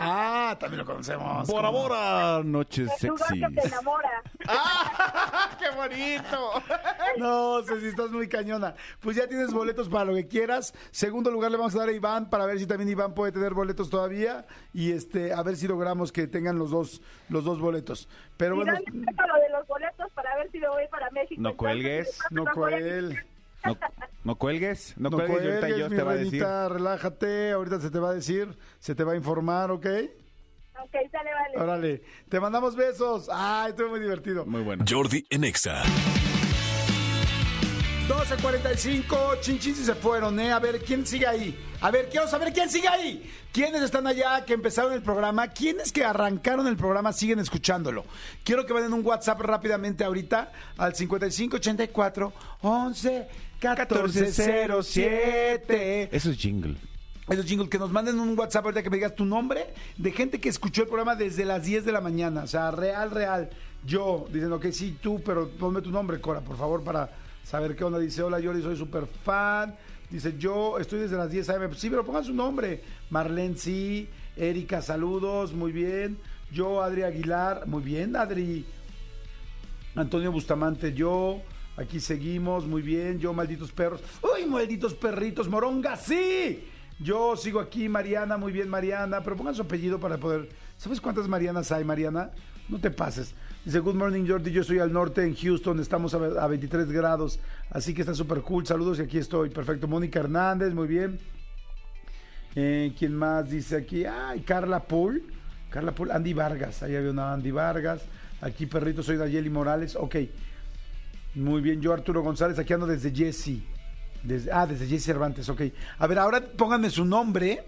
Ah, 0.00 0.56
también 0.58 0.78
lo 0.78 0.84
conocemos. 0.86 1.46
Bora 1.48 1.68
Bora, 1.70 2.42
noches 2.44 2.90
sexy. 2.98 3.40
que 3.40 3.60
te 3.60 3.66
enamora. 3.68 4.22
¡Qué 5.58 5.70
bonito! 5.76 6.52
No, 7.18 7.62
Ceci, 7.62 7.86
estás 7.88 8.10
muy 8.10 8.28
cañona. 8.28 8.74
Pues 9.00 9.16
ya 9.16 9.26
tienes 9.26 9.52
boletos 9.52 9.88
para 9.88 10.04
lo 10.06 10.14
que 10.14 10.28
quieras. 10.28 10.74
Segundo 10.90 11.30
lugar 11.30 11.50
le 11.50 11.56
vamos 11.56 11.74
a 11.74 11.80
dar 11.80 11.88
a 11.88 11.92
Iván 11.92 12.30
para 12.30 12.46
ver 12.46 12.58
si 12.58 12.66
también 12.66 12.88
Iván 12.88 13.14
puede 13.14 13.32
tener 13.32 13.54
boletos 13.54 13.90
todavía 13.90 14.46
y 14.72 14.92
este 14.92 15.32
a 15.32 15.42
ver 15.42 15.56
si 15.56 15.66
logramos 15.66 16.12
que 16.12 16.26
tengan 16.26 16.58
los 16.58 16.70
dos 16.70 17.02
los 17.28 17.44
dos 17.44 17.58
boletos. 17.60 18.08
Pero 18.36 18.54
¿Y 18.54 18.58
bueno, 18.58 18.74
dónde 18.86 19.10
está 19.10 19.26
lo 19.26 19.34
de 19.34 19.48
los 19.50 19.66
boletos 19.66 20.12
para 20.12 20.36
ver 20.36 20.50
si 20.50 20.58
me 20.58 20.68
voy 20.68 20.86
para 20.88 21.10
México? 21.10 21.40
No 21.42 21.50
Entonces, 21.50 21.56
cuelgues, 21.56 22.18
no 22.30 22.44
No, 22.44 22.52
no 24.24 24.36
cuelgues, 24.36 24.94
no, 24.96 25.10
no 25.10 25.16
cuelgues, 25.16 25.42
y 25.42 25.48
ahorita 25.48 25.60
cuelgues, 25.60 25.78
yo 25.78 25.90
mi 25.90 25.96
te 25.96 26.02
va 26.02 26.12
a 26.12 26.14
decir. 26.14 26.30
reinita, 26.32 26.68
relájate, 26.68 27.52
ahorita 27.52 27.80
se 27.80 27.90
te 27.90 27.98
va 27.98 28.10
a 28.10 28.14
decir, 28.14 28.56
se 28.78 28.94
te 28.94 29.04
va 29.04 29.12
a 29.12 29.16
informar, 29.16 29.70
¿ok? 29.70 29.86
Ok, 30.84 30.94
sale, 31.10 31.30
vale. 31.32 31.56
Órale, 31.56 32.02
te 32.28 32.38
mandamos 32.38 32.76
besos. 32.76 33.28
Ay, 33.32 33.70
estuvo 33.70 33.90
muy 33.90 34.00
divertido. 34.00 34.46
Muy 34.46 34.62
bueno. 34.62 34.84
Jordi 34.88 35.26
en 35.28 35.44
Exa. 35.44 35.82
12.45, 38.08 39.40
chinchis 39.40 39.80
y 39.80 39.84
se 39.84 39.94
fueron, 39.94 40.40
¿eh? 40.40 40.50
A 40.50 40.58
ver, 40.58 40.82
¿quién 40.82 41.06
sigue 41.06 41.26
ahí? 41.26 41.58
A 41.82 41.90
ver, 41.90 42.08
quiero 42.08 42.26
saber 42.26 42.54
quién 42.54 42.70
sigue 42.70 42.88
ahí. 42.88 43.30
¿Quiénes 43.52 43.82
están 43.82 44.06
allá 44.06 44.46
que 44.46 44.54
empezaron 44.54 44.94
el 44.94 45.02
programa? 45.02 45.48
¿Quiénes 45.48 45.92
que 45.92 46.04
arrancaron 46.06 46.66
el 46.66 46.78
programa 46.78 47.12
siguen 47.12 47.38
escuchándolo? 47.38 48.06
Quiero 48.44 48.64
que 48.64 48.72
vayan 48.72 48.94
un 48.94 49.04
WhatsApp 49.04 49.40
rápidamente 49.40 50.04
ahorita 50.04 50.52
al 50.78 50.94
5584 50.94 52.32
11 52.62 53.28
14 53.60 54.32
07. 54.82 56.08
Eso 56.12 56.30
es 56.30 56.38
jingle. 56.38 56.76
Esos 57.28 57.44
jingles, 57.44 57.68
que 57.68 57.78
nos 57.78 57.90
manden 57.90 58.18
un 58.20 58.38
WhatsApp 58.38 58.64
ahorita 58.64 58.82
que 58.82 58.88
me 58.88 58.96
digas 58.96 59.14
tu 59.14 59.26
nombre 59.26 59.66
de 59.98 60.12
gente 60.12 60.40
que 60.40 60.48
escuchó 60.48 60.82
el 60.82 60.88
programa 60.88 61.14
desde 61.14 61.44
las 61.44 61.62
10 61.62 61.84
de 61.84 61.92
la 61.92 62.00
mañana. 62.00 62.44
O 62.44 62.46
sea, 62.46 62.70
real, 62.70 63.10
real. 63.10 63.50
Yo, 63.84 64.26
diciendo 64.32 64.58
que 64.58 64.72
sí, 64.72 64.96
tú, 65.00 65.20
pero 65.22 65.50
ponme 65.50 65.82
tu 65.82 65.90
nombre, 65.90 66.20
Cora, 66.20 66.40
por 66.40 66.56
favor, 66.56 66.82
para 66.82 67.10
saber 67.44 67.76
qué 67.76 67.84
onda. 67.84 67.98
Dice, 67.98 68.22
hola, 68.22 68.40
Yori, 68.40 68.62
soy 68.62 68.76
súper 68.76 69.06
fan. 69.06 69.76
Dice, 70.08 70.36
yo 70.38 70.78
estoy 70.78 71.00
desde 71.00 71.18
las 71.18 71.30
10 71.30 71.50
a.m. 71.50 71.74
Sí, 71.74 71.90
pero 71.90 72.02
pongan 72.04 72.24
su 72.24 72.32
nombre. 72.32 72.82
Marlene, 73.10 73.56
sí. 73.58 74.08
Erika, 74.34 74.80
saludos, 74.80 75.52
muy 75.52 75.70
bien. 75.70 76.16
Yo, 76.50 76.82
Adri 76.82 77.02
Aguilar, 77.02 77.66
muy 77.66 77.82
bien, 77.82 78.16
Adri. 78.16 78.64
Antonio 79.94 80.32
Bustamante, 80.32 80.94
yo. 80.94 81.42
Aquí 81.78 82.00
seguimos, 82.00 82.66
muy 82.66 82.82
bien. 82.82 83.20
Yo, 83.20 83.32
malditos 83.32 83.70
perros. 83.70 84.02
¡Uy, 84.20 84.46
malditos 84.46 84.94
perritos! 84.94 85.48
¡Moronga, 85.48 85.96
sí! 85.96 86.64
Yo 86.98 87.36
sigo 87.36 87.60
aquí, 87.60 87.88
Mariana, 87.88 88.36
muy 88.36 88.50
bien, 88.50 88.68
Mariana. 88.68 89.22
Pero 89.22 89.36
pongan 89.36 89.54
su 89.54 89.62
apellido 89.62 90.00
para 90.00 90.18
poder. 90.18 90.48
¿Sabes 90.76 91.00
cuántas 91.00 91.28
Marianas 91.28 91.70
hay, 91.70 91.84
Mariana? 91.84 92.32
No 92.68 92.80
te 92.80 92.90
pases. 92.90 93.32
Dice, 93.64 93.78
Good 93.78 93.94
morning, 93.94 94.26
Jordi. 94.26 94.50
Yo 94.50 94.64
soy 94.64 94.80
al 94.80 94.92
norte 94.92 95.24
en 95.24 95.36
Houston. 95.36 95.78
Estamos 95.78 96.14
a, 96.14 96.16
a 96.16 96.48
23 96.48 96.90
grados. 96.90 97.38
Así 97.70 97.94
que 97.94 98.00
está 98.00 98.12
súper 98.12 98.40
cool. 98.40 98.66
Saludos 98.66 98.98
y 98.98 99.02
aquí 99.02 99.18
estoy. 99.18 99.48
Perfecto. 99.50 99.86
Mónica 99.86 100.18
Hernández, 100.18 100.74
muy 100.74 100.88
bien. 100.88 101.20
Eh, 102.56 102.92
¿Quién 102.98 103.14
más 103.14 103.48
dice 103.48 103.76
aquí? 103.76 104.04
Ay, 104.04 104.40
Carla 104.40 104.82
Pool. 104.82 105.22
Carla 105.70 105.92
Pool, 105.92 106.10
Andy 106.10 106.34
Vargas. 106.34 106.82
Ahí 106.82 106.96
había 106.96 107.12
una 107.12 107.32
Andy 107.34 107.52
Vargas. 107.52 108.02
Aquí, 108.40 108.66
perrito, 108.66 109.04
soy 109.04 109.16
Nayeli 109.16 109.48
Morales. 109.48 109.94
Ok. 109.94 110.16
Muy 111.38 111.60
bien, 111.60 111.80
yo 111.80 111.92
Arturo 111.92 112.22
González, 112.22 112.58
aquí 112.58 112.72
ando 112.72 112.86
desde 112.86 113.14
Jesse. 113.14 113.58
Desde, 114.22 114.50
ah, 114.52 114.66
desde 114.66 114.86
Jesse 114.86 115.04
Cervantes, 115.04 115.48
ok. 115.48 115.62
A 115.98 116.06
ver, 116.06 116.18
ahora 116.18 116.40
pónganme 116.40 116.90
su 116.90 117.04
nombre. 117.04 117.64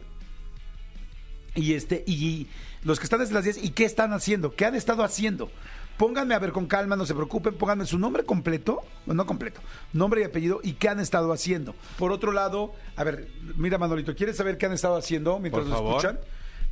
Y 1.55 1.75
este, 1.75 2.03
y 2.07 2.47
los 2.85 2.99
que 2.99 3.05
están 3.05 3.21
desde 3.21 3.35
las 3.35 3.45
10, 3.45 3.65
¿y 3.65 3.71
qué 3.71 3.85
están 3.85 4.13
haciendo? 4.13 4.55
¿Qué 4.55 4.65
han 4.65 4.75
estado 4.75 5.03
haciendo? 5.03 5.51
Pónganme, 5.97 6.35
a 6.35 6.39
ver, 6.39 6.53
con 6.53 6.67
calma, 6.67 6.97
no 6.97 7.05
se 7.05 7.15
preocupen, 7.15 7.55
pónganme 7.55 7.85
su 7.87 7.99
nombre 7.99 8.25
completo, 8.25 8.81
bueno, 9.05 9.23
no 9.23 9.27
completo, 9.27 9.61
nombre 9.93 10.23
y 10.23 10.25
apellido, 10.25 10.61
y 10.63 10.73
qué 10.75 10.89
han 10.89 10.99
estado 11.01 11.33
haciendo. 11.33 11.75
Por 11.99 12.11
otro 12.13 12.33
lado, 12.33 12.73
a 12.97 13.05
ver, 13.05 13.29
mira, 13.57 13.77
Manolito, 13.79 14.15
¿quieres 14.15 14.37
saber 14.37 14.57
qué 14.57 14.67
han 14.67 14.73
estado 14.73 14.97
haciendo 14.97 15.39
mientras 15.39 15.65
Por 15.67 15.73
favor. 15.75 15.97
escuchan? 15.97 16.21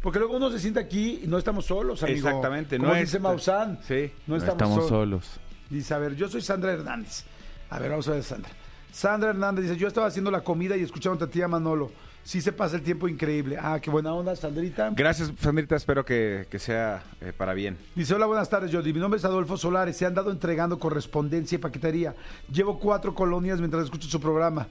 Porque 0.00 0.18
luego 0.20 0.36
uno 0.36 0.50
se 0.50 0.60
sienta 0.60 0.80
aquí 0.80 1.20
y 1.24 1.26
no 1.26 1.36
estamos 1.38 1.66
solos, 1.66 2.02
amigo. 2.02 2.16
Exactamente, 2.28 2.78
Como 2.78 2.90
no 2.92 2.98
dice 2.98 3.16
es- 3.18 3.22
Maussan. 3.22 3.80
Sí, 3.86 4.10
no 4.26 4.36
estamos, 4.36 4.74
solos. 4.74 4.88
solos. 4.88 5.40
Dice, 5.70 5.94
a 5.94 5.98
ver, 5.98 6.14
yo 6.16 6.28
soy 6.28 6.40
Sandra 6.40 6.72
Hernández. 6.72 7.24
A 7.70 7.78
ver, 7.78 7.90
vamos 7.90 8.08
a 8.08 8.12
ver, 8.12 8.22
Sandra. 8.22 8.50
Sandra 8.92 9.30
Hernández 9.30 9.64
dice, 9.64 9.76
yo 9.76 9.88
estaba 9.88 10.06
haciendo 10.06 10.30
la 10.30 10.40
comida 10.40 10.76
y 10.76 10.82
escuchando 10.82 11.24
a 11.24 11.28
tía 11.28 11.46
Manolo. 11.48 11.90
Sí 12.24 12.40
se 12.42 12.52
pasa 12.52 12.76
el 12.76 12.82
tiempo 12.82 13.08
increíble. 13.08 13.56
Ah, 13.60 13.78
qué 13.80 13.90
buena 13.90 14.12
onda, 14.12 14.36
Sandrita. 14.36 14.90
Gracias, 14.94 15.32
Sandrita. 15.40 15.76
Espero 15.76 16.04
que, 16.04 16.46
que 16.50 16.58
sea 16.58 17.02
eh, 17.20 17.32
para 17.36 17.54
bien. 17.54 17.78
Dice, 17.94 18.14
hola, 18.14 18.26
buenas 18.26 18.50
tardes, 18.50 18.70
Jordi. 18.72 18.92
Mi 18.92 19.00
nombre 19.00 19.18
es 19.18 19.24
Adolfo 19.24 19.56
Solares. 19.56 19.96
Se 19.96 20.04
han 20.04 20.14
dado 20.14 20.30
entregando 20.30 20.78
correspondencia 20.78 21.56
y 21.56 21.58
paquetería. 21.58 22.14
Llevo 22.52 22.78
cuatro 22.78 23.14
colonias 23.14 23.60
mientras 23.60 23.84
escucho 23.84 24.08
su 24.08 24.20
programa. 24.20 24.66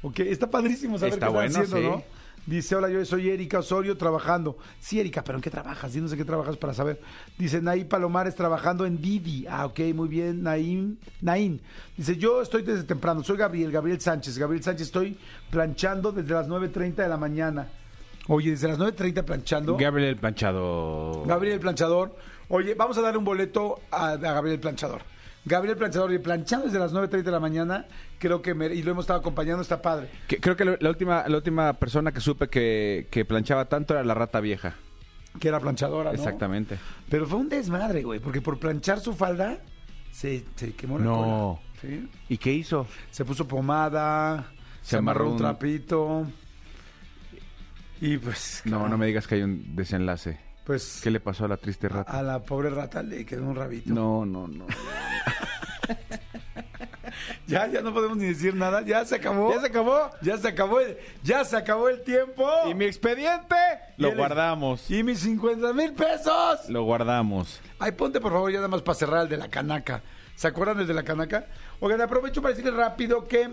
Ok, 0.00 0.20
está 0.20 0.50
padrísimo 0.50 0.98
saber 0.98 1.14
Está 1.14 1.26
qué 1.26 1.32
bueno, 1.32 1.48
están 1.48 1.64
haciendo, 1.64 1.96
sí. 1.96 1.96
¿no? 1.96 2.21
Dice, 2.44 2.74
hola, 2.74 2.88
yo 2.88 3.04
soy 3.04 3.30
Erika 3.30 3.60
Osorio 3.60 3.96
trabajando. 3.96 4.58
Sí, 4.80 4.98
Erika, 4.98 5.22
pero 5.22 5.38
¿en 5.38 5.42
qué 5.42 5.50
trabajas? 5.50 5.92
Dinos 5.92 6.10
en 6.10 6.18
qué 6.18 6.24
trabajas 6.24 6.56
para 6.56 6.74
saber. 6.74 7.00
Dice, 7.38 7.62
Naí 7.62 7.84
Palomares 7.84 8.34
trabajando 8.34 8.84
en 8.84 9.00
Didi. 9.00 9.46
Ah, 9.48 9.66
ok, 9.66 9.78
muy 9.94 10.08
bien, 10.08 10.42
Naín. 10.42 10.98
Naín. 11.20 11.60
Dice, 11.96 12.16
yo 12.16 12.42
estoy 12.42 12.62
desde 12.62 12.82
temprano. 12.82 13.22
Soy 13.22 13.36
Gabriel, 13.36 13.70
Gabriel 13.70 14.00
Sánchez. 14.00 14.38
Gabriel 14.38 14.62
Sánchez, 14.62 14.88
estoy 14.88 15.16
planchando 15.50 16.10
desde 16.10 16.34
las 16.34 16.48
9.30 16.48 16.94
de 16.96 17.08
la 17.08 17.16
mañana. 17.16 17.68
Oye, 18.26 18.50
desde 18.50 18.68
las 18.68 18.78
9.30 18.78 19.22
planchando. 19.24 19.76
Gabriel 19.76 20.10
el 20.10 20.16
Planchado. 20.16 21.24
Gabriel 21.26 21.60
Planchador. 21.60 22.16
Oye, 22.48 22.74
vamos 22.74 22.98
a 22.98 23.02
darle 23.02 23.18
un 23.18 23.24
boleto 23.24 23.80
a, 23.90 24.10
a 24.10 24.16
Gabriel 24.16 24.58
Planchador. 24.58 25.02
Gabriel 25.44 25.76
Planchador, 25.76 26.12
y 26.12 26.18
planchando 26.18 26.66
desde 26.66 26.78
las 26.78 26.92
9.30 26.92 27.22
de 27.24 27.30
la 27.32 27.40
mañana, 27.40 27.86
creo 28.18 28.40
que, 28.42 28.54
me- 28.54 28.66
y 28.72 28.82
lo 28.82 28.92
hemos 28.92 29.04
estado 29.04 29.18
acompañando, 29.20 29.60
está 29.62 29.82
padre. 29.82 30.08
Que- 30.28 30.38
creo 30.38 30.56
que 30.56 30.64
la, 30.64 30.76
la 30.78 30.88
última, 30.88 31.24
la 31.26 31.36
última 31.36 31.72
persona 31.72 32.12
que 32.12 32.20
supe 32.20 32.48
que, 32.48 33.08
que 33.10 33.24
planchaba 33.24 33.64
tanto 33.64 33.94
era 33.94 34.04
la 34.04 34.14
rata 34.14 34.38
vieja. 34.40 34.74
Que 35.40 35.48
era 35.48 35.58
planchadora, 35.58 36.10
¿no? 36.12 36.16
Exactamente. 36.16 36.78
Pero 37.08 37.26
fue 37.26 37.38
un 37.38 37.48
desmadre, 37.48 38.02
güey, 38.02 38.20
porque 38.20 38.40
por 38.40 38.58
planchar 38.58 39.00
su 39.00 39.14
falda 39.14 39.58
se, 40.12 40.44
se 40.54 40.74
quemó 40.74 40.98
la 40.98 41.04
No. 41.06 41.16
cola. 41.16 41.70
¿sí? 41.80 42.08
¿Y 42.28 42.38
qué 42.38 42.52
hizo? 42.52 42.86
Se 43.10 43.24
puso 43.24 43.48
pomada, 43.48 44.44
se, 44.82 44.90
Se 44.90 44.96
amarró 44.98 45.20
amarró 45.22 45.26
un 45.28 45.32
un- 45.32 45.38
trapito. 45.38 46.26
Y 48.00 48.16
pues. 48.18 48.62
No, 48.64 48.88
no 48.88 48.98
me 48.98 49.06
digas 49.06 49.26
que 49.26 49.36
hay 49.36 49.42
un 49.42 49.74
desenlace. 49.74 50.38
Pues. 50.64 51.00
¿Qué 51.02 51.10
le 51.10 51.20
pasó 51.20 51.44
a 51.44 51.48
la 51.48 51.56
triste 51.56 51.88
rata? 51.88 52.12
A 52.18 52.22
la 52.22 52.40
pobre 52.42 52.70
rata 52.70 53.02
le 53.02 53.24
quedó 53.26 53.44
un 53.44 53.56
rabito. 53.56 53.92
No, 53.92 54.24
no, 54.24 54.46
no. 54.48 54.66
Ya, 57.46 57.66
ya 57.66 57.82
no 57.82 57.92
podemos 57.92 58.16
ni 58.16 58.26
decir 58.26 58.54
nada. 58.54 58.80
Ya 58.82 59.04
se 59.04 59.16
acabó. 59.16 59.52
¿Ya 59.52 59.60
se 59.60 59.66
acabó? 59.66 60.10
Ya 60.22 60.38
se 60.38 60.48
acabó 60.48 60.80
el, 60.80 60.96
ya 61.22 61.44
se 61.44 61.56
acabó 61.56 61.88
el 61.88 62.02
tiempo. 62.02 62.48
¿Y 62.68 62.74
mi 62.74 62.84
expediente? 62.86 63.54
Lo 63.98 64.08
el- 64.08 64.16
guardamos. 64.16 64.90
Y 64.90 65.02
mis 65.02 65.20
50 65.20 65.72
mil 65.74 65.92
pesos. 65.92 66.68
Lo 66.68 66.84
guardamos. 66.84 67.60
Ay, 67.78 67.92
ponte 67.92 68.20
por 68.20 68.32
favor 68.32 68.50
ya 68.50 68.58
nada 68.58 68.68
más 68.68 68.82
para 68.82 68.94
cerrar 68.94 69.22
el 69.24 69.28
de 69.28 69.36
la 69.36 69.48
canaca. 69.48 70.02
¿Se 70.34 70.48
acuerdan 70.48 70.78
del 70.78 70.86
de 70.86 70.94
la 70.94 71.02
canaca? 71.02 71.46
Oigan, 71.80 72.00
aprovecho 72.00 72.40
para 72.40 72.54
decirles 72.54 72.74
rápido 72.74 73.28
que 73.28 73.50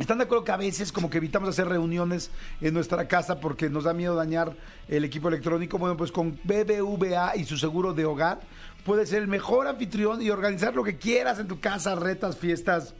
están 0.00 0.18
de 0.18 0.24
acuerdo 0.24 0.44
que 0.44 0.52
a 0.52 0.56
veces 0.56 0.92
como 0.92 1.10
que 1.10 1.18
evitamos 1.18 1.50
hacer 1.50 1.68
reuniones 1.68 2.30
en 2.62 2.72
nuestra 2.72 3.06
casa 3.06 3.38
porque 3.38 3.68
nos 3.68 3.84
da 3.84 3.92
miedo 3.92 4.14
dañar 4.14 4.56
el 4.88 5.04
equipo 5.04 5.28
electrónico. 5.28 5.78
Bueno, 5.78 5.96
pues 5.96 6.10
con 6.10 6.38
BBVA 6.42 7.36
y 7.36 7.44
su 7.44 7.58
seguro 7.58 7.92
de 7.92 8.06
hogar 8.06 8.40
puedes 8.84 9.10
ser 9.10 9.22
el 9.22 9.28
mejor 9.28 9.66
anfitrión 9.66 10.22
y 10.22 10.30
organizar 10.30 10.74
lo 10.74 10.82
que 10.84 10.96
quieras 10.96 11.38
en 11.38 11.48
tu 11.48 11.60
casa, 11.60 11.94
retas, 11.96 12.38
fiestas, 12.38 12.94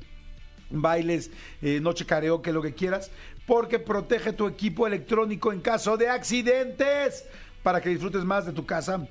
bailes, 0.68 1.30
eh, 1.62 1.80
noche 1.80 2.04
karaoke, 2.04 2.52
lo 2.52 2.60
que 2.60 2.74
quieras, 2.74 3.10
porque 3.46 3.78
protege 3.78 4.34
tu 4.34 4.46
equipo 4.46 4.86
electrónico 4.86 5.52
en 5.52 5.60
caso 5.60 5.96
de 5.96 6.10
accidentes 6.10 7.24
para 7.62 7.80
que 7.80 7.88
disfrutes 7.88 8.24
más 8.24 8.44
de 8.44 8.52
tu 8.52 8.66
casa 8.66 9.08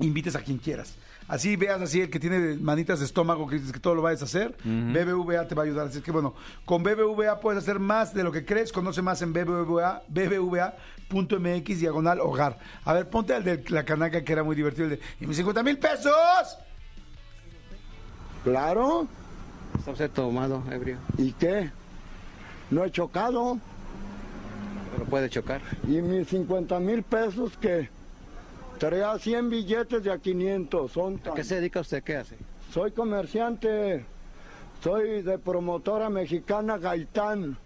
invites 0.00 0.34
a 0.34 0.40
quien 0.40 0.58
quieras. 0.58 0.96
Así 1.26 1.56
veas 1.56 1.80
así 1.80 2.02
el 2.02 2.10
que 2.10 2.20
tiene 2.20 2.56
manitas 2.56 2.98
de 2.98 3.06
estómago 3.06 3.46
que 3.46 3.56
dices 3.56 3.72
que 3.72 3.80
todo 3.80 3.94
lo 3.94 4.02
vayas 4.02 4.20
a 4.22 4.26
hacer, 4.26 4.54
BBVA 4.64 5.48
te 5.48 5.54
va 5.54 5.62
a 5.62 5.64
ayudar. 5.64 5.86
Así 5.86 5.98
es 5.98 6.04
que 6.04 6.10
bueno, 6.10 6.34
con 6.66 6.82
BBVA 6.82 7.40
puedes 7.40 7.62
hacer 7.62 7.78
más 7.78 8.12
de 8.12 8.22
lo 8.24 8.30
que 8.30 8.44
crees. 8.44 8.72
Conoce 8.72 9.00
más 9.00 9.22
en 9.22 9.32
BBVA, 9.32 10.02
BBVA.mx 10.08 11.80
diagonal 11.80 12.20
hogar. 12.20 12.58
A 12.84 12.92
ver, 12.92 13.08
ponte 13.08 13.32
al 13.34 13.42
de 13.44 13.64
la 13.68 13.84
canaca 13.84 14.22
que 14.22 14.32
era 14.32 14.42
muy 14.42 14.54
divertido, 14.54 14.84
el 14.84 14.90
de 14.90 15.00
¿y 15.20 15.26
mis 15.26 15.36
50 15.38 15.62
mil 15.62 15.78
pesos? 15.78 16.58
Claro. 18.42 19.06
Está 19.78 19.90
usted 19.92 20.10
tomado, 20.10 20.62
ebrio, 20.70 20.98
¿Y 21.18 21.32
qué? 21.32 21.70
No 22.70 22.84
he 22.84 22.90
chocado. 22.90 23.58
pero 24.92 25.04
puede 25.06 25.28
chocar. 25.30 25.60
¿Y 25.88 26.00
mis 26.02 26.28
50 26.28 26.78
mil 26.80 27.02
pesos 27.02 27.52
qué? 27.60 27.88
Traía 28.78 29.18
100 29.18 29.50
billetes 29.50 30.02
de 30.02 30.12
a 30.12 30.18
500. 30.18 30.90
Son 30.90 31.20
¿A 31.30 31.34
qué 31.34 31.44
se 31.44 31.56
dedica 31.56 31.80
usted? 31.80 32.02
¿Qué 32.02 32.16
hace? 32.16 32.36
Soy 32.72 32.92
comerciante. 32.92 34.04
Soy 34.82 35.22
de 35.22 35.38
promotora 35.38 36.10
mexicana 36.10 36.78
Gaitán. 36.78 37.56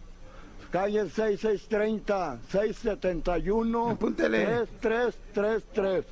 Calle 0.71 1.09
6630, 1.09 2.41
671, 2.51 3.91
Apúntele. 3.91 4.67
3333. 4.81 6.05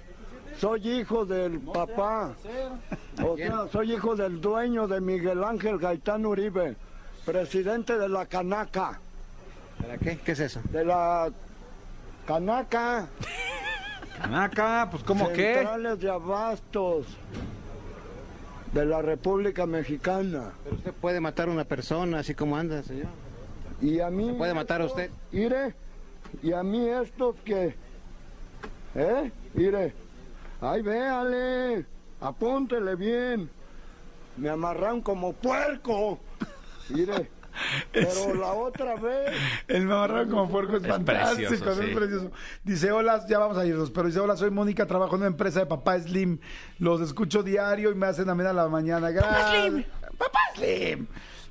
Soy 0.58 0.88
hijo 0.88 1.26
del 1.26 1.60
papá. 1.60 2.34
O 3.22 3.36
sea, 3.36 3.68
soy 3.70 3.92
hijo 3.92 4.16
del 4.16 4.40
dueño 4.40 4.88
de 4.88 5.02
Miguel 5.02 5.44
Ángel 5.44 5.78
Gaitán 5.78 6.24
Uribe, 6.24 6.74
presidente 7.26 7.98
de 7.98 8.08
la 8.08 8.24
Canaca. 8.24 8.98
¿Para 9.78 9.98
qué? 9.98 10.18
¿Qué 10.24 10.32
es 10.32 10.40
eso? 10.40 10.60
De 10.70 10.84
la 10.84 11.30
Canaca. 12.26 13.08
Canaca, 14.20 14.88
pues 14.90 15.02
¿cómo 15.02 15.28
qué? 15.32 15.54
Centrales 15.54 16.00
de 16.00 16.10
abastos 16.10 17.06
de 18.72 18.86
la 18.86 19.02
República 19.02 19.66
Mexicana. 19.66 20.52
Pero 20.64 20.76
usted 20.76 20.92
puede 20.92 21.20
matar 21.20 21.48
a 21.48 21.52
una 21.52 21.64
persona 21.64 22.20
así 22.20 22.34
como 22.34 22.56
anda, 22.56 22.82
señor. 22.82 23.08
Y 23.80 24.00
a 24.00 24.10
mí... 24.10 24.32
puede 24.32 24.54
matar 24.54 24.80
a 24.80 24.86
usted? 24.86 25.10
Mire, 25.32 25.74
y 26.42 26.52
a 26.52 26.62
mí 26.62 26.88
estos 26.88 27.36
que... 27.44 27.74
¿Eh? 28.94 29.30
Mire, 29.54 29.92
ay, 30.60 30.82
véale, 30.82 31.84
apúntele 32.20 32.96
bien. 32.96 33.50
Me 34.36 34.48
amarran 34.48 35.02
como 35.02 35.32
puerco. 35.34 36.18
Mire, 36.88 37.30
pero 37.92 38.34
la 38.34 38.52
otra 38.52 38.96
vez... 38.96 39.32
El 39.68 39.86
mamarrón 39.86 40.30
como 40.30 40.48
puerco 40.48 40.76
es, 40.76 40.82
Es 40.82 40.88
fantástico, 40.88 41.48
precioso, 41.48 41.82
es 41.82 41.94
precioso. 41.94 42.30
Dice, 42.64 42.92
hola, 42.92 43.24
ya 43.28 43.38
vamos 43.38 43.58
a 43.58 43.66
irnos, 43.66 43.90
pero 43.90 44.06
dice, 44.06 44.20
hola, 44.20 44.36
soy 44.36 44.50
Mónica, 44.50 44.86
trabajo 44.86 45.14
en 45.16 45.22
una 45.22 45.28
empresa 45.28 45.60
de 45.60 45.66
Papá 45.66 45.98
Slim. 45.98 46.38
Los 46.78 47.00
escucho 47.00 47.42
diario 47.42 47.90
y 47.90 47.94
me 47.94 48.06
hacen 48.06 48.28
amena 48.28 48.52
la 48.52 48.68
mañana. 48.68 49.10
Gracias. 49.10 49.84
Papá 50.18 50.40
Slim. 50.54 51.06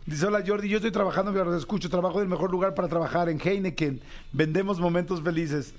Dice, 0.06 0.28
hola 0.28 0.44
Jordi, 0.46 0.70
yo 0.70 0.78
estoy 0.78 0.92
trabajando, 0.92 1.32
pero 1.32 1.46
los 1.46 1.56
escucho, 1.56 1.90
trabajo 1.90 2.20
en 2.20 2.24
el 2.24 2.30
mejor 2.30 2.52
lugar 2.52 2.76
para 2.76 2.88
trabajar, 2.88 3.28
en 3.28 3.40
Heineken. 3.40 4.02
Vendemos 4.32 4.80
momentos 4.80 5.22
felices. 5.22 5.74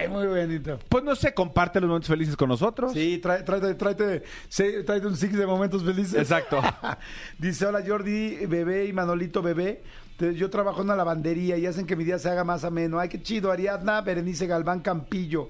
¡Ay, 0.00 0.08
muy 0.08 0.26
bonito! 0.26 0.78
Pues 0.88 1.04
no 1.04 1.14
sé, 1.14 1.34
comparte 1.34 1.80
los 1.80 1.88
momentos 1.88 2.08
felices 2.08 2.36
con 2.36 2.48
nosotros. 2.48 2.92
Sí, 2.92 3.20
trae- 3.22 3.44
tráete, 3.44 3.74
tráete, 3.74 4.22
sí, 4.48 4.64
tráete 4.86 5.06
un 5.06 5.16
six 5.16 5.36
de 5.36 5.46
momentos 5.46 5.84
felices. 5.84 6.14
Exacto. 6.14 6.60
Dice, 7.38 7.66
hola 7.66 7.82
Jordi, 7.86 8.46
bebé 8.46 8.86
y 8.86 8.92
Manolito, 8.92 9.42
bebé. 9.42 9.82
Te- 10.16 10.34
Yo 10.34 10.48
trabajo 10.50 10.80
en 10.80 10.86
una 10.86 10.96
lavandería 10.96 11.56
y 11.58 11.66
hacen 11.66 11.86
que 11.86 11.96
mi 11.96 12.04
día 12.04 12.18
se 12.18 12.28
haga 12.28 12.44
más 12.44 12.64
ameno. 12.64 12.98
Ay, 12.98 13.08
qué 13.08 13.22
chido. 13.22 13.50
Ariadna 13.52 14.00
Berenice 14.00 14.46
Galván 14.46 14.80
Campillo. 14.80 15.48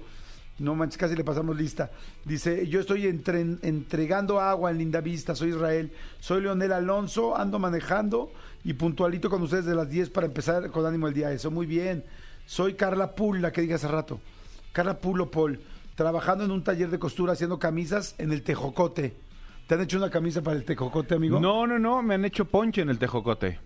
No 0.59 0.75
manches, 0.75 0.97
casi 0.97 1.15
le 1.15 1.23
pasamos 1.23 1.57
lista. 1.57 1.89
Dice, 2.23 2.67
yo 2.67 2.81
estoy 2.81 3.07
entre- 3.07 3.41
entregando 3.63 4.39
agua 4.39 4.69
en 4.69 4.77
Linda 4.77 5.01
Vista, 5.01 5.33
soy 5.33 5.49
Israel. 5.49 5.91
Soy 6.19 6.41
Leonel 6.41 6.71
Alonso, 6.73 7.35
ando 7.35 7.57
manejando 7.57 8.31
y 8.63 8.73
puntualito 8.73 9.29
con 9.29 9.41
ustedes 9.41 9.65
de 9.65 9.73
las 9.73 9.89
10 9.89 10.09
para 10.11 10.27
empezar 10.27 10.69
con 10.69 10.85
ánimo 10.85 11.07
el 11.07 11.13
día. 11.15 11.31
Eso, 11.31 11.49
muy 11.49 11.65
bien. 11.65 12.03
Soy 12.45 12.73
Carla 12.75 13.15
Pul, 13.15 13.41
la 13.41 13.51
que 13.51 13.61
dije 13.61 13.73
hace 13.75 13.87
rato. 13.87 14.19
Carla 14.71 14.99
Pulo 14.99 15.29
Paul, 15.31 15.59
trabajando 15.95 16.45
en 16.45 16.51
un 16.51 16.63
taller 16.63 16.89
de 16.89 16.99
costura 16.99 17.33
haciendo 17.33 17.59
camisas 17.59 18.15
en 18.17 18.31
el 18.31 18.43
Tejocote. 18.43 19.15
¿Te 19.67 19.75
han 19.75 19.81
hecho 19.81 19.97
una 19.97 20.09
camisa 20.09 20.41
para 20.41 20.57
el 20.57 20.65
Tejocote, 20.65 21.15
amigo? 21.15 21.39
No, 21.39 21.67
no, 21.67 21.79
no, 21.79 22.01
me 22.01 22.15
han 22.15 22.25
hecho 22.25 22.45
ponche 22.45 22.81
en 22.81 22.89
el 22.89 22.99
tejocote. 22.99 23.59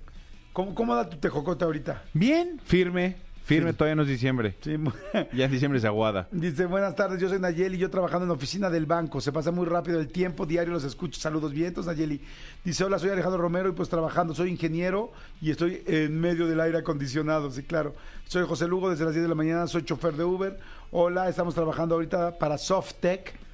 ¿Cómo, 0.54 0.76
cómo 0.76 0.96
da 0.96 1.10
tu 1.10 1.18
Tejocote 1.18 1.66
ahorita? 1.66 2.04
Bien, 2.14 2.60
firme, 2.64 3.18
firme, 3.46 3.74
todavía 3.74 3.96
no 3.96 4.02
es 4.02 4.08
diciembre. 4.08 4.56
Sí, 4.62 4.76
Ya 5.34 5.46
en 5.46 5.52
diciembre 5.52 5.78
es 5.78 5.86
aguada. 5.86 6.28
Dice, 6.32 6.66
buenas 6.66 6.96
tardes, 6.96 7.22
yo 7.22 7.30
soy 7.30 7.40
Nayeli, 7.40 7.78
yo 7.78 7.90
trabajando 7.90 8.24
en 8.24 8.30
la 8.30 8.34
oficina 8.34 8.70
del 8.70 8.86
banco. 8.86 9.22
Se 9.22 9.32
pasa 9.32 9.52
muy 9.52 9.66
rápido 9.66 10.00
el 10.00 10.08
tiempo, 10.08 10.46
diario 10.46 10.74
los 10.74 10.84
escucho. 10.84 11.20
Saludos, 11.22 11.54
vientos, 11.54 11.86
Nayeli. 11.86 12.20
Dice, 12.64 12.84
hola, 12.84 12.98
soy 13.00 13.12
Alejandro 13.12 13.40
Romero 13.40 13.70
y 13.70 13.74
pues 13.74 13.88
trabajando, 13.88 14.34
soy 14.34 14.50
ingeniero 14.50 15.12
y 15.40 15.52
estoy 15.52 15.84
en 15.86 16.20
medio 16.20 16.48
del 16.48 16.60
aire 16.60 16.80
acondicionado, 16.80 17.52
sí, 17.52 17.64
claro. 17.64 17.94
Soy 18.28 18.46
José 18.48 18.68
Lugo, 18.68 18.90
desde 18.90 19.06
las 19.06 19.14
10 19.14 19.24
de 19.24 19.30
la 19.30 19.36
mañana, 19.36 19.68
soy 19.68 19.84
chofer 19.84 20.16
de 20.16 20.24
Uber. 20.24 20.60
Hola, 20.92 21.30
estamos 21.30 21.54
trabajando 21.54 21.96
ahorita 21.96 22.40
para 22.40 22.58
Softec. 22.58 23.45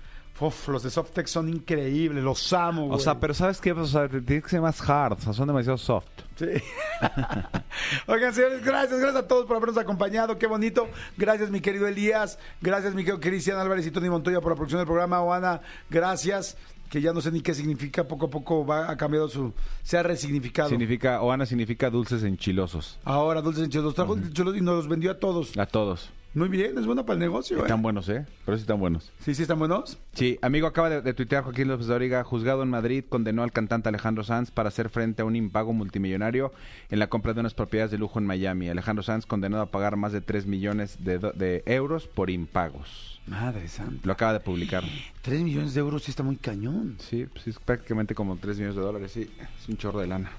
Uf, 0.42 0.70
los 0.70 0.82
de 0.82 0.90
Softec 0.90 1.28
son 1.28 1.50
increíbles, 1.50 2.24
los 2.24 2.52
amo, 2.52 2.90
O 2.90 2.98
sea, 2.98 3.20
pero 3.20 3.34
¿sabes 3.34 3.62
qué? 3.62 3.72
O 3.72 3.86
sea, 3.86 4.10
tiene 4.10 4.42
que 4.42 4.50
ser 4.50 4.60
más 4.60 4.82
hard, 4.90 5.14
o 5.14 5.22
sea, 5.22 5.34
son 5.34 5.46
demasiado 5.48 5.78
soft. 5.78 6.08
Sí. 6.36 6.48
Oigan, 8.08 8.34
señores, 8.34 8.66
gracias, 8.66 9.00
gracias 9.00 9.24
a 9.24 9.28
todos 9.28 9.46
por 9.46 9.58
habernos 9.58 9.78
acompañado. 9.78 10.40
Qué 10.40 10.48
bonito. 10.48 10.88
Gracias, 11.16 11.52
mi 11.52 11.62
querido 11.62 11.88
Elías. 11.88 12.40
Gracias, 12.60 12.96
mi 12.96 13.04
querido 13.04 13.20
Cristian 13.20 13.60
Álvarez 13.60 13.86
y 13.86 13.92
Tony 13.92 14.10
Montoya 14.10 14.42
por 14.42 14.52
la 14.52 14.56
producción 14.56 14.80
del 14.80 14.88
programa. 14.88 15.22
Oana, 15.22 15.62
gracias. 15.90 16.58
Que 16.90 17.02
ya 17.02 17.14
no 17.14 17.22
sé 17.22 17.32
ni 17.32 17.42
qué 17.42 17.54
significa. 17.54 18.06
Poco 18.06 18.26
a 18.26 18.30
poco 18.30 18.66
va, 18.66 18.90
ha 18.92 18.98
cambiado 18.98 19.30
su. 19.30 19.54
Se 19.84 19.98
ha 19.98 20.04
resignificado. 20.04 20.70
Significa, 20.70 21.22
Oana 21.22 21.46
significa 21.46 21.90
dulces 21.90 22.24
enchilosos. 22.24 23.00
Ahora, 23.06 23.42
Dulces 23.42 23.64
Enchilados. 23.64 23.96
Trajo 23.96 24.18
enchilados 24.18 24.58
y 24.58 24.62
nos 24.62 24.76
los 24.76 24.88
vendió 24.90 25.12
a 25.12 25.20
todos. 25.20 25.58
A 25.58 25.66
todos. 25.68 26.10
Muy 26.34 26.48
bien, 26.48 26.78
es 26.78 26.86
bueno 26.86 27.06
para 27.06 27.16
el 27.16 27.20
negocio. 27.20 27.58
¿eh? 27.58 27.62
Están 27.64 27.82
buenos, 27.82 28.08
¿eh? 28.08 28.26
Pero 28.46 28.58
sí 28.58 28.62
están 28.62 28.80
buenos. 28.80 29.12
Sí, 29.20 29.36
sí, 29.36 29.42
están 29.42 29.60
buenos. 29.60 29.98
Sí, 30.14 30.40
amigo, 30.42 30.66
acaba 30.66 30.90
de, 30.90 31.02
de 31.02 31.14
tuitear 31.14 31.44
Joaquín 31.44 31.68
López 31.68 31.88
Dóriga, 31.88 32.24
juzgado 32.24 32.64
en 32.64 32.70
Madrid, 32.70 33.04
condenó 33.10 33.44
al 33.44 33.52
cantante 33.52 33.90
Alejandro 33.90 34.24
Sanz 34.24 34.50
para 34.50 34.70
hacer 34.70 34.88
frente 34.90 35.24
a 35.24 35.26
un 35.26 35.36
impago 35.36 35.74
multimillonario 35.74 36.54
en 36.90 37.00
la 37.00 37.08
compra 37.08 37.34
de 37.34 37.42
unas 37.42 37.54
propiedades 37.54 37.92
de 37.92 37.98
lujo 37.98 38.18
en 38.18 38.26
Miami. 38.26 38.70
Alejandro 38.70 39.04
Sanz 39.04 39.26
condenado 39.26 39.62
a 39.64 39.72
pagar 39.72 39.98
más 39.98 40.14
de 40.14 40.22
3 40.22 40.46
millones 40.46 41.04
de, 41.04 41.20
de 41.20 41.64
euros 41.66 42.08
por 42.08 42.30
impagos. 42.30 43.20
Madre 43.28 43.68
santa. 43.68 44.00
Lo 44.08 44.14
acaba 44.14 44.32
de 44.34 44.40
publicar. 44.40 44.84
Tres 45.22 45.42
millones 45.42 45.74
de 45.74 45.82
euros 45.82 46.04
sí 46.04 46.12
está 46.12 46.24
muy 46.24 46.38
cañón. 46.38 46.96
Sí, 47.00 47.26
pues 47.26 47.46
es 47.48 47.60
prácticamente 47.60 48.16
como 48.16 48.38
3 48.38 48.56
millones 48.56 48.76
de 48.78 48.82
dólares, 48.82 49.12
sí. 49.12 49.30
Es 49.62 49.68
un 49.68 49.76
chorro 49.76 50.00
de 50.00 50.08
lana. 50.08 50.32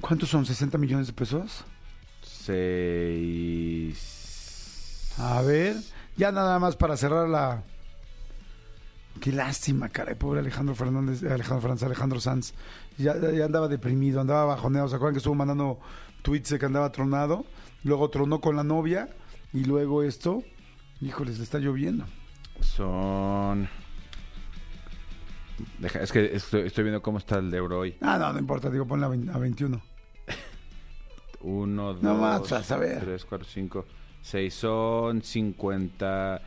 ¿Cuántos 0.00 0.28
son? 0.28 0.44
¿60 0.44 0.78
millones 0.78 1.08
de 1.08 1.12
pesos? 1.12 1.64
Seis... 2.22 4.13
A 5.18 5.42
ver, 5.42 5.76
ya 6.16 6.32
nada 6.32 6.58
más 6.58 6.76
para 6.76 6.96
cerrar 6.96 7.28
la. 7.28 7.62
Qué 9.20 9.30
lástima, 9.32 9.88
caray, 9.88 10.16
pobre 10.16 10.40
Alejandro 10.40 10.74
Fernández, 10.74 11.22
eh, 11.22 11.32
Alejandro 11.32 11.60
Fernández, 11.60 11.84
Alejandro 11.84 12.20
Sanz. 12.20 12.52
Ya, 12.98 13.14
ya 13.30 13.44
andaba 13.44 13.68
deprimido, 13.68 14.20
andaba 14.20 14.44
bajoneado. 14.44 14.88
¿Se 14.88 14.96
acuerdan 14.96 15.14
que 15.14 15.18
estuvo 15.18 15.34
mandando 15.36 15.78
tweets 16.22 16.50
de 16.50 16.58
que 16.58 16.66
andaba 16.66 16.90
tronado? 16.90 17.44
Luego 17.84 18.10
tronó 18.10 18.40
con 18.40 18.56
la 18.56 18.64
novia 18.64 19.08
y 19.52 19.64
luego 19.64 20.02
esto. 20.02 20.42
Híjoles, 21.00 21.38
le 21.38 21.44
está 21.44 21.58
lloviendo. 21.58 22.04
Son... 22.60 23.68
Deja, 25.78 26.00
es 26.00 26.10
que 26.10 26.34
estoy, 26.34 26.62
estoy 26.62 26.82
viendo 26.84 27.00
cómo 27.02 27.18
está 27.18 27.38
el 27.38 27.52
euro 27.54 27.78
hoy. 27.80 27.96
Ah, 28.00 28.18
no, 28.18 28.32
no 28.32 28.38
importa, 28.40 28.68
digo, 28.70 28.86
ponle 28.86 29.06
a, 29.06 29.08
vein- 29.08 29.30
a 29.30 29.38
21. 29.38 29.80
Uno, 31.42 31.94
dos, 31.94 32.02
No 32.02 32.14
más, 32.16 32.50
a 32.52 32.64
saber. 34.24 34.50
tres, 34.50 34.60
cuatro, 34.60 35.22
cinco, 35.22 35.22
seis. 35.22 35.22
Son 35.22 35.22
50, 35.22 36.42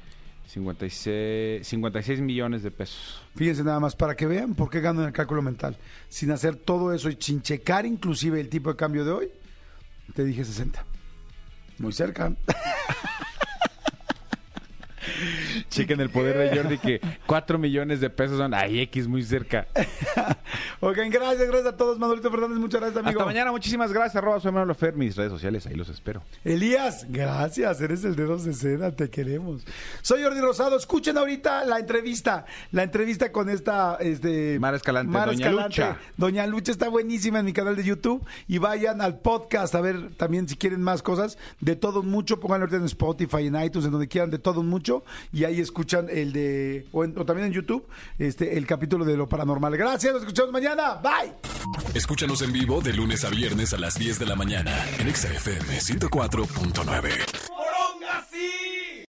56, 0.47 1.67
56 1.67 2.21
millones 2.21 2.63
de 2.63 2.71
pesos. 2.71 3.21
Fíjense 3.35 3.63
nada 3.63 3.79
más, 3.79 3.95
para 3.95 4.15
que 4.15 4.25
vean 4.25 4.55
por 4.55 4.69
qué 4.69 4.81
gano 4.81 5.01
en 5.01 5.07
el 5.07 5.13
cálculo 5.13 5.41
mental. 5.41 5.77
Sin 6.09 6.31
hacer 6.31 6.55
todo 6.55 6.93
eso 6.93 7.09
y 7.09 7.17
sin 7.19 7.41
checar 7.41 7.85
inclusive 7.85 8.39
el 8.39 8.49
tipo 8.49 8.69
de 8.69 8.75
cambio 8.77 9.05
de 9.05 9.11
hoy, 9.11 9.29
te 10.13 10.23
dije 10.23 10.45
60. 10.45 10.85
Muy 11.79 11.93
cerca. 11.93 12.33
Chequen 15.69 15.99
el 15.99 16.09
poder 16.09 16.38
de 16.38 16.57
Jordi 16.57 16.77
que 16.77 17.01
4 17.25 17.57
millones 17.57 17.99
de 17.99 18.09
pesos 18.09 18.38
son 18.38 18.53
ay 18.53 18.79
X 18.81 19.07
muy 19.07 19.23
cerca. 19.23 19.67
Oigan, 20.79 21.09
gracias, 21.09 21.47
gracias 21.47 21.73
a 21.73 21.77
todos. 21.77 21.97
Manolito 21.99 22.29
Fernández, 22.29 22.57
muchas 22.57 22.81
gracias, 22.81 22.97
amigo. 22.97 23.19
Hasta 23.19 23.25
mañana, 23.25 23.51
muchísimas 23.51 23.91
gracias. 23.91 24.15
Arroba 24.15 24.39
soy 24.39 24.51
Manuel 24.51 24.75
Fer, 24.75 24.95
mis 24.95 25.15
redes 25.15 25.31
sociales, 25.31 25.65
ahí 25.67 25.75
los 25.75 25.89
espero. 25.89 26.23
Elías, 26.43 27.05
gracias, 27.09 27.81
eres 27.81 28.03
el 28.03 28.15
dedos 28.15 28.45
de 28.45 28.53
seda, 28.53 28.91
te 28.91 29.09
queremos. 29.09 29.65
Soy 30.01 30.23
Jordi 30.23 30.39
Rosado, 30.39 30.77
escuchen 30.77 31.17
ahorita 31.17 31.65
la 31.65 31.79
entrevista, 31.79 32.45
la 32.71 32.84
entrevista 32.84 33.31
con 33.31 33.49
esta, 33.49 33.97
este... 33.99 34.59
Mara 34.59 34.77
Escalante, 34.77 35.17
Doña 35.17 35.51
Lucha. 35.51 35.97
Doña 36.17 36.47
Lucha 36.47 36.71
está 36.71 36.89
buenísima 36.89 37.39
en 37.39 37.45
mi 37.45 37.53
canal 37.53 37.75
de 37.75 37.84
YouTube 37.84 38.25
y 38.47 38.57
vayan 38.57 39.01
al 39.01 39.19
podcast 39.19 39.75
a 39.75 39.81
ver 39.81 40.15
también 40.15 40.47
si 40.47 40.55
quieren 40.55 40.81
más 40.81 41.01
cosas, 41.01 41.38
de 41.59 41.75
todo 41.75 42.03
mucho, 42.03 42.39
pónganlo 42.39 42.65
ahorita 42.65 42.77
en 42.77 42.85
Spotify, 42.85 43.47
en 43.47 43.61
iTunes, 43.61 43.85
en 43.85 43.91
donde 43.91 44.07
quieran, 44.07 44.29
de 44.29 44.39
todo 44.39 44.61
un 44.61 44.67
y 45.32 45.44
ahí 45.44 45.60
escuchan 45.60 46.07
el 46.10 46.34
de, 46.34 46.86
o, 46.91 47.03
en- 47.03 47.18
o 47.18 47.26
también 47.26 47.48
en 47.48 47.53
YouTube, 47.53 47.88
este, 48.19 48.57
el 48.57 48.65
capítulo 48.68 49.06
de 49.06 49.18
lo 49.18 49.28
paranormal. 49.28 49.76
Gracias, 49.78 50.14
nos 50.14 50.22
escuchamos 50.24 50.52
mañana, 50.52 50.95
bye. 50.95 51.34
Escúchanos 51.94 52.41
en 52.41 52.52
vivo 52.53 52.82
de 52.82 52.94
lunes 52.94 53.24
a 53.26 53.30
viernes 53.30 53.74
a 53.74 53.78
las 53.78 53.98
10 53.99 54.19
de 54.19 54.26
la 54.26 54.36
mañana 54.36 54.74
en 54.99 55.07
Exa 55.07 55.32
FM 55.34 55.80
104.9. 55.80 58.76